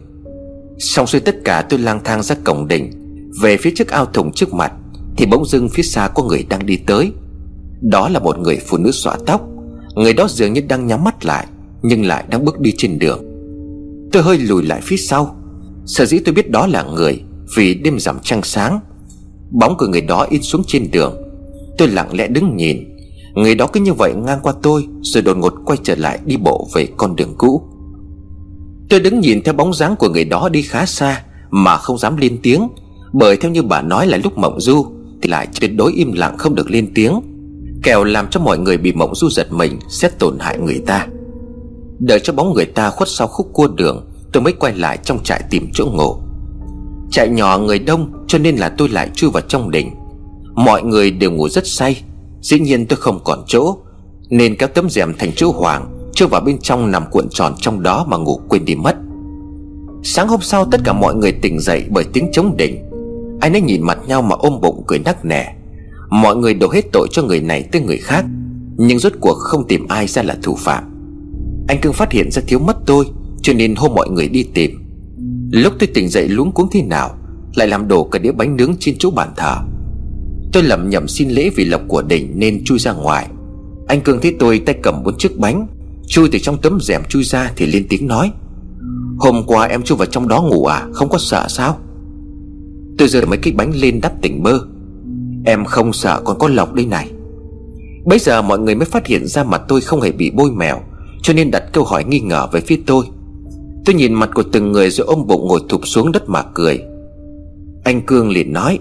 Xong 0.80 1.08
xuôi 1.08 1.22
tất 1.22 1.36
cả 1.44 1.66
tôi 1.70 1.80
lang 1.80 2.00
thang 2.04 2.24
ra 2.24 2.36
cổng 2.44 2.68
đình 2.68 2.92
Về 3.42 3.58
phía 3.58 3.72
trước 3.76 3.88
ao 3.88 4.06
thùng 4.06 4.32
trước 4.32 4.54
mặt, 4.54 4.74
Thì 5.18 5.26
bỗng 5.26 5.46
dưng 5.46 5.70
phía 5.70 5.84
xa 5.84 6.08
có 6.08 6.24
người 6.24 6.46
đang 6.50 6.66
đi 6.66 6.78
tới. 6.78 7.12
Đó 7.82 8.10
là 8.10 8.20
một 8.20 8.40
người 8.40 8.58
phụ 8.68 8.78
nữ 8.78 8.92
xõa 8.92 9.16
tóc, 9.26 9.48
Người 9.96 10.14
đó 10.14 10.28
dường 10.30 10.54
như 10.54 10.62
đang 10.62 10.88
nhắm 10.88 11.04
mắt 11.04 11.26
lại, 11.26 11.48
Nhưng 11.82 12.06
lại 12.06 12.24
đang 12.30 12.46
bước 12.46 12.60
đi 12.60 12.74
trên 12.78 13.00
đường. 13.00 13.24
Tôi 14.12 14.24
hơi 14.24 14.38
lùi 14.38 14.64
lại 14.64 14.82
phía 14.84 14.98
sau, 14.98 15.36
Sở 15.86 16.06
dĩ 16.06 16.20
tôi 16.20 16.34
biết 16.34 16.52
đó 16.52 16.68
là 16.68 16.84
người 16.84 17.22
Vì 17.56 17.74
đêm 17.74 18.00
rằm 18.00 18.18
trăng 18.24 18.44
sáng. 18.44 18.80
Bóng 19.52 19.78
của 19.78 19.88
người 19.88 20.02
đó 20.02 20.28
in 20.30 20.42
xuống 20.42 20.62
trên 20.68 20.92
đường. 20.92 21.16
Tôi 21.78 21.88
lặng 21.88 22.10
lẽ 22.14 22.28
đứng 22.28 22.58
nhìn. 22.58 22.78
Người 23.36 23.56
đó 23.56 23.68
cứ 23.68 23.80
như 23.80 23.94
vậy 23.94 24.14
ngang 24.26 24.40
qua 24.44 24.54
tôi, 24.62 24.88
Rồi 25.02 25.24
đột 25.24 25.38
ngột 25.38 25.54
quay 25.66 25.78
trở 25.84 25.96
lại 25.96 26.20
đi 26.26 26.38
bộ 26.38 26.68
về 26.74 26.88
con 26.98 27.16
đường 27.16 27.34
cũ. 27.38 27.62
Tôi 28.90 29.00
đứng 29.00 29.20
nhìn 29.20 29.42
theo 29.44 29.54
bóng 29.54 29.74
dáng 29.74 29.96
của 29.96 30.10
người 30.10 30.26
đó 30.26 30.50
đi 30.50 30.62
khá 30.62 30.86
xa, 30.86 31.24
Mà 31.50 31.78
không 31.78 31.98
dám 31.98 32.18
lên 32.18 32.38
tiếng. 32.44 32.68
Bởi 33.14 33.38
theo 33.38 33.52
như 33.52 33.64
bà 33.64 33.82
nói 33.82 34.08
là 34.08 34.18
lúc 34.18 34.38
mộng 34.38 34.62
du, 34.62 34.86
Thì 35.22 35.30
lại 35.30 35.48
tuyệt 35.62 35.76
đối 35.76 35.94
im 35.94 36.12
lặng 36.14 36.38
không 36.38 36.56
được 36.56 36.72
lên 36.72 36.92
tiếng. 36.96 37.22
Kèo 37.84 38.04
làm 38.04 38.28
cho 38.32 38.40
mọi 38.40 38.58
người 38.58 38.78
bị 38.78 38.94
mộng 38.94 39.16
du 39.16 39.30
giật 39.30 39.54
mình 39.54 39.80
Sẽ 39.90 40.10
tổn 40.10 40.38
hại 40.40 40.58
người 40.58 40.82
ta. 40.86 41.08
Đợi 42.00 42.20
cho 42.20 42.34
bóng 42.34 42.54
người 42.54 42.66
ta 42.66 42.90
khuất 42.90 43.10
sau 43.10 43.28
khúc 43.28 43.50
cua 43.54 43.68
đường, 43.68 44.08
Tôi 44.34 44.44
mới 44.44 44.54
quay 44.54 44.74
lại 44.74 44.98
trong 45.04 45.24
trại 45.24 45.44
tìm 45.50 45.70
chỗ 45.74 45.86
ngủ. 45.86 46.16
Trại 47.12 47.30
nhỏ 47.30 47.58
người 47.58 47.80
đông 47.80 48.21
cho 48.32 48.38
nên 48.38 48.56
là 48.56 48.70
tôi 48.70 48.90
lại 48.90 49.10
chui 49.14 49.32
vào 49.32 49.44
trong 49.48 49.72
đỉnh 49.72 49.92
Mọi 50.56 50.84
người 50.84 51.12
đều 51.12 51.32
ngủ 51.32 51.50
rất 51.50 51.68
say, 51.68 52.04
Dĩ 52.42 52.60
nhiên 52.60 52.86
tôi 52.86 52.98
không 52.98 53.20
còn 53.24 53.44
chỗ, 53.48 53.78
Nên 54.30 54.56
kéo 54.56 54.70
tấm 54.70 54.90
rèm 54.90 55.14
thành 55.18 55.32
chữ 55.32 55.46
hoàng 55.46 56.10
Chui 56.14 56.28
vào 56.28 56.42
bên 56.42 56.58
trong 56.62 56.92
nằm 56.92 57.04
cuộn 57.12 57.28
tròn 57.30 57.54
trong 57.62 57.84
đó 57.84 58.06
mà 58.10 58.18
ngủ 58.18 58.42
quên 58.50 58.66
đi 58.66 58.76
mất. 58.76 58.96
Sáng 60.04 60.28
hôm 60.28 60.42
sau, 60.42 60.66
tất 60.66 60.82
cả 60.84 60.94
mọi 60.94 61.16
người 61.16 61.32
tỉnh 61.32 61.60
dậy 61.60 61.86
bởi 61.90 62.04
tiếng 62.14 62.30
chống 62.32 62.58
đỉnh 62.58 62.78
Anh 63.42 63.54
ấy 63.54 63.62
nhìn 63.62 63.82
mặt 63.84 64.00
nhau 64.08 64.22
mà 64.22 64.36
ôm 64.40 64.62
bụng 64.62 64.84
cười 64.88 65.00
nắc 65.00 65.26
nẻ. 65.26 65.56
Mọi 66.10 66.36
người 66.36 66.54
đổ 66.54 66.70
hết 66.72 66.86
tội 66.92 67.08
cho 67.12 67.24
người 67.24 67.40
này 67.42 67.64
tới 67.72 67.82
người 67.82 67.98
khác, 67.98 68.26
Nhưng 68.78 69.00
rốt 69.00 69.14
cuộc 69.22 69.36
không 69.36 69.68
tìm 69.68 69.88
ai 69.88 70.08
ra 70.08 70.24
là 70.24 70.38
thủ 70.44 70.56
phạm. 70.56 70.84
Anh 71.68 71.82
cưng 71.82 71.94
phát 71.94 72.12
hiện 72.12 72.32
ra 72.32 72.42
thiếu 72.48 72.60
mất 72.60 72.78
tôi, 72.86 73.06
Cho 73.42 73.54
nên 73.54 73.76
hôm 73.76 73.92
mọi 73.96 74.10
người 74.10 74.28
đi 74.28 74.44
tìm. 74.54 74.72
Lúc 75.52 75.74
tôi 75.80 75.88
tỉnh 75.94 76.10
dậy 76.10 76.28
luống 76.28 76.52
cuống 76.52 76.68
thế 76.72 76.82
nào 76.82 77.18
lại 77.56 77.68
làm 77.68 77.88
đổ 77.88 78.04
cả 78.04 78.20
đĩa 78.20 78.32
bánh 78.32 78.58
nướng 78.58 78.76
trên 78.80 78.96
chỗ 79.00 79.12
bàn 79.12 79.30
thờ. 79.38 79.56
Tôi 80.54 80.64
lầm 80.64 80.90
nhầm 80.90 81.08
xin 81.08 81.30
lễ 81.30 81.50
vì 81.56 81.66
lộc 81.66 81.82
của 81.88 82.02
đỉnh 82.02 82.32
nên 82.40 82.64
chui 82.64 82.80
ra 82.80 82.94
ngoài. 82.94 83.28
Anh 83.88 84.02
cường 84.02 84.22
thấy 84.22 84.36
tôi 84.40 84.60
tay 84.60 84.76
cầm 84.84 85.04
bốn 85.04 85.18
chiếc 85.18 85.38
bánh, 85.38 85.68
Chui 86.08 86.30
từ 86.32 86.40
trong 86.40 86.58
tấm 86.62 86.80
rèm 86.82 87.02
chui 87.10 87.24
ra 87.24 87.52
thì 87.56 87.66
lên 87.66 87.86
tiếng 87.90 88.08
nói, 88.08 88.32
Hôm 89.20 89.44
qua 89.48 89.68
em 89.68 89.82
chui 89.82 89.98
vào 89.98 90.06
trong 90.06 90.28
đó 90.28 90.42
ngủ 90.42 90.66
à? 90.66 90.88
Không 90.94 91.10
có 91.10 91.18
sợ 91.18 91.46
sao? 91.50 91.78
Tôi 92.98 93.08
giơ 93.08 93.26
mấy 93.26 93.38
cái 93.38 93.54
bánh 93.54 93.72
lên 93.76 94.02
đắp 94.02 94.22
tỉnh 94.22 94.44
bơ 94.44 94.60
Em 95.46 95.66
không 95.66 95.94
sợ 95.94 96.22
còn 96.26 96.40
có 96.40 96.48
lộc 96.48 96.74
đây 96.74 96.86
này. 96.86 97.12
Bây 98.06 98.20
giờ 98.20 98.42
mọi 98.42 98.60
người 98.60 98.76
mới 98.76 98.86
phát 98.86 99.08
hiện 99.08 99.28
ra 99.28 99.44
mặt 99.44 99.62
tôi 99.68 99.82
không 99.82 100.02
hề 100.02 100.12
bị 100.12 100.32
bôi 100.32 100.52
mèo, 100.52 100.80
Cho 101.24 101.34
nên 101.34 101.52
đặt 101.52 101.64
câu 101.74 101.84
hỏi 101.84 102.04
nghi 102.04 102.20
ngờ 102.20 102.48
về 102.52 102.62
phía 102.62 102.80
tôi. 102.86 103.06
Tôi 103.86 103.96
nhìn 103.96 104.14
mặt 104.14 104.30
của 104.34 104.44
từng 104.44 104.72
người 104.72 104.90
rồi 104.90 105.08
ôm 105.08 105.28
bụng 105.28 105.48
ngồi 105.48 105.60
thụp 105.70 105.88
xuống 105.88 106.12
đất 106.12 106.30
mà 106.30 106.44
cười. 106.54 106.80
Anh 107.84 108.02
Cương 108.02 108.30
liền 108.30 108.54
nói, 108.54 108.80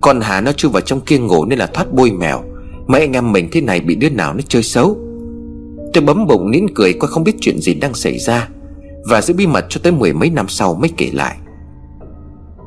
Con 0.00 0.20
Hà 0.20 0.40
nó 0.40 0.52
chui 0.52 0.70
vào 0.72 0.80
trong 0.80 1.00
kia 1.00 1.18
ngủ 1.18 1.44
nên 1.44 1.58
là 1.58 1.66
thoát 1.66 1.92
bôi 1.92 2.10
mèo. 2.10 2.42
Mấy 2.86 3.00
anh 3.00 3.12
em 3.12 3.32
mình 3.32 3.48
thế 3.52 3.60
này 3.60 3.80
bị 3.80 3.94
đứa 3.94 4.08
nào 4.10 4.34
nó 4.34 4.40
chơi 4.48 4.62
xấu? 4.62 4.98
Tôi 5.92 6.04
bấm 6.04 6.26
bụng 6.26 6.50
nín 6.50 6.66
cười 6.74 6.92
coi 6.92 7.10
không 7.10 7.24
biết 7.24 7.36
chuyện 7.40 7.60
gì 7.60 7.74
đang 7.74 7.94
xảy 7.94 8.18
ra, 8.18 8.48
Và 9.08 9.22
giữ 9.22 9.34
bí 9.34 9.46
mật 9.46 9.66
cho 9.68 9.80
tới 9.82 9.92
mười 9.92 10.12
mấy 10.12 10.30
năm 10.30 10.48
sau 10.48 10.74
mới 10.74 10.90
kể 10.96 11.10
lại. 11.12 11.36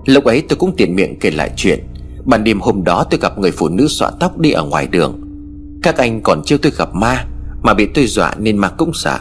Lúc 0.05 0.23
ấy 0.23 0.41
tôi 0.41 0.57
cũng 0.57 0.75
tiện 0.77 0.95
miệng 0.95 1.19
kể 1.19 1.31
lại 1.31 1.51
chuyện. 1.55 1.79
Ban 2.25 2.43
đêm 2.43 2.59
hôm 2.59 2.83
đó 2.83 3.05
tôi 3.09 3.19
gặp 3.19 3.39
người 3.39 3.51
phụ 3.51 3.69
nữ 3.69 3.87
xọa 3.87 4.11
tóc 4.19 4.37
đi 4.37 4.51
ở 4.51 4.63
ngoài 4.63 4.87
đường. 4.87 5.21
Các 5.83 5.97
anh 5.97 6.21
còn 6.21 6.41
chưa 6.45 6.57
tôi 6.57 6.71
gặp 6.77 6.95
ma, 6.95 7.25
Mà 7.61 7.73
bị 7.73 7.85
tôi 7.85 8.07
dọa 8.07 8.35
nên 8.37 8.57
ma 8.57 8.69
cũng 8.69 8.93
sợ 8.93 9.19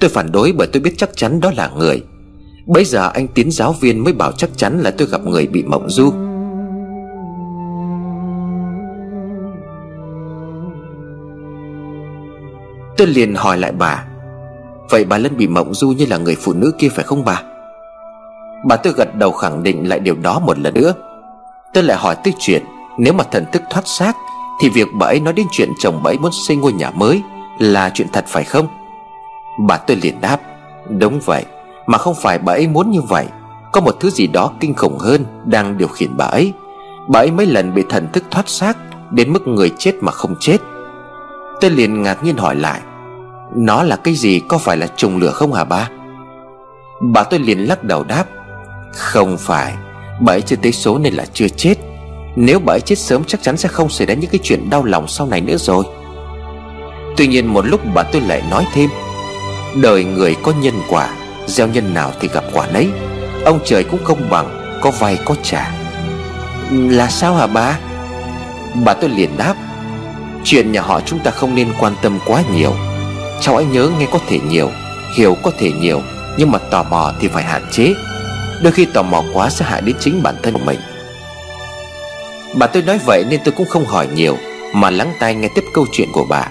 Tôi 0.00 0.10
phản 0.10 0.32
đối 0.32 0.52
bởi 0.52 0.66
tôi 0.66 0.82
biết 0.82 0.94
chắc 0.96 1.10
chắn 1.16 1.40
đó 1.40 1.52
là 1.56 1.70
người. 1.78 2.02
Bây 2.66 2.84
giờ 2.84 3.10
anh 3.14 3.28
tiến 3.28 3.50
giáo 3.50 3.74
viên 3.80 4.04
mới 4.04 4.12
bảo 4.12 4.32
chắc 4.32 4.50
chắn 4.56 4.80
là 4.80 4.90
tôi 4.90 5.08
gặp 5.08 5.20
người 5.26 5.46
bị 5.46 5.62
mộng 5.62 5.90
du. 5.90 6.10
Tôi 12.96 13.06
liền 13.06 13.34
hỏi 13.34 13.58
lại 13.58 13.72
bà, 13.72 14.04
Vậy 14.90 15.04
bà 15.04 15.18
Lân 15.18 15.36
bị 15.36 15.46
mộng 15.46 15.74
du 15.74 15.88
như 15.88 16.06
là 16.06 16.16
người 16.16 16.36
phụ 16.40 16.52
nữ 16.52 16.72
kia 16.78 16.88
phải 16.88 17.04
không 17.04 17.24
bà? 17.24 17.42
Bà 18.64 18.76
tôi 18.76 18.92
gật 18.96 19.14
đầu 19.14 19.32
khẳng 19.32 19.62
định 19.62 19.88
lại 19.88 20.00
điều 20.00 20.14
đó 20.14 20.38
một 20.38 20.58
lần 20.58 20.74
nữa. 20.74 20.94
Tôi 21.74 21.84
lại 21.84 21.96
hỏi 21.96 22.16
tới 22.24 22.34
chuyện, 22.38 22.62
Nếu 22.98 23.12
mà 23.12 23.24
thần 23.24 23.44
thức 23.52 23.62
thoát 23.70 23.86
xác, 23.86 24.16
Thì 24.60 24.68
việc 24.68 24.88
bà 24.94 25.06
ấy 25.06 25.20
nói 25.20 25.32
đến 25.32 25.46
chuyện 25.50 25.68
chồng 25.78 26.00
bà 26.02 26.10
ấy 26.10 26.18
muốn 26.18 26.32
xây 26.32 26.56
ngôi 26.56 26.72
nhà 26.72 26.90
mới 26.90 27.22
Là 27.58 27.90
chuyện 27.94 28.08
thật 28.12 28.24
phải 28.28 28.44
không? 28.44 28.66
Bà 29.66 29.76
tôi 29.76 29.96
liền 29.96 30.20
đáp, 30.20 30.40
Đúng 30.88 31.20
vậy. 31.24 31.44
Mà 31.90 31.98
không 31.98 32.14
phải 32.14 32.38
bà 32.38 32.52
ấy 32.52 32.68
muốn 32.68 32.90
như 32.90 33.00
vậy. 33.02 33.26
Có 33.72 33.80
một 33.80 33.96
thứ 34.00 34.10
gì 34.10 34.26
đó 34.26 34.52
kinh 34.60 34.74
khủng 34.74 34.98
hơn 34.98 35.24
Đang 35.44 35.78
điều 35.78 35.88
khiển 35.88 36.16
bà 36.16 36.24
ấy. 36.24 36.52
Bà 37.08 37.20
ấy 37.20 37.30
mấy 37.30 37.46
lần 37.46 37.74
bị 37.74 37.84
thần 37.88 38.08
thức 38.12 38.24
thoát 38.30 38.48
xác, 38.48 38.76
Đến 39.10 39.32
mức 39.32 39.48
người 39.48 39.72
chết 39.78 39.94
mà 40.00 40.12
không 40.12 40.34
chết. 40.40 40.56
Tôi 41.60 41.70
liền 41.70 42.02
ngạc 42.02 42.24
nhiên 42.24 42.36
hỏi 42.36 42.54
lại, 42.54 42.80
Nó 43.56 43.82
là 43.82 43.96
cái 43.96 44.14
gì? 44.14 44.40
Có 44.48 44.58
phải 44.58 44.76
là 44.76 44.86
trùng 44.86 45.16
lửa 45.16 45.30
không 45.30 45.52
hả 45.52 45.64
ba? 45.64 45.88
Bà 47.12 47.22
tôi 47.22 47.40
liền 47.40 47.58
lắc 47.58 47.84
đầu 47.84 48.04
đáp, 48.04 48.24
Không 48.92 49.36
phải. 49.38 49.74
Bà 50.20 50.32
ấy 50.32 50.42
chưa 50.42 50.56
tới 50.56 50.72
số 50.72 50.98
nên 50.98 51.14
là 51.14 51.24
chưa 51.32 51.48
chết. 51.48 51.74
Nếu 52.36 52.58
bà 52.64 52.72
ấy 52.72 52.80
chết 52.80 52.98
sớm 52.98 53.24
chắc 53.26 53.42
chắn 53.42 53.56
sẽ 53.56 53.68
không 53.68 53.88
xảy 53.88 54.06
ra 54.06 54.14
những 54.14 54.30
cái 54.30 54.40
chuyện 54.42 54.70
đau 54.70 54.84
lòng 54.84 55.08
sau 55.08 55.26
này 55.26 55.40
nữa 55.40 55.56
rồi. 55.56 55.84
Tuy 57.16 57.26
nhiên 57.26 57.46
một 57.46 57.66
lúc 57.66 57.80
bà 57.94 58.02
tôi 58.02 58.22
lại 58.22 58.42
nói 58.50 58.66
thêm, 58.74 58.90
Đời 59.82 60.04
người 60.04 60.36
có 60.42 60.52
nhân 60.62 60.74
quả. 60.88 61.19
Gieo 61.50 61.68
nhân 61.68 61.94
nào 61.94 62.12
thì 62.20 62.28
gặp 62.28 62.44
quả 62.52 62.66
nấy. 62.72 62.88
Ông 63.44 63.60
trời 63.64 63.84
cũng 63.84 64.00
công 64.04 64.30
bằng, 64.30 64.78
Có 64.82 64.90
vay 64.90 65.18
có 65.24 65.34
trả. 65.42 65.70
Là 66.70 67.10
sao 67.10 67.34
hả 67.34 67.46
bà 67.46 67.78
Bà 68.84 68.94
tôi 68.94 69.10
liền 69.10 69.36
đáp, 69.36 69.54
Chuyện 70.44 70.72
nhà 70.72 70.80
họ 70.80 71.00
chúng 71.00 71.18
ta 71.18 71.30
không 71.30 71.54
nên 71.54 71.68
quan 71.80 71.94
tâm 72.02 72.18
quá 72.26 72.42
nhiều. 72.52 72.74
Cháu 73.40 73.56
hãy 73.56 73.64
nhớ 73.64 73.90
nghe 73.98 74.06
có 74.12 74.18
thể 74.28 74.38
nhiều, 74.48 74.70
Hiểu 75.16 75.36
có 75.42 75.50
thể 75.58 75.70
nhiều, 75.70 76.02
Nhưng 76.36 76.50
mà 76.50 76.58
tò 76.58 76.82
mò 76.82 77.12
thì 77.20 77.28
phải 77.28 77.44
hạn 77.44 77.62
chế. 77.72 77.94
Đôi 78.62 78.72
khi 78.72 78.84
tò 78.84 79.02
mò 79.02 79.22
quá 79.34 79.50
sẽ 79.50 79.64
hại 79.64 79.80
đến 79.80 79.96
chính 80.00 80.22
bản 80.22 80.34
thân 80.42 80.54
của 80.54 80.64
mình. 80.64 80.80
Bà 82.54 82.66
tôi 82.66 82.82
nói 82.82 82.98
vậy 83.06 83.24
nên 83.28 83.40
tôi 83.44 83.54
cũng 83.56 83.68
không 83.68 83.86
hỏi 83.86 84.08
nhiều, 84.14 84.36
Mà 84.72 84.90
lắng 84.90 85.12
tai 85.20 85.34
nghe 85.34 85.48
tiếp 85.54 85.64
câu 85.74 85.86
chuyện 85.92 86.08
của 86.12 86.24
bà. 86.28 86.46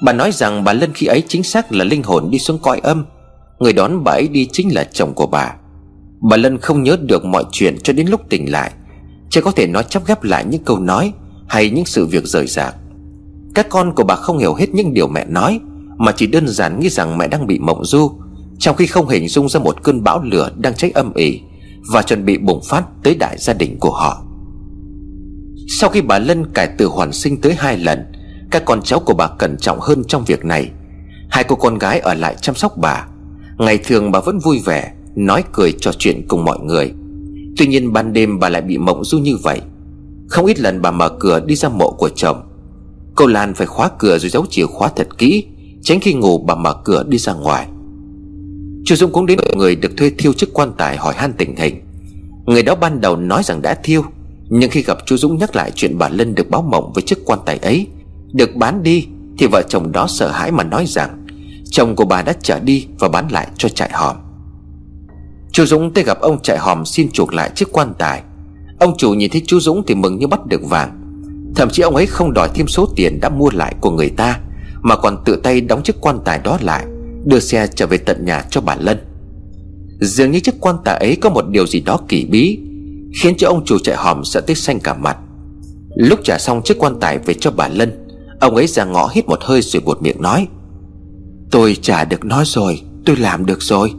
Bà 0.00 0.12
nói 0.12 0.32
rằng 0.32 0.64
bà 0.64 0.72
Lân 0.72 0.92
khi 0.94 1.06
ấy 1.06 1.22
chính 1.28 1.42
xác 1.42 1.72
là 1.72 1.84
linh 1.84 2.02
hồn 2.02 2.30
đi 2.30 2.38
xuống 2.38 2.58
cõi 2.58 2.80
âm. 2.82 3.04
Người 3.58 3.72
đón 3.72 4.04
bà 4.04 4.12
ấy 4.12 4.28
đi 4.28 4.48
chính 4.52 4.74
là 4.74 4.84
chồng 4.84 5.14
của 5.14 5.26
bà. 5.26 5.54
Bà 6.30 6.36
Lân 6.36 6.58
không 6.58 6.82
nhớ 6.82 6.96
được 7.00 7.24
mọi 7.24 7.44
chuyện 7.52 7.76
cho 7.82 7.92
đến 7.92 8.08
lúc 8.08 8.20
tỉnh 8.28 8.52
lại. 8.52 8.72
Chỉ 9.30 9.40
có 9.40 9.50
thể 9.50 9.66
nói 9.66 9.84
chắp 9.88 10.06
ghép 10.06 10.22
lại 10.22 10.44
những 10.50 10.64
câu 10.64 10.78
nói 10.78 11.12
Hay 11.48 11.70
những 11.70 11.84
sự 11.84 12.06
việc 12.06 12.24
rời 12.24 12.46
rạc. 12.46 12.74
Các 13.54 13.68
con 13.68 13.94
của 13.94 14.04
bà 14.04 14.14
không 14.14 14.38
hiểu 14.38 14.54
hết 14.54 14.74
những 14.74 14.94
điều 14.94 15.08
mẹ 15.08 15.24
nói, 15.24 15.60
Mà 15.98 16.12
chỉ 16.12 16.26
đơn 16.26 16.48
giản 16.48 16.80
nghĩ 16.80 16.88
rằng 16.88 17.18
mẹ 17.18 17.28
đang 17.28 17.46
bị 17.46 17.58
mộng 17.58 17.84
du, 17.84 18.10
Trong 18.58 18.76
khi 18.76 18.86
không 18.86 19.08
hình 19.08 19.28
dung 19.28 19.48
ra 19.48 19.60
một 19.60 19.82
cơn 19.82 20.04
bão 20.04 20.22
lửa 20.22 20.50
đang 20.56 20.74
cháy 20.74 20.90
âm 20.94 21.14
ỉ 21.14 21.40
Và 21.92 22.02
chuẩn 22.02 22.24
bị 22.24 22.38
bùng 22.38 22.60
phát 22.68 22.84
tới 23.02 23.14
đại 23.14 23.36
gia 23.38 23.52
đình 23.52 23.76
của 23.80 23.92
họ. 23.92 24.22
Sau 25.68 25.90
khi 25.90 26.00
bà 26.00 26.18
Lân 26.18 26.52
cải 26.54 26.68
từ 26.78 26.86
hoàn 26.86 27.12
sinh 27.12 27.40
tới 27.40 27.54
hai 27.58 27.78
lần 27.78 28.04
các 28.56 28.64
con 28.64 28.82
cháu 28.82 29.00
của 29.00 29.14
bà 29.14 29.28
cẩn 29.38 29.56
trọng 29.56 29.80
hơn 29.80 30.04
trong 30.08 30.24
việc 30.24 30.44
này. 30.44 30.70
Hai 31.30 31.44
cô 31.44 31.56
con 31.56 31.78
gái 31.78 31.98
ở 31.98 32.14
lại 32.14 32.36
chăm 32.40 32.54
sóc 32.54 32.76
bà. 32.76 33.06
Ngày 33.58 33.78
thường 33.78 34.12
bà 34.12 34.20
vẫn 34.20 34.38
vui 34.38 34.62
vẻ, 34.64 34.92
Nói 35.16 35.44
cười 35.52 35.72
trò 35.72 35.92
chuyện 35.98 36.22
cùng 36.28 36.44
mọi 36.44 36.58
người. 36.60 36.92
Tuy 37.56 37.66
nhiên 37.66 37.92
ban 37.92 38.12
đêm 38.12 38.38
bà 38.38 38.48
lại 38.48 38.62
bị 38.62 38.78
mộng 38.78 39.04
du 39.04 39.18
như 39.18 39.36
vậy. 39.42 39.60
Không 40.28 40.46
ít 40.46 40.60
lần 40.60 40.82
bà 40.82 40.90
mở 40.90 41.08
cửa 41.08 41.40
đi 41.46 41.54
ra 41.54 41.68
mộ 41.68 41.90
của 41.90 42.08
chồng. 42.08 42.42
Cô 43.14 43.26
Lan 43.26 43.54
phải 43.54 43.66
khóa 43.66 43.90
cửa 43.98 44.18
rồi 44.18 44.30
giấu 44.30 44.46
chìa 44.50 44.66
khóa 44.66 44.88
thật 44.96 45.18
kỹ, 45.18 45.44
Tránh 45.82 46.00
khi 46.00 46.12
ngủ 46.12 46.38
bà 46.38 46.54
mở 46.54 46.74
cửa 46.84 47.04
đi 47.08 47.18
ra 47.18 47.32
ngoài. 47.32 47.66
Chú 48.84 48.94
Dũng 48.94 49.12
cũng 49.12 49.26
đến 49.26 49.38
người 49.56 49.76
được 49.76 49.96
thuê 49.96 50.10
thiêu 50.18 50.32
chức 50.32 50.52
quan 50.52 50.72
tài 50.78 50.96
hỏi 50.96 51.14
han 51.16 51.32
tình 51.32 51.56
hình. 51.56 51.80
Người 52.46 52.62
đó 52.62 52.74
ban 52.74 53.00
đầu 53.00 53.16
nói 53.16 53.42
rằng 53.42 53.62
đã 53.62 53.74
thiêu, 53.74 54.02
Nhưng 54.48 54.70
khi 54.70 54.82
gặp 54.82 54.98
chú 55.06 55.16
Dũng 55.16 55.38
nhắc 55.38 55.56
lại 55.56 55.72
chuyện 55.74 55.98
bà 55.98 56.08
Lân 56.08 56.34
được 56.34 56.50
báo 56.50 56.62
mộng 56.62 56.92
với 56.94 57.02
chiếc 57.02 57.18
quan 57.24 57.38
tài 57.46 57.58
ấy 57.58 57.86
được 58.32 58.56
bán 58.56 58.82
đi 58.82 59.06
Thì 59.38 59.46
vợ 59.46 59.62
chồng 59.68 59.92
đó 59.92 60.06
sợ 60.08 60.30
hãi 60.30 60.50
mà 60.50 60.64
nói 60.64 60.84
rằng, 60.86 61.26
Chồng 61.70 61.96
của 61.96 62.04
bà 62.04 62.22
đã 62.22 62.32
trở 62.42 62.60
đi 62.60 62.86
và 62.98 63.08
bán 63.08 63.28
lại 63.30 63.48
cho 63.56 63.68
trại 63.68 63.90
hòm. 63.92 64.16
Chú 65.52 65.64
Dũng 65.64 65.94
tới 65.94 66.04
gặp 66.04 66.20
ông 66.20 66.42
trại 66.42 66.58
hòm 66.58 66.84
xin 66.84 67.10
chuộc 67.12 67.34
lại 67.34 67.50
chiếc 67.54 67.72
quan 67.72 67.92
tài. 67.98 68.22
Ông 68.78 68.96
chủ 68.96 69.10
nhìn 69.10 69.30
thấy 69.30 69.42
chú 69.46 69.60
Dũng 69.60 69.82
thì 69.86 69.94
mừng 69.94 70.18
như 70.18 70.26
bắt 70.26 70.46
được 70.46 70.60
vàng. 70.64 71.02
Thậm 71.56 71.70
chí 71.70 71.82
ông 71.82 71.96
ấy 71.96 72.06
không 72.06 72.32
đòi 72.32 72.48
thêm 72.54 72.66
số 72.68 72.88
tiền 72.96 73.20
đã 73.20 73.28
mua 73.28 73.50
lại 73.52 73.74
của 73.80 73.90
người 73.90 74.08
ta, 74.08 74.40
Mà 74.82 74.96
còn 74.96 75.16
tự 75.24 75.36
tay 75.36 75.60
đóng 75.60 75.82
chiếc 75.82 76.00
quan 76.00 76.18
tài 76.24 76.38
đó 76.38 76.58
lại, 76.60 76.86
Đưa 77.24 77.40
xe 77.40 77.66
trở 77.74 77.86
về 77.86 77.96
tận 77.96 78.24
nhà 78.24 78.44
cho 78.50 78.60
bà 78.60 78.76
Lân. 78.80 78.98
Dường 80.00 80.30
như 80.30 80.40
chiếc 80.40 80.54
quan 80.60 80.76
tài 80.84 80.96
ấy 80.98 81.16
có 81.16 81.30
một 81.30 81.48
điều 81.48 81.66
gì 81.66 81.80
đó 81.80 82.00
kỳ 82.08 82.24
bí, 82.24 82.58
Khiến 83.22 83.34
cho 83.36 83.48
ông 83.48 83.64
chủ 83.64 83.78
trại 83.78 83.96
hòm 83.96 84.24
sợ 84.24 84.40
tới 84.40 84.56
xanh 84.56 84.80
cả 84.80 84.94
mặt. 84.94 85.16
Lúc 85.96 86.20
trả 86.24 86.38
xong 86.38 86.62
chiếc 86.64 86.78
quan 86.78 87.00
tài 87.00 87.18
về 87.18 87.34
cho 87.34 87.50
bà 87.50 87.68
Lân 87.68 88.05
Ông 88.46 88.56
ấy 88.56 88.66
ra 88.66 88.84
ngõ 88.84 89.08
hít 89.12 89.28
một 89.28 89.38
hơi 89.42 89.62
rồi 89.62 89.82
buột 89.86 90.02
miệng 90.02 90.22
nói, 90.22 90.48
Tôi 91.50 91.76
trả 91.82 92.04
được 92.04 92.24
nó 92.24 92.44
rồi, 92.44 92.80
Tôi 93.04 93.16
làm 93.16 93.46
được 93.46 93.62
rồi. 93.62 93.92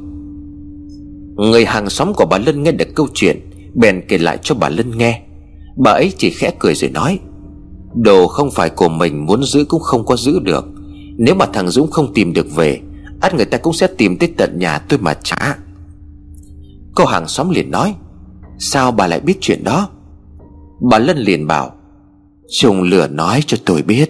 Người 1.35 1.65
hàng 1.65 1.89
xóm 1.89 2.13
của 2.13 2.25
bà 2.25 2.37
Lân 2.37 2.63
nghe 2.63 2.71
được 2.71 2.87
câu 2.95 3.07
chuyện, 3.13 3.49
Bèn 3.73 4.01
kể 4.07 4.17
lại 4.17 4.37
cho 4.41 4.55
bà 4.55 4.69
Lân 4.69 4.97
nghe. 4.97 5.21
Bà 5.77 5.91
ấy 5.91 6.13
chỉ 6.17 6.29
khẽ 6.29 6.51
cười 6.59 6.75
rồi 6.75 6.89
nói, 6.89 7.19
Đồ 7.95 8.27
không 8.27 8.51
phải 8.51 8.69
của 8.69 8.89
mình 8.89 9.25
muốn 9.25 9.43
giữ 9.43 9.65
cũng 9.65 9.81
không 9.81 10.05
có 10.05 10.15
giữ 10.15 10.39
được. 10.39 10.65
Nếu 11.17 11.35
mà 11.35 11.45
thằng 11.45 11.69
Dũng 11.69 11.91
không 11.91 12.13
tìm 12.13 12.33
được 12.33 12.55
về, 12.55 12.79
ắt 13.21 13.35
người 13.35 13.45
ta 13.45 13.57
cũng 13.57 13.73
sẽ 13.73 13.87
tìm 13.97 14.17
tới 14.17 14.33
tận 14.37 14.59
nhà 14.59 14.79
tôi 14.79 14.99
mà 14.99 15.13
trả. 15.23 15.57
Cô 16.95 17.05
hàng 17.05 17.27
xóm 17.27 17.49
liền 17.49 17.71
nói, 17.71 17.95
Sao 18.59 18.91
bà 18.91 19.07
lại 19.07 19.19
biết 19.19 19.37
chuyện 19.41 19.63
đó? 19.63 19.89
Bà 20.91 20.99
Lân 20.99 21.17
liền 21.17 21.47
bảo, 21.47 21.71
Trùng 22.59 22.83
lửa 22.83 23.07
nói 23.07 23.43
cho 23.47 23.57
tôi 23.65 23.81
biết. 23.81 24.09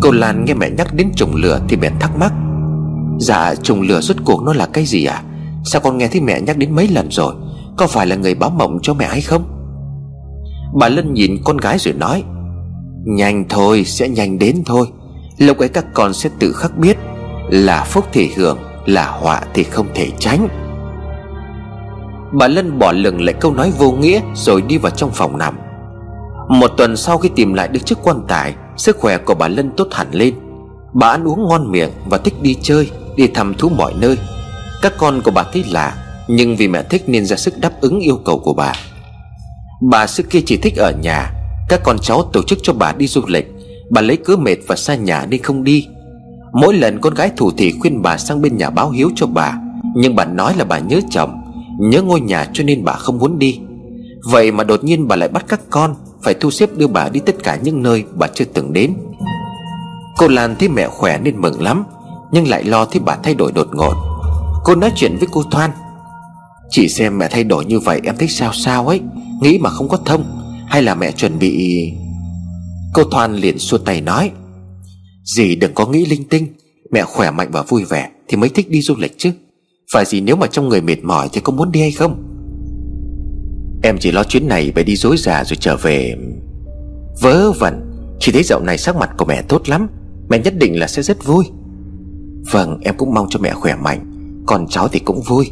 Cô 0.00 0.10
Lan 0.10 0.44
nghe 0.44 0.54
mẹ 0.54 0.70
nhắc 0.70 0.94
đến 0.94 1.10
trùng 1.16 1.34
lửa 1.34 1.60
Thì 1.68 1.76
bèn 1.76 1.92
thắc 2.00 2.16
mắc. 2.16 2.32
Dạ 3.18 3.54
trùng 3.54 3.80
lửa 3.80 4.00
rốt 4.00 4.16
cuộc 4.24 4.42
nó 4.42 4.52
là 4.52 4.66
cái 4.66 4.84
gì 4.84 5.04
à 5.04 5.22
Sao 5.64 5.80
con 5.80 5.98
nghe 5.98 6.08
thấy 6.08 6.20
mẹ 6.20 6.40
nhắc 6.40 6.58
đến 6.58 6.74
mấy 6.74 6.88
lần 6.88 7.10
rồi? 7.10 7.34
Có 7.76 7.86
phải 7.86 8.06
là 8.06 8.16
người 8.16 8.34
báo 8.34 8.50
mộng 8.50 8.78
cho 8.82 8.94
mẹ 8.94 9.06
hay 9.06 9.20
không? 9.20 9.44
Bà 10.74 10.88
Lân 10.88 11.14
nhìn 11.14 11.36
con 11.44 11.56
gái 11.56 11.78
rồi 11.78 11.94
nói, 11.94 12.22
Nhanh 13.04 13.44
thôi, 13.48 13.84
sẽ 13.84 14.08
nhanh 14.08 14.38
đến 14.38 14.62
thôi. 14.66 14.86
Lúc 15.38 15.58
ấy 15.58 15.68
các 15.68 15.86
con 15.94 16.14
sẽ 16.14 16.30
tự 16.38 16.52
khắc 16.52 16.78
biết 16.78 16.96
Là 17.50 17.84
phúc 17.84 18.04
thì 18.12 18.30
hưởng, 18.36 18.58
Là 18.86 19.06
họa 19.06 19.42
thì 19.54 19.62
không 19.62 19.86
thể 19.94 20.10
tránh. 20.18 20.48
Bà 22.32 22.48
Lân 22.48 22.78
bỏ 22.78 22.92
lừng 22.92 23.20
lại 23.20 23.34
câu 23.40 23.54
nói 23.54 23.72
vô 23.78 23.92
nghĩa 23.92 24.20
Rồi 24.34 24.62
đi 24.62 24.78
vào 24.78 24.90
trong 24.90 25.10
phòng 25.12 25.38
nằm. 25.38 25.58
Một 26.48 26.70
tuần 26.76 26.96
sau 26.96 27.18
khi 27.18 27.30
tìm 27.36 27.54
lại 27.54 27.68
được 27.68 27.80
chiếc 27.86 27.98
quan 28.02 28.24
tài 28.28 28.54
Sức 28.80 28.96
khỏe 28.98 29.18
của 29.18 29.34
bà 29.34 29.48
Lân 29.48 29.70
tốt 29.76 29.88
hẳn 29.92 30.06
lên. 30.12 30.34
Bà 30.92 31.08
ăn 31.08 31.28
uống 31.28 31.48
ngon 31.48 31.72
miệng 31.72 31.90
và 32.06 32.18
thích 32.18 32.34
đi 32.42 32.56
chơi, 32.62 32.90
Đi 33.16 33.26
thăm 33.26 33.54
thú 33.54 33.68
mọi 33.68 33.94
nơi. 34.00 34.18
Các 34.82 34.92
con 34.98 35.22
của 35.24 35.30
bà 35.30 35.42
thấy 35.52 35.64
lạ, 35.70 35.96
Nhưng 36.28 36.56
vì 36.56 36.68
mẹ 36.68 36.82
thích 36.82 37.02
nên 37.06 37.26
ra 37.26 37.36
sức 37.36 37.58
đáp 37.58 37.80
ứng 37.80 38.00
yêu 38.00 38.16
cầu 38.24 38.38
của 38.38 38.52
bà. 38.54 38.72
Bà 39.90 40.06
xưa 40.06 40.24
kia 40.30 40.40
chỉ 40.46 40.56
thích 40.56 40.76
ở 40.76 40.92
nhà. 41.02 41.32
Các 41.68 41.80
con 41.84 41.96
cháu 42.02 42.22
tổ 42.32 42.42
chức 42.42 42.58
cho 42.62 42.72
bà 42.72 42.92
đi 42.92 43.06
du 43.06 43.22
lịch. 43.26 43.52
Bà 43.90 44.00
lấy 44.00 44.16
cớ 44.16 44.36
mệt 44.36 44.56
và 44.66 44.76
xa 44.76 44.94
nhà 44.94 45.26
nên 45.30 45.42
không 45.42 45.64
đi. 45.64 45.86
Mỗi 46.52 46.74
lần 46.74 47.00
con 47.00 47.14
gái 47.14 47.30
thủ 47.36 47.50
thị 47.56 47.74
khuyên 47.80 48.02
bà 48.02 48.18
sang 48.18 48.42
bên 48.42 48.56
nhà 48.56 48.70
báo 48.70 48.90
hiếu 48.90 49.10
cho 49.16 49.26
bà, 49.26 49.58
Nhưng 49.96 50.16
bà 50.16 50.24
nói 50.24 50.54
là 50.56 50.64
bà 50.64 50.78
nhớ 50.78 51.00
chồng, 51.10 51.42
Nhớ 51.80 52.02
ngôi 52.02 52.20
nhà 52.20 52.46
cho 52.52 52.64
nên 52.64 52.84
bà 52.84 52.92
không 52.92 53.18
muốn 53.18 53.38
đi. 53.38 53.60
Vậy 54.24 54.52
mà 54.52 54.64
đột 54.64 54.84
nhiên 54.84 55.08
bà 55.08 55.16
lại 55.16 55.28
bắt 55.28 55.44
các 55.48 55.60
con. 55.70 55.94
Phải 56.22 56.34
thu 56.34 56.50
xếp 56.50 56.70
đưa 56.76 56.86
bà 56.86 57.08
đi 57.08 57.20
tất 57.26 57.34
cả 57.42 57.58
những 57.62 57.82
nơi 57.82 58.04
bà 58.14 58.26
chưa 58.34 58.44
từng 58.44 58.72
đến. 58.72 58.94
Cô 60.16 60.28
Lan 60.28 60.56
thấy 60.58 60.68
mẹ 60.68 60.88
khỏe 60.88 61.18
nên 61.18 61.40
mừng 61.40 61.62
lắm, 61.62 61.84
Nhưng 62.32 62.48
lại 62.48 62.64
lo 62.64 62.84
thấy 62.84 63.00
bà 63.00 63.16
thay 63.16 63.34
đổi 63.34 63.52
đột 63.52 63.68
ngột. 63.72 63.94
Cô 64.64 64.74
nói 64.74 64.92
chuyện 64.96 65.16
với 65.18 65.28
cô 65.32 65.42
Thoan. 65.50 65.70
Chỉ 66.70 66.88
xem 66.88 67.18
mẹ 67.18 67.28
thay 67.30 67.44
đổi 67.44 67.64
như 67.64 67.80
vậy 67.80 68.00
em 68.04 68.16
thấy 68.18 68.28
sao 68.28 68.52
sao 68.52 68.88
ấy, 68.88 69.00
Nghĩ 69.40 69.58
mà 69.58 69.70
không 69.70 69.88
có 69.88 69.96
thông, 69.96 70.24
Hay 70.66 70.82
là 70.82 70.94
mẹ 70.94 71.12
chuẩn 71.12 71.38
bị 71.38 71.82
Cô 72.94 73.04
Thoan 73.04 73.36
liền 73.36 73.58
xua 73.58 73.78
tay 73.78 74.00
nói, 74.00 74.30
Dì 75.24 75.54
đừng 75.56 75.74
có 75.74 75.86
nghĩ 75.86 76.06
linh 76.06 76.28
tinh, 76.28 76.46
Mẹ 76.92 77.02
khỏe 77.02 77.30
mạnh 77.30 77.48
và 77.52 77.62
vui 77.62 77.84
vẻ 77.84 78.10
Thì 78.28 78.36
mới 78.36 78.48
thích 78.48 78.70
đi 78.70 78.82
du 78.82 78.94
lịch 78.98 79.18
chứ. 79.18 79.32
Phải 79.92 80.04
gì 80.04 80.20
nếu 80.20 80.36
mà 80.36 80.46
trong 80.46 80.68
người 80.68 80.80
mệt 80.80 81.04
mỏi 81.04 81.28
Thì 81.32 81.40
có 81.40 81.52
muốn 81.52 81.72
đi 81.72 81.80
hay 81.80 81.92
không? 81.92 82.29
Em 83.82 83.98
chỉ 83.98 84.12
lo 84.12 84.24
chuyến 84.24 84.48
này 84.48 84.72
phải 84.74 84.84
đi 84.84 84.96
dối 84.96 85.16
già 85.16 85.44
rồi 85.44 85.56
trở 85.60 85.76
về. 85.76 86.16
Vớ 87.20 87.52
vẩn, 87.52 87.86
Chỉ 88.22 88.32
thấy 88.32 88.42
dạo 88.42 88.60
này 88.60 88.78
sắc 88.78 88.96
mặt 88.96 89.10
của 89.18 89.24
mẹ 89.24 89.42
tốt 89.42 89.68
lắm. 89.68 89.88
Mẹ 90.28 90.38
nhất 90.38 90.54
định 90.56 90.80
là 90.80 90.86
sẽ 90.86 91.02
rất 91.02 91.24
vui. 91.24 91.44
Vâng 92.50 92.78
em 92.82 92.94
cũng 92.98 93.14
mong 93.14 93.26
cho 93.30 93.40
mẹ 93.42 93.52
khỏe 93.52 93.76
mạnh. 93.76 94.06
Còn 94.46 94.66
cháu 94.68 94.88
thì 94.88 94.98
cũng 94.98 95.22
vui. 95.22 95.50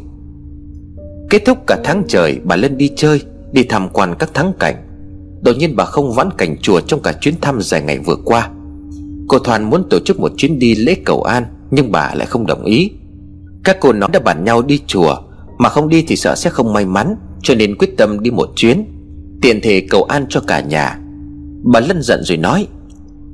Kết 1.29 1.41
thúc 1.45 1.57
cả 1.67 1.77
tháng 1.83 2.03
trời, 2.07 2.39
Bà 2.43 2.55
Lân 2.55 2.77
đi 2.77 2.91
chơi, 2.95 3.21
Đi 3.51 3.63
tham 3.63 3.89
quan 3.89 4.15
các 4.19 4.33
thắng 4.33 4.53
cảnh. 4.59 4.75
Đột 5.41 5.57
nhiên 5.57 5.75
bà 5.75 5.85
không 5.85 6.13
vãn 6.13 6.29
cảnh 6.37 6.55
chùa 6.61 6.81
Trong 6.81 7.01
cả 7.01 7.13
chuyến 7.21 7.41
thăm 7.41 7.61
dài 7.61 7.81
ngày 7.81 7.99
vừa 7.99 8.15
qua. 8.25 8.49
Cô 9.27 9.39
Thoàn 9.39 9.69
muốn 9.69 9.89
tổ 9.89 9.99
chức 9.99 10.19
một 10.19 10.31
chuyến 10.37 10.59
đi 10.59 10.75
lễ 10.75 10.95
cầu 11.05 11.23
an, 11.23 11.43
Nhưng 11.71 11.91
bà 11.91 12.13
lại 12.15 12.27
không 12.27 12.45
đồng 12.45 12.63
ý. 12.63 12.91
Các 13.63 13.77
cô 13.81 13.93
nó 13.93 14.07
đã 14.07 14.19
bàn 14.19 14.43
nhau 14.43 14.61
đi 14.61 14.79
chùa 14.87 15.15
mà 15.59 15.69
không 15.69 15.89
đi 15.89 16.05
thì 16.07 16.15
sợ 16.15 16.35
sẽ 16.35 16.49
không 16.49 16.73
may 16.73 16.85
mắn, 16.85 17.15
Cho 17.41 17.55
nên 17.55 17.75
quyết 17.77 17.97
tâm 17.97 18.19
đi 18.19 18.31
một 18.31 18.49
chuyến 18.55 18.85
Tiền 19.41 19.59
thể 19.61 19.81
cầu 19.89 20.03
an 20.03 20.25
cho 20.29 20.39
cả 20.47 20.61
nhà. 20.61 20.99
Bà 21.63 21.79
Lân 21.79 22.01
giận 22.01 22.23
rồi 22.23 22.37
nói, 22.37 22.67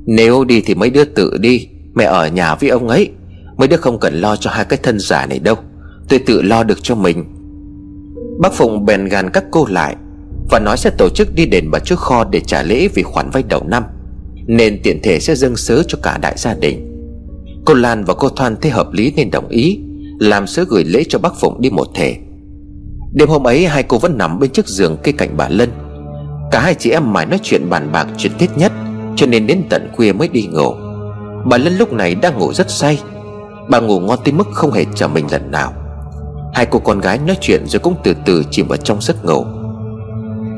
Nếu 0.06 0.44
đi 0.44 0.60
thì 0.60 0.74
mấy 0.74 0.90
đứa 0.90 1.04
tự 1.04 1.38
đi, 1.40 1.68
Mẹ 1.94 2.04
ở 2.04 2.28
nhà 2.28 2.54
với 2.54 2.68
ông 2.70 2.88
ấy, 2.88 3.10
Mấy 3.56 3.68
đứa 3.68 3.76
không 3.76 4.00
cần 4.00 4.14
lo 4.14 4.36
cho 4.36 4.50
hai 4.50 4.64
cái 4.64 4.78
thân 4.82 4.98
giả 4.98 5.26
này 5.26 5.38
đâu, 5.38 5.56
Tôi 6.08 6.18
tự 6.18 6.42
lo 6.42 6.62
được 6.62 6.82
cho 6.82 6.94
mình. 6.94 7.24
Bác 8.40 8.52
Phụng 8.52 8.84
bèn 8.84 9.04
gàn 9.04 9.30
các 9.30 9.44
cô 9.50 9.66
lại 9.70 9.96
Và 10.50 10.58
nói 10.58 10.76
sẽ 10.76 10.90
tổ 10.98 11.08
chức 11.08 11.34
đi 11.34 11.46
đền 11.46 11.70
bà 11.70 11.78
trước 11.78 11.98
kho 11.98 12.24
Để 12.24 12.40
trả 12.40 12.62
lễ 12.62 12.88
vì 12.94 13.02
khoản 13.02 13.30
vay 13.30 13.42
đầu 13.48 13.64
năm, 13.68 13.84
Nên 14.46 14.80
tiện 14.82 15.02
thể 15.02 15.20
sẽ 15.20 15.34
dâng 15.34 15.56
sớ 15.56 15.82
cho 15.88 15.98
cả 16.02 16.18
đại 16.22 16.34
gia 16.36 16.54
đình. 16.54 16.92
Cô 17.64 17.74
Lan 17.74 18.04
và 18.04 18.14
cô 18.14 18.28
Thoan 18.28 18.56
thấy 18.60 18.70
hợp 18.70 18.92
lý 18.92 19.12
nên 19.16 19.30
đồng 19.30 19.48
ý 19.48 19.80
làm 20.18 20.46
sớ 20.46 20.64
gửi 20.68 20.84
lễ 20.84 21.04
cho 21.08 21.18
bác 21.18 21.40
Phụng 21.40 21.60
đi 21.60 21.70
một 21.70 21.86
thể 21.94 22.18
Đêm 23.16 23.28
hôm 23.28 23.46
ấy, 23.46 23.66
hai 23.66 23.82
cô 23.82 23.98
vẫn 23.98 24.18
nằm 24.18 24.38
bên 24.38 24.50
chiếc 24.50 24.66
giường 24.66 24.96
cây 25.02 25.14
cạnh 25.18 25.36
bà 25.36 25.48
Lân. 25.48 25.70
Cả 26.50 26.60
hai 26.60 26.74
chị 26.74 26.90
em 26.90 27.12
mãi 27.12 27.26
nói 27.26 27.38
chuyện 27.42 27.70
bàn 27.70 27.92
bạc 27.92 28.06
chuyện 28.16 28.32
tiết 28.38 28.50
nhất, 28.56 28.72
Cho 29.16 29.26
nên 29.26 29.46
đến 29.46 29.62
tận 29.70 29.88
khuya 29.96 30.12
mới 30.12 30.28
đi 30.28 30.48
ngủ. 30.52 30.74
Bà 31.44 31.56
Lân 31.56 31.76
lúc 31.76 31.92
này 31.92 32.14
đang 32.14 32.38
ngủ 32.38 32.52
rất 32.52 32.70
say. 32.70 32.98
Bà 33.68 33.80
ngủ 33.80 34.00
ngon 34.00 34.18
tới 34.24 34.32
mức 34.32 34.46
không 34.52 34.72
hề 34.72 34.84
chờ 34.94 35.08
mình 35.08 35.26
lần 35.30 35.50
nào. 35.50 35.72
Hai 36.54 36.66
cô 36.66 36.78
con 36.78 37.00
gái 37.00 37.18
nói 37.26 37.36
chuyện 37.40 37.66
rồi 37.66 37.80
cũng 37.80 37.94
từ 38.04 38.14
từ 38.24 38.44
chìm 38.50 38.68
vào 38.68 38.76
trong 38.76 39.00
giấc 39.00 39.24
ngủ. 39.24 39.44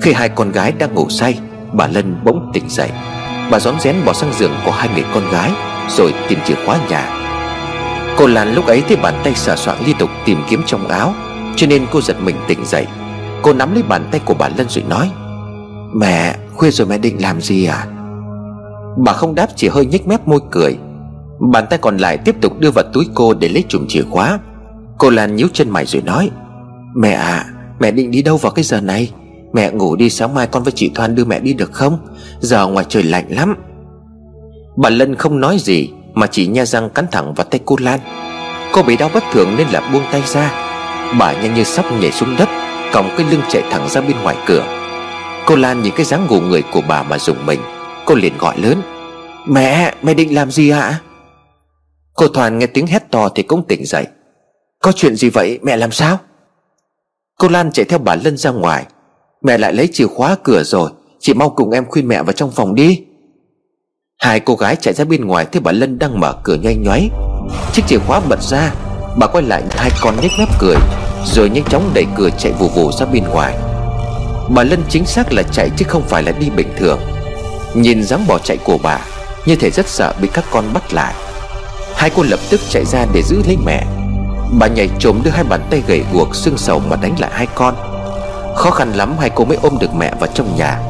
Khi 0.03 0.13
hai 0.13 0.29
con 0.29 0.53
gái 0.53 0.73
đang 0.73 0.95
ngủ 0.95 1.09
say, 1.09 1.39
Bà 1.73 1.87
Lân 1.87 2.17
bỗng 2.25 2.51
tỉnh 2.53 2.65
dậy. 2.69 2.91
Bà 3.51 3.61
rón 3.61 3.81
rén 3.81 3.97
bỏ 4.05 4.13
sang 4.13 4.33
giường 4.33 4.53
của 4.65 4.71
hai 4.71 4.89
người 4.95 5.05
con 5.15 5.23
gái, 5.33 5.51
Rồi 5.97 6.15
tìm 6.29 6.39
chìa 6.47 6.55
khóa 6.67 6.79
nhà. 6.91 7.18
Cô 8.19 8.27
Lan 8.27 8.55
lúc 8.55 8.67
ấy 8.67 8.83
thấy 8.89 8.97
bàn 8.97 9.15
tay 9.25 9.35
sờ 9.35 9.57
soạn 9.57 9.79
liên 9.87 9.97
tục 9.99 10.11
tìm 10.25 10.39
kiếm 10.49 10.63
trong 10.67 10.89
áo, 10.89 11.15
Cho 11.57 11.67
nên 11.67 11.87
cô 11.93 12.01
giật 12.01 12.17
mình 12.25 12.37
tỉnh 12.49 12.59
dậy. 12.65 12.87
Cô 13.43 13.53
nắm 13.53 13.75
lấy 13.75 13.83
bàn 13.83 14.09
tay 14.11 14.21
của 14.25 14.35
bà 14.35 14.49
Lân 14.57 14.69
rồi 14.69 14.85
nói, 14.89 15.11
Mẹ, 15.95 16.37
khuya 16.55 16.71
rồi 16.71 16.87
mẹ 16.87 16.99
định 16.99 17.23
làm 17.23 17.41
gì 17.41 17.65
à? 17.65 17.87
Bà 19.05 19.13
không 19.13 19.35
đáp, 19.35 19.49
chỉ 19.57 19.69
hơi 19.69 19.87
nhếch 19.87 20.07
mép 20.07 20.29
môi 20.29 20.41
cười. 20.51 20.77
Bàn 21.53 21.65
tay 21.71 21.79
còn 21.79 21.97
lại 21.97 22.19
tiếp 22.19 22.37
tục 22.41 22.59
đưa 22.59 22.71
vào 22.71 22.85
túi 22.93 23.05
cô 23.15 23.35
để 23.35 23.49
lấy 23.49 23.65
chùm 23.69 23.87
chìa 23.89 24.03
khóa. 24.11 24.39
Cô 24.99 25.11
Lan 25.11 25.37
nhíu 25.37 25.49
chân 25.53 25.71
mày 25.71 25.87
rồi 25.87 26.03
nói, 26.03 26.31
Mẹ 26.97 27.13
à 27.13 27.47
Mẹ 27.81 27.91
định 27.91 28.11
đi 28.11 28.23
đâu 28.23 28.37
vào 28.37 28.53
cái 28.53 28.65
giờ 28.65 28.81
này? 28.81 29.13
Mẹ 29.53 29.71
ngủ 29.71 29.97
đi, 29.97 30.11
sáng 30.11 30.35
mai 30.35 30.47
con 30.47 30.63
với 30.63 30.73
chị 30.73 30.91
Thoan 30.95 31.15
đưa 31.15 31.25
mẹ 31.25 31.41
đi 31.41 31.53
được 31.53 31.73
không? 31.73 31.99
Giờ 32.41 32.67
ngoài 32.67 32.87
trời 32.89 33.03
lạnh 33.03 33.27
lắm. 33.29 33.55
Bà 34.77 34.91
Lân 34.91 35.15
không 35.15 35.41
nói 35.41 35.57
gì 35.61 35.91
mà 36.19 36.27
chỉ 36.27 36.47
nha 36.47 36.65
răng 36.65 36.91
cắn 36.91 37.07
thẳng 37.13 37.35
vào 37.35 37.47
tay 37.51 37.61
cô 37.65 37.77
Lan. 37.81 38.01
Cô 38.73 38.83
bị 38.83 38.97
đau 38.97 39.11
bất 39.15 39.25
thường 39.33 39.55
nên 39.57 39.69
là 39.69 39.81
buông 39.93 40.05
tay 40.13 40.23
ra. 40.27 40.51
Bà 41.19 41.33
nhanh 41.33 41.55
như 41.55 41.65
sắp 41.65 41.85
nhảy 42.01 42.13
xuống 42.13 42.37
đất 42.39 42.49
Còng 42.93 43.11
cái 43.17 43.27
lưng 43.31 43.43
chạy 43.49 43.63
thẳng 43.71 43.89
ra 43.89 44.01
bên 44.01 44.17
ngoài 44.23 44.37
cửa. 44.47 44.67
Cô 45.47 45.57
Lan 45.57 45.83
nhìn 45.83 45.93
cái 45.97 46.07
dáng 46.07 46.27
ngủ 46.27 46.41
người 46.41 46.63
của 46.73 46.83
bà 46.89 47.03
mà 47.03 47.19
dùng 47.19 47.47
mình. 47.47 47.61
Cô 48.05 48.15
liền 48.15 48.39
gọi 48.39 48.59
lớn 48.59 48.83
Mẹ, 49.47 49.95
mẹ 50.03 50.15
định 50.15 50.35
làm 50.35 50.51
gì 50.51 50.71
ạ? 50.71 51.01
Cô 52.15 52.29
Thoàn 52.29 52.59
nghe 52.59 52.67
tiếng 52.67 52.87
hét 52.87 53.11
to 53.11 53.29
thì 53.29 53.43
cũng 53.43 53.65
tỉnh 53.69 53.87
dậy. 53.87 54.07
Có 54.83 54.93
chuyện 54.93 55.17
gì 55.17 55.31
vậy? 55.31 55.59
Mẹ 55.63 55.77
làm 55.77 55.91
sao? 55.93 56.19
Cô 57.39 57.49
Lan 57.49 57.73
chạy 57.73 57.85
theo 57.85 57.99
bà 57.99 58.15
Lân 58.15 58.37
ra 58.37 58.51
ngoài. 58.51 58.87
Mẹ 59.43 59.59
lại 59.59 59.73
lấy 59.73 59.89
chìa 59.93 60.07
khóa 60.07 60.37
cửa 60.43 60.63
rồi. 60.63 60.91
Chị 61.21 61.35
mau 61.35 61.51
cùng 61.51 61.71
em 61.71 61.85
khuyên 61.85 62.09
mẹ 62.09 62.23
vào 62.23 62.33
trong 62.33 62.51
phòng 62.51 62.75
đi. 62.75 63.05
Hai 64.23 64.41
cô 64.41 64.55
gái 64.55 64.77
chạy 64.77 64.95
ra 64.95 65.05
bên 65.05 65.25
ngoài 65.25 65.47
Thấy 65.53 65.61
bà 65.61 65.73
Lân 65.73 65.99
đang 65.99 66.21
mở 66.21 66.33
cửa 66.43 66.55
nhanh 66.55 66.83
nhoáy. 66.83 67.11
Chiếc 67.73 67.83
chìa 67.87 67.99
khóa 67.99 68.21
bật 68.21 68.43
ra, 68.43 68.73
Bà 69.19 69.27
quay 69.27 69.45
lại, 69.45 69.63
hai 69.71 69.91
con 70.01 70.15
nhếch 70.21 70.31
mép 70.39 70.49
cười, 70.59 70.77
Rồi 71.25 71.51
nhanh 71.51 71.65
chóng 71.65 71.91
đẩy 71.95 72.05
cửa 72.17 72.31
chạy 72.39 72.53
vù 72.53 72.69
vù 72.69 72.93
ra 72.93 73.07
bên 73.07 73.25
ngoài. 73.25 73.55
Bà 74.49 74.63
Lân 74.63 74.83
chính 74.89 75.07
xác 75.07 75.33
là 75.33 75.43
chạy 75.43 75.71
chứ 75.77 75.85
không 75.89 76.03
phải 76.09 76.23
là 76.23 76.33
đi 76.33 76.51
bình 76.51 76.69
thường. 76.79 77.01
Nhìn 77.75 78.03
dáng 78.03 78.27
bỏ 78.27 78.39
chạy 78.39 78.57
của 78.57 78.79
bà, 78.83 78.99
Như 79.47 79.57
thể 79.57 79.71
rất 79.71 79.89
sợ 79.89 80.15
bị 80.21 80.29
các 80.33 80.45
con 80.51 80.65
bắt 80.75 80.93
lại. 80.93 81.15
Hai 81.95 82.11
cô 82.17 82.23
lập 82.23 82.41
tức 82.51 82.61
chạy 82.71 82.85
ra 82.85 83.07
để 83.15 83.23
giữ 83.23 83.43
lấy 83.47 83.57
mẹ. 83.65 83.85
Bà 84.59 84.67
nhảy 84.67 84.89
trồm 84.99 85.21
đưa 85.25 85.31
hai 85.31 85.45
bàn 85.45 85.61
tay 85.71 85.83
gầy 85.87 86.05
guộc 86.13 86.37
xương 86.37 86.59
sầu 86.59 86.79
mà 86.79 86.97
đánh 86.97 87.21
lại 87.21 87.31
hai 87.35 87.47
con. 87.55 87.75
Khó 88.57 88.71
khăn 88.71 88.93
lắm 88.93 89.17
hai 89.21 89.31
cô 89.31 89.45
mới 89.45 89.59
ôm 89.63 89.79
được 89.81 89.95
mẹ 89.95 90.13
vào 90.21 90.31
trong 90.35 90.57
nhà. 90.57 90.81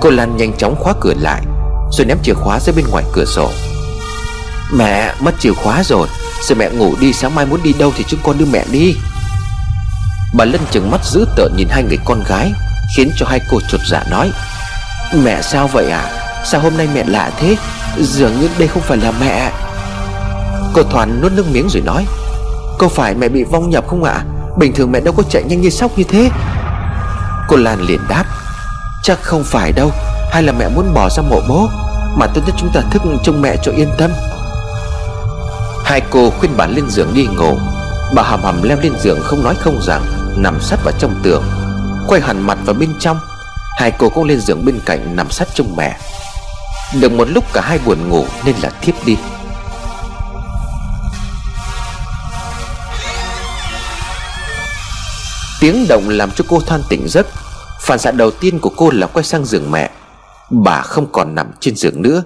Cô 0.00 0.10
Lan 0.10 0.36
nhanh 0.36 0.52
chóng 0.52 0.76
khóa 0.76 0.94
cửa 1.00 1.14
lại. 1.20 1.42
Rồi 1.90 2.06
ném 2.06 2.18
chìa 2.22 2.34
khóa 2.34 2.60
ra 2.60 2.72
bên 2.76 2.84
ngoài 2.90 3.04
cửa 3.12 3.24
sổ. 3.24 3.50
Mẹ, 4.72 5.14
mất 5.20 5.34
chìa 5.40 5.52
khóa 5.52 5.82
rồi. 5.84 6.08
Giờ 6.48 6.54
mẹ 6.54 6.70
ngủ 6.70 6.94
đi, 7.00 7.12
sáng 7.12 7.34
mai 7.34 7.46
muốn 7.46 7.62
đi 7.62 7.72
đâu 7.72 7.92
thì 7.96 8.04
chúng 8.08 8.20
con 8.22 8.38
đưa 8.38 8.46
mẹ 8.52 8.64
đi. 8.72 8.96
Bà 10.34 10.44
Lân 10.44 10.60
chừng 10.70 10.90
mắt 10.90 11.00
dữ 11.04 11.24
tợn 11.36 11.56
nhìn 11.56 11.68
hai 11.70 11.82
người 11.82 11.98
con 12.04 12.22
gái, 12.28 12.52
Khiến 12.96 13.10
cho 13.16 13.26
hai 13.26 13.40
cô 13.50 13.60
chuột 13.70 13.80
dạ 13.90 14.04
nói, 14.10 14.32
Mẹ 15.24 15.42
sao 15.42 15.68
vậy 15.68 15.90
à? 15.90 16.10
Sao 16.44 16.60
hôm 16.60 16.76
nay 16.76 16.88
mẹ 16.94 17.04
lạ 17.06 17.30
thế? 17.38 17.56
Dường 17.98 18.40
như 18.40 18.48
đây 18.58 18.68
không 18.68 18.82
phải 18.82 18.98
là 18.98 19.12
mẹ. 19.20 19.52
Cô 20.72 20.82
Thoàn 20.82 21.20
nuốt 21.22 21.32
nước 21.32 21.46
miếng 21.52 21.68
rồi 21.68 21.82
nói, 21.82 22.06
Có 22.78 22.88
phải 22.88 23.14
mẹ 23.14 23.28
bị 23.28 23.44
vong 23.44 23.70
nhập 23.70 23.84
không 23.88 24.04
ạ? 24.04 24.24
Bình 24.58 24.72
thường 24.74 24.92
mẹ 24.92 25.00
đâu 25.00 25.14
có 25.16 25.22
chạy 25.30 25.42
nhanh 25.42 25.60
như 25.60 25.70
sóc 25.70 25.98
như 25.98 26.04
thế. 26.04 26.30
Cô 27.48 27.56
Lan 27.56 27.80
liền 27.80 28.00
đáp, 28.08 28.24
Chắc 29.02 29.22
không 29.22 29.44
phải 29.44 29.72
đâu. 29.72 29.92
Hay 30.30 30.42
là 30.42 30.52
mẹ 30.52 30.68
muốn 30.68 30.94
bỏ 30.94 31.08
ra 31.08 31.22
mộ 31.22 31.40
bố, 31.48 31.68
Mà 32.16 32.26
tốt 32.26 32.40
nhất 32.46 32.54
chúng 32.58 32.70
ta 32.74 32.80
thức 32.90 33.02
trông 33.22 33.42
mẹ 33.42 33.56
cho 33.62 33.72
yên 33.72 33.88
tâm. 33.98 34.10
Hai 35.84 36.00
cô 36.10 36.30
khuyên 36.30 36.52
bà 36.56 36.66
lên 36.66 36.90
giường 36.90 37.14
đi 37.14 37.26
ngủ 37.26 37.58
Bà 38.14 38.22
hầm 38.22 38.42
hầm 38.42 38.62
leo 38.62 38.78
lên 38.82 38.92
giường 38.98 39.20
không 39.22 39.44
nói 39.44 39.54
không 39.54 39.80
rằng, 39.82 40.02
Nằm 40.36 40.60
sát 40.60 40.78
vào 40.84 40.94
trong 40.98 41.20
tường, 41.22 41.42
Quay 42.08 42.20
hẳn 42.20 42.40
mặt 42.46 42.58
vào 42.64 42.74
bên 42.74 42.90
trong. 43.00 43.18
Hai 43.78 43.90
cô 43.90 44.08
cũng 44.08 44.24
lên 44.24 44.40
giường 44.40 44.64
bên 44.64 44.80
cạnh 44.84 45.16
nằm 45.16 45.30
sát 45.30 45.48
trông 45.54 45.76
mẹ. 45.76 45.96
Được 47.00 47.12
một 47.12 47.28
lúc 47.30 47.44
cả 47.52 47.60
hai 47.60 47.78
buồn 47.84 48.08
ngủ 48.08 48.24
Nên 48.44 48.54
là 48.62 48.70
thiếp 48.80 48.94
đi. 49.06 49.16
Tiếng 55.60 55.86
động 55.88 56.08
làm 56.08 56.30
cho 56.30 56.44
cô 56.48 56.60
than 56.60 56.82
tỉnh 56.88 57.08
giấc. 57.08 57.26
Phản 57.80 57.98
xạ 57.98 58.10
đầu 58.10 58.30
tiên 58.30 58.58
của 58.58 58.72
cô 58.76 58.90
là 58.90 59.06
quay 59.06 59.24
sang 59.24 59.44
giường 59.44 59.70
mẹ. 59.70 59.90
Bà 60.50 60.82
không 60.82 61.06
còn 61.12 61.34
nằm 61.34 61.46
trên 61.60 61.76
giường 61.76 62.02
nữa. 62.02 62.22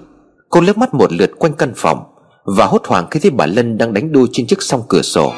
Cô 0.49 0.61
liếc 0.61 0.77
mắt 0.77 0.93
một 0.93 1.13
lượt 1.13 1.31
quanh 1.39 1.53
căn 1.53 1.73
phòng 1.75 2.03
Và 2.43 2.65
hốt 2.65 2.81
hoảng 2.87 3.07
khi 3.11 3.19
thấy 3.19 3.31
bà 3.31 3.45
Lân 3.45 3.77
đang 3.77 3.93
đánh 3.93 4.11
đu 4.11 4.27
trên 4.31 4.47
chiếc 4.47 4.61
song 4.61 4.81
cửa 4.89 5.01
sổ. 5.01 5.33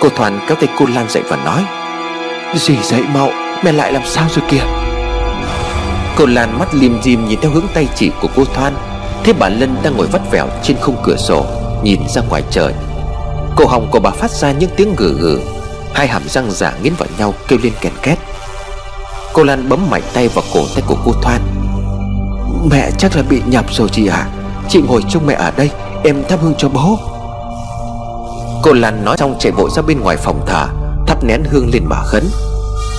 Cô 0.00 0.08
Thoàn 0.08 0.40
kéo 0.48 0.56
tay 0.60 0.68
cô 0.78 0.86
Lan 0.94 1.06
dậy 1.08 1.22
và 1.28 1.36
nói 1.44 1.64
Dì 2.54 2.76
dậy 2.82 3.02
mau 3.14 3.30
Mẹ 3.64 3.72
lại 3.72 3.92
làm 3.92 4.02
sao 4.04 4.28
rồi 4.34 4.44
kìa? 4.50 4.62
Cô 6.18 6.26
Lan 6.26 6.58
mắt 6.58 6.74
lim 6.74 7.02
dim 7.02 7.28
nhìn 7.28 7.40
theo 7.40 7.50
hướng 7.50 7.66
tay 7.74 7.88
chỉ 7.94 8.10
của 8.22 8.28
cô 8.36 8.44
Thoan. 8.44 8.72
Thấy 9.24 9.34
bà 9.38 9.48
Lân 9.48 9.76
đang 9.82 9.96
ngồi 9.96 10.06
vắt 10.06 10.22
vẻo 10.30 10.48
trên 10.62 10.76
khung 10.80 10.96
cửa 11.04 11.16
sổ 11.16 11.46
Nhìn 11.82 12.00
ra 12.08 12.22
ngoài 12.28 12.42
trời. 12.50 12.72
Cổ 13.56 13.66
họng 13.66 13.90
của 13.90 14.00
bà 14.00 14.10
phát 14.10 14.30
ra 14.30 14.52
những 14.52 14.70
tiếng 14.76 14.94
gừ 14.96 15.16
gừ. 15.20 15.40
Hai 15.94 16.08
hàm 16.08 16.22
răng 16.28 16.50
giả 16.50 16.72
nghiến 16.82 16.92
vào 16.98 17.08
nhau 17.18 17.34
kêu 17.48 17.58
lên 17.62 17.72
kèn 17.80 17.92
két. 18.02 18.18
Cô 19.32 19.42
Lan 19.44 19.68
bấm 19.68 19.90
mạnh 19.90 20.02
tay 20.12 20.28
vào 20.28 20.44
cổ 20.54 20.60
tay 20.74 20.82
của 20.86 20.96
cô 21.04 21.12
Thoan 21.22 21.40
Mẹ 22.70 22.90
chắc 22.98 23.16
là 23.16 23.22
bị 23.22 23.42
nhập 23.46 23.64
rồi 23.70 23.88
chị 23.92 24.06
ạ. 24.06 24.16
À? 24.16 24.28
Chị 24.68 24.80
ngồi 24.88 25.02
chung 25.10 25.26
mẹ 25.26 25.34
ở 25.34 25.50
đây, 25.56 25.70
Em 26.04 26.22
thắp 26.28 26.40
hương 26.42 26.54
cho 26.58 26.68
bố. 26.68 26.98
Cô 28.62 28.72
Lan 28.72 29.04
nói 29.04 29.16
xong 29.18 29.36
chạy 29.38 29.52
vội 29.52 29.70
ra 29.76 29.82
bên 29.82 30.00
ngoài 30.00 30.16
phòng 30.16 30.44
thờ, 30.46 30.66
Thắp 31.06 31.24
nén 31.24 31.44
hương 31.50 31.70
lên 31.72 31.84
mà 31.84 31.96
khấn. 32.04 32.24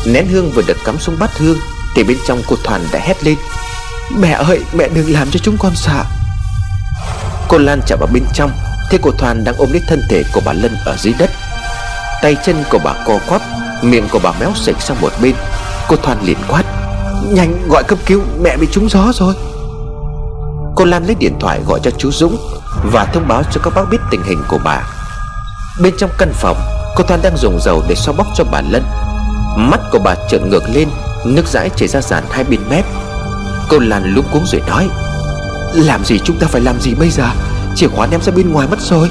Nén 0.05 0.27
hương 0.27 0.51
vừa 0.51 0.61
được 0.67 0.77
cắm 0.85 0.99
xuống 0.99 1.15
bát 1.19 1.37
hương, 1.37 1.57
Thì 1.95 2.03
bên 2.03 2.17
trong 2.27 2.41
cô 2.47 2.55
Thoàn 2.63 2.81
đã 2.91 2.99
hét 2.99 3.23
lên. 3.23 3.35
Mẹ 4.17 4.31
ơi, 4.31 4.59
mẹ 4.73 4.87
đừng 4.87 5.13
làm 5.13 5.31
cho 5.31 5.39
chúng 5.43 5.57
con 5.57 5.75
sợ. 5.75 6.03
Cô 7.47 7.57
Lan 7.57 7.81
chạy 7.85 7.97
vào 7.97 8.09
bên 8.13 8.23
trong, 8.33 8.51
Thấy 8.89 8.99
cô 9.03 9.11
Thoàn 9.11 9.43
đang 9.43 9.55
ôm 9.57 9.71
lấy 9.71 9.81
thân 9.87 10.01
thể 10.09 10.23
của 10.33 10.41
bà 10.45 10.53
Lân 10.53 10.75
ở 10.85 10.95
dưới 10.97 11.13
đất. 11.19 11.29
Tay 12.21 12.37
chân 12.45 12.63
của 12.69 12.79
bà 12.83 12.93
co 13.05 13.19
quắp, 13.27 13.41
Miệng 13.81 14.07
của 14.11 14.19
bà 14.23 14.31
méo 14.39 14.51
sạch 14.55 14.81
sang 14.81 15.01
một 15.01 15.11
bên. 15.21 15.35
Cô 15.87 15.95
Thoàn 15.95 16.17
liền 16.23 16.37
quát. 16.47 16.63
Nhanh, 17.23 17.67
gọi 17.69 17.83
cấp 17.83 17.99
cứu. 18.05 18.21
Mẹ 18.41 18.57
bị 18.57 18.67
trúng 18.71 18.89
gió 18.89 19.11
rồi. 19.13 19.33
Cô 20.75 20.85
Lan 20.85 21.05
lấy 21.05 21.15
điện 21.15 21.33
thoại 21.39 21.61
gọi 21.67 21.79
cho 21.83 21.91
chú 21.97 22.11
Dũng 22.11 22.37
Và 22.91 23.05
thông 23.05 23.27
báo 23.27 23.43
cho 23.51 23.61
các 23.63 23.73
bác 23.75 23.89
biết 23.91 23.97
tình 24.11 24.23
hình 24.23 24.43
của 24.47 24.59
bà. 24.63 24.81
Bên 25.81 25.93
trong 25.97 26.09
căn 26.17 26.31
phòng, 26.33 26.57
Cô 26.95 27.03
Thoan 27.03 27.21
đang 27.21 27.37
dùng 27.37 27.59
dầu 27.61 27.83
để 27.89 27.95
xoa 27.95 28.15
bóc 28.17 28.27
cho 28.35 28.43
bà 28.51 28.61
Lân. 28.61 28.83
Mắt 29.57 29.79
của 29.91 29.99
bà 29.99 30.15
trợn 30.29 30.49
ngược 30.49 30.63
lên, 30.73 30.89
Nước 31.25 31.47
dãi 31.47 31.69
chảy 31.75 31.87
ra 31.87 32.01
dàn 32.01 32.23
hai 32.31 32.43
bên 32.43 32.59
mép. 32.69 32.85
Cô 33.69 33.79
Lan 33.79 34.13
lúng 34.15 34.25
cuống 34.31 34.45
rồi 34.45 34.61
nói, 34.67 34.89
Làm 35.73 36.05
gì 36.05 36.19
chúng 36.19 36.39
ta 36.39 36.47
phải 36.47 36.61
làm 36.61 36.81
gì 36.81 36.93
bây 36.95 37.09
giờ? 37.09 37.25
Chìa 37.75 37.87
khóa 37.87 38.07
ném 38.07 38.21
ra 38.21 38.33
bên 38.35 38.51
ngoài 38.51 38.67
mất 38.71 38.79
rồi. 38.81 39.09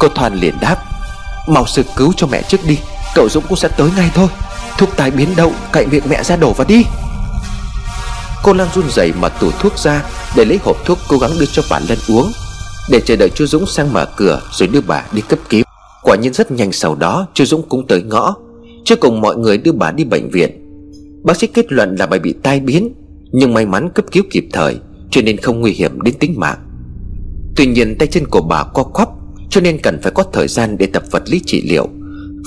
Cô 0.00 0.08
Thoan 0.14 0.34
liền 0.34 0.60
đáp, 0.60 0.76
Mau 1.46 1.66
sơ 1.66 1.82
cứu 1.96 2.12
cho 2.16 2.26
mẹ 2.26 2.42
trước 2.42 2.60
đi. 2.66 2.78
Cậu 3.14 3.28
Dũng 3.28 3.44
cũng 3.48 3.58
sẽ 3.58 3.68
tới 3.68 3.90
ngay 3.96 4.10
thôi. 4.14 4.28
Thuốc 4.78 4.88
tai 4.96 5.10
biến 5.10 5.28
đậu 5.36 5.52
Cậy 5.72 5.86
miệng 5.86 6.02
mẹ 6.10 6.22
ra 6.22 6.36
đổ 6.36 6.52
vào 6.52 6.66
đi. 6.68 6.82
Cô 8.44 8.52
Lan 8.52 8.68
run 8.74 8.84
rẩy 8.90 9.12
mà 9.20 9.28
tủ 9.28 9.50
thuốc 9.50 9.78
ra 9.78 10.04
Để 10.36 10.44
lấy 10.44 10.58
hộp 10.62 10.76
thuốc 10.84 10.98
cố 11.08 11.18
gắng 11.18 11.30
đưa 11.40 11.46
cho 11.52 11.62
bà 11.70 11.80
Lân 11.88 11.98
uống, 12.08 12.32
Để 12.90 13.00
chờ 13.00 13.16
đợi 13.16 13.30
chú 13.34 13.46
Dũng 13.46 13.66
sang 13.66 13.92
mở 13.92 14.06
cửa 14.16 14.40
Rồi 14.52 14.68
đưa 14.68 14.80
bà 14.80 15.04
đi 15.12 15.22
cấp 15.28 15.38
cứu. 15.48 15.62
Quả 16.02 16.16
nhiên 16.16 16.32
rất 16.32 16.50
nhanh 16.50 16.72
sau 16.72 16.94
đó 16.94 17.26
chú 17.34 17.44
Dũng 17.44 17.68
cũng 17.68 17.86
tới 17.86 18.02
ngõ. 18.02 18.34
Trước 18.84 19.00
cùng 19.00 19.20
mọi 19.20 19.36
người 19.36 19.58
đưa 19.58 19.72
bà 19.72 19.92
đi 19.92 20.04
bệnh 20.04 20.30
viện. 20.30 20.50
Bác 21.24 21.36
sĩ 21.36 21.46
kết 21.46 21.72
luận 21.72 21.96
là 21.98 22.06
bà 22.06 22.18
bị 22.18 22.34
tai 22.42 22.60
biến, 22.60 22.94
Nhưng 23.32 23.54
may 23.54 23.66
mắn 23.66 23.90
cấp 23.94 24.04
cứu 24.12 24.22
kịp 24.30 24.46
thời, 24.52 24.78
Cho 25.10 25.22
nên 25.22 25.36
không 25.36 25.60
nguy 25.60 25.72
hiểm 25.72 26.00
đến 26.00 26.14
tính 26.18 26.34
mạng. 26.36 26.58
Tuy 27.56 27.66
nhiên 27.66 27.98
tay 27.98 28.08
chân 28.08 28.26
của 28.30 28.42
bà 28.42 28.64
co 28.64 28.82
quắp, 28.82 29.08
Cho 29.50 29.60
nên 29.60 29.78
cần 29.78 29.98
phải 30.02 30.12
có 30.12 30.22
thời 30.32 30.48
gian 30.48 30.78
để 30.78 30.86
tập 30.86 31.02
vật 31.10 31.22
lý 31.26 31.40
trị 31.46 31.62
liệu, 31.70 31.88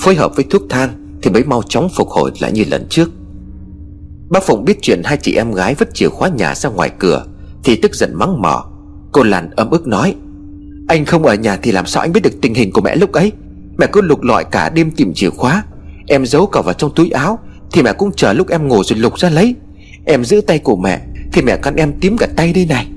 Phối 0.01 0.15
hợp 0.15 0.35
với 0.35 0.45
thuốc 0.49 0.61
thang 0.69 1.00
thì 1.21 1.31
mới 1.31 1.43
mau 1.43 1.63
chóng 1.69 1.89
phục 1.95 2.09
hồi 2.09 2.31
lại 2.39 2.51
như 2.51 2.63
lần 2.69 2.85
trước. 2.89 3.11
Bác 4.29 4.43
Phụng 4.43 4.65
biết 4.65 4.77
chuyện 4.81 5.01
hai 5.05 5.17
chị 5.17 5.35
em 5.35 5.53
gái 5.53 5.75
vứt 5.75 5.93
chìa 5.93 6.09
khóa 6.09 6.29
nhà 6.29 6.55
ra 6.55 6.69
ngoài 6.69 6.91
cửa, 6.99 7.25
Thì 7.63 7.75
tức 7.75 7.95
giận 7.95 8.15
mắng 8.15 8.41
mỏ. 8.41 8.65
Cô 9.11 9.23
Lan 9.23 9.49
ấm 9.55 9.69
ức 9.69 9.87
nói, 9.87 10.15
Anh 10.87 11.05
không 11.05 11.23
ở 11.23 11.35
nhà 11.35 11.57
thì 11.57 11.71
làm 11.71 11.85
sao 11.85 12.01
anh 12.01 12.13
biết 12.13 12.23
được 12.23 12.41
tình 12.41 12.53
hình 12.53 12.71
của 12.71 12.81
mẹ 12.81 12.95
lúc 12.95 13.11
ấy? 13.11 13.31
Mẹ 13.77 13.87
cứ 13.91 14.01
lục 14.01 14.21
lọi 14.23 14.43
cả 14.43 14.69
đêm 14.69 14.91
tìm 14.91 15.13
chìa 15.13 15.29
khóa. 15.29 15.63
Em 16.07 16.25
giấu 16.25 16.45
cả 16.45 16.61
vào 16.61 16.73
trong 16.73 16.91
túi 16.95 17.09
áo, 17.09 17.39
Thì 17.71 17.81
mẹ 17.81 17.93
cũng 17.93 18.11
chờ 18.15 18.33
lúc 18.33 18.49
em 18.49 18.67
ngủ 18.67 18.83
rồi 18.83 18.99
lục 18.99 19.19
ra 19.19 19.29
lấy. 19.29 19.55
Em 20.05 20.25
giữ 20.25 20.41
tay 20.41 20.59
của 20.59 20.75
mẹ, 20.75 21.01
Thì 21.33 21.41
mẹ 21.41 21.57
cắn 21.57 21.75
em 21.75 21.93
tím 22.01 22.17
cả 22.17 22.27
tay 22.35 22.53
đây 22.53 22.65
này. 22.65 22.87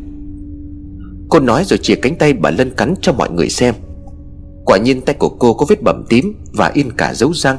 Cô 1.29 1.41
nói 1.41 1.65
rồi 1.65 1.79
chìa 1.79 1.95
cánh 1.95 2.17
tay 2.17 2.33
bà 2.33 2.51
Lân 2.51 2.71
cắn 2.71 2.95
cho 3.01 3.13
mọi 3.13 3.31
người 3.31 3.49
xem. 3.49 3.75
Quả 4.65 4.79
nhiên 4.79 5.01
tay 5.01 5.15
của 5.19 5.29
cô 5.29 5.55
có 5.55 5.67
vết 5.69 5.83
bầm 5.83 6.05
tím 6.09 6.35
Và 6.53 6.71
in 6.75 6.93
cả 6.93 7.15
dấu 7.15 7.35
răng. 7.35 7.57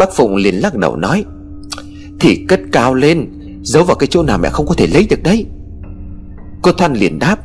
Bác 0.00 0.12
Phụng 0.12 0.36
liền 0.36 0.54
lắc 0.54 0.76
đầu 0.76 0.96
nói, 0.96 1.24
Thì 2.20 2.44
cất 2.48 2.60
cao 2.72 2.94
lên, 2.94 3.26
Giấu 3.62 3.84
vào 3.84 3.96
cái 3.96 4.06
chỗ 4.06 4.22
nào 4.22 4.38
mẹ 4.38 4.48
không 4.48 4.66
có 4.66 4.74
thể 4.74 4.86
lấy 4.86 5.06
được 5.10 5.22
đấy. 5.22 5.46
Cô 6.62 6.72
Thoan 6.72 6.94
liền 6.94 7.18
đáp, 7.18 7.36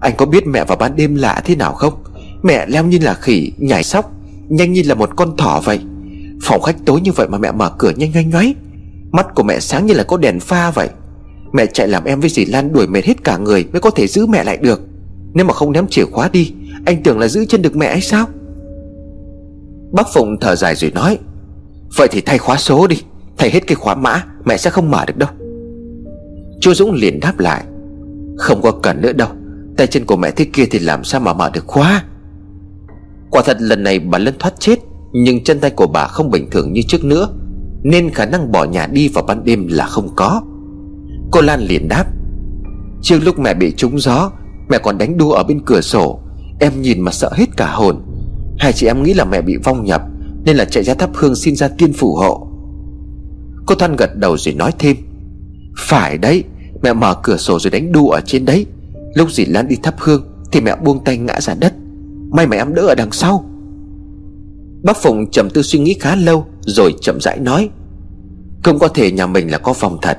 Anh 0.00 0.12
có 0.16 0.26
biết 0.26 0.46
mẹ 0.46 0.64
vào 0.64 0.76
ban 0.76 0.96
đêm 0.96 1.14
lạ 1.14 1.42
thế 1.44 1.56
nào 1.56 1.72
không? 1.72 1.94
Mẹ 2.42 2.66
leo 2.66 2.84
như 2.84 2.98
là 2.98 3.14
khỉ, 3.14 3.52
Nhảy 3.58 3.82
sóc, 3.82 4.12
Nhanh 4.48 4.72
như 4.72 4.82
là 4.86 4.94
một 4.94 5.10
con 5.16 5.36
thỏ 5.36 5.60
vậy. 5.64 5.80
Phòng 6.42 6.62
khách 6.62 6.76
tối 6.86 7.00
như 7.00 7.12
vậy 7.12 7.28
mà 7.28 7.38
mẹ 7.38 7.52
mở 7.52 7.70
cửa 7.78 7.92
nhanh 7.96 8.10
nhanh 8.10 8.30
nháy 8.30 8.54
Mắt 9.10 9.26
của 9.34 9.42
mẹ 9.42 9.60
sáng 9.60 9.86
như 9.86 9.94
là 9.94 10.02
có 10.02 10.16
đèn 10.16 10.40
pha 10.40 10.70
vậy. 10.70 10.88
Mẹ 11.52 11.66
chạy 11.66 11.88
làm 11.88 12.04
em 12.04 12.20
với 12.20 12.30
dì 12.30 12.44
Lan 12.44 12.72
đuổi 12.72 12.86
mệt 12.86 13.04
hết 13.04 13.24
cả 13.24 13.38
người 13.38 13.64
Mới 13.72 13.80
có 13.80 13.90
thể 13.90 14.06
giữ 14.06 14.26
mẹ 14.26 14.44
lại 14.44 14.56
được. 14.56 14.80
Nếu 15.34 15.44
mà 15.44 15.54
không 15.54 15.72
ném 15.72 15.86
chìa 15.86 16.04
khóa 16.04 16.28
đi, 16.32 16.52
Anh 16.84 17.02
tưởng 17.02 17.18
là 17.18 17.28
giữ 17.28 17.44
chân 17.44 17.62
được 17.62 17.76
mẹ 17.76 17.86
hay 17.86 18.00
sao? 18.00 18.26
Bác 19.92 20.06
Phụng 20.14 20.36
thở 20.40 20.56
dài 20.56 20.74
rồi 20.74 20.90
nói 20.90 21.18
Vậy 21.96 22.08
thì 22.10 22.20
thay 22.20 22.38
khóa 22.38 22.56
số 22.56 22.86
đi. 22.86 22.96
Thay 23.38 23.50
hết 23.50 23.66
cái 23.66 23.74
khóa 23.74 23.94
mã, 23.94 24.24
Mẹ 24.44 24.56
sẽ 24.56 24.70
không 24.70 24.90
mở 24.90 25.04
được 25.06 25.16
đâu. 25.16 25.28
Chú 26.60 26.74
Dũng 26.74 26.92
liền 26.92 27.20
đáp 27.20 27.38
lại. 27.38 27.64
Không 28.36 28.62
có 28.62 28.70
cần 28.70 29.00
nữa 29.00 29.12
đâu. 29.12 29.28
Tay 29.76 29.86
chân 29.86 30.04
của 30.04 30.16
mẹ 30.16 30.30
thế 30.30 30.44
kia 30.52 30.64
thì 30.70 30.78
làm 30.78 31.04
sao 31.04 31.20
mà 31.20 31.32
mở 31.32 31.50
được 31.50 31.66
khóa? 31.66 32.04
Quả 33.30 33.42
thật 33.44 33.56
lần 33.60 33.82
này 33.82 33.98
bà 33.98 34.18
Lân 34.18 34.34
thoát 34.38 34.54
chết, 34.58 34.78
Nhưng 35.12 35.44
chân 35.44 35.60
tay 35.60 35.70
của 35.70 35.86
bà 35.86 36.06
không 36.06 36.30
bình 36.30 36.50
thường 36.50 36.72
như 36.72 36.82
trước 36.88 37.04
nữa, 37.04 37.28
Nên 37.82 38.10
khả 38.10 38.26
năng 38.26 38.52
bỏ 38.52 38.64
nhà 38.64 38.86
đi 38.86 39.08
vào 39.08 39.24
ban 39.24 39.44
đêm 39.44 39.68
là 39.68 39.86
không 39.86 40.08
có. 40.16 40.42
Cô 41.30 41.40
Lan 41.40 41.60
liền 41.60 41.88
đáp. 41.88 42.04
Trước 43.02 43.18
lúc 43.24 43.38
mẹ 43.38 43.54
bị 43.54 43.72
trúng 43.76 43.98
gió, 44.00 44.30
Mẹ 44.68 44.78
còn 44.78 44.98
đánh 44.98 45.18
đua 45.18 45.32
ở 45.32 45.42
bên 45.42 45.60
cửa 45.66 45.80
sổ. 45.80 46.20
Em 46.60 46.82
nhìn 46.82 47.00
mà 47.00 47.12
sợ 47.12 47.30
hết 47.32 47.56
cả 47.56 47.70
hồn. 47.70 48.02
Hai 48.58 48.72
chị 48.72 48.86
em 48.86 49.02
nghĩ 49.02 49.14
là 49.14 49.24
mẹ 49.24 49.42
bị 49.42 49.56
vong 49.56 49.84
nhập. 49.84 50.02
Nên 50.48 50.56
là 50.56 50.64
chạy 50.64 50.84
ra 50.84 50.94
thắp 50.94 51.10
hương 51.14 51.34
xin 51.34 51.56
ra 51.56 51.68
tiên 51.68 51.92
phù 51.92 52.14
hộ. 52.14 52.48
Cô 53.66 53.74
Thoan 53.74 53.96
gật 53.96 54.16
đầu 54.16 54.36
rồi 54.36 54.54
nói 54.54 54.72
thêm, 54.78 54.96
Phải 55.78 56.18
đấy, 56.18 56.44
Mẹ 56.82 56.92
mở 56.92 57.14
cửa 57.22 57.36
sổ 57.36 57.58
rồi 57.58 57.70
đánh 57.70 57.92
đu 57.92 58.08
ở 58.08 58.20
trên 58.26 58.44
đấy. 58.44 58.66
Lúc 59.14 59.30
dì 59.30 59.44
Lan 59.44 59.68
đi 59.68 59.76
thắp 59.82 59.94
hương 59.98 60.26
Thì 60.52 60.60
mẹ 60.60 60.76
buông 60.84 61.04
tay 61.04 61.18
ngã 61.18 61.40
ra 61.40 61.54
đất. 61.54 61.74
May 62.30 62.46
mẹ 62.46 62.56
em 62.56 62.74
đỡ 62.74 62.82
ở 62.82 62.94
đằng 62.94 63.12
sau. 63.12 63.44
Bác 64.82 64.96
Phụng 64.96 65.30
trầm 65.30 65.50
tư 65.50 65.62
suy 65.62 65.78
nghĩ 65.78 65.96
khá 66.00 66.16
lâu 66.16 66.46
Rồi 66.60 66.94
chậm 67.00 67.20
rãi 67.20 67.38
nói, 67.38 67.70
Không 68.64 68.78
có 68.78 68.88
thể 68.88 69.10
nhà 69.10 69.26
mình 69.26 69.50
là 69.50 69.58
có 69.58 69.72
vòng 69.80 69.98
thật. 70.02 70.18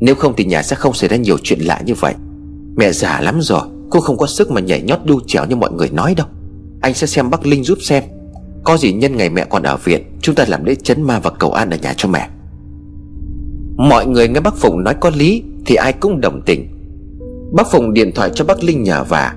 Nếu 0.00 0.14
không 0.14 0.34
thì 0.36 0.44
nhà 0.44 0.62
sẽ 0.62 0.76
không 0.76 0.94
xảy 0.94 1.08
ra 1.08 1.16
nhiều 1.16 1.36
chuyện 1.42 1.60
lạ 1.60 1.82
như 1.86 1.94
vậy. 1.94 2.14
Mẹ 2.76 2.92
già 2.92 3.20
lắm 3.20 3.38
rồi, 3.40 3.62
Cô 3.90 4.00
không 4.00 4.16
có 4.16 4.26
sức 4.26 4.50
mà 4.50 4.60
nhảy 4.60 4.82
nhót 4.82 4.98
đu 5.04 5.20
trèo 5.26 5.46
như 5.46 5.56
mọi 5.56 5.72
người 5.72 5.90
nói 5.90 6.14
đâu. 6.14 6.26
Anh 6.80 6.94
sẽ 6.94 7.06
xem 7.06 7.30
bác 7.30 7.46
Linh 7.46 7.64
giúp 7.64 7.78
xem. 7.82 8.04
Có 8.66 8.76
gì 8.76 8.92
nhân 8.92 9.16
ngày 9.16 9.30
mẹ 9.30 9.46
còn 9.50 9.62
ở 9.62 9.76
viện, 9.76 10.02
Chúng 10.20 10.34
ta 10.34 10.44
làm 10.48 10.64
lễ 10.64 10.74
chấn 10.74 11.02
ma 11.02 11.20
và 11.20 11.30
cầu 11.30 11.52
an 11.52 11.70
ở 11.70 11.76
nhà 11.82 11.94
cho 11.96 12.08
mẹ. 12.08 12.28
Mọi 13.76 14.06
người 14.06 14.28
nghe 14.28 14.40
bác 14.40 14.56
Phụng 14.56 14.84
nói 14.84 14.94
có 15.00 15.10
lý, 15.10 15.42
Thì 15.66 15.74
ai 15.74 15.92
cũng 15.92 16.20
đồng 16.20 16.42
tình. 16.46 16.68
Bác 17.52 17.70
Phụng 17.70 17.92
điện 17.92 18.12
thoại 18.14 18.30
cho 18.34 18.44
bác 18.44 18.64
Linh 18.64 18.82
nhờ 18.82 19.04
vả, 19.04 19.34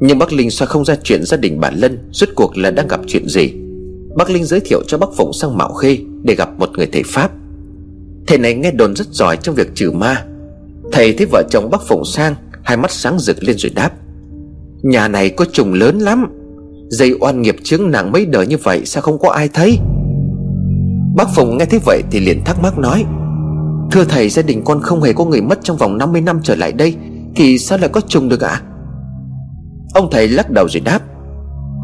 Nhưng 0.00 0.18
bác 0.18 0.32
Linh 0.32 0.50
sao 0.50 0.68
không 0.68 0.84
ra 0.84 0.96
chuyện 1.02 1.24
gia 1.24 1.36
đình 1.36 1.60
bà 1.60 1.70
Lân, 1.70 1.98
Rốt 2.12 2.28
cuộc 2.34 2.56
là 2.56 2.70
đang 2.70 2.88
gặp 2.88 3.00
chuyện 3.06 3.28
gì? 3.28 3.52
Bác 4.16 4.30
Linh 4.30 4.44
giới 4.44 4.60
thiệu 4.60 4.82
cho 4.86 4.98
bác 4.98 5.08
Phụng 5.16 5.32
sang 5.32 5.58
Mạo 5.58 5.72
Khê 5.72 5.98
Để 6.22 6.34
gặp 6.34 6.58
một 6.58 6.70
người 6.76 6.86
thầy 6.92 7.02
Pháp. 7.06 7.30
Thầy 8.26 8.38
này 8.38 8.54
nghe 8.54 8.70
đồn 8.70 8.96
rất 8.96 9.06
giỏi 9.10 9.36
trong 9.36 9.54
việc 9.54 9.74
trừ 9.74 9.90
ma. 9.90 10.24
Thầy 10.92 11.12
thấy 11.12 11.26
vợ 11.26 11.42
chồng 11.50 11.70
bác 11.70 11.82
Phụng 11.82 12.04
sang, 12.04 12.34
Hai 12.62 12.76
mắt 12.76 12.90
sáng 12.90 13.18
rực 13.18 13.42
lên 13.42 13.58
rồi 13.58 13.72
đáp, 13.74 13.90
Nhà 14.82 15.08
này 15.08 15.30
có 15.30 15.44
trùng 15.52 15.72
lớn 15.72 15.98
lắm. 15.98 16.26
Dây 16.92 17.14
oan 17.20 17.42
nghiệp 17.42 17.56
chứng 17.62 17.90
nặng 17.90 18.12
mấy 18.12 18.26
đời 18.26 18.46
như 18.46 18.56
vậy 18.62 18.82
Sao 18.84 19.02
không 19.02 19.18
có 19.18 19.30
ai 19.30 19.48
thấy? 19.48 19.78
Bác 21.16 21.28
phùng 21.34 21.58
nghe 21.58 21.64
thấy 21.64 21.80
vậy 21.84 22.02
thì 22.10 22.20
liền 22.20 22.44
thắc 22.44 22.62
mắc 22.62 22.78
nói, 22.78 23.04
Thưa 23.90 24.04
thầy, 24.04 24.28
gia 24.28 24.42
đình 24.42 24.62
con 24.64 24.80
không 24.82 25.02
hề 25.02 25.12
có 25.12 25.24
người 25.24 25.40
mất 25.40 25.58
trong 25.62 25.76
vòng 25.76 25.98
50 25.98 26.20
năm 26.20 26.40
trở 26.42 26.54
lại 26.54 26.72
đây, 26.72 26.96
Thì 27.36 27.58
sao 27.58 27.78
lại 27.78 27.88
có 27.92 28.00
trùng 28.00 28.28
được 28.28 28.40
ạ? 28.40 28.48
À? 28.48 28.62
Ông 29.94 30.08
thầy 30.10 30.28
lắc 30.28 30.50
đầu 30.50 30.68
rồi 30.68 30.80
đáp, 30.80 31.00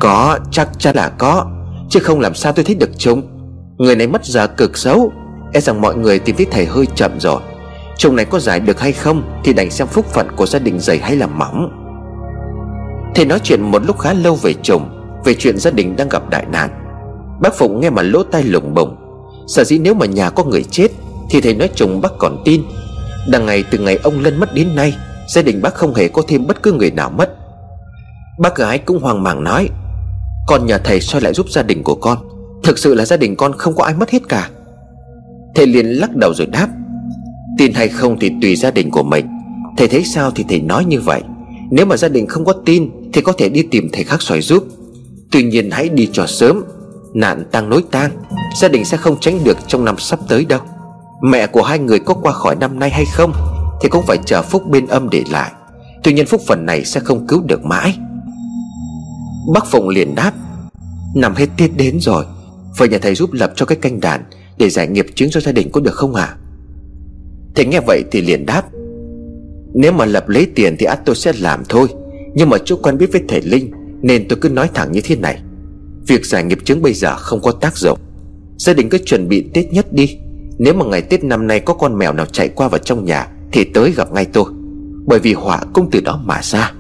Có, 0.01 0.39
chắc 0.51 0.69
chắn 0.79 0.97
là 0.97 1.09
có, 1.09 1.47
Chứ 1.91 2.01
không 2.01 2.21
làm 2.21 2.35
sao 2.35 2.53
tôi 2.53 2.65
thấy 2.65 2.75
được 2.75 2.99
trùng 2.99 3.23
Người 3.79 3.97
này 3.97 4.07
mất 4.07 4.25
giờ 4.25 4.47
cực 4.47 4.79
xấu 4.79 5.13
E 5.53 5.61
rằng 5.61 5.81
mọi 5.81 5.97
người 5.97 6.19
tìm 6.19 6.37
thấy 6.37 6.47
thầy 6.51 6.67
hơi 6.67 6.87
chậm 6.95 7.21
rồi. 7.21 7.41
Trùng 7.99 8.17
này 8.17 8.25
có 8.25 8.39
giải 8.39 8.61
được 8.61 8.81
hay 8.81 8.93
không 8.93 9.23
Thì 9.45 9.53
đành 9.53 9.71
xem 9.71 9.89
phúc 9.89 10.07
phận 10.07 10.29
của 10.37 10.47
gia 10.47 10.59
đình 10.59 10.79
dày 10.81 10.99
hay 10.99 11.17
là 11.17 11.27
mỏng. 11.27 11.85
Thầy 13.15 13.25
nói 13.27 13.41
chuyện 13.43 13.63
một 13.63 13.85
lúc 13.85 13.99
khá 13.99 14.13
lâu 14.13 14.35
về 14.35 14.55
trùng 14.63 14.98
về 15.29 15.35
chuyện 15.35 15.59
gia 15.59 15.71
đình 15.71 15.97
đang 15.97 16.09
gặp 16.09 16.31
đại 16.31 16.47
nạn. 16.53 16.71
Bác 17.41 17.55
Phụng 17.55 17.81
nghe 17.81 17.91
mà 17.91 18.03
lỗ 18.03 18.23
tai 18.23 18.43
lủng 18.43 18.75
bổng 18.75 18.97
Sở 19.47 19.65
dĩ 19.65 19.79
nếu 19.79 19.95
mà 19.95 20.07
nhà 20.07 20.31
có 20.31 20.45
người 20.45 20.63
chết, 20.71 20.89
Thì 21.31 21.41
thầy 21.41 21.55
nói 21.55 21.71
chồng 21.75 22.01
bác 22.01 22.13
còn 22.19 22.43
tin. 22.45 22.63
Đằng 23.31 23.47
ngày 23.47 23.65
từ 23.71 23.79
ngày 23.79 23.99
ông 24.03 24.21
Lân 24.21 24.41
mất 24.41 24.55
đến 24.55 24.77
nay, 24.77 24.95
Gia 25.29 25.43
đình 25.43 25.63
bác 25.63 25.75
không 25.75 25.95
hề 25.95 26.09
có 26.09 26.23
thêm 26.29 26.47
bất 26.47 26.63
cứ 26.63 26.73
người 26.73 26.91
nào 26.91 27.11
mất. 27.11 27.31
Bác 28.39 28.57
gái 28.57 28.79
cũng 28.79 29.03
hoang 29.03 29.23
mang 29.23 29.45
nói, 29.45 29.69
Con 30.47 30.67
nhà 30.67 30.79
thầy 30.79 31.01
soi 31.01 31.21
lại 31.21 31.33
giúp 31.35 31.51
gia 31.51 31.63
đình 31.63 31.83
của 31.83 31.95
con. 31.95 32.19
Thực 32.63 32.79
sự 32.79 32.95
là 32.95 33.05
gia 33.05 33.17
đình 33.17 33.37
con 33.37 33.53
không 33.53 33.77
có 33.77 33.85
ai 33.85 33.95
mất 33.95 34.11
hết 34.11 34.29
cả. 34.29 34.51
Thầy 35.55 35.67
liền 35.67 35.87
lắc 35.87 36.17
đầu 36.17 36.35
rồi 36.35 36.47
đáp, 36.47 36.69
Tin 37.59 37.73
hay 37.73 37.89
không 37.89 38.19
thì 38.19 38.31
tùy 38.43 38.57
gia 38.57 38.71
đình 38.71 38.91
của 38.91 39.03
mình. 39.03 39.27
Thầy 39.77 39.89
thấy 39.89 40.05
sao 40.05 40.31
thì 40.31 40.45
thầy 40.49 40.61
nói 40.61 40.85
như 40.85 41.01
vậy. 41.01 41.23
Nếu 41.71 41.87
mà 41.87 41.97
gia 41.97 42.09
đình 42.09 42.27
không 42.27 42.45
có 42.45 42.53
tin 42.53 42.91
Thì 43.13 43.21
có 43.21 43.33
thể 43.33 43.49
đi 43.49 43.63
tìm 43.63 43.89
thầy 43.93 44.05
khác 44.05 44.23
soi 44.23 44.41
giúp. 44.41 44.65
Tuy 45.31 45.43
nhiên 45.43 45.71
hãy 45.71 45.89
đi 45.89 46.09
cho 46.13 46.27
sớm, 46.27 46.65
Nạn 47.15 47.45
tăng 47.53 47.69
nối 47.69 47.85
tang, 47.91 48.11
Gia 48.57 48.69
đình 48.69 48.85
sẽ 48.85 48.97
không 48.97 49.21
tránh 49.21 49.45
được 49.45 49.59
trong 49.67 49.85
năm 49.85 49.99
sắp 49.99 50.19
tới 50.29 50.45
đâu. 50.45 50.61
Mẹ 51.23 51.47
của 51.47 51.63
hai 51.63 51.79
người 51.79 51.99
có 51.99 52.15
qua 52.15 52.33
khỏi 52.33 52.57
năm 52.57 52.79
nay 52.79 52.91
hay 52.91 53.05
không 53.15 53.33
Thì 53.81 53.89
cũng 53.89 54.07
phải 54.07 54.19
chờ 54.27 54.43
phúc 54.43 54.63
bên 54.67 54.87
âm 54.87 55.11
để 55.11 55.25
lại. 55.31 55.53
Tuy 56.03 56.13
nhiên 56.13 56.27
phúc 56.27 56.41
phần 56.47 56.67
này 56.67 56.85
sẽ 56.85 57.01
không 57.01 57.27
cứu 57.27 57.43
được 57.47 57.65
mãi. 57.65 57.99
Bác 59.55 59.67
Phụng 59.67 59.89
liền 59.89 60.15
đáp, 60.15 60.33
Năm 61.15 61.35
hết 61.35 61.47
tiết 61.57 61.77
đến 61.77 62.01
rồi 62.01 62.25
Vậy 62.77 62.89
nhà 62.89 62.99
thầy 63.03 63.15
giúp 63.15 63.33
lập 63.33 63.53
cho 63.57 63.67
cái 63.67 63.79
canh 63.83 64.01
đàn 64.01 64.25
Để 64.59 64.71
giải 64.71 64.87
nghiệp 64.87 65.07
chứng 65.15 65.31
cho 65.31 65.41
gia 65.41 65.53
đình 65.53 65.71
có 65.73 65.81
được 65.81 65.95
không 65.95 66.15
ạ? 66.15 66.25
À? 66.25 66.37
Thầy 67.55 67.65
nghe 67.65 67.81
vậy 67.87 68.05
thì 68.11 68.21
liền 68.21 68.47
đáp, 68.47 68.63
Nếu 69.75 69.93
mà 69.93 70.05
lập 70.05 70.29
lấy 70.29 70.47
tiền 70.55 70.77
thì 70.79 70.87
ắt 70.87 71.01
tôi 71.05 71.17
sẽ 71.17 71.33
làm 71.41 71.63
thôi, 71.69 71.89
Nhưng 72.35 72.49
mà 72.49 72.59
chú 72.65 72.77
quen 72.77 72.99
biết 72.99 73.13
với 73.13 73.23
thầy 73.29 73.41
Linh 73.41 73.71
nên 74.03 74.29
tôi 74.29 74.39
cứ 74.41 74.49
nói 74.49 74.71
thẳng 74.75 74.93
như 74.93 75.01
thế 75.05 75.17
này. 75.17 75.43
Việc 76.07 76.27
giải 76.27 76.45
nghiệp 76.45 76.59
chứng 76.65 76.83
bây 76.83 76.93
giờ 76.93 77.17
không 77.17 77.41
có 77.41 77.53
tác 77.53 77.77
dụng. 77.77 77.99
Gia 78.59 78.73
đình 78.73 78.89
cứ 78.89 78.99
chuẩn 78.99 79.29
bị 79.29 79.51
Tết 79.55 79.73
nhất 79.73 79.93
đi. 79.93 80.19
Nếu 80.59 80.75
mà 80.75 80.85
ngày 80.85 81.03
Tết 81.03 81.25
năm 81.25 81.47
nay 81.47 81.61
có 81.61 81.75
con 81.75 81.99
mèo 81.99 82.13
nào 82.13 82.27
chạy 82.27 82.49
qua 82.49 82.69
vào 82.69 82.79
trong 82.79 83.05
nhà, 83.05 83.29
Thì 83.53 83.65
tới 83.65 83.93
gặp 83.97 84.13
ngay 84.13 84.25
tôi. 84.25 84.45
Bởi 85.07 85.19
vì 85.19 85.33
họa 85.33 85.61
cũng 85.73 85.89
từ 85.91 86.01
đó 86.01 86.21
mà 86.25 86.41
ra. 86.43 86.73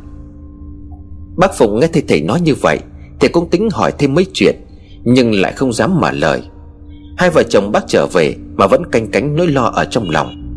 Bác 1.36 1.54
Phụng 1.58 1.80
nghe 1.80 1.86
thầy 1.86 2.02
thầy 2.08 2.22
nói 2.22 2.40
như 2.40 2.54
vậy, 2.54 2.78
Thì 3.20 3.28
cũng 3.28 3.50
tính 3.50 3.68
hỏi 3.72 3.92
thêm 3.98 4.14
mấy 4.14 4.26
chuyện, 4.32 4.56
Nhưng 5.04 5.32
lại 5.40 5.52
không 5.52 5.72
dám 5.72 6.00
mở 6.00 6.10
lời. 6.12 6.42
Hai 7.16 7.30
vợ 7.30 7.42
chồng 7.42 7.72
bác 7.72 7.84
trở 7.88 8.06
về 8.12 8.34
Mà 8.56 8.66
vẫn 8.66 8.90
canh 8.90 9.10
cánh 9.10 9.36
nỗi 9.36 9.46
lo 9.46 9.64
ở 9.64 9.84
trong 9.84 10.10
lòng. 10.10 10.48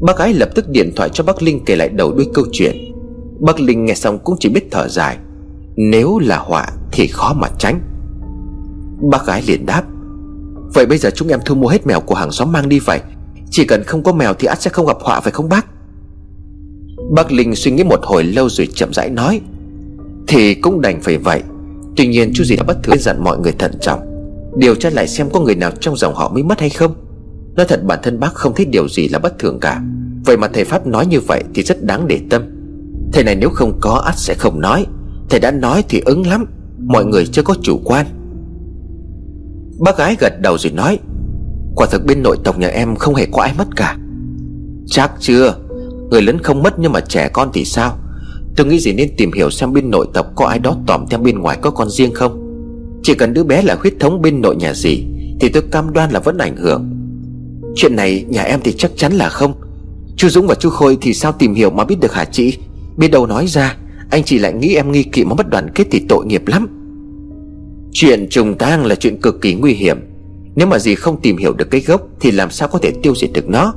Bác 0.00 0.18
gái 0.18 0.34
lập 0.34 0.48
tức 0.54 0.68
điện 0.68 0.92
thoại 0.96 1.08
cho 1.12 1.24
bác 1.24 1.42
Linh 1.42 1.64
kể 1.64 1.76
lại 1.76 1.88
đầu 1.88 2.12
đuôi 2.12 2.26
câu 2.34 2.44
chuyện. 2.52 2.76
Bác 3.40 3.60
Linh 3.60 3.84
nghe 3.84 3.94
xong 3.94 4.18
cũng 4.18 4.36
chỉ 4.40 4.48
biết 4.48 4.68
thở 4.70 4.88
dài. 4.88 5.16
Nếu 5.78 6.18
là 6.18 6.38
họa 6.38 6.66
thì 6.92 7.06
khó 7.06 7.32
mà 7.32 7.48
tránh. 7.58 7.80
Bác 9.10 9.26
gái 9.26 9.42
liền 9.46 9.66
đáp, 9.66 9.84
Vậy 10.74 10.86
bây 10.86 10.98
giờ 10.98 11.10
chúng 11.14 11.28
em 11.28 11.40
thu 11.44 11.54
mua 11.54 11.68
hết 11.68 11.86
mèo 11.86 12.00
của 12.00 12.14
hàng 12.14 12.30
xóm 12.30 12.52
mang 12.52 12.68
đi 12.68 12.78
vậy? 12.78 13.00
Chỉ 13.50 13.64
cần 13.64 13.82
không 13.84 14.02
có 14.02 14.12
mèo 14.12 14.34
thì 14.34 14.46
ắt 14.46 14.62
sẽ 14.62 14.70
không 14.70 14.86
gặp 14.86 14.96
họa 15.00 15.20
phải 15.20 15.32
không 15.32 15.48
bác? 15.48 15.66
Bác 17.10 17.32
Linh 17.32 17.54
suy 17.54 17.70
nghĩ 17.70 17.84
một 17.84 18.00
hồi 18.02 18.24
lâu 18.24 18.48
rồi 18.48 18.68
chậm 18.74 18.92
rãi 18.92 19.10
nói, 19.10 19.40
Thì 20.28 20.54
cũng 20.54 20.80
đành 20.80 21.00
phải 21.00 21.18
vậy. 21.18 21.42
Tuy 21.96 22.06
nhiên 22.06 22.32
chú 22.34 22.44
gì 22.44 22.56
đã 22.56 22.62
bất 22.62 22.78
thứ 22.82 22.96
dặn 22.96 23.24
mọi 23.24 23.38
người 23.38 23.52
thận 23.52 23.72
trọng. 23.80 24.00
Điều 24.56 24.74
tra 24.74 24.90
lại 24.90 25.08
xem 25.08 25.30
có 25.30 25.40
người 25.40 25.54
nào 25.54 25.70
trong 25.80 25.96
dòng 25.96 26.14
họ 26.14 26.30
mới 26.34 26.42
mất 26.42 26.60
hay 26.60 26.70
không. 26.70 26.94
Nói 27.56 27.66
thật 27.68 27.84
bản 27.84 27.98
thân 28.02 28.20
bác 28.20 28.34
không 28.34 28.54
thấy 28.54 28.66
điều 28.66 28.88
gì 28.88 29.08
là 29.08 29.18
bất 29.18 29.38
thường 29.38 29.60
cả. 29.60 29.82
Vậy 30.24 30.36
mà 30.36 30.48
thầy 30.48 30.64
Pháp 30.64 30.86
nói 30.86 31.06
như 31.06 31.20
vậy 31.20 31.44
thì 31.54 31.62
rất 31.62 31.84
đáng 31.84 32.08
để 32.08 32.20
tâm. 32.30 32.42
Thầy 33.12 33.24
này 33.24 33.34
nếu 33.34 33.50
không 33.50 33.78
có, 33.80 34.02
ắt 34.06 34.14
sẽ 34.18 34.34
không 34.34 34.60
nói. 34.60 34.86
Thầy 35.30 35.40
đã 35.40 35.50
nói 35.50 35.84
thì 35.88 36.00
ứng 36.04 36.26
lắm, 36.26 36.46
Mọi 36.78 37.04
người 37.04 37.26
chưa 37.26 37.42
có 37.42 37.54
chủ 37.62 37.80
quan. 37.84 38.06
Bác 39.78 39.98
gái 39.98 40.16
gật 40.20 40.40
đầu 40.40 40.58
rồi 40.58 40.72
nói, 40.72 40.98
Quả 41.76 41.86
thực 41.90 42.06
bên 42.06 42.22
nội 42.22 42.36
tộc 42.44 42.58
nhà 42.58 42.68
em 42.68 42.96
không 42.96 43.14
hề 43.14 43.26
có 43.32 43.42
ai 43.42 43.52
mất 43.58 43.66
cả. 43.76 43.96
Chắc 44.86 45.12
chưa? 45.20 45.54
Người 46.10 46.22
lớn 46.22 46.38
không 46.42 46.62
mất 46.62 46.78
nhưng 46.78 46.92
mà 46.92 47.00
trẻ 47.00 47.28
con 47.32 47.50
thì 47.52 47.64
sao? 47.64 47.98
Tôi 48.56 48.66
nghĩ 48.66 48.78
gì 48.78 48.92
nên 48.92 49.16
tìm 49.16 49.32
hiểu 49.32 49.50
xem 49.50 49.72
bên 49.72 49.90
nội 49.90 50.06
tộc 50.14 50.26
có 50.36 50.46
ai 50.46 50.58
đó 50.58 50.76
tòm 50.86 51.06
theo 51.10 51.20
bên 51.20 51.38
ngoài 51.38 51.58
có 51.62 51.70
con 51.70 51.90
riêng 51.90 52.14
không? 52.14 52.44
Chỉ 53.02 53.14
cần 53.14 53.34
đứa 53.34 53.44
bé 53.44 53.62
là 53.62 53.74
huyết 53.74 53.94
thống 54.00 54.22
bên 54.22 54.40
nội 54.40 54.56
nhà 54.56 54.72
gì 54.74 55.06
Thì 55.40 55.48
tôi 55.48 55.62
cam 55.70 55.92
đoan 55.92 56.10
là 56.10 56.20
vẫn 56.20 56.38
ảnh 56.38 56.56
hưởng. 56.56 56.90
Chuyện 57.76 57.96
này 57.96 58.24
nhà 58.28 58.42
em 58.42 58.60
thì 58.64 58.72
chắc 58.78 58.90
chắn 58.96 59.12
là 59.12 59.28
không. 59.28 59.52
Chú 60.16 60.28
Dũng 60.28 60.46
và 60.46 60.54
chú 60.54 60.70
Khôi 60.70 60.98
thì 61.00 61.14
sao 61.14 61.32
tìm 61.32 61.54
hiểu 61.54 61.70
mà 61.70 61.84
biết 61.84 62.00
được 62.00 62.12
hả 62.12 62.24
chị? 62.24 62.58
Biết 62.96 63.08
đâu 63.08 63.26
nói 63.26 63.46
ra. 63.46 63.76
Anh 64.10 64.24
chị 64.24 64.38
lại 64.38 64.52
nghĩ 64.52 64.74
em 64.74 64.92
nghi 64.92 65.02
kỵ 65.02 65.24
mà 65.24 65.34
mất 65.34 65.50
đoàn 65.50 65.68
kết 65.74 65.84
thì 65.90 66.04
tội 66.08 66.26
nghiệp 66.26 66.46
lắm. 66.46 66.68
Chuyện 67.92 68.26
trùng 68.30 68.58
tang 68.58 68.86
là 68.86 68.94
chuyện 68.94 69.20
cực 69.20 69.40
kỳ 69.40 69.54
nguy 69.54 69.72
hiểm. 69.72 69.98
Nếu 70.56 70.66
mà 70.66 70.78
dì 70.78 70.94
không 70.94 71.20
tìm 71.20 71.36
hiểu 71.36 71.52
được 71.52 71.70
cái 71.70 71.80
gốc 71.80 72.00
Thì 72.20 72.30
làm 72.30 72.50
sao 72.50 72.68
có 72.68 72.78
thể 72.78 72.92
tiêu 73.02 73.14
diệt 73.14 73.30
được 73.34 73.48
nó? 73.48 73.74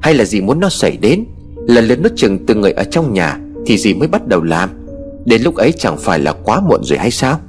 Hay 0.00 0.14
là 0.14 0.24
dì 0.24 0.40
muốn 0.40 0.60
nó 0.60 0.68
xảy 0.68 0.96
đến? 0.96 1.24
Lần 1.66 1.84
lượt 1.84 2.00
nốt 2.00 2.08
chừng 2.16 2.46
từng 2.46 2.60
người 2.60 2.72
ở 2.72 2.84
trong 2.84 3.12
nhà 3.12 3.38
Thì 3.66 3.78
dì 3.78 3.94
mới 3.94 4.08
bắt 4.08 4.28
đầu 4.28 4.42
làm. 4.42 4.70
Đến 5.24 5.42
lúc 5.42 5.54
ấy 5.54 5.72
chẳng 5.72 5.96
phải 5.98 6.18
là 6.18 6.32
quá 6.32 6.60
muộn 6.60 6.84
rồi 6.84 6.98
hay 6.98 7.10
sao? 7.10 7.40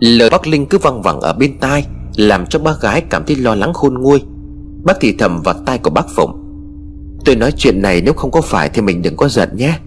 Lời 0.00 0.30
bác 0.30 0.46
Linh 0.46 0.66
cứ 0.66 0.78
văng 0.78 1.02
vẳng 1.02 1.20
ở 1.20 1.32
bên 1.32 1.58
tai, 1.58 1.86
làm 2.16 2.46
cho 2.46 2.58
bác 2.58 2.80
gái 2.80 3.00
cảm 3.00 3.24
thấy 3.26 3.36
lo 3.36 3.54
lắng 3.54 3.72
khôn 3.72 3.94
nguôi. 3.94 4.22
Bác 4.84 4.96
thì 5.00 5.14
thầm 5.18 5.42
vào 5.42 5.54
tai 5.66 5.78
của 5.78 5.90
bác 5.90 6.06
Phụng. 6.16 6.40
Tôi 7.24 7.36
nói 7.36 7.52
chuyện 7.56 7.82
này 7.82 8.02
nếu 8.04 8.14
không 8.14 8.30
có 8.30 8.40
phải 8.40 8.68
Thì 8.68 8.82
mình 8.82 9.02
đừng 9.02 9.16
có 9.16 9.28
giận 9.28 9.48
nhé. 9.56 9.78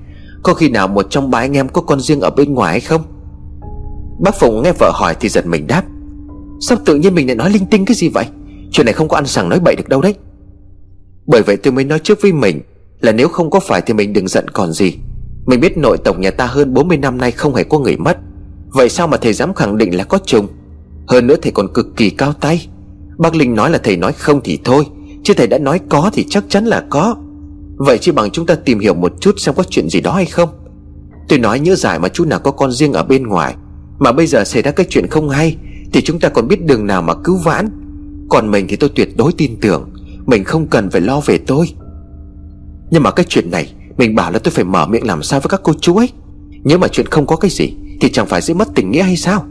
Có 0.43 0.53
khi 0.53 0.69
nào 0.69 0.87
một 0.87 1.05
trong 1.09 1.31
ba 1.31 1.39
anh 1.39 1.57
em 1.57 1.69
có 1.69 1.81
con 1.81 1.99
riêng 1.99 2.21
ở 2.21 2.29
bên 2.29 2.53
ngoài 2.53 2.71
hay 2.71 2.79
không? 2.79 3.01
Bác 4.19 4.39
Phụng 4.39 4.63
nghe 4.63 4.71
vợ 4.79 4.91
hỏi 4.93 5.15
thì 5.19 5.29
giật 5.29 5.45
mình 5.45 5.67
đáp. 5.67 5.83
Sao 6.59 6.77
tự 6.85 6.95
nhiên 6.95 7.15
mình 7.15 7.27
lại 7.27 7.35
nói 7.35 7.49
linh 7.49 7.65
tinh 7.65 7.85
cái 7.85 7.95
gì 7.95 8.09
vậy? 8.09 8.25
Chuyện 8.71 8.85
này 8.85 8.93
không 8.93 9.07
có 9.07 9.17
ăn 9.17 9.25
sẵn 9.25 9.49
nói 9.49 9.59
bậy 9.59 9.75
được 9.75 9.89
đâu 9.89 10.01
đấy. 10.01 10.15
Bởi 11.25 11.41
vậy 11.41 11.57
tôi 11.57 11.73
mới 11.73 11.83
nói 11.83 11.99
trước 11.99 12.21
với 12.21 12.33
mình 12.33 12.61
Là 13.01 13.11
nếu 13.11 13.27
không 13.27 13.49
có 13.49 13.59
phải 13.59 13.81
thì 13.81 13.93
mình 13.93 14.13
đừng 14.13 14.27
giận 14.27 14.47
còn 14.47 14.73
gì. 14.73 14.97
Mình 15.45 15.59
biết 15.59 15.77
nội 15.77 15.97
tổng 15.97 16.21
nhà 16.21 16.31
ta 16.31 16.45
hơn 16.45 16.73
40 16.73 16.97
năm 16.97 17.17
nay 17.17 17.31
không 17.31 17.55
hề 17.55 17.63
có 17.63 17.79
người 17.79 17.97
mất. 17.97 18.17
Vậy 18.67 18.89
sao 18.89 19.07
mà 19.07 19.17
thầy 19.17 19.33
dám 19.33 19.53
khẳng 19.53 19.77
định 19.77 19.97
là 19.97 20.03
có 20.03 20.17
trùng 20.25 20.47
hơn 21.07 21.27
nữa 21.27 21.35
thầy 21.41 21.51
còn 21.51 21.73
cực 21.73 21.87
kỳ 21.95 22.09
cao 22.09 22.33
tay. 22.33 22.67
Bác 23.17 23.35
Linh 23.35 23.55
nói 23.55 23.71
là 23.71 23.77
thầy 23.77 23.97
nói 23.97 24.13
không 24.13 24.41
thì 24.43 24.59
thôi, 24.63 24.85
Chứ 25.23 25.33
thầy 25.37 25.47
đã 25.47 25.57
nói 25.57 25.79
có 25.89 26.09
thì 26.13 26.25
chắc 26.29 26.43
chắn 26.49 26.65
là 26.65 26.83
có. 26.89 27.15
Vậy 27.77 27.97
chỉ 28.01 28.11
bằng 28.11 28.31
chúng 28.31 28.45
ta 28.45 28.55
tìm 28.55 28.79
hiểu 28.79 28.93
một 28.93 29.13
chút 29.19 29.39
xem 29.39 29.55
có 29.55 29.63
chuyện 29.63 29.89
gì 29.89 30.01
đó 30.01 30.11
hay 30.11 30.25
không. 30.25 30.49
Tôi 31.27 31.39
nói 31.39 31.59
nhớ 31.59 31.75
giải 31.75 31.99
mà 31.99 32.09
chú 32.09 32.25
nào 32.25 32.39
có 32.39 32.51
con 32.51 32.71
riêng 32.71 32.93
ở 32.93 33.03
bên 33.03 33.27
ngoài, 33.27 33.55
Mà 33.99 34.11
bây 34.11 34.27
giờ 34.27 34.43
xảy 34.43 34.61
ra 34.61 34.71
cái 34.71 34.85
chuyện 34.89 35.07
không 35.07 35.29
hay, 35.29 35.57
Thì 35.93 36.01
chúng 36.01 36.19
ta 36.19 36.29
còn 36.29 36.47
biết 36.47 36.65
đường 36.65 36.87
nào 36.87 37.01
mà 37.01 37.13
cứu 37.23 37.37
vãn. 37.37 37.69
Còn 38.29 38.51
mình 38.51 38.65
thì 38.69 38.75
tôi 38.75 38.89
tuyệt 38.95 39.17
đối 39.17 39.31
tin 39.33 39.59
tưởng, 39.61 39.89
Mình 40.25 40.43
không 40.43 40.67
cần 40.67 40.89
phải 40.89 41.01
lo 41.01 41.21
về 41.25 41.37
tôi. 41.37 41.69
Nhưng 42.91 43.03
mà 43.03 43.11
cái 43.11 43.25
chuyện 43.29 43.51
này, 43.51 43.73
Mình 43.97 44.15
bảo 44.15 44.31
là 44.31 44.39
tôi 44.39 44.51
phải 44.51 44.63
mở 44.63 44.87
miệng 44.87 45.07
làm 45.07 45.23
sao 45.23 45.39
với 45.39 45.49
các 45.49 45.59
cô 45.63 45.73
chú 45.81 45.97
ấy. 45.97 46.09
Nếu 46.63 46.77
mà 46.77 46.87
chuyện 46.87 47.05
không 47.05 47.25
có 47.25 47.35
cái 47.35 47.51
gì, 47.51 47.73
Thì 48.01 48.09
chẳng 48.11 48.27
phải 48.27 48.41
sẽ 48.41 48.53
mất 48.53 48.67
tình 48.75 48.91
nghĩa 48.91 49.03
hay 49.03 49.17
sao? 49.17 49.45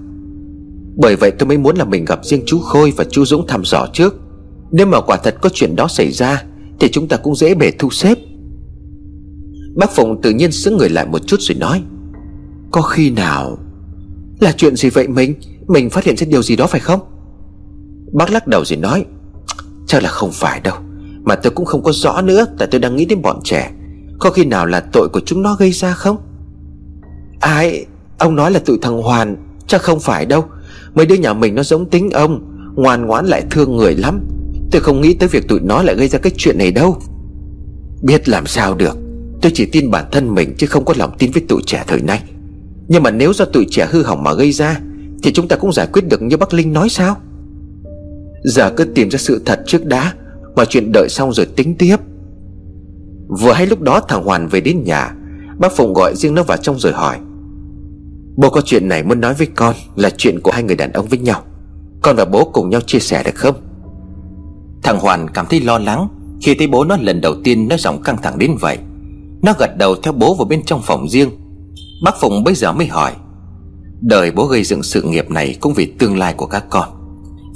Bởi 0.97 1.17
vậy 1.17 1.31
tôi 1.31 1.49
mới 1.49 1.59
muốn 1.59 1.77
là 1.77 1.85
mình 1.85 2.05
gặp 2.05 2.21
riêng 2.25 2.43
chú 2.47 2.59
Khôi 2.59 2.93
và 2.97 3.05
chú 3.05 3.25
Dũng 3.25 3.47
thăm 3.47 3.65
dò 3.65 3.87
trước. 3.93 4.15
Nếu 4.71 4.87
mà 4.87 5.01
quả 5.01 5.17
thật 5.17 5.37
có 5.41 5.51
chuyện 5.53 5.77
đó 5.77 5.89
xảy 5.89 6.13
ra 6.13 6.45
thì 6.81 6.89
chúng 6.93 7.09
ta 7.09 7.17
cũng 7.17 7.35
dễ 7.35 7.55
bề 7.55 7.71
thu 7.79 7.91
xếp. 7.91 8.19
Bác 9.77 9.91
Phụng 9.91 10.23
tự 10.23 10.31
nhiên 10.31 10.53
sững 10.53 10.77
người 10.77 10.89
lại 10.89 11.07
một 11.07 11.27
chút 11.27 11.41
rồi 11.41 11.57
nói, 11.59 11.83
Có 12.71 12.83
khi 12.83 13.11
nào 13.11 13.59
Là 14.41 14.53
chuyện 14.57 14.77
gì 14.77 14.91
vậy 14.91 15.09
mình? 15.09 15.35
Mình 15.67 15.91
phát 15.91 16.05
hiện 16.05 16.17
ra 16.17 16.27
điều 16.31 16.43
gì 16.43 16.57
đó 16.57 16.67
phải 16.67 16.81
không? 16.81 17.01
Bác 18.13 18.31
lắc 18.31 18.47
đầu 18.47 18.65
rồi 18.65 18.77
nói, 18.77 19.05
Chắc 19.87 20.03
là 20.03 20.09
không 20.09 20.31
phải 20.33 20.61
đâu, 20.61 20.77
Mà 21.23 21.35
tôi 21.35 21.53
cũng 21.53 21.67
không 21.67 21.83
có 21.83 21.93
rõ 21.93 22.23
nữa, 22.23 22.47
Tại 22.59 22.69
tôi 22.71 22.81
đang 22.81 22.97
nghĩ 22.97 23.05
đến 23.05 23.23
bọn 23.23 23.41
trẻ. 23.45 23.73
Có 24.19 24.31
khi 24.31 24.45
nào 24.45 24.67
là 24.67 24.81
tội 24.93 25.09
của 25.13 25.21
chúng 25.27 25.43
nó 25.43 25.55
gây 25.55 25.71
ra 25.73 25.93
không? 25.93 26.17
Ai? 27.41 27.87
Ông 28.19 28.37
nói 28.37 28.51
là 28.51 28.59
tụi 28.59 28.79
thằng 28.83 29.03
Hoàn, 29.03 29.37
Chắc 29.67 29.83
không 29.83 30.01
phải 30.01 30.27
đâu. 30.27 30.45
Mấy 30.95 31.07
đứa 31.07 31.15
nhà 31.15 31.33
mình 31.33 31.55
nó 31.55 31.63
giống 31.63 31.91
tính 31.91 32.11
ông, 32.11 32.53
Ngoan 32.75 33.07
ngoãn 33.07 33.27
lại 33.27 33.43
thương 33.51 33.77
người 33.77 33.97
lắm. 33.97 34.21
Tôi 34.71 34.81
không 34.81 35.01
nghĩ 35.01 35.15
tới 35.15 35.29
việc 35.29 35.49
tụi 35.49 35.61
nó 35.61 35.83
lại 35.83 35.95
gây 35.95 36.09
ra 36.09 36.19
cái 36.19 36.33
chuyện 36.37 36.59
này 36.59 36.73
đâu. 36.73 36.99
Biết 38.03 38.29
làm 38.29 38.47
sao 38.47 38.75
được, 38.75 38.97
Tôi 39.43 39.53
chỉ 39.55 39.67
tin 39.67 39.91
bản 39.91 40.05
thân 40.13 40.35
mình 40.35 40.55
chứ 40.59 40.67
không 40.67 40.85
có 40.85 40.95
lòng 40.97 41.11
tin 41.19 41.31
với 41.31 41.43
tụi 41.49 41.63
trẻ 41.67 41.85
thời 41.87 42.01
nay. 42.01 42.23
Nhưng 42.89 43.03
mà 43.03 43.11
nếu 43.11 43.33
do 43.33 43.45
tụi 43.45 43.67
trẻ 43.71 43.89
hư 43.91 44.03
hỏng 44.03 44.23
mà 44.23 44.33
gây 44.33 44.53
ra, 44.53 44.81
Thì 45.23 45.33
chúng 45.33 45.49
ta 45.49 45.57
cũng 45.57 45.73
giải 45.73 45.87
quyết 45.93 46.03
được 46.09 46.23
như 46.23 46.37
bác 46.37 46.55
Linh 46.55 46.73
nói 46.73 46.89
sao? 46.89 47.17
Giờ 48.45 48.71
cứ 48.77 48.85
tìm 48.85 49.09
ra 49.11 49.19
sự 49.19 49.43
thật 49.45 49.63
trước 49.67 49.85
đã, 49.85 50.13
Mà 50.57 50.65
chuyện 50.65 50.93
đợi 50.93 51.09
xong 51.09 51.33
rồi 51.33 51.47
tính 51.47 51.75
tiếp. 51.75 51.97
Vừa 53.29 53.53
hay 53.53 53.67
lúc 53.67 53.81
đó 53.81 54.01
thằng 54.09 54.25
Hoàn 54.25 54.49
về 54.49 54.61
đến 54.61 54.85
nhà, 54.85 55.15
Bác 55.59 55.77
Phụng 55.77 55.95
gọi 55.95 56.17
riêng 56.17 56.35
nó 56.35 56.43
vào 56.43 56.57
trong 56.57 56.79
rồi 56.79 56.93
hỏi. 56.93 57.17
Bố 58.37 58.51
có 58.51 58.61
chuyện 58.65 58.89
này 58.89 59.03
muốn 59.03 59.21
nói 59.21 59.35
với 59.35 59.47
con 59.47 59.75
Là 59.97 60.11
chuyện 60.17 60.41
của 60.41 60.51
hai 60.51 60.63
người 60.63 60.77
đàn 60.77 60.93
ông 60.93 61.07
với 61.07 61.19
nhau. 61.19 61.43
Con 62.03 62.17
và 62.17 62.25
bố 62.25 62.51
cùng 62.53 62.71
nhau 62.71 62.81
chia 62.81 62.99
sẻ 62.99 63.23
được 63.23 63.35
không? 63.35 63.55
Thằng 64.87 64.99
Hoàn 65.01 65.31
cảm 65.31 65.47
thấy 65.51 65.61
lo 65.61 65.79
lắng 65.79 66.09
Khi 66.43 66.55
thấy 66.55 66.67
bố 66.67 66.85
nó 66.85 66.97
lần 67.01 67.21
đầu 67.21 67.35
tiên 67.45 67.69
nói 67.69 67.79
giọng 67.79 68.03
căng 68.03 68.17
thẳng 68.23 68.39
đến 68.39 68.57
vậy. 68.61 68.79
Nó 69.43 69.53
gật 69.59 69.77
đầu 69.79 69.97
theo 70.03 70.13
bố 70.13 70.35
vào 70.35 70.45
bên 70.45 70.63
trong 70.65 70.83
phòng 70.83 71.09
riêng. 71.09 71.31
Bác 72.03 72.21
Phụng 72.21 72.45
bây 72.45 72.55
giờ 72.55 72.73
mới 72.73 72.87
hỏi, 72.87 73.13
Đời 74.01 74.31
bố 74.31 74.47
gây 74.47 74.65
dựng 74.65 74.83
sự 74.83 75.03
nghiệp 75.03 75.31
này 75.31 75.57
Cũng 75.61 75.75
vì 75.75 75.87
tương 75.99 76.19
lai 76.19 76.35
của 76.35 76.47
các 76.47 76.65
con. 76.71 76.89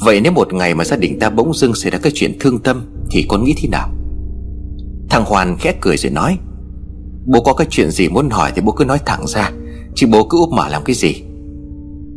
Vậy 0.01 0.20
nếu 0.20 0.32
một 0.32 0.52
ngày 0.52 0.74
mà 0.74 0.85
gia 0.85 0.97
đình 0.97 1.19
ta 1.19 1.31
bỗng 1.31 1.55
dưng 1.55 1.74
xảy 1.74 1.90
ra 1.90 1.98
cái 1.98 2.12
chuyện 2.15 2.36
thương 2.40 2.59
tâm 2.59 2.82
Thì 3.11 3.27
con 3.28 3.44
nghĩ 3.44 3.55
thế 3.57 3.69
nào? 3.69 3.89
Thằng 5.11 5.24
Hoàn 5.24 5.57
khẽ 5.59 5.74
cười 5.81 5.97
rồi 5.97 6.12
nói, 6.12 6.39
Bố 7.27 7.43
có 7.43 7.52
cái 7.52 7.66
chuyện 7.70 7.90
gì 7.90 8.09
muốn 8.09 8.31
hỏi 8.31 8.52
thì 8.55 8.62
bố 8.62 8.73
cứ 8.73 8.85
nói 8.85 8.98
thẳng 9.07 9.27
ra, 9.27 9.51
Chứ 9.94 10.07
bố 10.12 10.24
cứ 10.24 10.39
úp 10.39 10.51
mở 10.51 10.69
làm 10.69 10.85
cái 10.85 10.94
gì. 10.94 11.23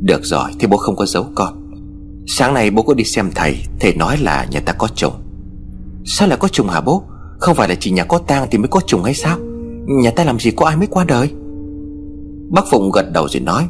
Được 0.01 0.21
rồi 0.23 0.49
thì 0.59 0.67
bố 0.67 0.77
không 0.77 0.95
có 0.95 1.05
giấu 1.05 1.25
con. 1.35 1.62
Sáng 2.27 2.53
nay 2.53 2.71
bố 2.71 2.81
có 2.81 2.93
đi 2.93 3.03
xem 3.03 3.31
thầy 3.35 3.57
Thầy 3.79 3.95
nói 3.95 4.17
là 4.17 4.47
nhà 4.51 4.59
ta 4.59 4.73
có 4.73 4.87
chồng. 4.95 5.13
Sao 6.05 6.27
lại 6.27 6.37
có 6.37 6.47
trùng 6.47 6.67
hả 6.67 6.81
bố? 6.81 7.03
Không 7.39 7.55
phải 7.55 7.69
là 7.69 7.75
chỉ 7.79 7.91
nhà 7.91 8.03
có 8.03 8.17
tang 8.17 8.47
thì 8.51 8.57
mới 8.57 8.67
có 8.67 8.79
trùng 8.87 9.03
hay 9.03 9.13
sao? 9.13 9.37
Nhà 9.85 10.11
ta 10.11 10.23
làm 10.23 10.39
gì 10.39 10.51
có 10.51 10.65
ai 10.65 10.77
mới 10.77 10.87
qua 10.87 11.03
đời? 11.03 11.29
Bác 12.49 12.61
Phụng 12.71 12.91
gật 12.91 13.11
đầu 13.13 13.27
rồi 13.29 13.41
nói, 13.41 13.67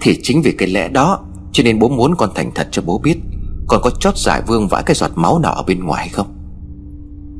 Thì 0.00 0.18
chính 0.22 0.42
vì 0.42 0.52
cái 0.52 0.68
lẽ 0.68 0.88
đó, 0.88 1.24
Cho 1.52 1.64
nên 1.64 1.78
bố 1.78 1.88
muốn 1.88 2.14
con 2.16 2.30
thành 2.34 2.50
thật 2.54 2.68
cho 2.70 2.82
bố 2.86 2.98
biết 2.98 3.16
Còn 3.68 3.80
có 3.82 3.90
chót 3.90 4.16
giải 4.16 4.42
vương 4.46 4.68
vãi 4.68 4.82
cái 4.82 4.94
giọt 4.94 5.10
máu 5.14 5.38
nào 5.38 5.52
ở 5.52 5.62
bên 5.62 5.84
ngoài 5.84 6.08
không? 6.08 6.26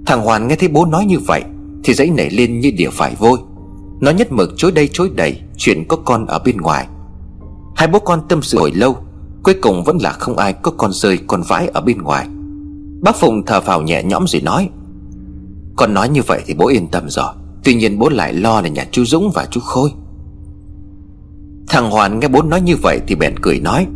Thằng 0.07 0.23
Hoàn 0.23 0.49
nghe 0.49 0.57
thấy 0.57 0.69
bố 0.69 0.87
nói 0.87 1.05
như 1.05 1.19
vậy, 1.19 1.43
Thì 1.85 1.95
dãy 1.95 2.11
nảy 2.11 2.31
lên 2.31 2.61
như 2.61 2.71
đỉa 2.77 2.91
phải 2.91 3.15
vôi. 3.19 3.39
Nó 4.01 4.11
nhất 4.11 4.33
mực 4.33 4.51
chối 4.57 4.73
đây 4.73 4.89
chối 4.93 5.11
đầy 5.15 5.41
Chuyện 5.57 5.85
có 5.89 5.97
con 5.97 6.27
ở 6.27 6.39
bên 6.39 6.57
ngoài. 6.57 6.87
Hai 7.77 7.89
bố 7.89 7.99
con 7.99 8.29
tâm 8.29 8.43
sự 8.43 8.59
hồi 8.59 8.73
lâu 8.75 8.97
Cuối 9.43 9.55
cùng 9.55 9.85
vẫn 9.85 9.99
là 9.99 10.11
không 10.11 10.37
ai 10.37 10.53
có 10.53 10.71
con 10.71 10.93
rơi, 10.93 11.19
con 11.27 11.43
vãi 11.49 11.69
ở 11.69 11.81
bên 11.81 11.99
ngoài. 11.99 12.27
Bác 13.03 13.17
Phùng 13.17 13.47
thở 13.47 13.61
vào 13.61 13.83
nhẹ 13.83 14.03
nhõm 14.03 14.27
rồi 14.27 14.43
nói, 14.43 14.69
Con 15.77 15.95
nói 15.95 16.09
như 16.09 16.21
vậy 16.27 16.43
thì 16.47 16.55
bố 16.55 16.69
yên 16.69 16.87
tâm 16.89 17.09
rồi, 17.09 17.33
Tuy 17.65 17.75
nhiên 17.75 17.99
bố 17.99 18.09
lại 18.09 18.33
lo 18.33 18.61
là 18.61 18.69
nhà 18.69 18.87
chú 18.91 19.05
Dũng 19.05 19.31
và 19.35 19.47
chú 19.51 19.61
Khôi. 19.61 19.91
Thằng 21.69 21.91
Hoàn 21.91 22.21
nghe 22.21 22.29
bố 22.29 22.43
nói 22.43 22.61
như 22.61 22.77
vậy 22.83 23.01
thì 23.07 23.15
bèn 23.15 23.35
cười 23.43 23.61
nói, 23.61 23.87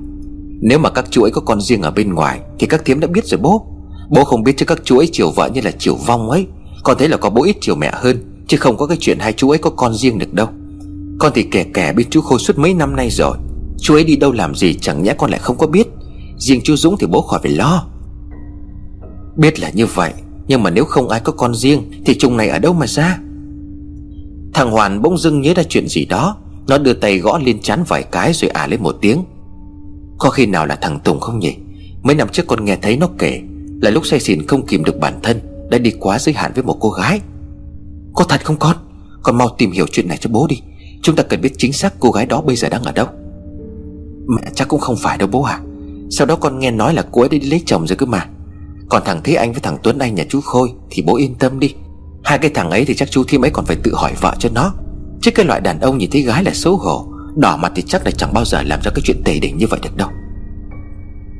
Nếu 0.60 0.78
mà 0.78 0.90
các 0.90 1.04
chú 1.10 1.22
ấy 1.22 1.30
có 1.30 1.40
con 1.40 1.60
riêng 1.60 1.82
ở 1.82 1.90
bên 1.90 2.14
ngoài 2.14 2.40
Thì 2.58 2.66
các 2.66 2.84
thiếm 2.84 3.00
đã 3.00 3.08
biết 3.08 3.26
rồi 3.26 3.40
bố. 3.42 3.66
Bố 4.10 4.24
không 4.24 4.42
biết 4.42 4.56
chứ 4.56 4.66
các 4.66 4.78
chú 4.84 4.98
ấy 4.98 5.08
chiều 5.12 5.30
vợ 5.30 5.50
như 5.54 5.60
là 5.60 5.70
chiều 5.78 5.94
vong 5.94 6.30
ấy. 6.30 6.46
Con 6.84 6.96
thấy 6.98 7.08
là 7.08 7.16
có 7.16 7.30
bố 7.30 7.44
ít 7.44 7.56
chiều 7.60 7.74
mẹ 7.74 7.92
hơn, 7.94 8.16
Chứ 8.48 8.56
không 8.56 8.76
có 8.76 8.86
cái 8.86 8.96
chuyện 9.00 9.18
hai 9.18 9.32
chú 9.32 9.50
ấy 9.50 9.58
có 9.58 9.70
con 9.70 9.94
riêng 9.94 10.18
được 10.18 10.32
đâu. 10.34 10.48
Con 11.18 11.32
thì 11.34 11.42
kẻ 11.42 11.66
kẻ 11.74 11.92
bên 11.92 12.06
chú 12.10 12.20
Khôi 12.20 12.38
suốt 12.38 12.58
mấy 12.58 12.74
năm 12.74 12.96
nay 12.96 13.10
rồi. 13.10 13.36
Chú 13.80 13.94
ấy 13.94 14.04
đi 14.04 14.16
đâu 14.16 14.32
làm 14.32 14.54
gì 14.54 14.74
chẳng 14.74 15.02
nhẽ 15.02 15.14
con 15.18 15.30
lại 15.30 15.40
không 15.40 15.58
có 15.58 15.66
biết. 15.66 15.88
Riêng 16.38 16.60
chú 16.64 16.76
Dũng 16.76 16.96
thì 16.98 17.06
bố 17.06 17.22
khỏi 17.22 17.40
phải 17.42 17.52
lo. 17.52 17.86
Biết 19.36 19.60
là 19.60 19.70
như 19.70 19.86
vậy, 19.86 20.12
Nhưng 20.48 20.62
mà 20.62 20.70
nếu 20.70 20.84
không 20.84 21.08
ai 21.08 21.20
có 21.20 21.32
con 21.32 21.54
riêng 21.54 21.90
Thì 22.04 22.14
chung 22.18 22.36
này 22.36 22.48
ở 22.48 22.58
đâu 22.58 22.72
mà 22.72 22.86
ra? 22.86 23.18
Thằng 24.54 24.70
Hoàn 24.70 25.02
bỗng 25.02 25.18
dưng 25.18 25.40
nhớ 25.40 25.54
ra 25.56 25.62
chuyện 25.68 25.88
gì 25.88 26.04
đó. 26.04 26.36
Nó 26.68 26.78
đưa 26.78 26.92
tay 26.92 27.18
gõ 27.18 27.38
lên 27.38 27.60
chán 27.62 27.84
vài 27.88 28.02
cái 28.02 28.32
rồi 28.32 28.50
ả 28.50 28.66
lên 28.66 28.82
một 28.82 28.96
tiếng. 29.00 29.24
Có 30.18 30.30
khi 30.30 30.46
nào 30.46 30.66
là 30.66 30.76
thằng 30.76 31.00
Tùng 31.00 31.20
không 31.20 31.38
nhỉ? 31.38 31.56
Mấy 32.02 32.14
năm 32.16 32.28
trước 32.32 32.46
con 32.46 32.64
nghe 32.64 32.76
thấy 32.76 32.96
nó 32.96 33.08
kể 33.18 33.42
Là 33.82 33.90
lúc 33.90 34.06
say 34.06 34.20
xỉn 34.20 34.46
không 34.46 34.66
kìm 34.66 34.84
được 34.84 34.98
bản 35.00 35.20
thân, 35.22 35.40
Đã 35.70 35.78
đi 35.78 35.90
quá 36.00 36.18
giới 36.18 36.34
hạn 36.34 36.52
với 36.54 36.64
một 36.64 36.76
cô 36.80 36.90
gái. 36.90 37.20
Có 38.14 38.24
thật 38.24 38.44
không 38.44 38.56
con? 38.56 38.76
Con 39.22 39.38
mau 39.38 39.48
tìm 39.58 39.70
hiểu 39.70 39.86
chuyện 39.92 40.08
này 40.08 40.18
cho 40.20 40.30
bố 40.32 40.46
đi. 40.46 40.60
Chúng 41.02 41.16
ta 41.16 41.22
cần 41.22 41.40
biết 41.40 41.52
chính 41.58 41.72
xác 41.72 41.94
cô 42.00 42.10
gái 42.10 42.26
đó 42.26 42.40
bây 42.40 42.56
giờ 42.56 42.68
đang 42.68 42.82
ở 42.82 42.92
đâu. 42.92 43.06
Mẹ 44.28 44.42
chắc 44.54 44.68
cũng 44.68 44.80
không 44.80 44.96
phải 44.96 45.18
đâu 45.18 45.28
bố 45.32 45.42
à 45.42 45.60
Sau 46.10 46.26
đó 46.26 46.36
con 46.36 46.58
nghe 46.58 46.70
nói 46.70 46.94
là 46.94 47.04
cô 47.12 47.22
ấy 47.22 47.28
đi 47.28 47.40
lấy 47.40 47.62
chồng 47.66 47.86
rồi 47.86 47.96
cơ 47.96 48.06
mà. 48.06 48.26
Còn 48.88 49.02
thằng 49.04 49.20
Thế 49.24 49.34
Anh 49.34 49.52
với 49.52 49.60
thằng 49.60 49.76
Tuấn 49.82 49.98
Anh 49.98 50.14
nhà 50.14 50.24
chú 50.28 50.40
Khôi 50.40 50.72
Thì 50.90 51.02
bố 51.02 51.16
yên 51.16 51.34
tâm 51.34 51.58
đi. 51.58 51.74
Hai 52.24 52.38
cái 52.38 52.50
thằng 52.54 52.70
ấy 52.70 52.84
thì 52.84 52.94
chắc 52.94 53.10
chú 53.10 53.24
Thiêm 53.24 53.44
ấy 53.44 53.50
còn 53.50 53.64
phải 53.64 53.76
tự 53.82 53.94
hỏi 53.94 54.12
vợ 54.20 54.34
cho 54.38 54.48
nó. 54.54 54.74
Chứ 55.20 55.30
cái 55.30 55.46
loại 55.46 55.60
đàn 55.60 55.80
ông 55.80 55.98
nhìn 55.98 56.10
thấy 56.10 56.22
gái 56.22 56.44
là 56.44 56.54
xấu 56.54 56.76
hổ. 56.76 57.06
Đỏ 57.36 57.56
mặt 57.56 57.72
thì 57.74 57.82
chắc 57.82 58.04
là 58.04 58.10
chẳng 58.10 58.32
bao 58.34 58.44
giờ 58.44 58.62
làm 58.62 58.80
ra 58.82 58.90
cái 58.94 59.02
chuyện 59.04 59.22
tề 59.24 59.38
đỉnh 59.38 59.58
như 59.58 59.66
vậy 59.70 59.80
được 59.82 59.96
đâu. 59.96 60.08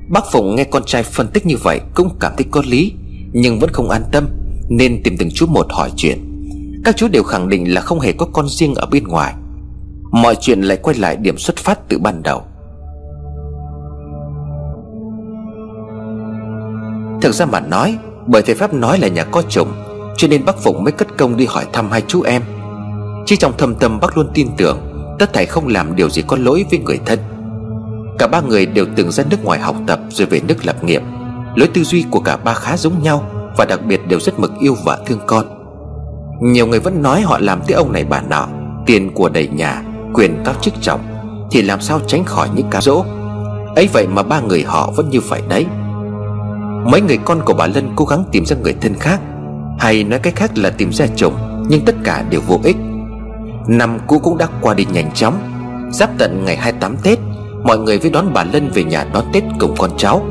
Bác 0.09 0.25
Phụng 0.33 0.57
nghe 0.57 0.65
con 0.65 0.83
trai 0.87 1.03
phân 1.03 1.29
tích 1.29 1.47
như 1.47 1.57
vậy 1.63 1.81
Cũng 1.95 2.17
cảm 2.21 2.33
thấy 2.37 2.47
có 2.51 2.63
lý, 2.67 2.93
Nhưng 3.33 3.59
vẫn 3.59 3.71
không 3.73 3.91
an 3.91 4.03
tâm, 4.13 4.29
Nên 4.69 5.03
tìm 5.03 5.17
từng 5.19 5.31
chú 5.35 5.47
một 5.47 5.67
hỏi 5.71 5.91
chuyện. 5.97 6.19
Các 6.85 6.97
chú 6.97 7.09
đều 7.09 7.23
khẳng 7.23 7.49
định 7.49 7.75
là 7.75 7.81
không 7.81 8.01
hề 8.01 8.13
có 8.13 8.27
con 8.33 8.49
riêng 8.49 8.75
ở 8.75 8.87
bên 8.87 9.05
ngoài. 9.05 9.35
Mọi 10.13 10.37
chuyện 10.41 10.63
lại 10.63 10.77
quay 10.77 10.97
lại 10.97 11.17
điểm 11.17 11.39
xuất 11.39 11.57
phát 11.57 11.89
từ 11.89 11.99
ban 11.99 12.23
đầu. 12.23 12.43
Thực 17.21 17.35
ra 17.35 17.47
mà 17.47 17.61
nói, 17.61 17.99
Bởi 18.27 18.43
thầy 18.43 18.55
Pháp 18.55 18.75
nói 18.75 18.99
là 18.99 19.09
nhà 19.09 19.25
có 19.25 19.43
chồng, 19.49 19.69
Cho 20.17 20.29
nên 20.29 20.45
bác 20.45 20.59
Phụng 20.59 20.85
mới 20.85 20.93
cất 20.93 21.09
công 21.19 21.37
đi 21.37 21.47
hỏi 21.47 21.65
thăm 21.73 21.91
hai 21.91 22.03
chú 22.07 22.23
em. 22.23 22.43
Chỉ 23.27 23.37
trong 23.37 23.57
thâm 23.59 23.75
tâm 23.75 24.01
bác 24.01 24.17
luôn 24.17 24.29
tin 24.35 24.49
tưởng, 24.57 24.79
Tất 25.19 25.33
thầy 25.33 25.47
không 25.47 25.67
làm 25.67 25.97
điều 25.97 26.11
gì 26.11 26.23
có 26.27 26.37
lỗi 26.37 26.65
với 26.71 26.79
người 26.79 26.99
thân. 27.07 27.19
Cả 28.19 28.27
ba 28.27 28.41
người 28.41 28.67
đều 28.67 28.87
từng 28.97 29.11
ra 29.11 29.25
nước 29.31 29.45
ngoài 29.45 29.61
học 29.61 29.77
tập 29.87 30.01
Rồi 30.11 30.27
về 30.27 30.41
nước 30.49 30.67
lập 30.67 30.85
nghiệp. 30.85 31.03
Lối 31.55 31.69
tư 31.75 31.85
duy 31.85 32.05
của 32.11 32.21
cả 32.21 32.37
ba 32.37 32.55
khá 32.55 32.77
giống 32.77 33.03
nhau 33.03 33.31
Và 33.57 33.65
đặc 33.65 33.81
biệt 33.87 34.01
đều 34.09 34.21
rất 34.21 34.39
mực 34.39 34.53
yêu 34.61 34.77
và 34.85 34.99
thương 35.07 35.21
con. 35.27 35.47
Nhiều 36.43 36.67
người 36.67 36.81
vẫn 36.81 37.03
nói 37.03 37.21
họ 37.21 37.39
làm 37.39 37.61
tới 37.67 37.75
ông 37.75 37.93
này 37.93 38.05
bà 38.05 38.21
nọ, 38.21 38.49
Tiền 38.87 39.15
của 39.15 39.29
đầy 39.29 39.49
nhà, 39.49 39.83
Quyền 40.15 40.43
cao 40.45 40.55
chức 40.61 40.75
trọng, 40.81 41.01
Thì 41.51 41.63
làm 41.63 41.81
sao 41.81 42.01
tránh 42.07 42.25
khỏi 42.25 42.49
những 42.55 42.71
cám 42.71 42.83
dỗ? 42.83 43.05
Ấy 43.77 43.89
vậy 43.93 44.07
mà 44.07 44.23
ba 44.23 44.41
người 44.41 44.63
họ 44.63 44.91
vẫn 44.97 45.11
như 45.11 45.21
vậy 45.21 45.43
đấy. 45.49 45.67
Mấy 46.91 47.01
người 47.01 47.19
con 47.25 47.41
của 47.45 47.55
bà 47.55 47.67
Lân 47.67 47.93
cố 47.97 48.05
gắng 48.05 48.25
tìm 48.33 48.47
ra 48.47 48.57
người 48.57 48.75
thân 48.81 48.95
khác. 48.95 49.21
Hay 49.79 50.05
nói 50.05 50.19
cách 50.19 50.37
khác 50.37 50.59
là 50.59 50.71
tìm 50.71 50.93
ra 50.93 51.07
chồng, 51.17 51.65
Nhưng 51.69 51.85
tất 51.85 51.95
cả 52.05 52.25
đều 52.31 52.41
vô 52.47 52.61
ích. 52.65 52.77
Năm 53.69 53.99
cũ 54.07 54.19
cũng 54.19 54.39
đã 54.39 54.49
qua 54.61 54.75
đi 54.75 54.87
nhanh 54.93 55.11
chóng. 55.15 55.35
Giáp 55.91 56.11
tận 56.19 56.45
ngày 56.45 56.57
28 56.57 56.97
Tết, 57.03 57.19
Mọi 57.63 57.79
người 57.79 57.99
với 57.99 58.11
đón 58.11 58.33
bà 58.35 58.45
Lân 58.45 58.71
về 58.75 58.85
nhà 58.85 59.07
đón 59.13 59.25
Tết 59.33 59.45
cùng 59.59 59.75
con 59.79 59.91
cháu. 59.97 60.27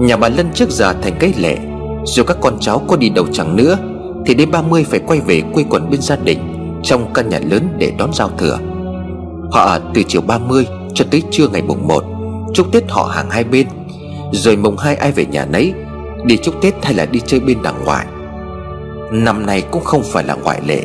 Nhà 0.00 0.16
bà 0.16 0.28
Lân 0.28 0.50
trước 0.54 0.70
giờ 0.70 0.94
thành 1.02 1.14
cái 1.18 1.34
lệ. 1.38 1.58
Dù 2.04 2.22
các 2.24 2.36
con 2.40 2.56
cháu 2.60 2.82
có 2.88 2.96
đi 2.96 3.08
đâu 3.08 3.26
chẳng 3.32 3.56
nữa, 3.56 3.78
Thì 4.26 4.34
đêm 4.34 4.50
30 4.50 4.84
phải 4.90 5.00
quay 5.00 5.20
về 5.20 5.42
quê 5.52 5.64
quần 5.70 5.90
bên 5.90 6.00
gia 6.00 6.16
đình, 6.16 6.38
Trong 6.82 7.12
căn 7.12 7.28
nhà 7.28 7.40
lớn 7.50 7.68
để 7.78 7.92
đón 7.98 8.12
giao 8.12 8.30
thừa. 8.38 8.58
Họ 9.50 9.60
ở 9.60 9.80
từ 9.94 10.02
chiều 10.08 10.20
30 10.20 10.66
cho 10.94 11.04
tới 11.10 11.22
trưa 11.30 11.48
ngày 11.48 11.62
mùng 11.62 11.88
1 11.88 12.04
Chúc 12.54 12.72
Tết 12.72 12.84
họ 12.88 13.02
hàng 13.02 13.30
hai 13.30 13.44
bên 13.44 13.66
rồi 14.32 14.56
mùng 14.56 14.76
hai 14.76 14.96
ai 14.96 15.12
về 15.12 15.26
nhà 15.26 15.46
nấy, 15.46 15.74
Đi 16.24 16.36
chúc 16.36 16.54
Tết 16.62 16.84
hay 16.84 16.94
là 16.94 17.06
đi 17.06 17.20
chơi 17.26 17.40
bên 17.40 17.62
đằng 17.62 17.84
ngoại. 17.84 18.06
Năm 19.12 19.46
nay 19.46 19.62
cũng 19.70 19.84
không 19.84 20.02
phải 20.02 20.24
là 20.24 20.34
ngoại 20.34 20.60
lệ, 20.66 20.82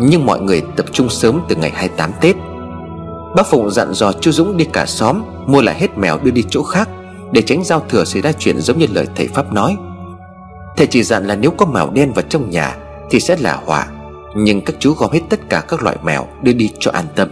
Nhưng 0.00 0.26
mọi 0.26 0.40
người 0.40 0.62
tập 0.76 0.86
trung 0.92 1.08
sớm 1.08 1.40
từ 1.48 1.56
ngày 1.56 1.70
28 1.74 2.10
Tết. 2.20 2.36
Bác 3.36 3.46
Phụng 3.46 3.70
dặn 3.70 3.94
dò 3.94 4.12
chú 4.12 4.30
Dũng 4.32 4.56
đi 4.56 4.64
cả 4.72 4.86
xóm, 4.86 5.22
Mua 5.46 5.62
lại 5.62 5.74
hết 5.78 5.98
mèo 5.98 6.18
đưa 6.18 6.30
đi 6.30 6.44
chỗ 6.50 6.62
khác, 6.62 6.88
Để 7.32 7.42
tránh 7.42 7.64
giao 7.64 7.82
thừa 7.88 8.04
xảy 8.04 8.22
ra 8.22 8.32
chuyện 8.32 8.60
giống 8.60 8.78
như 8.78 8.86
lời 8.90 9.06
thầy 9.16 9.28
Pháp 9.28 9.52
nói. 9.52 9.76
Thầy 10.76 10.86
chỉ 10.86 11.02
dặn 11.02 11.26
là 11.26 11.34
nếu 11.34 11.50
có 11.50 11.66
mèo 11.66 11.90
đen 11.90 12.12
vào 12.12 12.24
trong 12.28 12.50
nhà 12.50 12.76
Thì 13.10 13.20
sẽ 13.20 13.36
là 13.40 13.60
họa, 13.66 13.86
Nhưng 14.36 14.60
các 14.60 14.76
chú 14.78 14.92
gom 14.92 15.10
hết 15.12 15.20
tất 15.30 15.40
cả 15.48 15.64
các 15.68 15.82
loại 15.82 15.96
mèo 16.02 16.26
Đưa 16.42 16.52
đi 16.52 16.70
cho 16.78 16.90
an 16.90 17.04
tâm. 17.16 17.28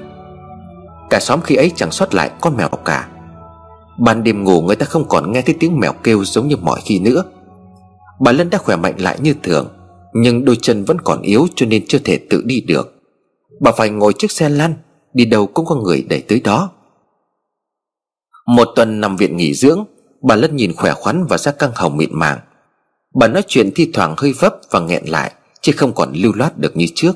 Cả 1.10 1.20
xóm 1.20 1.40
khi 1.40 1.54
ấy 1.54 1.72
chẳng 1.76 1.90
sót 1.90 2.14
lại 2.14 2.30
con 2.40 2.56
mèo 2.56 2.68
cả. 2.84 3.06
Ban 4.04 4.24
đêm 4.24 4.44
ngủ 4.44 4.62
người 4.62 4.76
ta 4.76 4.86
không 4.86 5.08
còn 5.08 5.32
nghe 5.32 5.42
thấy 5.42 5.54
tiếng 5.60 5.80
mèo 5.80 5.92
kêu 5.92 6.24
giống 6.24 6.48
như 6.48 6.56
mọi 6.56 6.80
khi 6.84 6.98
nữa. 6.98 7.24
Bà 8.20 8.32
Lân 8.32 8.50
đã 8.50 8.58
khỏe 8.58 8.76
mạnh 8.76 8.94
lại 8.98 9.18
như 9.22 9.34
thường, 9.42 9.68
Nhưng 10.14 10.44
đôi 10.44 10.56
chân 10.62 10.84
vẫn 10.84 11.00
còn 11.00 11.22
yếu 11.22 11.46
cho 11.54 11.66
nên 11.66 11.86
chưa 11.86 11.98
thể 11.98 12.18
tự 12.30 12.42
đi 12.44 12.60
được. 12.60 12.94
Bà 13.60 13.72
phải 13.72 13.90
ngồi 13.90 14.12
chiếc 14.12 14.30
xe 14.30 14.48
lăn, 14.48 14.74
Đi 15.14 15.24
đâu 15.24 15.46
cũng 15.46 15.66
có 15.66 15.74
người 15.74 16.06
đẩy 16.08 16.22
tới 16.28 16.40
đó. 16.40 16.70
Một 18.46 18.68
tuần 18.76 19.00
nằm 19.00 19.16
viện 19.16 19.36
nghỉ 19.36 19.54
dưỡng, 19.54 19.84
Bà 20.22 20.36
Lân 20.36 20.56
nhìn 20.56 20.72
khỏe 20.76 20.92
khoắn 20.92 21.24
và 21.28 21.38
da 21.38 21.52
căng 21.52 21.70
hồng 21.74 21.96
mịn 21.96 22.10
màng. 22.12 22.38
Bà 23.14 23.28
nói 23.28 23.42
chuyện 23.46 23.70
thi 23.74 23.90
thoảng 23.92 24.14
hơi 24.16 24.32
vấp 24.32 24.54
và 24.70 24.80
nghẹn 24.80 25.06
lại, 25.06 25.32
Chứ 25.60 25.72
không 25.76 25.92
còn 25.94 26.12
lưu 26.14 26.32
loát 26.34 26.58
được 26.58 26.76
như 26.76 26.86
trước. 26.94 27.12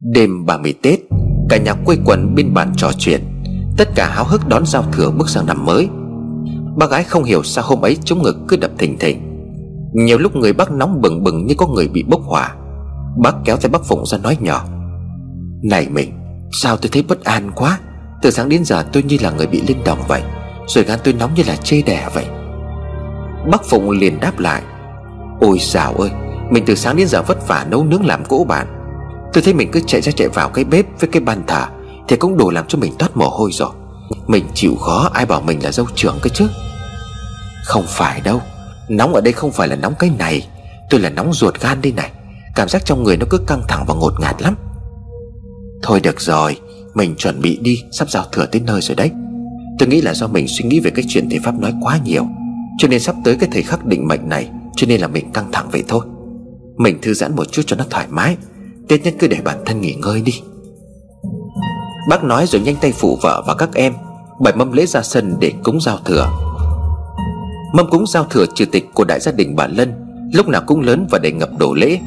Đêm 0.00 0.46
30 0.46 0.74
Tết, 0.82 1.00
Cả 1.48 1.56
nhà 1.56 1.74
quây 1.84 1.98
quần 2.04 2.34
bên 2.34 2.54
bàn 2.54 2.72
trò 2.76 2.90
chuyện. 2.98 3.31
Tất 3.76 3.88
cả 3.94 4.10
háo 4.14 4.24
hức 4.24 4.48
đón 4.48 4.66
giao 4.66 4.84
thừa 4.92 5.10
bước 5.10 5.28
sang 5.28 5.46
năm 5.46 5.64
mới. 5.64 5.88
Bác 6.76 6.90
gái 6.90 7.04
không 7.04 7.24
hiểu 7.24 7.42
sao 7.42 7.64
hôm 7.64 7.84
ấy 7.84 7.96
chống 8.04 8.22
ngực 8.22 8.36
cứ 8.48 8.56
đập 8.56 8.70
thình 8.78 8.98
thình 8.98 9.46
Nhiều 9.92 10.18
lúc 10.18 10.36
người 10.36 10.52
bác 10.52 10.70
nóng 10.70 11.00
bừng 11.00 11.24
bừng 11.24 11.46
như 11.46 11.54
có 11.58 11.66
người 11.66 11.88
bị 11.88 12.02
bốc 12.02 12.20
hỏa. 12.24 12.54
Bác 13.22 13.34
kéo 13.44 13.56
tay 13.56 13.70
bác 13.70 13.84
Phụng 13.84 14.06
ra 14.06 14.18
nói 14.18 14.36
nhỏ. 14.40 14.64
Này 15.62 15.88
mình, 15.88 16.12
Sao 16.52 16.76
tôi 16.76 16.90
thấy 16.92 17.02
bất 17.02 17.24
an 17.24 17.50
quá? 17.54 17.78
Từ 18.22 18.30
sáng 18.30 18.48
đến 18.48 18.64
giờ 18.64 18.84
tôi 18.92 19.02
như 19.02 19.16
là 19.20 19.30
người 19.30 19.46
bị 19.46 19.62
lên 19.68 19.76
đồng 19.84 19.98
vậy. 20.08 20.22
Rồi 20.66 20.84
gan 20.84 20.98
tôi 21.04 21.14
nóng 21.14 21.34
như 21.34 21.42
là 21.46 21.56
chê 21.56 21.82
đẻ 21.82 22.08
vậy. 22.14 22.26
Bác 23.50 23.64
Phụng 23.64 23.90
liền 23.90 24.20
đáp 24.20 24.38
lại. 24.38 24.62
Ôi 25.40 25.58
dào 25.60 25.94
ơi, 25.94 26.10
Mình 26.50 26.64
từ 26.66 26.74
sáng 26.74 26.96
đến 26.96 27.08
giờ 27.08 27.22
vất 27.22 27.48
vả 27.48 27.66
nấu 27.70 27.84
nướng 27.84 28.06
làm 28.06 28.24
cỗ 28.24 28.44
bạn. 28.44 28.66
Tôi 29.32 29.42
thấy 29.42 29.54
mình 29.54 29.70
cứ 29.72 29.80
chạy 29.86 30.00
ra 30.00 30.12
chạy 30.12 30.28
vào 30.28 30.48
cái 30.48 30.64
bếp 30.64 31.00
với 31.00 31.10
cái 31.12 31.22
bàn 31.22 31.42
thờ. 31.46 31.66
Thì 32.08 32.16
cũng 32.16 32.36
đủ 32.36 32.50
làm 32.50 32.64
cho 32.68 32.78
mình 32.78 32.92
toát 32.98 33.16
mồ 33.16 33.28
hôi 33.28 33.50
rồi. 33.52 33.70
Mình 34.26 34.44
chịu 34.54 34.76
khó, 34.76 35.10
ai 35.14 35.26
bảo 35.26 35.40
mình 35.40 35.62
là 35.62 35.72
dâu 35.72 35.86
trưởng 35.94 36.18
cơ 36.22 36.28
chứ? 36.28 36.48
Không 37.64 37.84
phải 37.88 38.20
đâu. 38.20 38.40
Nóng 38.88 39.14
ở 39.14 39.20
đây 39.20 39.32
không 39.32 39.52
phải 39.52 39.68
là 39.68 39.76
nóng 39.76 39.94
cái 39.98 40.10
này. 40.18 40.48
Tôi 40.90 41.00
là 41.00 41.10
nóng 41.10 41.32
ruột 41.32 41.60
gan 41.60 41.82
đây 41.82 41.92
này. 41.92 42.10
Cảm 42.54 42.68
giác 42.68 42.84
trong 42.84 43.02
người 43.02 43.16
nó 43.16 43.26
cứ 43.30 43.38
căng 43.46 43.62
thẳng 43.68 43.84
và 43.86 43.94
ngột 43.94 44.20
ngạt 44.20 44.42
lắm. 44.42 44.54
Thôi 45.82 46.00
được 46.00 46.20
rồi, 46.20 46.60
Mình 46.94 47.14
chuẩn 47.16 47.40
bị 47.40 47.58
đi. 47.62 47.82
Sắp 47.92 48.10
giao 48.10 48.24
thừa 48.32 48.46
tới 48.46 48.62
nơi 48.66 48.80
rồi 48.80 48.96
đấy. 48.96 49.10
Tôi 49.78 49.88
nghĩ 49.88 50.00
là 50.00 50.14
do 50.14 50.26
mình 50.26 50.48
suy 50.48 50.64
nghĩ 50.64 50.80
về 50.80 50.90
cái 50.90 51.04
chuyện 51.08 51.30
thầy 51.30 51.38
Pháp 51.44 51.54
nói 51.54 51.72
quá 51.82 51.98
nhiều, 52.04 52.26
Cho 52.78 52.88
nên 52.88 53.00
sắp 53.00 53.16
tới 53.24 53.36
cái 53.40 53.48
thời 53.52 53.62
khắc 53.62 53.84
định 53.84 54.08
mệnh 54.08 54.28
này, 54.28 54.48
Cho 54.76 54.86
nên 54.86 55.00
là 55.00 55.08
mình 55.08 55.32
căng 55.32 55.52
thẳng 55.52 55.68
vậy 55.72 55.84
thôi. 55.88 56.04
Mình 56.76 56.98
thư 57.02 57.14
giãn 57.14 57.36
một 57.36 57.52
chút 57.52 57.62
cho 57.66 57.76
nó 57.76 57.84
thoải 57.90 58.06
mái. 58.10 58.36
Tết 58.88 59.04
nhất 59.04 59.14
cứ 59.18 59.26
để 59.28 59.38
bản 59.44 59.58
thân 59.66 59.80
nghỉ 59.80 59.94
ngơi 59.94 60.22
đi. 60.22 60.32
Bác 62.08 62.24
nói 62.24 62.46
rồi 62.46 62.60
nhanh 62.60 62.76
tay 62.80 62.92
phụ 62.92 63.18
vợ 63.22 63.42
và 63.46 63.54
các 63.54 63.74
em 63.74 63.94
Bày 64.40 64.56
mâm 64.56 64.72
lễ 64.72 64.86
ra 64.86 65.02
sân 65.02 65.36
để 65.40 65.52
cúng 65.64 65.80
giao 65.80 65.98
thừa. 66.04 66.28
Mâm 67.74 67.90
cúng 67.90 68.06
giao 68.06 68.24
thừa 68.24 68.44
chủ 68.54 68.64
tịch 68.72 68.84
của 68.94 69.04
đại 69.04 69.20
gia 69.20 69.32
đình 69.32 69.56
bà 69.56 69.66
Lân, 69.66 69.92
Lúc 70.32 70.48
nào 70.48 70.62
cũng 70.66 70.80
lớn 70.80 71.06
và 71.10 71.18
đầy 71.18 71.32
ngập 71.32 71.50
đổ 71.58 71.74
lễ. 71.74 71.98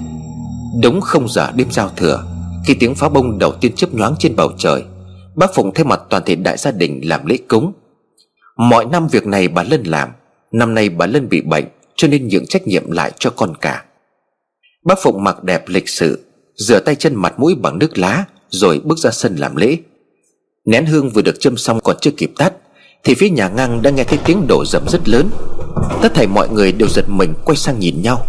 Đúng 0.82 1.02
không 1.02 1.30
giờ 1.30 1.52
đêm 1.56 1.72
giao 1.72 1.90
thừa, 1.96 2.24
Khi 2.66 2.74
tiếng 2.74 2.96
pháo 2.96 3.10
bông 3.10 3.40
đầu 3.40 3.52
tiên 3.52 3.76
chớp 3.76 3.94
nhoáng 3.94 4.16
trên 4.20 4.36
bầu 4.36 4.52
trời, 4.58 4.84
Bác 5.36 5.56
Phụng 5.56 5.74
thay 5.74 5.86
mặt 5.86 6.02
toàn 6.10 6.24
thể 6.26 6.36
đại 6.36 6.58
gia 6.58 6.72
đình 6.72 7.02
làm 7.04 7.26
lễ 7.26 7.38
cúng. 7.48 7.74
Mọi 8.58 8.86
năm 8.86 9.08
việc 9.08 9.26
này 9.26 9.48
bà 9.48 9.64
Lân 9.64 9.84
làm, 9.84 10.10
Năm 10.52 10.74
nay 10.74 10.90
bà 10.90 11.06
Lân 11.06 11.30
bị 11.30 11.42
bệnh, 11.42 11.66
Cho 11.96 12.08
nên 12.08 12.28
những 12.28 12.46
trách 12.46 12.68
nhiệm 12.68 12.92
lại 12.92 13.12
cho 13.20 13.30
con 13.30 13.54
cả. 13.62 13.84
Bác 14.86 15.00
Phụng 15.04 15.24
mặc 15.24 15.44
đẹp 15.44 15.64
lịch 15.68 15.90
sự, 15.90 16.26
Rửa 16.56 16.80
tay 16.80 16.96
chân 16.96 17.16
mặt 17.16 17.40
mũi 17.40 17.56
bằng 17.56 17.80
nước 17.80 17.98
lá 17.98 18.26
rồi 18.56 18.82
bước 18.84 18.98
ra 18.98 19.12
sân 19.12 19.36
làm 19.36 19.56
lễ. 19.56 19.78
Nén 20.66 20.86
hương 20.86 21.10
vừa 21.10 21.22
được 21.22 21.36
châm 21.40 21.58
xong 21.58 21.80
còn 21.80 21.96
chưa 22.02 22.12
kịp 22.12 22.32
tắt, 22.38 22.54
Thì 23.04 23.16
phía 23.16 23.30
nhà 23.30 23.50
ngang 23.50 23.82
đã 23.82 23.90
nghe 23.90 24.04
thấy 24.04 24.20
tiếng 24.26 24.48
đổ 24.48 24.66
rầm 24.66 24.88
rất 24.88 25.10
lớn. 25.10 25.30
Tất 26.02 26.14
thảy 26.14 26.28
mọi 26.28 26.50
người 26.50 26.72
đều 26.72 26.90
giật 26.90 27.06
mình 27.08 27.34
quay 27.46 27.56
sang 27.56 27.80
nhìn 27.80 28.02
nhau. 28.02 28.26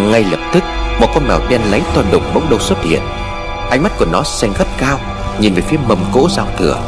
Ngay 0.00 0.24
lập 0.30 0.50
tức, 0.54 0.62
Một 1.00 1.06
con 1.14 1.28
mèo 1.28 1.40
đen 1.50 1.60
láy 1.70 1.82
to 1.94 2.02
đùng 2.12 2.22
bỗng 2.34 2.50
đâu 2.50 2.58
xuất 2.58 2.84
hiện. 2.84 3.00
Ánh 3.70 3.82
mắt 3.82 3.92
của 3.98 4.06
nó 4.12 4.22
xanh 4.22 4.52
gắt 4.58 4.68
cao, 4.78 5.00
Nhìn 5.40 5.54
về 5.54 5.62
phía 5.62 5.78
mầm 5.88 6.04
cỗ 6.12 6.28
giao 6.36 6.48
thừa. 6.58 6.82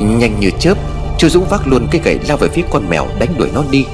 Nhanh 0.00 0.40
như 0.40 0.50
chớp, 0.60 0.78
Chu 1.18 1.28
Dũng 1.28 1.44
vác 1.50 1.66
luôn 1.66 1.88
cái 1.90 2.00
gậy 2.04 2.18
lao 2.28 2.36
về 2.36 2.48
phía 2.48 2.62
con 2.70 2.88
mèo 2.90 3.06
đánh 3.18 3.34
đuổi 3.38 3.48
nó 3.54 3.64
đi. 3.70 3.86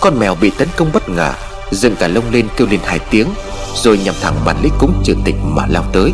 Con 0.00 0.18
mèo 0.18 0.34
bị 0.34 0.50
tấn 0.58 0.68
công 0.76 0.90
bất 0.92 1.08
ngờ 1.08 1.32
dựng 1.70 1.96
cả 1.96 2.08
lông 2.08 2.30
lên 2.30 2.48
kêu 2.56 2.66
lên 2.70 2.80
hai 2.84 2.98
tiếng, 2.98 3.28
Rồi 3.74 3.98
nhằm 3.98 4.14
thẳng 4.22 4.34
bản 4.44 4.56
lễ 4.62 4.68
cúng 4.78 5.02
trừ 5.04 5.14
tịch 5.24 5.34
mà 5.42 5.66
lao 5.68 5.84
tới. 5.92 6.12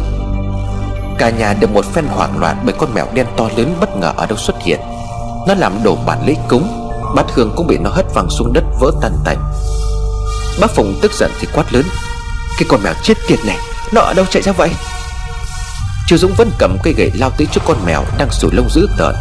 Cả 1.18 1.30
nhà 1.30 1.54
được 1.60 1.70
một 1.70 1.84
phen 1.94 2.04
hoảng 2.06 2.38
loạn 2.38 2.56
bởi 2.64 2.74
con 2.78 2.94
mèo 2.94 3.06
đen 3.14 3.26
to 3.36 3.48
lớn 3.56 3.76
bất 3.80 3.96
ngờ 3.96 4.12
ở 4.16 4.26
đâu 4.26 4.38
xuất 4.38 4.62
hiện. 4.62 4.80
Nó 5.48 5.54
làm 5.54 5.82
đổ 5.82 5.98
bản 6.06 6.26
lễ 6.26 6.34
cúng, 6.48 6.90
Bát 7.16 7.26
hương 7.34 7.52
cũng 7.56 7.66
bị 7.66 7.78
nó 7.78 7.90
hất 7.90 8.06
văng 8.14 8.30
xuống 8.30 8.52
đất 8.52 8.64
vỡ 8.80 8.90
tan 9.02 9.12
tành. 9.24 9.52
Bác 10.60 10.70
Phùng 10.70 10.98
tức 11.02 11.12
giận 11.12 11.30
thì 11.40 11.48
quát 11.54 11.74
lớn, 11.74 11.84
Cái 12.58 12.66
con 12.68 12.82
mèo 12.82 12.94
chết 13.02 13.14
tiệt 13.28 13.38
này, 13.46 13.56
Nó 13.92 14.00
ở 14.00 14.14
đâu 14.14 14.26
chạy 14.30 14.42
ra 14.42 14.52
vậy? 14.52 14.70
Chưa 16.06 16.16
Dũng 16.16 16.34
vẫn 16.36 16.50
cầm 16.58 16.76
cây 16.82 16.94
gậy 16.96 17.10
lao 17.14 17.30
tới 17.30 17.46
trước 17.52 17.60
con 17.64 17.76
mèo 17.86 18.04
Đang 18.18 18.30
sủi 18.30 18.50
lông 18.54 18.70
dữ 18.70 18.88
tợn. 18.98 19.14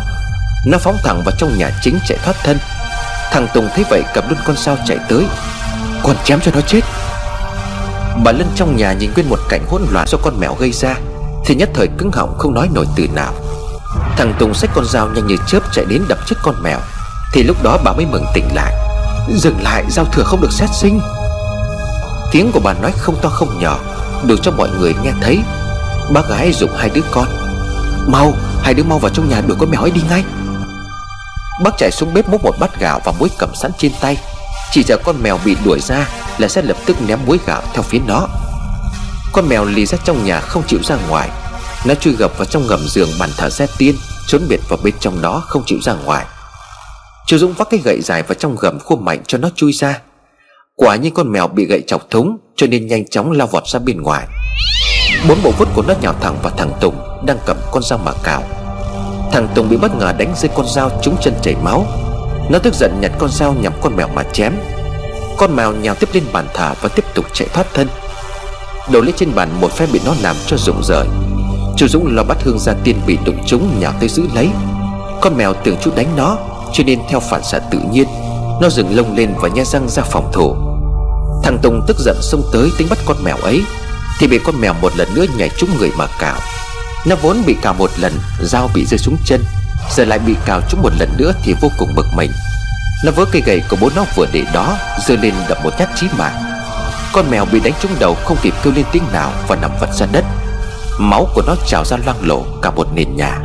Nó 0.65 0.77
phóng 0.77 0.97
thẳng 1.03 1.21
vào 1.25 1.35
trong 1.37 1.57
nhà 1.57 1.71
chính 1.81 1.99
chạy 2.07 2.17
thoát 2.23 2.35
thân. 2.43 2.57
Thằng 3.31 3.47
Tùng 3.53 3.69
thấy 3.75 3.85
vậy 3.89 4.03
cầm 4.13 4.29
luôn 4.29 4.39
con 4.45 4.55
sao 4.55 4.77
chạy 4.85 4.97
tới 5.09 5.25
còn 6.03 6.15
chém 6.23 6.39
cho 6.41 6.51
nó 6.55 6.61
chết. 6.61 6.81
Bà 8.23 8.31
Lân 8.31 8.47
trong 8.55 8.75
nhà 8.75 8.93
nhìn 8.93 9.11
quên 9.15 9.29
một 9.29 9.39
cảnh 9.49 9.65
hỗn 9.69 9.81
loạn 9.91 10.07
do 10.07 10.17
con 10.23 10.39
mèo 10.39 10.55
gây 10.59 10.71
ra, 10.71 10.95
Thì 11.45 11.55
nhất 11.55 11.69
thời 11.73 11.87
cứng 11.97 12.11
họng 12.11 12.37
không 12.37 12.53
nói 12.53 12.69
nổi 12.73 12.85
từ 12.95 13.07
nào. 13.15 13.33
Thằng 14.17 14.33
Tùng 14.39 14.53
xách 14.53 14.69
con 14.75 14.85
dao 14.85 15.07
nhanh 15.07 15.27
như 15.27 15.35
chớp 15.47 15.59
chạy 15.73 15.85
đến 15.85 16.03
đập 16.09 16.17
chết 16.25 16.35
con 16.41 16.55
mèo, 16.63 16.79
Thì 17.33 17.43
lúc 17.43 17.63
đó 17.63 17.77
bà 17.83 17.93
mới 17.93 18.05
mừng 18.05 18.25
tỉnh 18.33 18.45
lại. 18.55 18.73
Dừng 19.29 19.63
lại, 19.63 19.83
giao 19.89 20.05
thừa 20.05 20.23
không 20.23 20.41
được 20.41 20.51
xét 20.51 20.69
sinh. 20.73 20.99
Tiếng 22.31 22.51
của 22.51 22.59
bà 22.59 22.73
nói 22.73 22.91
không 22.97 23.15
to 23.21 23.29
không 23.29 23.59
nhỏ 23.59 23.79
Được 24.23 24.39
cho 24.41 24.51
mọi 24.51 24.69
người 24.79 24.93
nghe 25.03 25.11
thấy. 25.21 25.39
Bác 26.13 26.29
gái 26.29 26.53
dùng 26.53 26.75
hai 26.77 26.89
đứa 26.89 27.01
con. 27.11 27.27
Mau, 28.07 28.33
Hai 28.63 28.73
đứa 28.73 28.83
mau 28.83 28.99
vào 28.99 29.11
trong 29.13 29.29
nhà 29.29 29.41
đuổi 29.47 29.57
con 29.59 29.71
mèo 29.71 29.81
ấy 29.81 29.91
đi 29.91 30.01
ngay. 30.09 30.23
Bác 31.63 31.71
chạy 31.77 31.91
xuống 31.91 32.13
bếp 32.13 32.29
múc 32.29 32.43
một 32.43 32.55
bát 32.59 32.79
gạo 32.79 33.01
và 33.03 33.11
muối 33.19 33.29
cầm 33.37 33.55
sẵn 33.55 33.71
trên 33.77 33.91
tay. 34.01 34.17
Chỉ 34.73 34.83
sợ 34.83 34.97
con 35.03 35.15
mèo 35.23 35.39
bị 35.45 35.55
đuổi 35.65 35.79
ra 35.79 36.09
Là 36.37 36.47
sẽ 36.47 36.61
lập 36.61 36.77
tức 36.85 36.97
ném 37.07 37.19
muối 37.25 37.39
gạo 37.47 37.61
theo 37.73 37.83
phía 37.83 37.99
nó. 38.07 38.27
Con 39.33 39.49
mèo 39.49 39.65
lì 39.65 39.85
ra 39.85 39.97
trong 40.03 40.25
nhà 40.25 40.39
không 40.39 40.63
chịu 40.67 40.79
ra 40.83 40.97
ngoài. 41.09 41.29
Nó 41.85 41.93
chui 41.95 42.15
gập 42.15 42.37
vào 42.37 42.45
trong 42.45 42.67
ngầm 42.67 42.79
giường 42.87 43.09
bàn 43.19 43.29
thờ 43.37 43.49
xe 43.49 43.67
tiên, 43.77 43.95
Trốn 44.27 44.41
biệt 44.49 44.59
vào 44.69 44.79
bên 44.83 44.93
trong 44.99 45.21
đó 45.21 45.43
không 45.47 45.63
chịu 45.65 45.79
ra 45.81 45.93
ngoài. 45.93 46.25
Chú 47.27 47.37
Dũng 47.37 47.53
vác 47.53 47.69
cái 47.69 47.79
gậy 47.83 48.01
dài 48.01 48.23
vào 48.23 48.33
trong 48.33 48.55
gầm 48.55 48.79
khua 48.79 48.95
mạnh 48.95 49.21
cho 49.27 49.37
nó 49.37 49.49
chui 49.55 49.73
ra. 49.73 49.99
Quả 50.75 50.95
nhiên 50.95 51.13
con 51.13 51.31
mèo 51.31 51.47
bị 51.47 51.65
gậy 51.65 51.83
chọc 51.87 52.09
thúng, 52.09 52.37
Cho 52.55 52.67
nên 52.67 52.87
nhanh 52.87 53.07
chóng 53.07 53.31
lao 53.31 53.47
vọt 53.47 53.67
ra 53.67 53.79
bên 53.79 54.01
ngoài. 54.01 54.27
Bốn 55.29 55.37
bộ 55.43 55.51
vút 55.51 55.67
của 55.75 55.83
nó 55.87 55.93
nhào 56.01 56.13
thẳng 56.21 56.37
vào 56.43 56.53
thằng 56.57 56.71
Tùng, 56.81 57.25
Đang 57.25 57.37
cầm 57.45 57.57
con 57.71 57.83
dao 57.83 57.99
mà 58.05 58.11
cào. 58.23 58.43
Thằng 59.31 59.47
Tùng 59.55 59.69
bị 59.69 59.77
bất 59.77 59.95
ngờ 59.95 60.13
đánh 60.17 60.33
rơi 60.35 60.51
con 60.55 60.65
dao 60.75 60.89
trúng 61.03 61.17
chân 61.21 61.33
chảy 61.41 61.55
máu. 61.63 61.85
Nó 62.49 62.59
tức 62.59 62.73
giận 62.73 63.01
nhặt 63.01 63.11
con 63.19 63.29
dao 63.31 63.53
nhắm 63.53 63.73
con 63.81 63.95
mèo 63.95 64.07
mà 64.07 64.23
chém. 64.23 64.53
Con 65.37 65.55
mèo 65.55 65.71
nhào 65.71 65.95
tiếp 65.95 66.09
lên 66.13 66.23
bàn 66.33 66.47
thả 66.53 66.73
Và 66.81 66.89
tiếp 66.89 67.05
tục 67.15 67.25
chạy 67.33 67.47
thoát 67.53 67.67
thân. 67.73 67.87
Đổ 68.91 69.01
lấy 69.01 69.13
trên 69.17 69.35
bàn 69.35 69.49
một 69.61 69.71
phe 69.71 69.85
bị 69.85 69.99
nó 70.05 70.13
làm 70.21 70.35
cho 70.47 70.57
rụng 70.57 70.83
rời. 70.83 71.07
Chú 71.77 71.87
Dũng 71.87 72.15
lo 72.15 72.23
bắt 72.23 72.37
hương 72.43 72.59
gia 72.59 72.73
tiên 72.83 73.01
bị 73.07 73.17
đụng 73.25 73.37
trúng 73.45 73.79
nhào 73.79 73.93
tới 73.99 74.09
giữ 74.09 74.23
lấy. 74.35 74.49
Con 75.21 75.37
mèo 75.37 75.53
tưởng 75.53 75.77
chú 75.81 75.91
đánh 75.95 76.15
nó, 76.17 76.37
Cho 76.73 76.83
nên 76.83 76.99
theo 77.09 77.19
phản 77.19 77.43
xạ 77.43 77.59
tự 77.59 77.79
nhiên, 77.91 78.07
Nó 78.61 78.69
dừng 78.69 78.95
lông 78.95 79.15
lên 79.17 79.33
và 79.41 79.49
nhai 79.49 79.65
răng 79.65 79.89
ra 79.89 80.03
phòng 80.03 80.31
thủ 80.33 80.55
Thằng 81.43 81.57
Tùng 81.61 81.81
tức 81.87 81.97
giận 81.99 82.17
xông 82.21 82.43
tới 82.53 82.69
tính 82.77 82.87
bắt 82.89 82.99
con 83.05 83.17
mèo 83.23 83.37
ấy, 83.37 83.61
Thì 84.19 84.27
bị 84.27 84.39
con 84.43 84.61
mèo 84.61 84.73
một 84.73 84.97
lần 84.97 85.13
nữa 85.13 85.25
nhảy 85.37 85.49
trúng 85.57 85.69
người 85.79 85.91
mà 85.97 86.07
cào 86.19 86.37
Nó 87.05 87.15
vốn 87.21 87.37
bị 87.45 87.55
cào 87.61 87.73
một 87.73 87.91
lần, 87.97 88.13
Dao 88.41 88.69
bị 88.73 88.85
rơi 88.85 88.97
xuống 88.97 89.17
chân. 89.25 89.41
Giờ 89.91 90.05
lại 90.05 90.19
bị 90.19 90.35
cào 90.45 90.61
trúng 90.69 90.81
một 90.81 90.93
lần 90.99 91.09
nữa 91.17 91.31
thì 91.43 91.53
vô 91.61 91.69
cùng 91.79 91.95
bực 91.95 92.05
mình. 92.15 92.31
Nó 93.05 93.11
vớ 93.11 93.25
cây 93.31 93.41
gậy 93.45 93.63
của 93.69 93.77
bố 93.81 93.89
nó 93.95 94.05
vừa 94.15 94.25
để 94.33 94.43
đó, 94.53 94.77
giơ 95.07 95.15
lên 95.15 95.33
đập 95.49 95.57
một 95.63 95.73
nhát 95.79 95.89
chí 95.95 96.07
mạng. 96.17 96.43
Con 97.13 97.31
mèo 97.31 97.45
bị 97.45 97.59
đánh 97.59 97.73
trúng 97.81 97.91
đầu 97.99 98.15
không 98.25 98.37
kịp 98.41 98.53
kêu 98.63 98.73
lên 98.75 98.85
tiếng 98.91 99.03
nào 99.13 99.31
Và 99.47 99.55
nằm 99.55 99.71
vật 99.79 99.89
ra 99.93 100.05
đất. 100.11 100.25
Máu 100.99 101.27
của 101.35 101.41
nó 101.47 101.55
trào 101.67 101.85
ra 101.85 101.97
loang 102.05 102.27
lổ 102.27 102.45
cả 102.61 102.71
một 102.71 102.87
nền 102.93 103.15
nhà. 103.15 103.39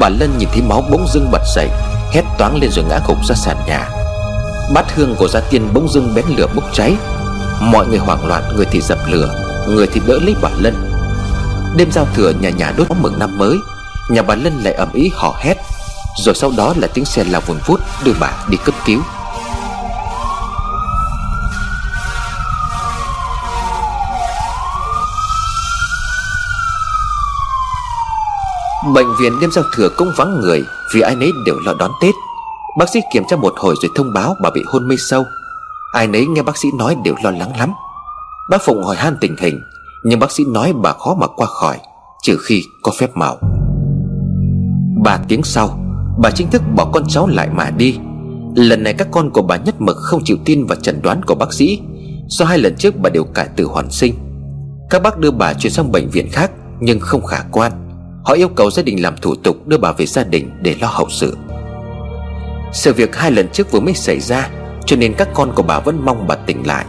Bà 0.00 0.08
Lân 0.08 0.38
nhìn 0.38 0.48
thấy 0.52 0.62
máu 0.62 0.84
bỗng 0.90 1.06
dưng 1.14 1.30
bật 1.30 1.42
dậy, 1.54 1.68
Hét 2.12 2.22
toáng 2.38 2.56
lên 2.60 2.70
rồi 2.70 2.84
ngã 2.84 3.00
gục 3.06 3.18
ra 3.28 3.34
sàn 3.34 3.56
nhà. 3.66 3.88
Bát 4.74 4.84
hương 4.94 5.14
của 5.18 5.28
gia 5.28 5.40
tiên 5.40 5.68
bỗng 5.74 5.88
dưng 5.88 6.14
bén 6.14 6.24
lửa 6.36 6.46
bốc 6.54 6.64
cháy. 6.72 6.96
Mọi 7.60 7.86
người 7.86 7.98
hoảng 7.98 8.26
loạn, 8.26 8.42
Người 8.56 8.66
thì 8.70 8.80
dập 8.80 8.98
lửa, 9.06 9.34
Người 9.68 9.86
thì 9.86 10.00
đỡ 10.06 10.18
lấy 10.22 10.34
bà 10.42 10.50
Lân. 10.58 10.74
Đêm 11.76 11.92
giao 11.92 12.06
thừa 12.14 12.32
nhà 12.40 12.50
nhà 12.50 12.72
đốt 12.76 12.86
mừng 13.00 13.18
năm 13.18 13.38
mới, 13.38 13.58
Nhà 14.08 14.22
bà 14.22 14.34
Lân 14.34 14.60
lại 14.62 14.74
ầm 14.74 14.88
ĩ 14.92 15.10
hò 15.14 15.34
hét. 15.38 15.56
Rồi 16.16 16.34
sau 16.34 16.52
đó 16.56 16.74
là 16.76 16.88
tiếng 16.94 17.04
xe 17.04 17.24
lao 17.24 17.40
vùn 17.46 17.58
vút 17.66 17.80
Đưa 18.04 18.12
bà 18.20 18.32
đi 18.48 18.56
cấp 18.64 18.74
cứu. 18.86 19.00
Bệnh 28.94 29.06
viện 29.20 29.40
đêm 29.40 29.50
giao 29.50 29.64
thừa 29.72 29.88
cũng 29.96 30.12
vắng 30.16 30.40
người 30.40 30.64
Vì 30.94 31.00
ai 31.00 31.16
nấy 31.16 31.32
đều 31.46 31.58
lo 31.58 31.74
đón 31.78 31.90
Tết. 32.02 32.14
Bác 32.78 32.88
sĩ 32.88 33.00
kiểm 33.12 33.24
tra 33.28 33.36
một 33.36 33.54
hồi 33.56 33.74
rồi 33.82 33.90
thông 33.94 34.12
báo 34.12 34.36
bà 34.40 34.50
bị 34.50 34.64
hôn 34.66 34.88
mê 34.88 34.96
sâu. 34.98 35.26
Ai 35.94 36.06
nấy 36.06 36.26
nghe 36.26 36.42
bác 36.42 36.56
sĩ 36.56 36.68
nói 36.78 36.96
đều 37.04 37.14
lo 37.24 37.30
lắng 37.30 37.52
lắm. 37.58 37.72
Bác 38.50 38.62
Phụng 38.62 38.82
hỏi 38.82 38.96
han 38.96 39.16
tình 39.20 39.36
hình, 39.38 39.60
Nhưng 40.04 40.18
bác 40.18 40.32
sĩ 40.32 40.44
nói 40.44 40.72
bà 40.82 40.92
khó 40.92 41.14
mà 41.14 41.26
qua 41.26 41.46
khỏi, 41.46 41.78
Trừ 42.22 42.38
khi 42.44 42.62
có 42.82 42.92
phép 42.98 43.10
màu. 43.16 43.38
Ba 45.04 45.18
tiếng 45.28 45.42
sau, 45.42 45.78
Bà 46.18 46.30
chính 46.30 46.50
thức 46.50 46.62
bỏ 46.76 46.84
con 46.92 47.04
cháu 47.08 47.26
lại 47.26 47.48
mà 47.52 47.70
đi. 47.70 47.98
Lần 48.54 48.82
này 48.82 48.94
các 48.94 49.08
con 49.10 49.30
của 49.30 49.42
bà 49.42 49.56
nhất 49.56 49.74
mực 49.80 49.96
không 49.96 50.24
chịu 50.24 50.36
tin 50.44 50.66
vào 50.66 50.78
chẩn 50.82 51.02
đoán 51.02 51.22
của 51.22 51.34
bác 51.34 51.52
sĩ. 51.52 51.80
Do 52.28 52.44
hai 52.44 52.58
lần 52.58 52.76
trước 52.76 52.96
bà 52.96 53.10
đều 53.10 53.24
cải 53.24 53.48
tử 53.56 53.64
hoàn 53.64 53.90
sinh. 53.90 54.14
Các 54.90 55.02
bác 55.02 55.18
đưa 55.18 55.30
bà 55.30 55.54
chuyển 55.54 55.72
sang 55.72 55.92
bệnh 55.92 56.10
viện 56.10 56.28
khác, 56.32 56.50
Nhưng 56.80 57.00
không 57.00 57.24
khả 57.24 57.42
quan. 57.52 57.72
Họ 58.24 58.34
yêu 58.34 58.48
cầu 58.48 58.70
gia 58.70 58.82
đình 58.82 59.02
làm 59.02 59.16
thủ 59.16 59.34
tục 59.34 59.66
đưa 59.66 59.78
bà 59.78 59.92
về 59.92 60.06
gia 60.06 60.24
đình 60.24 60.50
để 60.62 60.76
lo 60.80 60.88
hậu 60.88 61.06
sự. 61.10 61.36
Sự 62.72 62.92
việc 62.92 63.16
hai 63.16 63.30
lần 63.30 63.48
trước 63.48 63.70
vừa 63.70 63.80
mới 63.80 63.94
xảy 63.94 64.20
ra 64.20 64.50
cho 64.86 64.96
nên 64.96 65.14
các 65.14 65.28
con 65.34 65.52
của 65.54 65.62
bà 65.62 65.80
vẫn 65.80 66.04
mong 66.04 66.26
bà 66.26 66.34
tỉnh 66.34 66.66
lại. 66.66 66.84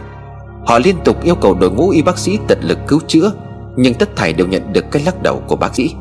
Họ 0.66 0.78
liên 0.78 0.96
tục 1.04 1.22
yêu 1.22 1.34
cầu 1.34 1.54
đội 1.54 1.70
ngũ 1.70 1.90
y 1.90 2.02
bác 2.02 2.18
sĩ 2.18 2.38
tận 2.48 2.58
lực 2.62 2.78
cứu 2.88 3.00
chữa, 3.06 3.32
Nhưng 3.76 3.94
tất 3.94 4.16
thảy 4.16 4.32
đều 4.32 4.46
nhận 4.46 4.72
được 4.72 4.84
cái 4.90 5.02
lắc 5.02 5.22
đầu 5.22 5.42
của 5.46 5.56
bác 5.56 5.74
sĩ. 5.74 5.94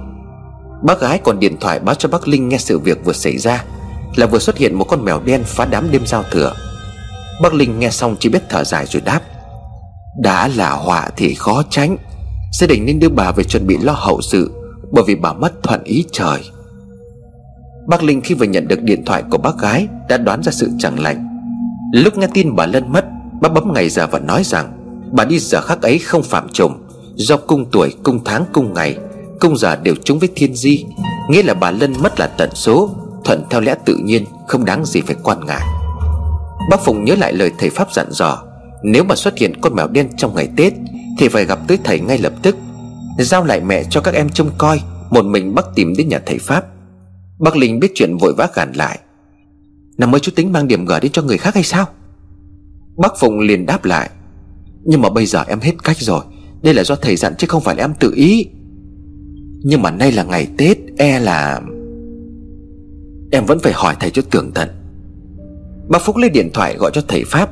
Bác 0.83 0.99
gái 1.01 1.19
còn 1.23 1.39
điện 1.39 1.57
thoại 1.59 1.79
báo 1.79 1.95
cho 1.95 2.09
bác 2.09 2.27
Linh 2.27 2.49
nghe 2.49 2.57
sự 2.57 2.79
việc 2.79 3.05
vừa 3.05 3.13
xảy 3.13 3.37
ra, 3.37 3.63
Là 4.15 4.25
vừa 4.25 4.39
xuất 4.39 4.57
hiện 4.57 4.75
một 4.75 4.83
con 4.83 5.05
mèo 5.05 5.19
đen 5.25 5.43
phá 5.45 5.65
đám 5.65 5.91
đêm 5.91 6.05
giao 6.05 6.23
thừa. 6.31 6.53
Bác 7.41 7.53
Linh 7.53 7.79
nghe 7.79 7.89
xong 7.89 8.15
chỉ 8.19 8.29
biết 8.29 8.43
thở 8.49 8.63
dài 8.63 8.85
rồi 8.85 9.01
đáp, 9.05 9.21
Đã 10.21 10.47
là 10.47 10.71
họa 10.71 11.09
thì 11.17 11.33
khó 11.33 11.63
tránh 11.69 11.97
Gia 12.59 12.67
đình 12.67 12.85
nên 12.85 12.99
đưa 12.99 13.09
bà 13.09 13.31
về 13.31 13.43
chuẩn 13.43 13.67
bị 13.67 13.77
lo 13.77 13.93
hậu 13.93 14.21
sự, 14.21 14.51
Bởi 14.91 15.03
vì 15.07 15.15
bà 15.15 15.33
mất 15.33 15.63
thuận 15.63 15.83
ý 15.83 16.05
trời. 16.11 16.39
Bác 17.87 18.03
Linh 18.03 18.21
khi 18.21 18.35
vừa 18.35 18.45
nhận 18.45 18.67
được 18.67 18.81
điện 18.81 19.05
thoại 19.05 19.23
của 19.31 19.37
bác 19.37 19.57
gái 19.57 19.87
Đã 20.09 20.17
đoán 20.17 20.43
ra 20.43 20.51
sự 20.51 20.69
chẳng 20.79 20.99
lành. 20.99 21.34
Lúc 21.91 22.17
nghe 22.17 22.27
tin 22.33 22.55
bà 22.55 22.65
Lân 22.65 22.91
mất 22.91 23.05
Bác 23.41 23.53
bấm 23.53 23.73
ngày 23.73 23.89
ra 23.89 24.05
và 24.05 24.19
nói 24.19 24.43
rằng 24.43 24.71
Bà 25.11 25.25
đi 25.25 25.39
giờ 25.39 25.61
khắc 25.61 25.81
ấy 25.81 25.99
không 25.99 26.23
phạm 26.23 26.49
trùng 26.49 26.87
Do 27.15 27.37
cung 27.37 27.65
tuổi, 27.71 27.93
cung 28.03 28.19
tháng, 28.25 28.45
cung 28.53 28.73
ngày 28.73 28.97
Cung 29.39 29.57
giờ 29.57 29.75
đều 29.75 29.95
trúng 30.03 30.19
với 30.19 30.29
thiên 30.35 30.55
di. 30.55 30.85
Nghĩa 31.29 31.43
là 31.43 31.53
bà 31.53 31.71
Lân 31.71 31.93
mất 32.01 32.19
là 32.19 32.27
tận 32.27 32.49
số 32.53 32.89
Thuận 33.23 33.43
theo 33.49 33.61
lẽ 33.61 33.75
tự 33.85 33.95
nhiên 33.95 34.25
Không 34.47 34.65
đáng 34.65 34.85
gì 34.85 35.01
phải 35.01 35.15
quan 35.23 35.45
ngại. 35.45 35.61
Bác 36.71 36.85
Phùng 36.85 37.05
nhớ 37.05 37.15
lại 37.15 37.33
lời 37.33 37.51
thầy 37.57 37.69
Pháp 37.69 37.93
dặn 37.93 38.07
dò 38.11 38.43
Nếu 38.83 39.03
mà 39.03 39.15
xuất 39.15 39.37
hiện 39.37 39.61
con 39.61 39.75
mèo 39.75 39.87
đen 39.87 40.09
trong 40.17 40.35
ngày 40.35 40.49
Tết 40.57 40.73
Thì 41.17 41.27
phải 41.27 41.45
gặp 41.45 41.59
tới 41.67 41.77
thầy 41.83 41.99
ngay 41.99 42.17
lập 42.17 42.33
tức. 42.41 42.55
Giao 43.19 43.43
lại 43.43 43.61
mẹ 43.61 43.83
cho 43.89 44.01
các 44.01 44.13
em 44.13 44.29
trông 44.29 44.49
coi 44.57 44.81
Một 45.09 45.25
mình 45.25 45.55
bác 45.55 45.65
tìm 45.75 45.93
đến 45.97 46.09
nhà 46.09 46.19
thầy 46.25 46.37
Pháp. 46.39 46.63
Bác 47.39 47.57
Linh 47.57 47.79
biết 47.79 47.91
chuyện 47.95 48.17
vội 48.17 48.33
vã 48.37 48.47
gàn 48.55 48.73
lại. 48.73 48.99
Năm 49.97 50.11
mới 50.11 50.19
chú 50.19 50.31
tính 50.35 50.51
mang 50.51 50.67
điểm 50.67 50.85
gở 50.85 50.99
đến 50.99 51.11
cho 51.11 51.21
người 51.21 51.37
khác 51.37 51.53
hay 51.53 51.63
sao? 51.63 51.85
Bác 52.97 53.13
Phụng 53.19 53.39
liền 53.39 53.65
đáp 53.65 53.85
lại. 53.85 54.09
Nhưng 54.83 55.01
mà 55.01 55.09
bây 55.09 55.25
giờ 55.25 55.43
em 55.47 55.59
hết 55.59 55.83
cách 55.83 55.97
rồi. 55.99 56.23
Đây 56.63 56.73
là 56.73 56.83
do 56.83 56.95
thầy 56.95 57.15
dặn 57.15 57.33
chứ 57.37 57.47
không 57.47 57.63
phải 57.63 57.75
là 57.75 57.83
em 57.83 57.93
tự 57.99 58.11
ý. 58.15 58.45
Nhưng 59.63 59.81
mà 59.81 59.91
nay 59.91 60.11
là 60.11 60.23
ngày 60.23 60.47
Tết 60.57 60.77
E 60.97 61.19
là 61.19 61.61
Em 63.31 63.45
vẫn 63.45 63.59
phải 63.59 63.73
hỏi 63.73 63.95
thầy 63.99 64.09
cho 64.09 64.21
tường 64.31 64.51
tận. 64.51 64.69
Bác 65.87 66.01
Phúc 66.01 66.17
lấy 66.17 66.29
điện 66.29 66.49
thoại 66.53 66.75
gọi 66.77 66.91
cho 66.93 67.01
thầy 67.07 67.23
Pháp. 67.23 67.49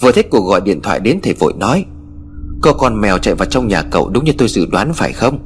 Vừa 0.00 0.12
thấy 0.12 0.22
cuộc 0.22 0.40
gọi 0.40 0.60
điện 0.60 0.80
thoại 0.82 1.00
đến, 1.00 1.18
thầy 1.22 1.34
vội 1.34 1.52
nói 1.58 1.84
cô 2.62 2.72
con 2.72 3.00
mèo 3.00 3.18
chạy 3.18 3.34
vào 3.34 3.48
trong 3.48 3.68
nhà 3.68 3.82
cậu 3.82 4.08
đúng 4.08 4.24
như 4.24 4.32
tôi 4.38 4.48
dự 4.48 4.66
đoán 4.66 4.92
phải 4.94 5.12
không? 5.12 5.38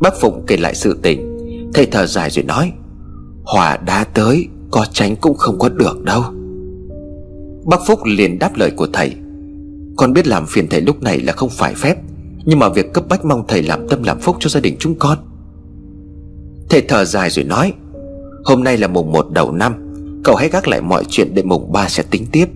Bác 0.00 0.20
Phụng 0.20 0.44
kể 0.46 0.56
lại 0.56 0.74
sự 0.74 0.98
tình. 1.02 1.38
Thầy 1.74 1.86
thở 1.86 2.06
dài 2.06 2.30
rồi 2.30 2.44
nói 2.44 2.72
Hỏa 3.44 3.76
đã 3.76 4.04
tới. 4.04 4.48
Có 4.72 4.86
tránh 4.92 5.16
cũng 5.16 5.36
không 5.36 5.58
có 5.58 5.68
được 5.68 6.02
đâu. 6.02 6.22
Bác 7.64 7.86
Phúc 7.86 8.00
liền 8.04 8.38
đáp 8.38 8.50
lời 8.56 8.70
của 8.70 8.86
thầy. 8.92 9.14
Con 9.96 10.12
biết 10.12 10.26
làm 10.26 10.46
phiền 10.46 10.68
thầy 10.68 10.80
lúc 10.80 11.02
này 11.02 11.20
là 11.20 11.32
không 11.32 11.50
phải 11.50 11.74
phép, 11.74 11.96
Nhưng 12.44 12.58
mà 12.58 12.68
việc 12.68 12.92
cấp 12.92 13.04
bách 13.08 13.24
mong 13.24 13.44
thầy 13.48 13.62
làm 13.62 13.88
tâm 13.88 14.02
làm 14.02 14.20
phúc 14.20 14.36
cho 14.40 14.50
gia 14.50 14.60
đình 14.60 14.76
chúng 14.78 14.94
con. 14.98 15.18
Thầy 16.70 16.82
thở 16.82 17.04
dài 17.04 17.30
rồi 17.30 17.44
nói, 17.44 17.72
Hôm 18.44 18.64
nay 18.64 18.78
là 18.78 18.88
mùng 18.88 19.12
1 19.12 19.30
đầu 19.30 19.52
năm, 19.52 19.94
Cậu 20.24 20.36
hãy 20.36 20.48
gác 20.48 20.68
lại 20.68 20.80
mọi 20.80 21.04
chuyện 21.08 21.34
để 21.34 21.42
mùng 21.42 21.72
3 21.72 21.88
sẽ 21.88 22.02
tính 22.10 22.26
tiếp. 22.32 22.46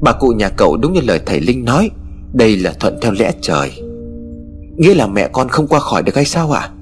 Bà 0.00 0.12
cụ 0.12 0.28
nhà 0.28 0.48
cậu 0.48 0.76
đúng 0.76 0.92
như 0.92 1.00
lời 1.00 1.20
thầy 1.26 1.40
Linh 1.40 1.64
nói, 1.64 1.90
Đây 2.32 2.56
là 2.56 2.72
thuận 2.80 2.98
theo 3.00 3.12
lẽ 3.12 3.32
trời. 3.40 3.72
Nghĩa 4.76 4.94
là 4.94 5.06
mẹ 5.06 5.28
con 5.32 5.48
không 5.48 5.66
qua 5.66 5.80
khỏi 5.80 6.02
được 6.02 6.14
hay 6.14 6.24
sao 6.24 6.50
ạ? 6.50 6.60
À? 6.60 6.72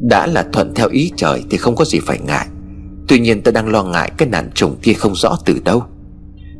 Đã 0.00 0.26
là 0.26 0.46
thuận 0.52 0.74
theo 0.74 0.88
ý 0.88 1.12
trời 1.16 1.42
Thì 1.50 1.58
không 1.58 1.76
có 1.76 1.84
gì 1.84 1.98
phải 2.06 2.18
ngại. 2.26 2.46
Tuy 3.08 3.18
nhiên 3.18 3.42
tôi 3.42 3.54
đang 3.54 3.68
lo 3.68 3.82
ngại 3.82 4.12
cái 4.16 4.28
nạn 4.28 4.50
trùng 4.54 4.76
kia 4.82 4.92
không 4.92 5.14
rõ 5.14 5.36
từ 5.44 5.60
đâu. 5.64 5.82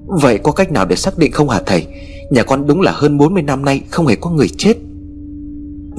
Vậy 0.06 0.38
có 0.38 0.52
cách 0.52 0.72
nào 0.72 0.86
để 0.86 0.96
xác 0.96 1.18
định 1.18 1.32
không 1.32 1.48
hả 1.48 1.60
thầy? 1.66 1.86
Nhà 2.30 2.42
con 2.42 2.66
đúng 2.66 2.80
là 2.80 2.92
hơn 2.92 3.18
40 3.18 3.42
năm 3.42 3.64
nay 3.64 3.80
Không 3.90 4.06
hề 4.06 4.16
có 4.16 4.30
người 4.30 4.48
chết. 4.48 4.74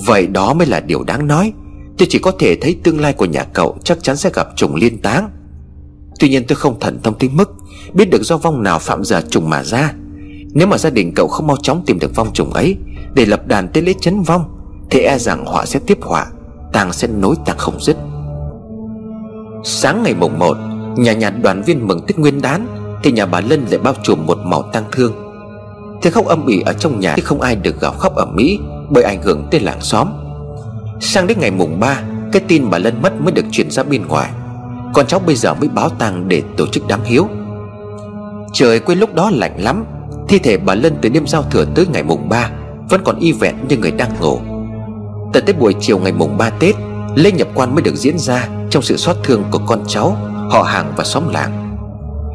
Vậy 0.05 0.27
đó 0.27 0.53
mới 0.53 0.67
là 0.67 0.79
điều 0.79 1.03
đáng 1.03 1.27
nói. 1.27 1.53
Tôi 1.97 2.07
chỉ 2.11 2.19
có 2.19 2.31
thể 2.39 2.55
thấy 2.61 2.75
tương 2.83 2.99
lai 2.99 3.13
của 3.13 3.25
nhà 3.25 3.43
cậu 3.43 3.77
Chắc 3.83 4.03
chắn 4.03 4.17
sẽ 4.17 4.29
gặp 4.33 4.47
trùng 4.55 4.75
liên 4.75 4.97
táng. 4.97 5.29
Tuy 6.19 6.29
nhiên 6.29 6.43
tôi 6.47 6.55
không 6.55 6.79
thần 6.79 6.99
thông 7.03 7.19
tới 7.19 7.29
mức 7.29 7.51
Biết 7.93 8.09
được 8.09 8.23
do 8.23 8.37
vong 8.37 8.63
nào 8.63 8.79
phạm 8.79 9.03
giờ 9.03 9.21
trùng 9.29 9.49
mà 9.49 9.63
ra. 9.63 9.93
Nếu 10.53 10.67
mà 10.67 10.77
gia 10.77 10.89
đình 10.89 11.13
cậu 11.15 11.27
không 11.27 11.47
mau 11.47 11.57
chóng 11.61 11.83
tìm 11.85 11.99
được 11.99 12.15
vong 12.15 12.33
trùng 12.33 12.53
ấy, 12.53 12.77
Để 13.13 13.25
lập 13.25 13.47
đàn 13.47 13.67
tế 13.67 13.81
lễ 13.81 13.93
chấn 14.01 14.21
vong, 14.21 14.43
Thì 14.89 14.99
e 14.99 15.17
rằng 15.17 15.45
họa 15.45 15.65
sẽ 15.65 15.79
tiếp 15.87 15.97
họa 16.01 16.27
Tàng 16.73 16.93
sẽ 16.93 17.07
nối 17.07 17.35
tàng 17.45 17.57
không 17.57 17.79
dứt. 17.79 17.97
Sáng 19.67 20.03
ngày 20.03 20.13
mùng 20.13 20.39
1 20.39 20.57
Nhà 20.97 21.13
nhà 21.13 21.29
đoàn 21.29 21.61
viên 21.61 21.87
mừng 21.87 22.01
Tết 22.07 22.19
Nguyên 22.19 22.41
đán 22.41 22.67
Thì 23.03 23.11
nhà 23.11 23.25
bà 23.25 23.41
Lân 23.41 23.65
lại 23.69 23.79
bao 23.79 23.93
trùm 24.03 24.25
một 24.25 24.37
màu 24.43 24.61
tang 24.73 24.83
thương. 24.91 25.13
Thế 26.01 26.11
khóc 26.11 26.25
âm 26.25 26.45
ỉ 26.47 26.61
ở 26.65 26.73
trong 26.73 26.99
nhà 26.99 27.13
Thì 27.15 27.21
không 27.21 27.41
ai 27.41 27.55
được 27.55 27.81
gào 27.81 27.91
khóc 27.91 28.15
ở 28.15 28.25
Mỹ 28.25 28.59
Bởi 28.89 29.03
ảnh 29.03 29.21
hưởng 29.21 29.47
tới 29.51 29.59
làng 29.59 29.81
xóm. 29.81 30.07
Sang 30.99 31.27
đến 31.27 31.37
ngày 31.41 31.51
mùng 31.51 31.79
3 31.79 32.01
Cái 32.31 32.41
tin 32.47 32.69
bà 32.69 32.77
Lân 32.77 33.01
mất 33.01 33.21
mới 33.21 33.31
được 33.31 33.45
chuyển 33.51 33.71
ra 33.71 33.83
bên 33.83 34.07
ngoài. 34.07 34.31
Con 34.93 35.07
cháu 35.07 35.19
bây 35.19 35.35
giờ 35.35 35.53
mới 35.53 35.69
báo 35.69 35.89
tang 35.89 36.27
để 36.27 36.43
tổ 36.57 36.67
chức 36.67 36.83
đám 36.87 36.99
hiếu. 37.03 37.27
Trời 38.53 38.79
quên 38.79 38.99
lúc 38.99 39.13
đó 39.13 39.31
lạnh 39.33 39.63
lắm, 39.63 39.85
Thi 40.27 40.39
thể 40.39 40.57
bà 40.57 40.75
Lân 40.75 40.97
từ 41.01 41.09
đêm 41.09 41.27
giao 41.27 41.43
thừa 41.43 41.65
tới 41.75 41.85
ngày 41.93 42.03
mùng 42.03 42.29
3 42.29 42.49
Vẫn 42.89 43.01
còn 43.03 43.19
y 43.19 43.31
vẹn 43.31 43.55
như 43.69 43.77
người 43.77 43.91
đang 43.91 44.11
ngủ. 44.19 44.39
Tận 45.33 45.43
tới 45.45 45.55
buổi 45.59 45.73
chiều 45.79 45.99
ngày 45.99 46.11
mùng 46.11 46.37
3 46.37 46.49
Tết 46.49 46.75
Lễ 47.15 47.31
nhập 47.31 47.47
quan 47.55 47.75
mới 47.75 47.81
được 47.81 47.95
diễn 47.95 48.17
ra 48.17 48.47
Trong 48.69 48.83
sự 48.83 48.97
xót 48.97 49.15
thương 49.23 49.43
của 49.51 49.59
con 49.67 49.83
cháu, 49.87 50.17
Họ 50.49 50.63
hàng 50.63 50.93
và 50.97 51.03
xóm 51.03 51.23
làng. 51.33 51.77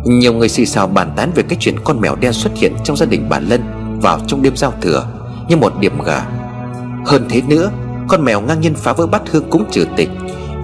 Nhiều 0.05 0.32
người 0.32 0.48
xì 0.48 0.66
xào 0.66 0.86
bàn 0.86 1.12
tán 1.16 1.31
về 1.35 1.43
cái 1.43 1.57
chuyện 1.61 1.74
con 1.85 2.01
mèo 2.01 2.16
đen 2.16 2.32
xuất 2.32 2.51
hiện 2.57 2.73
Trong 2.85 2.97
gia 2.97 3.07
đình 3.07 3.27
bà 3.28 3.39
Lân 3.39 3.62
Vào 4.02 4.19
trong 4.27 4.43
đêm 4.43 4.57
giao 4.57 4.73
thừa 4.81 5.07
Như 5.48 5.57
một 5.57 5.73
điểm 5.81 6.02
gà 6.02 6.27
Hơn 7.07 7.27
thế 7.28 7.43
nữa, 7.48 7.70
Con 8.09 8.24
mèo 8.24 8.40
ngang 8.40 8.61
nhiên 8.61 8.74
phá 8.74 8.93
vỡ 8.93 9.07
bát 9.07 9.23
hương 9.31 9.51
cúng 9.51 9.65
trừ 9.70 9.86
tịch, 9.97 10.11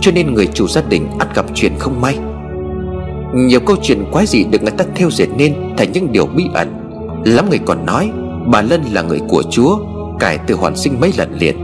Cho 0.01 0.13
nên 0.13 0.35
người 0.35 0.47
chủ 0.47 0.69
gia 0.69 0.83
đình 0.83 1.09
ắt 1.19 1.35
gặp 1.35 1.47
chuyện 1.55 1.73
không 1.79 2.01
may. 2.01 2.19
Nhiều 3.35 3.61
câu 3.61 3.77
chuyện 3.83 4.05
quái 4.13 4.27
dị 4.27 4.45
được 4.45 4.63
người 4.63 4.73
ta 4.79 4.85
theo 4.95 5.11
dệt 5.11 5.29
nên 5.37 5.55
Thành 5.77 5.93
những 5.93 6.13
điều 6.13 6.27
bí 6.27 6.45
ẩn. 6.55 6.75
Lắm 7.25 7.51
người 7.51 7.61
còn 7.67 7.87
nói, 7.87 8.11
Bà 8.47 8.63
Lân 8.63 8.83
là 8.93 9.03
người 9.03 9.21
của 9.29 9.43
Chúa, 9.51 9.79
Cải 10.19 10.39
từ 10.39 10.55
hoàn 10.55 10.77
sinh 10.77 11.01
mấy 11.01 11.13
lần 11.19 11.35
liền, 11.39 11.57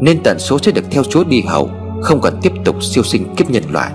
Nên 0.00 0.22
tận 0.22 0.38
số 0.38 0.58
sẽ 0.58 0.72
được 0.72 0.84
theo 0.90 1.02
Chúa 1.04 1.24
đi 1.24 1.42
hậu 1.42 1.70
không 2.02 2.20
cần 2.20 2.38
tiếp 2.42 2.52
tục 2.64 2.82
siêu 2.82 3.04
sinh 3.04 3.34
kiếp 3.34 3.50
nhân 3.50 3.64
loại. 3.72 3.90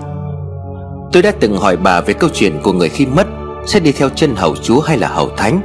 Tôi 1.12 1.22
đã 1.22 1.32
từng 1.40 1.56
hỏi 1.56 1.76
bà 1.76 2.00
về 2.00 2.14
câu 2.14 2.30
chuyện 2.34 2.58
của 2.62 2.72
người 2.72 2.88
khi 2.88 3.06
mất 3.06 3.26
Sẽ 3.66 3.80
đi 3.80 3.92
theo 3.92 4.08
chân 4.08 4.36
hầu 4.36 4.56
chúa 4.56 4.80
hay 4.80 4.98
là 4.98 5.08
hầu 5.08 5.30
thánh. 5.36 5.60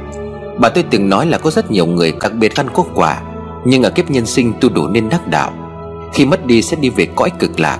Bà 0.58 0.68
tôi 0.68 0.84
từng 0.90 1.08
nói 1.08 1.26
là 1.26 1.38
có 1.38 1.50
rất 1.50 1.70
nhiều 1.70 1.86
người 1.86 2.12
đặc 2.22 2.32
biệt 2.34 2.56
ăn 2.56 2.66
quốc 2.74 2.86
quả, 2.94 3.22
Nhưng 3.64 3.82
ở 3.82 3.90
kiếp 3.90 4.10
nhân 4.10 4.26
sinh 4.26 4.52
tu 4.60 4.68
đủ 4.68 4.88
nên 4.88 5.08
đắc 5.08 5.28
đạo. 5.28 5.52
Khi 6.14 6.26
mất 6.26 6.46
đi 6.46 6.62
sẽ 6.62 6.76
đi 6.80 6.88
về 6.88 7.06
cõi 7.16 7.30
cực 7.38 7.60
lạc, 7.60 7.78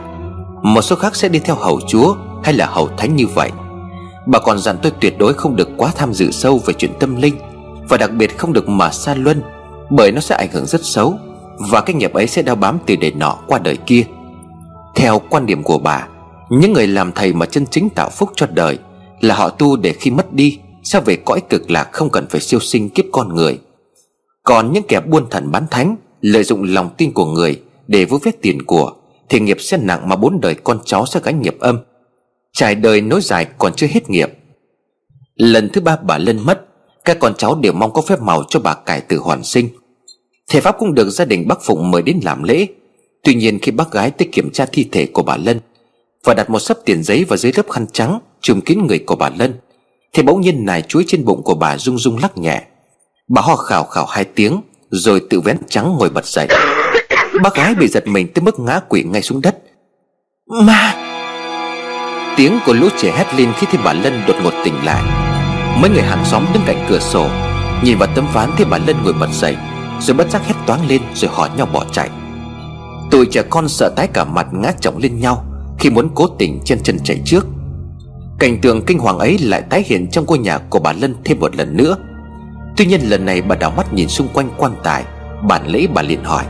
Một 0.62 0.82
số 0.82 0.96
khác 0.96 1.16
sẽ 1.16 1.28
đi 1.28 1.38
theo 1.38 1.56
hầu 1.56 1.80
chúa 1.88 2.14
hay 2.44 2.54
là 2.54 2.66
hầu 2.66 2.88
thánh 2.96 3.16
như 3.16 3.26
vậy. 3.26 3.50
Bà 4.26 4.38
còn 4.38 4.58
dặn 4.58 4.76
tôi 4.82 4.92
tuyệt 5.00 5.18
đối 5.18 5.34
không 5.34 5.56
được 5.56 5.68
quá 5.76 5.92
tham 5.96 6.12
dự 6.12 6.30
sâu 6.30 6.60
về 6.66 6.74
chuyện 6.78 6.92
tâm 7.00 7.16
linh, 7.16 7.34
Và 7.88 7.96
đặc 7.96 8.10
biệt 8.12 8.38
không 8.38 8.52
được 8.52 8.68
mà 8.68 8.90
xa 8.90 9.14
luân, 9.14 9.42
Bởi 9.90 10.12
nó 10.12 10.20
sẽ 10.20 10.34
ảnh 10.34 10.48
hưởng 10.52 10.66
rất 10.66 10.80
xấu, 10.84 11.14
Và 11.70 11.80
cái 11.80 11.94
nghiệp 11.94 12.12
ấy 12.12 12.26
sẽ 12.26 12.42
đeo 12.42 12.54
bám 12.54 12.78
từ 12.86 12.96
đời 12.96 13.12
nọ 13.12 13.36
qua 13.46 13.58
đời 13.58 13.76
kia. 13.76 14.04
Theo 14.94 15.20
quan 15.30 15.46
điểm 15.46 15.62
của 15.62 15.78
bà, 15.78 16.08
những 16.50 16.72
người 16.72 16.86
làm 16.86 17.12
thầy 17.12 17.32
mà 17.32 17.46
chân 17.46 17.66
chính 17.66 17.90
tạo 17.90 18.10
phúc 18.10 18.30
cho 18.36 18.46
đời 18.46 18.78
Là 19.20 19.34
họ 19.34 19.48
tu 19.48 19.76
để 19.76 19.92
khi 19.92 20.10
mất 20.10 20.32
đi, 20.32 20.58
Sẽ 20.84 21.00
về 21.00 21.16
cõi 21.16 21.40
cực 21.48 21.70
lạc 21.70 21.88
không 21.92 22.10
cần 22.10 22.26
phải 22.30 22.40
siêu 22.40 22.60
sinh 22.60 22.88
kiếp 22.88 23.04
con 23.12 23.34
người. 23.34 23.58
Còn 24.42 24.72
những 24.72 24.82
kẻ 24.88 25.00
buôn 25.00 25.30
thần 25.30 25.52
bán 25.52 25.66
thánh, 25.70 25.96
Lợi 26.20 26.44
dụng 26.44 26.62
lòng 26.62 26.90
tin 26.96 27.12
của 27.12 27.26
người 27.26 27.62
Để 27.86 28.04
vơ 28.04 28.18
vét 28.22 28.42
tiền 28.42 28.62
của, 28.62 28.92
Thì 29.28 29.40
nghiệp 29.40 29.56
sẽ 29.60 29.76
nặng 29.76 30.08
mà 30.08 30.16
bốn 30.16 30.40
đời 30.40 30.54
con 30.54 30.78
cháu 30.84 31.06
sẽ 31.06 31.20
gánh 31.24 31.42
nghiệp 31.42 31.56
âm. 31.60 31.78
Trải 32.52 32.74
đời 32.74 33.00
nối 33.00 33.20
dài 33.20 33.46
còn 33.58 33.72
chưa 33.74 33.86
hết 33.90 34.10
nghiệp. 34.10 34.28
Lần 35.36 35.68
thứ 35.72 35.80
ba 35.80 35.96
bà 35.96 36.18
Lân 36.18 36.46
mất, 36.46 36.66
Các 37.04 37.18
con 37.20 37.34
cháu 37.38 37.54
đều 37.54 37.72
mong 37.72 37.92
có 37.92 38.02
phép 38.02 38.20
màu 38.20 38.44
cho 38.48 38.60
bà 38.60 38.74
cải 38.74 39.00
tử 39.00 39.18
hoàn 39.18 39.44
sinh. 39.44 39.68
Thầy 40.48 40.60
Pháp 40.60 40.76
cũng 40.78 40.94
được 40.94 41.10
gia 41.10 41.24
đình 41.24 41.48
bác 41.48 41.62
Phụng 41.62 41.90
mời 41.90 42.02
đến 42.02 42.20
làm 42.22 42.42
lễ. 42.42 42.66
Tuy 43.24 43.34
nhiên 43.34 43.58
khi 43.58 43.72
bác 43.72 43.92
gái 43.92 44.10
tới 44.10 44.28
kiểm 44.32 44.50
tra 44.50 44.66
thi 44.72 44.88
thể 44.92 45.06
của 45.06 45.22
bà 45.22 45.36
Lân 45.36 45.60
Và 46.24 46.34
đặt 46.34 46.50
một 46.50 46.58
sấp 46.58 46.76
tiền 46.84 47.02
giấy 47.02 47.24
vào 47.24 47.36
dưới 47.36 47.52
lớp 47.56 47.70
khăn 47.70 47.86
trắng 47.92 48.18
Trùm 48.40 48.60
kín 48.60 48.86
người 48.88 48.98
của 48.98 49.16
bà 49.16 49.30
Lân, 49.38 49.54
Thì 50.12 50.22
bỗng 50.22 50.40
nhiên 50.40 50.64
nài 50.64 50.82
chuối 50.82 51.04
trên 51.06 51.24
bụng 51.24 51.42
của 51.42 51.54
bà 51.54 51.78
rung 51.78 51.98
rung 51.98 52.18
lắc 52.18 52.38
nhẹ. 52.38 52.62
Bà 53.28 53.42
ho 53.42 53.56
khảo 53.56 53.84
khảo 53.84 54.06
hai 54.06 54.24
tiếng, 54.24 54.60
Rồi 54.90 55.22
tự 55.30 55.40
vén 55.40 55.56
trắng 55.68 55.96
ngồi 55.98 56.10
bật 56.10 56.26
dậy. 56.26 56.48
Bác 57.42 57.54
gái 57.54 57.74
bị 57.74 57.88
giật 57.88 58.06
mình 58.06 58.28
tới 58.34 58.42
mức 58.42 58.60
ngã 58.60 58.80
quỵ 58.88 59.02
ngay 59.02 59.22
xuống 59.22 59.40
đất. 59.40 59.58
Ma! 60.46 60.94
Tiếng 62.36 62.58
của 62.66 62.72
lũ 62.72 62.88
trẻ 62.98 63.12
hét 63.16 63.34
lên 63.38 63.52
khi 63.56 63.66
thấy 63.70 63.80
bà 63.84 63.92
Lân 63.92 64.22
đột 64.28 64.36
ngột 64.42 64.54
tỉnh 64.64 64.74
lại. 64.84 65.02
Mấy 65.80 65.90
người 65.90 66.02
hàng 66.02 66.24
xóm 66.24 66.46
đứng 66.54 66.62
cạnh 66.66 66.86
cửa 66.88 67.00
sổ, 67.00 67.28
Nhìn 67.84 67.98
vào 67.98 68.08
tấm 68.14 68.26
ván 68.32 68.50
thấy 68.56 68.66
bà 68.70 68.78
Lân 68.78 68.96
ngồi 69.04 69.12
bật 69.12 69.28
dậy, 69.32 69.56
Rồi 70.00 70.16
bất 70.16 70.30
giác 70.30 70.46
hét 70.46 70.54
toáng 70.66 70.88
lên 70.88 71.02
rồi 71.14 71.30
hỏi 71.34 71.50
nhau 71.56 71.66
bỏ 71.72 71.84
chạy. 71.92 72.10
Tụi 73.12 73.26
trẻ 73.26 73.42
con 73.50 73.68
sợ 73.68 73.92
tái 73.96 74.08
cả 74.12 74.24
mặt 74.24 74.46
ngã 74.52 74.72
chồng 74.80 74.98
lên 74.98 75.20
nhau 75.20 75.44
Khi 75.78 75.90
muốn 75.90 76.10
cố 76.14 76.26
tình 76.26 76.60
chân 76.64 76.78
chân 76.82 76.98
chạy 77.04 77.20
trước. 77.24 77.46
Cảnh 78.38 78.60
tượng 78.60 78.84
kinh 78.84 78.98
hoàng 78.98 79.18
ấy 79.18 79.38
lại 79.38 79.62
tái 79.70 79.84
hiện 79.86 80.10
trong 80.10 80.24
ngôi 80.26 80.38
nhà 80.38 80.58
của 80.58 80.78
bà 80.78 80.92
Lân 80.92 81.14
thêm 81.24 81.40
một 81.40 81.56
lần 81.56 81.76
nữa. 81.76 81.96
Tuy 82.76 82.86
nhiên 82.86 83.00
lần 83.00 83.24
này 83.24 83.42
bà 83.42 83.56
đảo 83.56 83.72
mắt 83.76 83.92
nhìn 83.92 84.08
xung 84.08 84.28
quanh 84.28 84.50
quan 84.56 84.72
tài 84.82 85.04
Bản 85.48 85.66
lễ 85.66 85.86
bà 85.94 86.02
liền 86.02 86.24
hỏi 86.24 86.44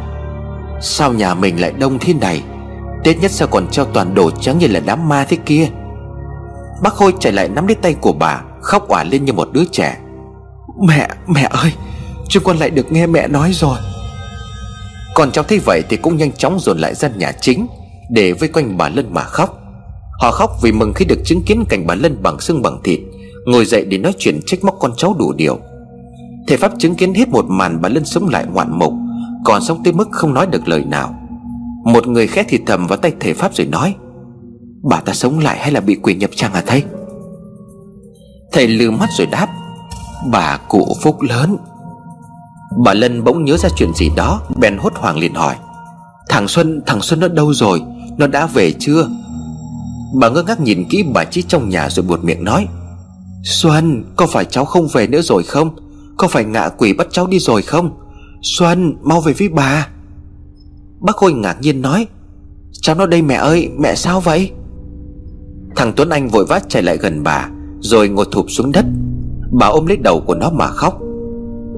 Sao 0.80 1.12
nhà 1.12 1.34
mình 1.34 1.60
lại 1.60 1.72
đông 1.78 1.98
thế 1.98 2.14
này? 2.14 2.42
Tết 3.04 3.18
nhất 3.20 3.30
sao 3.30 3.48
còn 3.48 3.68
treo 3.68 3.84
toàn 3.84 4.14
đồ 4.14 4.30
trắng 4.30 4.58
như 4.58 4.66
là 4.66 4.80
đám 4.80 5.08
ma 5.08 5.24
thế 5.28 5.36
kia? 5.46 5.68
Bác 6.82 6.94
Khôi 6.94 7.14
chạy 7.20 7.32
lại 7.32 7.48
nắm 7.48 7.66
lấy 7.66 7.74
tay 7.74 7.94
của 7.94 8.12
bà 8.12 8.42
Khóc 8.60 8.88
òa 8.88 9.04
lên 9.04 9.24
như 9.24 9.32
một 9.32 9.48
đứa 9.52 9.64
trẻ. 9.72 9.98
Mẹ, 10.88 11.08
mẹ 11.26 11.48
ơi 11.50 11.72
Chúng 12.28 12.44
con 12.44 12.56
lại 12.56 12.70
được 12.70 12.92
nghe 12.92 13.06
mẹ 13.06 13.28
nói 13.28 13.50
rồi. 13.52 13.78
Còn 15.14 15.32
cháu 15.32 15.44
thấy 15.44 15.58
vậy 15.58 15.82
thì 15.88 15.96
cũng 15.96 16.16
nhanh 16.16 16.32
chóng 16.32 16.60
dồn 16.60 16.78
lại 16.78 16.94
ra 16.94 17.10
nhà 17.16 17.32
chính 17.40 17.66
Để 18.10 18.32
vây 18.32 18.48
quanh 18.48 18.76
bà 18.76 18.88
Lân 18.88 19.14
mà 19.14 19.22
khóc. 19.22 19.58
Họ 20.20 20.30
khóc 20.30 20.50
vì 20.62 20.72
mừng 20.72 20.92
khi 20.94 21.04
được 21.04 21.18
chứng 21.24 21.42
kiến 21.42 21.64
cảnh 21.68 21.86
bà 21.86 21.94
Lân 21.94 22.22
bằng 22.22 22.40
xương 22.40 22.62
bằng 22.62 22.80
thịt, 22.84 23.00
Ngồi 23.46 23.64
dậy 23.64 23.84
để 23.84 23.98
nói 23.98 24.12
chuyện 24.18 24.40
trách 24.46 24.64
móc 24.64 24.76
con 24.80 24.92
cháu 24.96 25.16
đủ 25.18 25.32
điều. 25.32 25.58
Thầy 26.46 26.56
Pháp 26.56 26.72
chứng 26.78 26.94
kiến 26.94 27.14
hết 27.14 27.28
một 27.28 27.44
màn 27.48 27.80
bà 27.82 27.88
Lân 27.88 28.04
sống 28.04 28.28
lại 28.28 28.46
ngoạn 28.52 28.78
mục, 28.78 28.92
Còn 29.44 29.62
sống 29.62 29.82
tới 29.84 29.92
mức 29.92 30.08
không 30.10 30.34
nói 30.34 30.46
được 30.46 30.68
lời 30.68 30.84
nào. 30.84 31.14
Một 31.84 32.06
người 32.06 32.26
khẽ 32.26 32.44
thì 32.48 32.58
thầm 32.66 32.86
vào 32.86 32.98
tay 32.98 33.12
thầy 33.20 33.34
Pháp 33.34 33.54
rồi 33.54 33.66
nói, 33.66 33.94
Bà 34.82 35.00
ta 35.00 35.12
sống 35.12 35.38
lại 35.38 35.58
hay 35.58 35.72
là 35.72 35.80
bị 35.80 35.96
quỷ 36.02 36.14
nhập 36.14 36.30
trang 36.34 36.52
à 36.52 36.62
thầy? 36.66 36.82
Thầy 38.52 38.68
lừ 38.68 38.90
mắt 38.90 39.08
rồi 39.18 39.26
đáp, 39.26 39.48
Bà 40.32 40.58
cụ 40.68 40.96
phúc 41.02 41.20
lớn. 41.20 41.56
Bà 42.78 42.94
Lân 42.94 43.24
bỗng 43.24 43.44
nhớ 43.44 43.56
ra 43.56 43.68
chuyện 43.76 43.94
gì 43.94 44.10
đó 44.16 44.42
Bèn 44.56 44.78
hốt 44.78 44.92
hoảng 44.94 45.18
liền 45.18 45.34
hỏi. 45.34 45.56
Thằng 46.28 46.48
Xuân, 46.48 46.82
thằng 46.86 47.00
Xuân 47.00 47.20
nó 47.20 47.28
đâu 47.28 47.52
rồi? 47.54 47.82
Nó 48.18 48.26
đã 48.26 48.46
về 48.46 48.72
chưa? 48.78 49.08
Bà 50.14 50.28
ngơ 50.28 50.42
ngác 50.42 50.60
nhìn 50.60 50.84
kỹ 50.90 51.04
bà 51.14 51.24
Chí 51.24 51.42
trong 51.42 51.68
nhà 51.68 51.90
rồi 51.90 52.06
buột 52.06 52.24
miệng 52.24 52.44
nói. 52.44 52.66
Xuân, 53.44 54.04
có 54.16 54.26
phải 54.26 54.44
cháu 54.44 54.64
không 54.64 54.88
về 54.92 55.06
nữa 55.06 55.20
rồi 55.22 55.42
không? 55.42 55.76
Có 56.16 56.28
phải 56.28 56.44
ngạ 56.44 56.68
quỷ 56.68 56.92
bắt 56.92 57.06
cháu 57.10 57.26
đi 57.26 57.38
rồi 57.38 57.62
không? 57.62 57.90
Xuân, 58.42 58.96
mau 59.02 59.20
về 59.20 59.32
với 59.32 59.48
bà. 59.48 59.88
Bác 61.00 61.16
Khôi 61.16 61.32
ngạc 61.32 61.60
nhiên 61.60 61.82
nói. 61.82 62.06
Cháu 62.82 62.96
nó 62.96 63.06
đây 63.06 63.22
mẹ 63.22 63.34
ơi, 63.34 63.68
mẹ 63.78 63.94
sao 63.94 64.20
vậy? 64.20 64.50
Thằng 65.76 65.92
Tuấn 65.96 66.08
Anh 66.08 66.28
vội 66.28 66.44
vã 66.44 66.60
chạy 66.68 66.82
lại 66.82 66.96
gần 66.96 67.22
bà 67.22 67.48
Rồi 67.80 68.08
ngồi 68.08 68.26
thụp 68.32 68.46
xuống 68.48 68.72
đất. 68.72 68.84
Bà 69.52 69.66
ôm 69.66 69.86
lấy 69.86 69.96
đầu 69.96 70.20
của 70.26 70.34
nó 70.34 70.50
mà 70.50 70.66
khóc. 70.66 70.98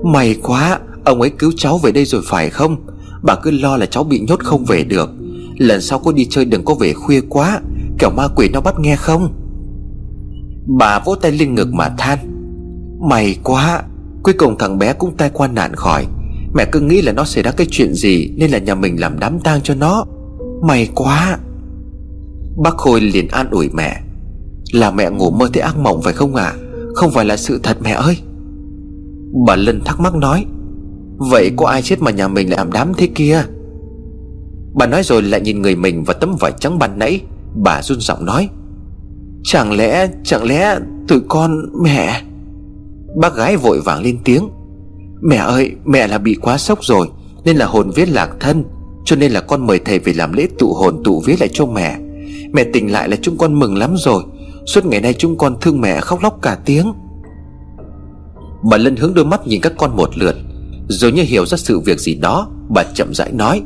May 0.04 0.36
quá, 0.42 0.78
Ông 1.04 1.20
ấy 1.20 1.30
cứu 1.30 1.52
cháu 1.56 1.78
về 1.78 1.92
đây 1.92 2.04
rồi 2.04 2.22
phải 2.24 2.50
không? 2.50 2.76
Bà 3.22 3.34
cứ 3.34 3.50
lo 3.50 3.76
là 3.76 3.86
cháu 3.86 4.04
bị 4.04 4.20
nhốt 4.28 4.40
không 4.40 4.64
về 4.64 4.84
được. 4.84 5.10
Lần 5.58 5.80
sau 5.80 5.98
cô 6.04 6.12
đi 6.12 6.26
chơi 6.30 6.44
đừng 6.44 6.64
có 6.64 6.74
về 6.74 6.92
khuya 6.92 7.20
quá, 7.28 7.60
Kẻo 7.98 8.10
ma 8.10 8.28
quỷ 8.36 8.48
nó 8.48 8.60
bắt 8.60 8.74
nghe 8.78 8.96
không? 8.96 9.32
Bà 10.78 10.98
vỗ 11.04 11.14
tay 11.14 11.32
lên 11.32 11.54
ngực 11.54 11.72
mà 11.72 11.88
than. 11.98 12.18
May 13.08 13.36
quá, 13.42 13.82
Cuối 14.22 14.34
cùng 14.38 14.58
thằng 14.58 14.78
bé 14.78 14.92
cũng 14.92 15.16
tai 15.16 15.30
qua 15.30 15.48
nạn 15.48 15.74
khỏi. 15.74 16.06
Mẹ 16.54 16.64
cứ 16.72 16.80
nghĩ 16.80 17.02
là 17.02 17.12
nó 17.12 17.24
xảy 17.24 17.42
ra 17.42 17.50
cái 17.50 17.66
chuyện 17.70 17.94
gì 17.94 18.30
Nên 18.36 18.50
là 18.50 18.58
nhà 18.58 18.74
mình 18.74 19.00
làm 19.00 19.18
đám 19.18 19.40
tang 19.40 19.60
cho 19.62 19.74
nó. 19.74 20.04
May 20.62 20.88
quá. 20.94 21.38
Bác 22.56 22.76
Khôi 22.76 23.00
liền 23.00 23.28
an 23.28 23.50
ủi 23.50 23.68
mẹ. 23.68 24.00
Là 24.72 24.90
mẹ 24.90 25.10
ngủ 25.10 25.30
mơ 25.30 25.48
thấy 25.52 25.62
ác 25.62 25.78
mộng 25.78 26.02
phải 26.02 26.12
không 26.12 26.34
ạ? 26.34 26.44
À? 26.44 26.58
Không 26.94 27.10
phải 27.10 27.24
là 27.24 27.36
sự 27.36 27.60
thật 27.62 27.78
mẹ 27.82 27.90
ơi. 27.90 28.16
Bà 29.46 29.56
Lân 29.56 29.80
thắc 29.84 30.00
mắc 30.00 30.14
nói, 30.14 30.44
Vậy 31.18 31.50
có 31.56 31.66
ai 31.66 31.82
chết 31.82 32.02
mà 32.02 32.10
nhà 32.10 32.28
mình 32.28 32.50
lại 32.50 32.56
làm 32.58 32.72
đám 32.72 32.92
thế 32.96 33.06
kia? 33.14 33.42
Bà 34.74 34.86
nói 34.86 35.02
rồi 35.02 35.22
lại 35.22 35.40
nhìn 35.40 35.62
người 35.62 35.76
mình 35.76 36.04
và 36.04 36.14
tấm 36.14 36.36
vải 36.40 36.52
trắng 36.60 36.78
ban 36.78 36.98
nãy. 36.98 37.20
Bà 37.54 37.82
run 37.82 38.00
giọng 38.00 38.24
nói, 38.24 38.48
Chẳng 39.44 39.72
lẽ 39.76 40.08
Chẳng 40.24 40.44
lẽ 40.44 40.78
tụi 41.08 41.20
con 41.28 41.82
mẹ? 41.82 42.22
Bác 43.16 43.36
gái 43.36 43.56
vội 43.56 43.80
vàng 43.80 44.02
lên 44.02 44.18
tiếng, 44.24 44.48
Mẹ 45.22 45.36
ơi, 45.36 45.72
mẹ 45.84 46.06
là 46.06 46.18
bị 46.18 46.34
quá 46.34 46.58
sốc 46.58 46.78
rồi, 46.84 47.10
Nên 47.44 47.56
là 47.56 47.66
hồn 47.66 47.90
viết 47.94 48.08
lạc 48.08 48.30
thân, 48.40 48.64
Cho 49.04 49.16
nên 49.16 49.32
là 49.32 49.40
con 49.40 49.66
mời 49.66 49.78
thầy 49.78 49.98
về 49.98 50.12
làm 50.12 50.32
lễ 50.32 50.48
tụ 50.58 50.74
hồn 50.74 51.02
tụ 51.04 51.22
viết 51.26 51.40
lại 51.40 51.48
cho 51.52 51.66
mẹ. 51.66 51.98
Mẹ 52.52 52.64
tỉnh 52.64 52.92
lại 52.92 53.08
là 53.08 53.16
chúng 53.22 53.38
con 53.38 53.58
mừng 53.58 53.78
lắm 53.78 53.94
rồi. 53.96 54.22
Suốt 54.66 54.86
ngày 54.86 55.00
nay 55.00 55.14
chúng 55.18 55.38
con 55.38 55.56
thương 55.60 55.80
mẹ 55.80 56.00
khóc 56.00 56.22
lóc 56.22 56.42
cả 56.42 56.58
tiếng. 56.64 56.92
Bà 58.70 58.76
Lân 58.76 58.96
hướng 58.96 59.14
đôi 59.14 59.24
mắt 59.24 59.46
nhìn 59.46 59.60
các 59.60 59.72
con 59.78 59.96
một 59.96 60.18
lượt, 60.18 60.36
Rồi 60.88 61.12
như 61.12 61.22
hiểu 61.22 61.46
ra 61.46 61.56
sự 61.56 61.80
việc 61.80 62.00
gì 62.00 62.14
đó, 62.14 62.48
Bà 62.68 62.82
chậm 62.94 63.14
rãi 63.14 63.32
nói, 63.32 63.62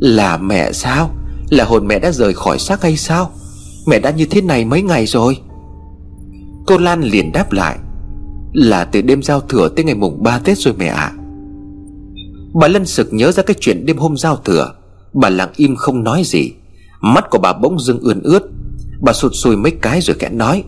Là 0.00 0.36
mẹ 0.36 0.72
sao? 0.72 1.10
Là 1.50 1.64
hồn 1.64 1.86
mẹ 1.86 1.98
đã 1.98 2.12
rời 2.12 2.34
khỏi 2.34 2.58
xác 2.58 2.82
hay 2.82 2.96
sao? 2.96 3.30
Mẹ 3.86 3.98
đã 3.98 4.10
như 4.10 4.26
thế 4.26 4.40
này 4.40 4.64
mấy 4.64 4.82
ngày 4.82 5.06
rồi? 5.06 5.38
Cô 6.66 6.78
Lan 6.78 7.00
liền 7.00 7.32
đáp 7.32 7.52
lại, 7.52 7.78
Là 8.52 8.84
từ 8.84 9.02
đêm 9.02 9.22
giao 9.22 9.40
thừa 9.40 9.68
tới 9.76 9.84
ngày 9.84 9.94
mùng 9.94 10.22
3 10.22 10.38
Tết 10.38 10.58
rồi 10.58 10.74
mẹ 10.78 10.86
ạ. 10.86 10.96
À. 10.96 11.16
Bà 12.54 12.68
Lân 12.68 12.86
sực 12.86 13.08
nhớ 13.12 13.32
ra 13.32 13.42
cái 13.42 13.56
chuyện 13.60 13.86
đêm 13.86 13.98
hôm 13.98 14.16
giao 14.16 14.36
thừa, 14.36 14.72
Bà 15.12 15.28
lặng 15.28 15.50
im 15.56 15.76
không 15.76 16.04
nói 16.04 16.22
gì, 16.24 16.52
Mắt 17.00 17.30
của 17.30 17.38
bà 17.38 17.52
bỗng 17.52 17.80
dưng 17.80 18.00
ươn 18.00 18.20
ướt, 18.22 18.42
Bà 19.00 19.12
sụt 19.12 19.32
sùi 19.34 19.56
mấy 19.56 19.72
cái 19.82 20.00
rồi 20.00 20.16
kẽ 20.18 20.28
nói, 20.28 20.64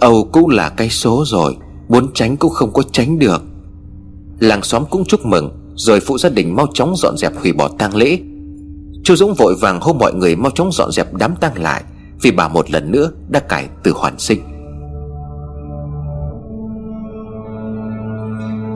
Âu 0.00 0.28
cũng 0.32 0.48
là 0.48 0.68
cái 0.68 0.90
số 0.90 1.24
rồi 1.26 1.56
Muốn 1.88 2.06
tránh 2.14 2.36
cũng 2.36 2.52
không 2.52 2.72
có 2.72 2.82
tránh 2.92 3.18
được. 3.18 3.42
Làng 4.40 4.62
xóm 4.62 4.84
cũng 4.90 5.04
chúc 5.04 5.26
mừng, 5.26 5.50
Rồi 5.74 6.00
phụ 6.00 6.18
gia 6.18 6.28
đình 6.28 6.56
mau 6.56 6.66
chóng 6.74 6.96
dọn 6.96 7.16
dẹp 7.16 7.32
hủy 7.36 7.52
bỏ 7.52 7.68
tang 7.78 7.96
lễ. 7.96 8.18
Chú 9.04 9.16
Dũng 9.16 9.34
vội 9.34 9.54
vàng 9.60 9.80
hô 9.80 9.92
mọi 9.92 10.14
người 10.14 10.36
mau 10.36 10.50
chóng 10.54 10.72
dọn 10.72 10.92
dẹp 10.92 11.14
đám 11.14 11.34
tang 11.40 11.62
lại, 11.62 11.82
Vì 12.22 12.30
bà 12.30 12.48
một 12.48 12.70
lần 12.70 12.92
nữa 12.92 13.10
đã 13.28 13.40
cải 13.40 13.68
từ 13.82 13.92
hoàn 13.92 14.18
sinh. 14.18 14.40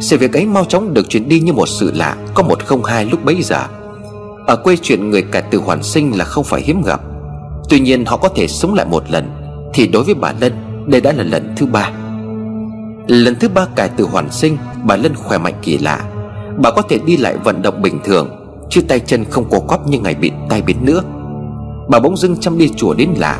Sự 0.00 0.18
việc 0.18 0.32
ấy 0.32 0.46
mau 0.46 0.64
chóng 0.64 0.94
được 0.94 1.08
chuyển 1.08 1.28
đi 1.28 1.40
như 1.40 1.52
một 1.52 1.68
sự 1.68 1.92
lạ, 1.94 2.16
Có 2.34 2.42
một 2.42 2.66
không 2.66 2.84
hai 2.84 3.04
lúc 3.04 3.24
bấy 3.24 3.42
giờ. 3.42 3.66
Ở 4.46 4.56
quê 4.56 4.76
chuyện 4.82 5.10
người 5.10 5.22
cải 5.22 5.42
từ 5.42 5.58
hoàn 5.58 5.82
sinh 5.82 6.18
là 6.18 6.24
không 6.24 6.44
phải 6.44 6.62
hiếm 6.62 6.82
gặp. 6.82 7.00
Tuy 7.68 7.80
nhiên 7.80 8.04
họ 8.04 8.16
có 8.16 8.28
thể 8.28 8.48
sống 8.48 8.74
lại 8.74 8.86
một 8.86 9.10
lần, 9.10 9.30
Thì 9.74 9.86
đối 9.86 10.04
với 10.04 10.14
bà 10.14 10.32
Lân, 10.40 10.52
Đây 10.86 11.00
đã 11.00 11.12
là 11.12 11.24
lần 11.24 11.54
thứ 11.56 11.66
ba. 11.66 11.92
Lần 13.06 13.36
thứ 13.40 13.48
ba 13.48 13.66
cải 13.76 13.88
từ 13.88 14.04
hoàn 14.04 14.30
sinh, 14.30 14.56
Bà 14.84 14.96
Lân 14.96 15.14
khỏe 15.14 15.38
mạnh 15.38 15.54
kỳ 15.62 15.78
lạ. 15.78 16.04
Bà 16.58 16.70
có 16.70 16.82
thể 16.82 16.98
đi 17.06 17.16
lại 17.16 17.36
vận 17.36 17.62
động 17.62 17.82
bình 17.82 17.98
thường, 18.04 18.30
Chứ 18.70 18.80
tay 18.88 19.00
chân 19.00 19.24
không 19.24 19.50
co 19.50 19.58
cóp 19.60 19.88
như 19.88 19.98
ngày 19.98 20.14
bị 20.14 20.30
tai 20.48 20.62
biến 20.62 20.76
nữa. 20.84 21.02
Bà 21.88 21.98
bỗng 21.98 22.16
dưng 22.16 22.36
chăm 22.40 22.58
đi 22.58 22.68
chùa 22.76 22.94
đến 22.94 23.10
lạ. 23.16 23.38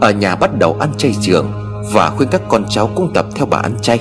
Ở 0.00 0.10
nhà 0.10 0.36
bắt 0.36 0.58
đầu 0.58 0.76
ăn 0.80 0.90
chay 0.96 1.14
trường 1.20 1.46
Và 1.92 2.10
khuyên 2.10 2.28
các 2.32 2.42
con 2.48 2.64
cháu 2.68 2.90
cũng 2.94 3.12
tập 3.14 3.26
theo 3.34 3.46
bà 3.46 3.58
ăn 3.58 3.72
chay. 3.82 4.00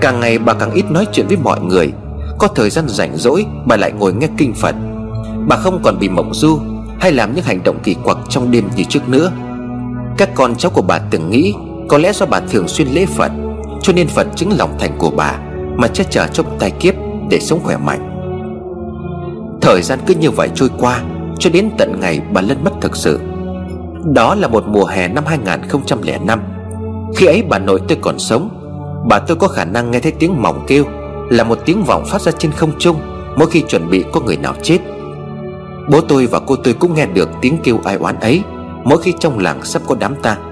Càng 0.00 0.20
ngày 0.20 0.38
bà 0.38 0.54
càng 0.54 0.70
ít 0.70 0.90
nói 0.90 1.06
chuyện 1.12 1.26
với 1.26 1.36
mọi 1.36 1.60
người. 1.60 1.92
Có 2.38 2.48
thời 2.48 2.70
gian 2.70 2.88
rảnh 2.88 3.16
rỗi, 3.16 3.46
Bà 3.66 3.76
lại 3.76 3.92
ngồi 3.92 4.12
nghe 4.12 4.28
kinh 4.36 4.54
Phật. 4.54 4.74
Bà 5.48 5.56
không 5.56 5.80
còn 5.82 5.98
bị 5.98 6.08
mộng 6.08 6.34
du 6.34 6.58
Hay 7.00 7.12
làm 7.12 7.34
những 7.34 7.44
hành 7.44 7.62
động 7.64 7.78
kỳ 7.84 7.94
quặc 7.94 8.18
trong 8.28 8.50
đêm 8.50 8.64
như 8.76 8.84
trước 8.88 9.08
nữa. 9.08 9.32
Các 10.16 10.30
con 10.34 10.56
cháu 10.56 10.70
của 10.70 10.82
bà 10.82 10.98
từng 10.98 11.30
nghĩ 11.30 11.54
Có 11.88 11.98
lẽ 11.98 12.12
do 12.12 12.26
bà 12.26 12.40
thường 12.40 12.68
xuyên 12.68 12.88
lễ 12.88 13.06
Phật 13.06 13.32
cho 13.82 13.92
nên 13.92 14.08
Phật 14.08 14.26
chứng 14.36 14.52
lòng 14.58 14.76
thành 14.78 14.98
của 14.98 15.10
bà, 15.10 15.38
Mà 15.76 15.88
che 15.88 16.04
chở 16.10 16.26
cho 16.32 16.42
tai 16.58 16.70
kiếp 16.70 16.94
để 17.30 17.40
sống 17.40 17.60
khỏe 17.64 17.76
mạnh. 17.76 18.14
Thời 19.60 19.82
gian 19.82 19.98
cứ 20.06 20.14
như 20.14 20.30
vậy 20.30 20.48
trôi 20.54 20.70
qua, 20.78 21.02
Cho 21.38 21.50
đến 21.50 21.70
tận 21.78 22.00
ngày 22.00 22.20
bà 22.32 22.40
Lân 22.40 22.64
mất 22.64 22.70
thực 22.80 22.96
sự. 22.96 23.20
Đó 24.04 24.34
là 24.34 24.48
một 24.48 24.64
mùa 24.66 24.84
hè 24.84 25.08
năm 25.08 25.24
2005 25.26 26.40
Khi 27.16 27.26
ấy 27.26 27.42
bà 27.48 27.58
nội 27.58 27.80
tôi 27.88 27.98
còn 28.00 28.18
sống, 28.18 28.48
Bà 29.08 29.18
tôi 29.18 29.36
có 29.36 29.48
khả 29.48 29.64
năng 29.64 29.90
nghe 29.90 30.00
thấy 30.00 30.12
tiếng 30.12 30.42
mỏng 30.42 30.64
kêu, 30.66 30.84
Là 31.30 31.44
một 31.44 31.58
tiếng 31.64 31.84
vọng 31.84 32.04
phát 32.06 32.20
ra 32.20 32.32
trên 32.32 32.52
không 32.52 32.72
trung 32.78 32.96
Mỗi 33.36 33.50
khi 33.50 33.62
chuẩn 33.68 33.90
bị 33.90 34.04
có 34.12 34.20
người 34.20 34.36
nào 34.36 34.54
chết. 34.62 34.78
Bố 35.90 36.00
tôi 36.00 36.26
và 36.26 36.40
cô 36.46 36.56
tôi 36.56 36.74
cũng 36.74 36.94
nghe 36.94 37.06
được 37.06 37.28
tiếng 37.40 37.58
kêu 37.64 37.80
ai 37.84 37.96
oán 37.96 38.20
ấy 38.20 38.42
Mỗi 38.84 39.02
khi 39.02 39.12
trong 39.20 39.38
làng 39.38 39.64
sắp 39.64 39.82
có 39.86 39.96
đám 40.00 40.14
tang. 40.22 40.47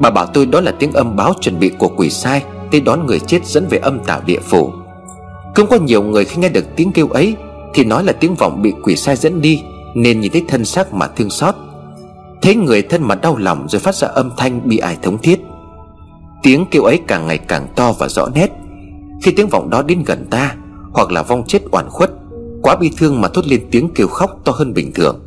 Bà 0.00 0.10
bảo 0.10 0.26
tôi 0.26 0.46
đó 0.46 0.60
là 0.60 0.72
tiếng 0.78 0.92
âm 0.92 1.16
báo 1.16 1.34
chuẩn 1.40 1.58
bị 1.58 1.70
của 1.78 1.88
quỷ 1.88 2.10
sai, 2.10 2.44
Tới 2.70 2.80
đón 2.80 3.06
người 3.06 3.20
chết 3.20 3.46
dẫn 3.46 3.66
về 3.68 3.78
âm 3.78 4.00
tảo 4.00 4.20
địa 4.26 4.40
phủ. 4.40 4.72
Cũng 5.54 5.66
có 5.66 5.76
nhiều 5.76 6.02
người 6.02 6.24
khi 6.24 6.36
nghe 6.36 6.48
được 6.48 6.64
tiếng 6.76 6.92
kêu 6.92 7.08
ấy, 7.08 7.36
Thì 7.74 7.84
nói 7.84 8.04
là 8.04 8.12
tiếng 8.12 8.34
vọng 8.34 8.62
bị 8.62 8.72
quỷ 8.82 8.96
sai 8.96 9.16
dẫn 9.16 9.40
đi, 9.40 9.62
Nên 9.94 10.20
nhìn 10.20 10.32
thấy 10.32 10.44
thân 10.48 10.64
xác 10.64 10.94
mà 10.94 11.06
thương 11.06 11.30
xót. 11.30 11.54
Thấy 12.42 12.54
người 12.54 12.82
thân 12.82 13.02
mà 13.02 13.14
đau 13.14 13.36
lòng 13.36 13.66
rồi 13.68 13.80
phát 13.80 13.94
ra 13.94 14.08
âm 14.08 14.30
thanh 14.36 14.68
bị 14.68 14.78
ai 14.78 14.96
thống 15.02 15.18
thiết. 15.18 15.40
Tiếng 16.42 16.66
kêu 16.70 16.82
ấy 16.82 17.00
càng 17.06 17.26
ngày 17.26 17.38
càng 17.38 17.66
to 17.76 17.92
và 17.92 18.08
rõ 18.08 18.28
nét. 18.34 18.50
Khi 19.22 19.30
tiếng 19.30 19.48
vọng 19.48 19.70
đó 19.70 19.82
đến 19.82 20.02
gần 20.06 20.26
ta, 20.30 20.54
Hoặc 20.92 21.12
là 21.12 21.22
vong 21.22 21.44
chết 21.46 21.62
oan 21.70 21.90
khuất, 21.90 22.10
Quá 22.62 22.76
bi 22.76 22.90
thương 22.98 23.20
mà 23.20 23.28
thốt 23.28 23.46
lên 23.46 23.60
tiếng 23.70 23.88
kêu 23.94 24.08
khóc 24.08 24.40
to 24.44 24.52
hơn 24.52 24.74
bình 24.74 24.92
thường. 24.92 25.20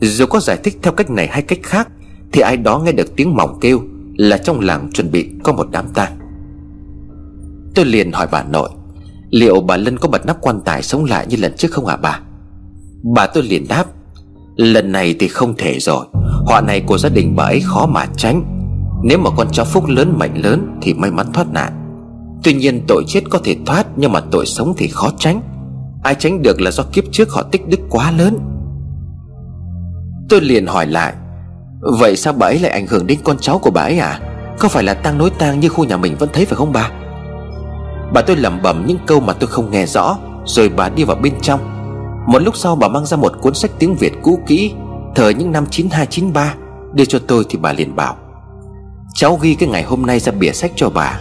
Dù 0.00 0.26
có 0.26 0.40
giải 0.40 0.56
thích 0.64 0.78
theo 0.82 0.92
cách 0.92 1.10
này 1.10 1.26
hay 1.26 1.42
cách 1.42 1.58
khác 1.62 1.88
thì 2.32 2.40
ai 2.40 2.56
đó 2.56 2.78
nghe 2.78 2.92
được 2.92 3.16
tiếng 3.16 3.36
mỏng 3.36 3.58
kêu 3.60 3.80
Là 4.16 4.38
trong 4.38 4.60
làng 4.60 4.90
chuẩn 4.92 5.10
bị 5.10 5.30
có 5.42 5.52
một 5.52 5.66
đám 5.70 5.84
tang. 5.94 6.18
Tôi 7.74 7.84
liền 7.84 8.12
hỏi 8.12 8.28
bà 8.30 8.42
nội, 8.42 8.70
Liệu 9.30 9.60
bà 9.60 9.76
Lân 9.76 9.98
có 9.98 10.08
bật 10.08 10.26
nắp 10.26 10.40
quan 10.40 10.60
tài 10.64 10.82
sống 10.82 11.04
lại 11.04 11.26
như 11.26 11.36
lần 11.36 11.52
trước 11.56 11.68
không 11.70 11.86
hả 11.86 11.96
bà? 11.96 12.20
Bà 13.14 13.26
tôi 13.26 13.42
liền 13.42 13.68
đáp, 13.68 13.84
Lần 14.56 14.92
này 14.92 15.14
thì 15.18 15.28
không 15.28 15.54
thể 15.58 15.78
rồi, 15.80 16.06
Họa 16.46 16.60
này 16.60 16.80
của 16.80 16.98
gia 16.98 17.08
đình 17.08 17.36
bà 17.36 17.44
ấy 17.44 17.60
khó 17.60 17.86
mà 17.86 18.06
tránh. 18.16 18.44
Nếu 19.02 19.18
mà 19.18 19.30
con 19.36 19.48
cháu 19.52 19.66
phúc 19.66 19.84
lớn 19.88 20.14
mạnh 20.18 20.42
lớn 20.42 20.78
Thì 20.82 20.94
may 20.94 21.10
mắn 21.10 21.26
thoát 21.32 21.52
nạn. 21.52 21.72
Tuy 22.42 22.54
nhiên 22.54 22.80
tội 22.88 23.04
chết 23.06 23.20
có 23.30 23.38
thể 23.44 23.56
thoát 23.66 23.86
Nhưng 23.96 24.12
mà 24.12 24.20
tội 24.20 24.46
sống 24.46 24.74
thì 24.76 24.88
khó 24.88 25.10
tránh. 25.18 25.42
Ai 26.02 26.14
tránh 26.14 26.42
được 26.42 26.60
là 26.60 26.70
do 26.70 26.84
kiếp 26.92 27.04
trước 27.12 27.30
họ 27.30 27.42
tích 27.42 27.68
đức 27.68 27.80
quá 27.90 28.12
lớn. 28.18 28.38
Tôi 30.28 30.40
liền 30.40 30.66
hỏi 30.66 30.86
lại 30.86 31.14
Vậy 31.96 32.16
sao 32.16 32.32
bà 32.32 32.46
ấy 32.46 32.58
lại 32.58 32.72
ảnh 32.72 32.86
hưởng 32.86 33.06
đến 33.06 33.18
con 33.24 33.36
cháu 33.40 33.58
của 33.58 33.70
bà 33.70 33.82
ấy 33.82 33.98
à? 33.98 34.20
Có 34.58 34.68
phải 34.68 34.84
là 34.84 34.94
tang 34.94 35.18
nối 35.18 35.30
tang 35.30 35.60
như 35.60 35.68
khu 35.68 35.84
nhà 35.84 35.96
mình 35.96 36.16
vẫn 36.18 36.28
thấy 36.32 36.44
phải 36.44 36.56
không 36.56 36.72
bà? 36.72 36.90
Bà 38.12 38.20
tôi 38.20 38.36
lẩm 38.36 38.62
bẩm 38.62 38.84
những 38.86 38.98
câu 39.06 39.20
mà 39.20 39.32
tôi 39.32 39.46
không 39.46 39.70
nghe 39.70 39.86
rõ, 39.86 40.18
Rồi 40.44 40.68
bà 40.68 40.88
đi 40.88 41.04
vào 41.04 41.16
bên 41.16 41.34
trong. 41.42 41.60
Một 42.26 42.42
lúc 42.42 42.56
sau 42.56 42.76
bà 42.76 42.88
mang 42.88 43.06
ra 43.06 43.16
một 43.16 43.32
cuốn 43.40 43.54
sách 43.54 43.70
tiếng 43.78 43.94
Việt 43.94 44.12
cũ 44.22 44.38
kỹ 44.46 44.72
Thời 45.14 45.34
những 45.34 45.52
năm 45.52 45.66
9293 45.70 46.54
Đưa 46.92 47.04
cho 47.04 47.18
tôi 47.26 47.44
thì 47.48 47.58
bà 47.58 47.72
liền 47.72 47.96
bảo, 47.96 48.16
Cháu 49.14 49.38
ghi 49.42 49.54
cái 49.54 49.68
ngày 49.68 49.82
hôm 49.82 50.06
nay 50.06 50.20
ra 50.20 50.32
bìa 50.32 50.52
sách 50.52 50.72
cho 50.76 50.90
bà. 50.90 51.20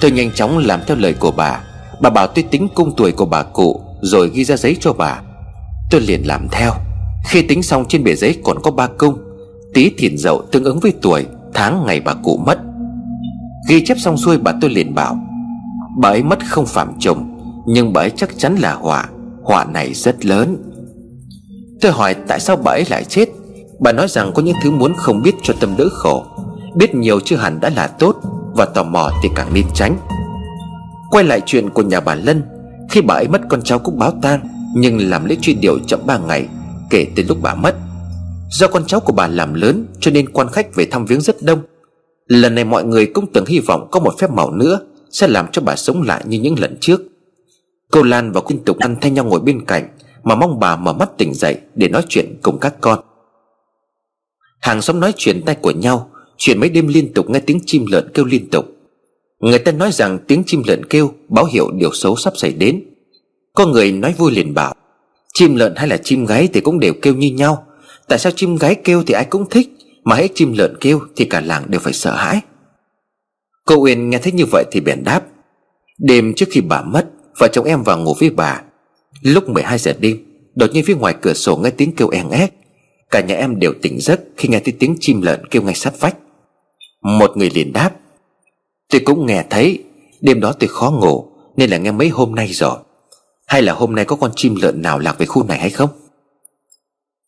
Tôi 0.00 0.10
nhanh 0.10 0.30
chóng 0.32 0.58
làm 0.58 0.80
theo 0.86 0.96
lời 0.96 1.14
của 1.14 1.30
bà. 1.30 1.60
Bà 2.00 2.10
bảo 2.10 2.26
tôi 2.26 2.44
tính 2.50 2.68
cung 2.74 2.92
tuổi 2.96 3.12
của 3.12 3.26
bà 3.26 3.42
cụ, 3.42 3.80
Rồi 4.00 4.30
ghi 4.34 4.44
ra 4.44 4.56
giấy 4.56 4.76
cho 4.80 4.92
bà. 4.92 5.20
Tôi 5.90 6.00
liền 6.00 6.26
làm 6.26 6.48
theo. 6.52 6.72
Khi 7.24 7.42
tính 7.42 7.62
xong 7.62 7.84
trên 7.88 8.04
bìa 8.04 8.14
giấy 8.14 8.36
còn 8.44 8.62
có 8.62 8.70
ba 8.70 8.86
cung. 8.98 9.27
Tí 9.74 9.90
thiền 9.98 10.18
dậu 10.18 10.42
tương 10.52 10.64
ứng 10.64 10.80
với 10.80 10.92
tuổi, 11.02 11.26
Tháng 11.54 11.86
ngày 11.86 12.00
bà 12.00 12.14
cụ 12.14 12.40
mất. 12.46 12.58
Ghi 13.68 13.84
chép 13.84 13.96
xong 14.00 14.16
xuôi 14.16 14.38
bà 14.38 14.52
tôi 14.60 14.70
liền 14.70 14.94
bảo, 14.94 15.18
Bà 15.98 16.08
ấy 16.08 16.22
mất 16.22 16.46
không 16.46 16.66
phạm 16.66 16.92
chồng, 16.98 17.38
Nhưng 17.66 17.92
bà 17.92 18.00
ấy 18.00 18.10
chắc 18.16 18.38
chắn 18.38 18.56
là 18.56 18.74
họa 18.74 19.08
Họa 19.42 19.64
này 19.64 19.94
rất 19.94 20.26
lớn. 20.26 20.56
Tôi 21.80 21.92
hỏi, 21.92 22.14
tại 22.28 22.40
sao 22.40 22.56
bà 22.56 22.72
ấy 22.72 22.84
lại 22.90 23.04
chết? 23.04 23.28
Bà 23.80 23.92
nói 23.92 24.08
rằng 24.08 24.32
có 24.34 24.42
những 24.42 24.56
thứ 24.62 24.70
muốn 24.70 24.94
không 24.96 25.22
biết 25.22 25.34
cho 25.42 25.54
tâm 25.60 25.74
đỡ 25.78 25.88
khổ, 25.92 26.24
Biết 26.74 26.94
nhiều 26.94 27.20
chưa 27.20 27.36
hẳn 27.36 27.60
đã 27.60 27.70
là 27.70 27.86
tốt 27.86 28.16
Và 28.54 28.64
tò 28.64 28.82
mò 28.82 29.10
thì 29.22 29.28
càng 29.36 29.54
nên 29.54 29.64
tránh. 29.74 29.96
Quay 31.10 31.24
lại 31.24 31.40
chuyện 31.46 31.70
của 31.70 31.82
nhà 31.82 32.00
bà 32.00 32.14
Lân, 32.14 32.42
Khi 32.90 33.00
bà 33.00 33.14
ấy 33.14 33.28
mất 33.28 33.40
con 33.48 33.62
cháu 33.62 33.78
cũng 33.78 33.98
báo 33.98 34.12
tang, 34.22 34.40
Nhưng 34.74 35.10
làm 35.10 35.24
lễ 35.24 35.36
truy 35.40 35.54
điệu 35.54 35.78
chậm 35.86 36.00
3 36.06 36.18
ngày, 36.18 36.48
Kể 36.90 37.06
từ 37.16 37.22
lúc 37.28 37.38
bà 37.42 37.54
mất. 37.54 37.74
Do 38.50 38.68
con 38.68 38.84
cháu 38.86 39.00
của 39.00 39.12
bà 39.12 39.28
làm 39.28 39.54
lớn 39.54 39.86
Cho 40.00 40.10
nên 40.10 40.28
quan 40.28 40.48
khách 40.48 40.74
về 40.74 40.84
thăm 40.84 41.06
viếng 41.06 41.20
rất 41.20 41.42
đông. 41.42 41.62
Lần 42.26 42.54
này 42.54 42.64
mọi 42.64 42.84
người 42.84 43.06
cũng 43.06 43.32
từng 43.32 43.46
hy 43.46 43.58
vọng 43.58 43.88
Có 43.90 44.00
một 44.00 44.18
phép 44.18 44.30
màu 44.30 44.50
nữa 44.50 44.80
Sẽ 45.10 45.28
làm 45.28 45.46
cho 45.52 45.62
bà 45.62 45.76
sống 45.76 46.02
lại 46.02 46.24
như 46.26 46.40
những 46.40 46.58
lần 46.58 46.76
trước. 46.80 47.00
Cô 47.90 48.02
Lan 48.02 48.32
và 48.32 48.40
Quynh 48.40 48.64
Tục 48.64 48.78
ăn 48.78 48.96
thay 49.00 49.10
nhau 49.10 49.24
ngồi 49.24 49.40
bên 49.40 49.64
cạnh 49.64 49.88
Mà 50.22 50.34
mong 50.34 50.60
bà 50.60 50.76
mở 50.76 50.92
mắt 50.92 51.10
tỉnh 51.18 51.34
dậy 51.34 51.58
Để 51.74 51.88
nói 51.88 52.02
chuyện 52.08 52.38
cùng 52.42 52.58
các 52.58 52.74
con. 52.80 52.98
Hàng 54.60 54.82
xóm 54.82 55.00
nói 55.00 55.12
chuyện 55.16 55.42
tay 55.46 55.54
của 55.54 55.70
nhau, 55.70 56.10
Chuyện 56.36 56.60
mấy 56.60 56.68
đêm 56.70 56.88
liên 56.88 57.12
tục 57.12 57.30
nghe 57.30 57.40
tiếng 57.40 57.60
chim 57.66 57.84
lợn 57.90 58.10
kêu 58.14 58.24
liên 58.24 58.50
tục. 58.50 58.66
Người 59.40 59.58
ta 59.58 59.72
nói 59.72 59.92
rằng 59.92 60.18
tiếng 60.26 60.42
chim 60.46 60.62
lợn 60.66 60.84
kêu 60.84 61.12
Báo 61.28 61.44
hiệu 61.44 61.70
điều 61.70 61.92
xấu 61.92 62.16
sắp 62.16 62.32
xảy 62.36 62.52
đến. 62.52 62.84
Có 63.54 63.66
người 63.66 63.92
nói 63.92 64.14
vui 64.18 64.32
liền 64.32 64.54
bảo, 64.54 64.74
Chim 65.34 65.56
lợn 65.56 65.76
hay 65.76 65.88
là 65.88 65.96
chim 65.96 66.26
gáy 66.26 66.48
thì 66.52 66.60
cũng 66.60 66.80
đều 66.80 66.92
kêu 67.02 67.14
như 67.14 67.30
nhau. 67.30 67.66
Tại 68.08 68.18
sao 68.18 68.32
chim 68.36 68.56
gái 68.56 68.74
kêu 68.74 69.02
thì 69.06 69.14
ai 69.14 69.24
cũng 69.24 69.48
thích, 69.50 69.68
Mà 70.04 70.16
hết 70.16 70.28
chim 70.34 70.52
lợn 70.52 70.76
kêu 70.80 71.00
thì 71.16 71.24
cả 71.24 71.40
làng 71.40 71.64
đều 71.66 71.80
phải 71.80 71.92
sợ 71.92 72.16
hãi? 72.16 72.40
Cô 73.64 73.76
Uyên 73.76 74.10
nghe 74.10 74.18
thấy 74.18 74.32
như 74.32 74.44
vậy 74.52 74.64
thì 74.70 74.80
bèn 74.80 75.04
đáp, 75.04 75.22
Đêm 75.98 76.32
trước 76.36 76.46
khi 76.50 76.60
bà 76.60 76.82
mất, 76.82 77.06
Vợ 77.38 77.48
chồng 77.52 77.64
em 77.64 77.82
vào 77.82 77.98
ngủ 77.98 78.14
với 78.20 78.30
bà. 78.30 78.62
Lúc 79.22 79.48
12 79.48 79.78
giờ 79.78 79.92
đêm, 79.98 80.24
Đột 80.54 80.70
nhiên 80.72 80.84
phía 80.84 80.94
ngoài 80.94 81.14
cửa 81.22 81.34
sổ 81.34 81.56
nghe 81.56 81.70
tiếng 81.70 81.92
kêu 81.96 82.08
en 82.08 82.30
ét. 82.30 82.50
Cả 83.10 83.20
nhà 83.20 83.34
em 83.34 83.58
đều 83.58 83.72
tỉnh 83.82 84.00
giấc 84.00 84.20
Khi 84.36 84.48
nghe 84.48 84.60
thấy 84.60 84.74
tiếng 84.78 84.96
chim 85.00 85.22
lợn 85.22 85.46
kêu 85.50 85.62
ngay 85.62 85.74
sát 85.74 86.00
vách. 86.00 86.16
Một 87.02 87.36
người 87.36 87.50
liền 87.50 87.72
đáp, 87.72 87.90
Tôi 88.92 89.00
cũng 89.04 89.26
nghe 89.26 89.44
thấy, 89.50 89.84
Đêm 90.20 90.40
đó 90.40 90.52
tôi 90.52 90.68
khó 90.68 90.90
ngủ 90.90 91.26
Nên 91.56 91.70
là 91.70 91.76
nghe 91.76 91.90
mấy 91.90 92.08
hôm 92.08 92.34
nay 92.34 92.48
rồi. 92.48 92.78
Hay 93.46 93.62
là 93.62 93.72
hôm 93.72 93.94
nay 93.94 94.04
có 94.04 94.16
con 94.16 94.30
chim 94.36 94.54
lợn 94.62 94.82
nào 94.82 94.98
lạc 94.98 95.18
về 95.18 95.26
khu 95.26 95.44
này 95.44 95.58
hay 95.58 95.70
không? 95.70 95.90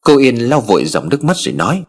Cô 0.01 0.19
Yên 0.19 0.37
lau 0.37 0.61
vội 0.61 0.85
dòng 0.85 1.09
nước 1.09 1.25
mắt 1.25 1.37
rồi 1.37 1.55
nói, 1.55 1.85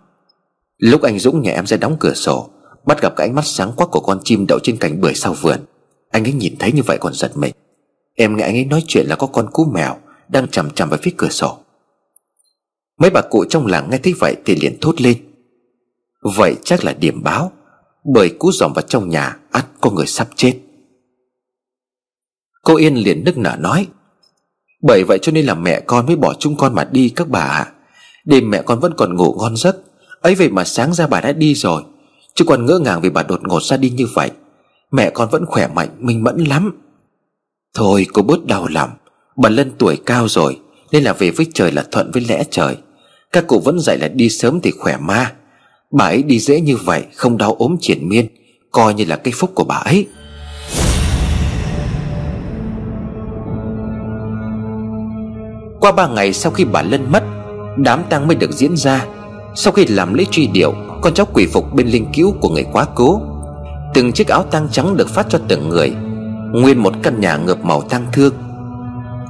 Lúc 0.78 1.02
anh 1.02 1.20
Dũng 1.20 1.42
nhà 1.42 1.52
em 1.52 1.68
ra 1.68 1.78
đóng 1.78 1.98
cửa 2.00 2.14
sổ, 2.14 2.50
Bắt 2.86 3.02
gặp 3.02 3.14
cái 3.16 3.28
ánh 3.28 3.36
mắt 3.36 3.46
sáng 3.46 3.72
quắc 3.76 3.90
của 3.92 4.00
con 4.00 4.20
chim 4.24 4.46
đậu 4.48 4.60
trên 4.64 4.78
cành 4.78 5.02
bưởi 5.02 5.14
sau 5.14 5.34
vườn. 5.34 5.60
Anh 6.10 6.24
ấy 6.24 6.34
nhìn 6.34 6.56
thấy 6.60 6.72
như 6.72 6.82
vậy 6.86 6.98
còn 7.02 7.14
giật 7.14 7.38
mình. 7.38 7.54
Em 8.16 8.38
nghe 8.38 8.44
anh 8.44 8.56
ấy 8.56 8.66
nói 8.66 8.84
chuyện 8.88 9.06
là 9.08 9.16
có 9.16 9.28
con 9.28 9.50
cú 9.52 9.66
mèo 9.66 9.98
Đang 10.30 10.48
chằm 10.48 10.70
chằm 10.70 10.90
vào 10.90 11.00
phía 11.02 11.12
cửa 11.18 11.30
sổ. 11.30 11.58
Mấy 13.00 13.10
bà 13.10 13.22
cụ 13.22 13.46
trong 13.50 13.68
làng 13.68 13.90
nghe 13.90 13.98
thấy 13.98 14.14
vậy 14.20 14.36
Thì 14.46 14.56
liền 14.56 14.80
thốt 14.82 15.02
lên, 15.02 15.18
Vậy 16.38 16.56
chắc 16.64 16.84
là 16.84 16.94
điểm 16.94 17.24
báo, 17.24 17.52
Bởi 18.14 18.30
cú 18.30 18.52
dòm 18.52 18.74
vào 18.74 18.82
trong 18.82 19.10
nhà 19.10 19.38
ắt 19.52 19.66
có 19.82 19.92
người 19.92 20.08
sắp 20.08 20.28
chết. 20.36 20.60
Cô 22.64 22.76
Yên 22.76 22.96
liền 22.96 23.24
nức 23.24 23.38
nở 23.38 23.56
nói, 23.60 23.88
Bởi 24.82 25.04
vậy 25.04 25.20
cho 25.22 25.32
nên 25.32 25.46
là 25.46 25.54
mẹ 25.56 25.80
con 25.80 26.06
mới 26.06 26.16
bỏ 26.16 26.34
chung 26.40 26.56
con 26.58 26.76
mà 26.76 26.84
đi 26.92 27.10
các 27.10 27.30
bà 27.30 27.40
ạ. 27.40 27.72
Đêm 28.26 28.50
mẹ 28.50 28.62
con 28.62 28.80
vẫn 28.80 28.94
còn 28.98 29.16
ngủ 29.16 29.36
ngon 29.40 29.56
giấc. 29.56 29.78
Ấy 30.22 30.36
vậy 30.36 30.50
mà 30.50 30.64
sáng 30.64 30.94
ra 30.94 31.08
bà 31.08 31.22
đã 31.22 31.32
đi 31.32 31.56
rồi. 31.56 31.84
Chứ 32.36 32.46
còn 32.48 32.66
ngỡ 32.66 32.80
ngàng 32.80 33.02
vì 33.02 33.10
bà 33.10 33.24
đột 33.24 33.40
ngột 33.44 33.64
ra 33.64 33.78
đi 33.78 33.90
như 33.90 34.08
vậy, 34.14 34.32
Mẹ 34.92 35.10
con 35.10 35.30
vẫn 35.30 35.46
khỏe 35.46 35.68
mạnh, 35.68 35.90
Minh 36.00 36.24
mẫn 36.24 36.38
lắm. 36.38 36.82
Thôi, 37.74 38.08
cô 38.14 38.22
bớt 38.22 38.46
đau 38.46 38.68
lòng. 38.68 38.90
Bà 39.38 39.50
Lân 39.50 39.72
tuổi 39.78 39.98
cao 40.06 40.28
rồi, 40.28 40.60
Nên 40.92 41.04
là 41.04 41.14
về 41.14 41.32
với 41.32 41.48
trời 41.54 41.72
là 41.72 41.86
thuận 41.92 42.12
với 42.12 42.26
lẽ 42.30 42.44
trời. 42.52 42.78
Các 43.32 43.48
cụ 43.48 43.60
vẫn 43.60 43.80
dạy 43.80 43.98
là 43.98 44.08
đi 44.08 44.30
sớm 44.30 44.62
thì 44.62 44.72
khỏe 44.72 44.98
ma. 44.98 45.34
Bà 45.92 46.06
ấy 46.06 46.24
đi 46.24 46.40
dễ 46.40 46.62
như 46.62 46.78
vậy, 46.78 47.04
Không 47.16 47.38
đau 47.38 47.54
ốm 47.54 47.76
triển 47.82 48.10
miên, 48.10 48.28
Coi 48.72 48.94
như 48.94 49.06
là 49.06 49.16
cái 49.16 49.34
phúc 49.38 49.52
của 49.56 49.64
bà 49.64 49.76
ấy. 49.76 50.08
Qua 55.80 55.92
ba 55.92 56.08
ngày 56.08 56.34
sau 56.34 56.52
khi 56.52 56.66
bà 56.66 56.82
Lân 56.82 57.12
mất 57.12 57.24
Đám 57.78 58.04
tang 58.10 58.28
mới 58.28 58.36
được 58.36 58.52
diễn 58.52 58.78
ra. 58.78 59.06
Sau 59.56 59.74
khi 59.74 59.86
làm 59.86 60.14
lễ 60.14 60.26
truy 60.32 60.48
điệu, 60.48 60.74
Con 61.02 61.14
cháu 61.14 61.28
quỷ 61.34 61.48
phục 61.54 61.74
bên 61.74 61.88
linh 61.88 62.06
cứu 62.14 62.34
của 62.42 62.50
người 62.50 62.66
quá 62.72 62.86
cố. 62.96 63.22
Từng 63.94 64.12
chiếc 64.12 64.28
áo 64.28 64.44
tang 64.44 64.68
trắng 64.72 64.98
được 64.98 65.10
phát 65.10 65.26
cho 65.30 65.40
từng 65.48 65.70
người, 65.70 65.92
Nguyên 66.54 66.84
một 66.84 66.94
căn 67.04 67.20
nhà 67.20 67.38
ngập 67.38 67.66
màu 67.66 67.82
tang 67.82 68.06
thương. 68.14 68.34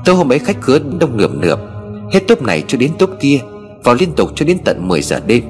Tối 0.05 0.15
hôm 0.15 0.31
ấy 0.31 0.39
khách 0.39 0.61
khứa 0.61 0.80
đông 0.99 1.18
nượm 1.18 1.41
nượp, 1.41 1.59
Hết 2.11 2.19
tốp 2.27 2.41
này 2.41 2.63
cho 2.68 2.77
đến 2.77 2.91
tốp 2.99 3.09
kia, 3.19 3.39
Vào 3.84 3.95
liên 3.95 4.11
tục 4.15 4.30
cho 4.35 4.45
đến 4.45 4.57
tận 4.65 4.88
10 4.88 5.01
giờ 5.01 5.19
đêm. 5.26 5.43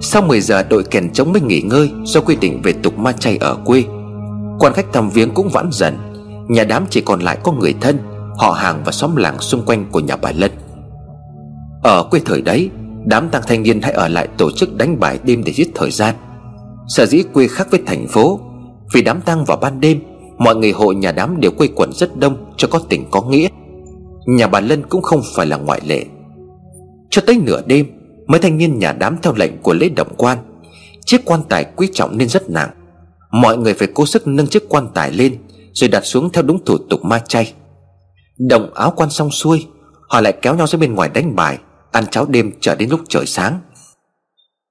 Sau 0.00 0.22
10 0.22 0.40
giờ, 0.40 0.62
đội 0.62 0.82
kèn 0.82 1.12
trống 1.12 1.32
mới 1.32 1.40
nghỉ 1.40 1.60
ngơi 1.60 1.90
Do 2.04 2.20
quy 2.20 2.36
định 2.36 2.62
về 2.62 2.72
tục 2.72 2.98
ma 2.98 3.12
chay 3.12 3.36
ở 3.36 3.56
quê. 3.64 3.84
Quan 4.58 4.72
khách 4.72 4.92
thăm 4.92 5.10
viếng 5.10 5.30
cũng 5.30 5.48
vãn 5.48 5.68
dần, 5.72 5.98
Nhà 6.48 6.64
đám 6.64 6.84
chỉ 6.90 7.00
còn 7.00 7.20
lại 7.20 7.38
có 7.42 7.52
người 7.52 7.74
thân, 7.80 7.98
Họ 8.38 8.50
hàng 8.50 8.82
và 8.84 8.92
xóm 8.92 9.16
làng 9.16 9.38
xung 9.40 9.62
quanh 9.66 9.86
của 9.90 10.00
nhà 10.00 10.16
bà 10.16 10.32
Lân. 10.32 10.50
Ở 11.84 12.02
quê 12.02 12.20
thời 12.24 12.42
đấy, 12.42 12.70
Đám 13.06 13.28
tăng 13.28 13.42
thanh 13.46 13.62
niên 13.62 13.82
hãy 13.82 13.92
ở 13.92 14.08
lại 14.08 14.28
tổ 14.38 14.50
chức 14.50 14.76
đánh 14.76 15.00
bài 15.00 15.18
đêm 15.24 15.44
để 15.44 15.52
giết 15.52 15.68
thời 15.74 15.90
gian. 15.90 16.14
Sở 16.88 17.06
dĩ 17.06 17.22
quê 17.32 17.46
khác 17.48 17.68
với 17.70 17.82
thành 17.86 18.06
phố, 18.08 18.40
Vì 18.92 19.02
đám 19.02 19.20
tang 19.20 19.44
vào 19.44 19.56
ban 19.56 19.80
đêm, 19.80 20.00
Mọi 20.38 20.56
người 20.56 20.72
hộ 20.72 20.92
nhà 20.92 21.12
đám 21.12 21.40
đều 21.40 21.50
quây 21.50 21.68
quần 21.76 21.92
rất 21.92 22.16
đông 22.16 22.52
Cho 22.56 22.68
có 22.68 22.80
tình 22.88 23.04
có 23.10 23.22
nghĩa. 23.22 23.48
Nhà 24.26 24.46
bà 24.46 24.60
Lân 24.60 24.82
cũng 24.88 25.02
không 25.02 25.20
phải 25.36 25.46
là 25.46 25.56
ngoại 25.56 25.80
lệ. 25.86 26.04
Cho 27.10 27.22
tới 27.26 27.38
nửa 27.42 27.60
đêm, 27.66 27.86
Mấy 28.26 28.40
thanh 28.40 28.58
niên 28.58 28.78
nhà 28.78 28.92
đám 28.92 29.16
theo 29.22 29.32
lệnh 29.36 29.62
của 29.62 29.74
lễ 29.74 29.88
động 29.88 30.14
quan. 30.16 30.38
Chiếc 31.06 31.24
quan 31.24 31.40
tài 31.48 31.64
quý 31.76 31.88
trọng 31.92 32.18
nên 32.18 32.28
rất 32.28 32.50
nặng. 32.50 32.70
Mọi 33.30 33.56
người 33.56 33.74
phải 33.74 33.88
cố 33.94 34.06
sức 34.06 34.26
nâng 34.26 34.46
chiếc 34.46 34.68
quan 34.68 34.88
tài 34.94 35.12
lên, 35.12 35.36
Rồi 35.72 35.88
đặt 35.88 36.04
xuống 36.04 36.30
theo 36.32 36.42
đúng 36.42 36.64
thủ 36.64 36.78
tục 36.78 37.04
ma 37.04 37.18
chay. 37.18 37.52
Động 38.48 38.74
áo 38.74 38.92
quan 38.96 39.10
xong 39.10 39.30
xuôi, 39.30 39.66
Họ 40.08 40.20
lại 40.20 40.32
kéo 40.42 40.54
nhau 40.54 40.66
ra 40.66 40.78
bên 40.78 40.94
ngoài 40.94 41.10
đánh 41.14 41.36
bài. 41.36 41.58
Ăn 41.94 42.04
cháo 42.10 42.26
đêm 42.26 42.52
chờ 42.60 42.74
đến 42.74 42.90
lúc 42.90 43.00
trời 43.08 43.26
sáng. 43.26 43.60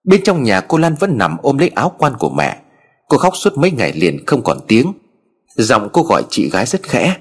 Bên 0.03 0.23
trong 0.23 0.43
nhà 0.43 0.61
cô 0.61 0.77
Lan 0.77 0.95
vẫn 0.99 1.17
nằm 1.17 1.37
ôm 1.41 1.57
lấy 1.57 1.69
áo 1.75 1.95
quan 1.97 2.13
của 2.19 2.29
mẹ. 2.29 2.57
Cô 3.07 3.17
khóc 3.17 3.33
suốt 3.35 3.57
mấy 3.57 3.71
ngày 3.71 3.93
liền 3.93 4.25
không 4.25 4.43
còn 4.43 4.57
tiếng. 4.67 4.93
Giọng 5.57 5.89
cô 5.93 6.03
gọi 6.03 6.23
chị 6.29 6.49
gái 6.49 6.65
rất 6.65 6.83
khẽ. 6.83 7.17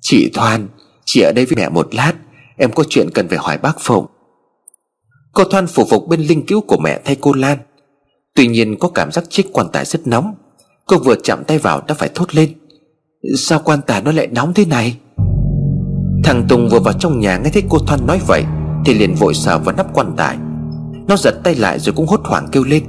Chị 0.00 0.30
Thoan, 0.34 0.68
Chị 1.04 1.20
ở 1.20 1.32
đây 1.32 1.46
với 1.46 1.56
mẹ 1.56 1.68
một 1.68 1.94
lát, 1.94 2.12
Em 2.56 2.72
có 2.72 2.84
chuyện 2.88 3.10
cần 3.14 3.28
phải 3.28 3.38
hỏi 3.38 3.58
bác 3.58 3.80
Phụng. 3.80 4.06
Cô 5.32 5.44
Thoan 5.44 5.66
phục 5.66 5.88
phục 5.90 6.08
bên 6.08 6.20
linh 6.20 6.46
cứu 6.46 6.60
của 6.60 6.78
mẹ 6.78 7.00
thay 7.04 7.16
cô 7.20 7.32
Lan. 7.32 7.58
Tuy 8.34 8.46
nhiên 8.46 8.78
có 8.78 8.88
cảm 8.88 9.12
giác 9.12 9.24
chiếc 9.28 9.46
quan 9.52 9.66
tài 9.72 9.84
rất 9.84 10.06
nóng. 10.06 10.34
Cô 10.86 10.98
vừa 10.98 11.14
chạm 11.24 11.44
tay 11.44 11.58
vào 11.58 11.80
đã 11.88 11.94
phải 11.94 12.10
thốt 12.14 12.34
lên. 12.34 12.52
Sao 13.38 13.60
quan 13.64 13.80
tài 13.86 14.02
nó 14.02 14.12
lại 14.12 14.26
nóng 14.26 14.54
thế 14.54 14.64
này? 14.64 14.98
Thằng 16.24 16.46
Tùng 16.48 16.68
vừa 16.68 16.80
vào 16.80 16.94
trong 16.98 17.20
nhà 17.20 17.38
nghe 17.38 17.50
thấy 17.50 17.62
cô 17.68 17.78
Thoan 17.78 18.06
nói 18.06 18.20
vậy 18.26 18.44
thì 18.86 18.94
liền 18.94 19.14
vội 19.14 19.34
sờ 19.34 19.58
vào 19.58 19.74
nắp 19.76 19.86
quan 19.94 20.12
tài. 20.16 20.36
Nó 21.08 21.16
giật 21.16 21.34
tay 21.44 21.54
lại 21.54 21.78
rồi 21.78 21.94
cũng 21.96 22.06
hốt 22.06 22.20
hoảng 22.24 22.48
kêu 22.52 22.64
lên. 22.64 22.82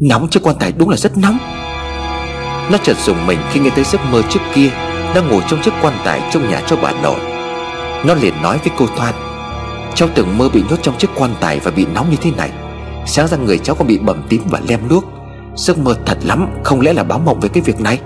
Nóng 0.00 0.28
chứ 0.30 0.40
quan 0.40 0.56
tài 0.60 0.72
đúng 0.72 0.88
là 0.88 0.96
rất 0.96 1.18
nóng. 1.18 1.38
Nó 2.72 2.78
chợt 2.82 2.96
dùng 3.04 3.26
mình 3.26 3.38
khi 3.50 3.60
nghe 3.60 3.70
thấy 3.70 3.84
giấc 3.84 4.00
mơ 4.12 4.22
trước 4.30 4.40
kia 4.54 4.68
Đang 5.14 5.28
ngồi 5.28 5.42
trong 5.48 5.62
chiếc 5.62 5.70
quan 5.82 5.94
tài 6.04 6.20
trong 6.30 6.48
nhà 6.48 6.62
cho 6.66 6.76
bà 6.82 6.92
nội. 7.02 7.20
Nó 8.06 8.14
liền 8.14 8.42
nói 8.42 8.58
với 8.58 8.72
cô 8.78 8.86
Thoan, 8.96 9.14
Cháu 9.94 10.08
từng 10.14 10.38
mơ 10.38 10.48
bị 10.48 10.62
nhốt 10.70 10.76
trong 10.82 10.98
chiếc 10.98 11.08
quan 11.16 11.30
tài 11.40 11.60
và 11.60 11.70
bị 11.70 11.86
nóng 11.94 12.10
như 12.10 12.16
thế 12.20 12.30
này. 12.36 12.50
Sáng 13.06 13.28
ra 13.28 13.36
người 13.36 13.58
cháu 13.58 13.76
còn 13.76 13.86
bị 13.86 13.98
bầm 13.98 14.22
tím 14.28 14.42
và 14.50 14.60
lem 14.68 14.80
luốc. 14.88 15.04
Giấc 15.56 15.78
mơ 15.78 15.94
thật 16.06 16.18
lắm, 16.24 16.48
Không 16.64 16.80
lẽ 16.80 16.92
là 16.92 17.04
báo 17.04 17.18
mộng 17.18 17.40
về 17.40 17.48
cái 17.48 17.62
việc 17.62 17.80
này? 17.80 18.00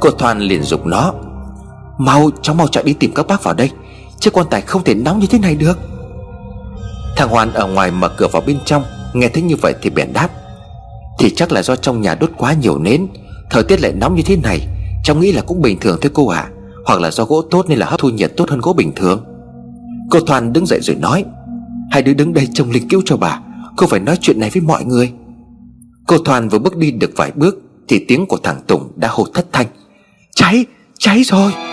Cô 0.00 0.10
Thoan 0.10 0.38
liền 0.38 0.62
dục 0.62 0.86
nó, 0.86 1.12
Mau, 1.98 2.30
cháu 2.42 2.54
mau 2.54 2.66
chạy 2.66 2.84
đi 2.84 2.92
tìm 2.92 3.12
các 3.14 3.26
bác 3.26 3.44
vào 3.44 3.54
đây. 3.54 3.70
Chiếc 4.22 4.32
quan 4.32 4.46
tài 4.50 4.60
không 4.60 4.84
thể 4.84 4.94
nóng 4.94 5.18
như 5.18 5.26
thế 5.26 5.38
này 5.38 5.54
được. 5.54 5.78
Thằng 7.16 7.28
Hoàn 7.28 7.52
ở 7.52 7.66
ngoài 7.66 7.90
mở 7.90 8.08
cửa 8.16 8.28
vào 8.32 8.42
bên 8.46 8.58
trong 8.64 8.84
Nghe 9.14 9.28
thấy 9.28 9.42
như 9.42 9.56
vậy 9.56 9.74
thì 9.82 9.90
bèn 9.90 10.12
đáp. 10.12 10.28
Thì 11.18 11.30
chắc 11.30 11.52
là 11.52 11.62
do 11.62 11.76
trong 11.76 12.00
nhà 12.00 12.14
đốt 12.14 12.30
quá 12.36 12.52
nhiều 12.52 12.78
nến 12.78 13.06
Thời 13.50 13.62
tiết 13.62 13.80
lại 13.80 13.92
nóng 13.92 14.14
như 14.14 14.22
thế 14.22 14.36
này 14.36 14.68
Cháu 15.04 15.16
nghĩ 15.16 15.32
là 15.32 15.42
cũng 15.42 15.62
bình 15.62 15.78
thường 15.80 15.98
thôi 16.02 16.10
cô 16.14 16.28
ạ. 16.28 16.40
À. 16.40 16.50
Hoặc 16.86 17.00
là 17.00 17.10
do 17.10 17.24
gỗ 17.24 17.42
tốt 17.50 17.64
nên 17.68 17.78
là 17.78 17.86
hấp 17.86 18.00
thu 18.00 18.08
nhiệt 18.08 18.32
tốt 18.36 18.50
hơn 18.50 18.60
gỗ 18.60 18.72
bình 18.72 18.92
thường. 18.96 19.24
Cô 20.10 20.20
Toàn 20.26 20.52
đứng 20.52 20.66
dậy 20.66 20.80
rồi 20.82 20.96
nói 20.96 21.24
Hai 21.90 22.02
đứa 22.02 22.14
đứng 22.14 22.32
đây 22.32 22.48
trông 22.54 22.70
linh 22.70 22.88
cứu 22.88 23.02
cho 23.04 23.16
bà 23.16 23.40
Cô 23.76 23.86
phải 23.86 24.00
nói 24.00 24.16
chuyện 24.20 24.40
này 24.40 24.50
với 24.50 24.62
mọi 24.62 24.84
người. 24.84 25.12
Cô 26.06 26.18
Toàn 26.18 26.48
vừa 26.48 26.58
bước 26.58 26.76
đi 26.76 26.90
được 26.90 27.10
vài 27.16 27.32
bước 27.34 27.54
Thì 27.88 28.04
tiếng 28.08 28.26
của 28.26 28.38
thằng 28.42 28.60
Tùng 28.66 28.92
đã 28.96 29.08
hô 29.08 29.24
thất 29.34 29.46
thanh. 29.52 29.66
Cháy, 30.34 30.64
cháy 30.98 31.22
rồi. 31.24 31.71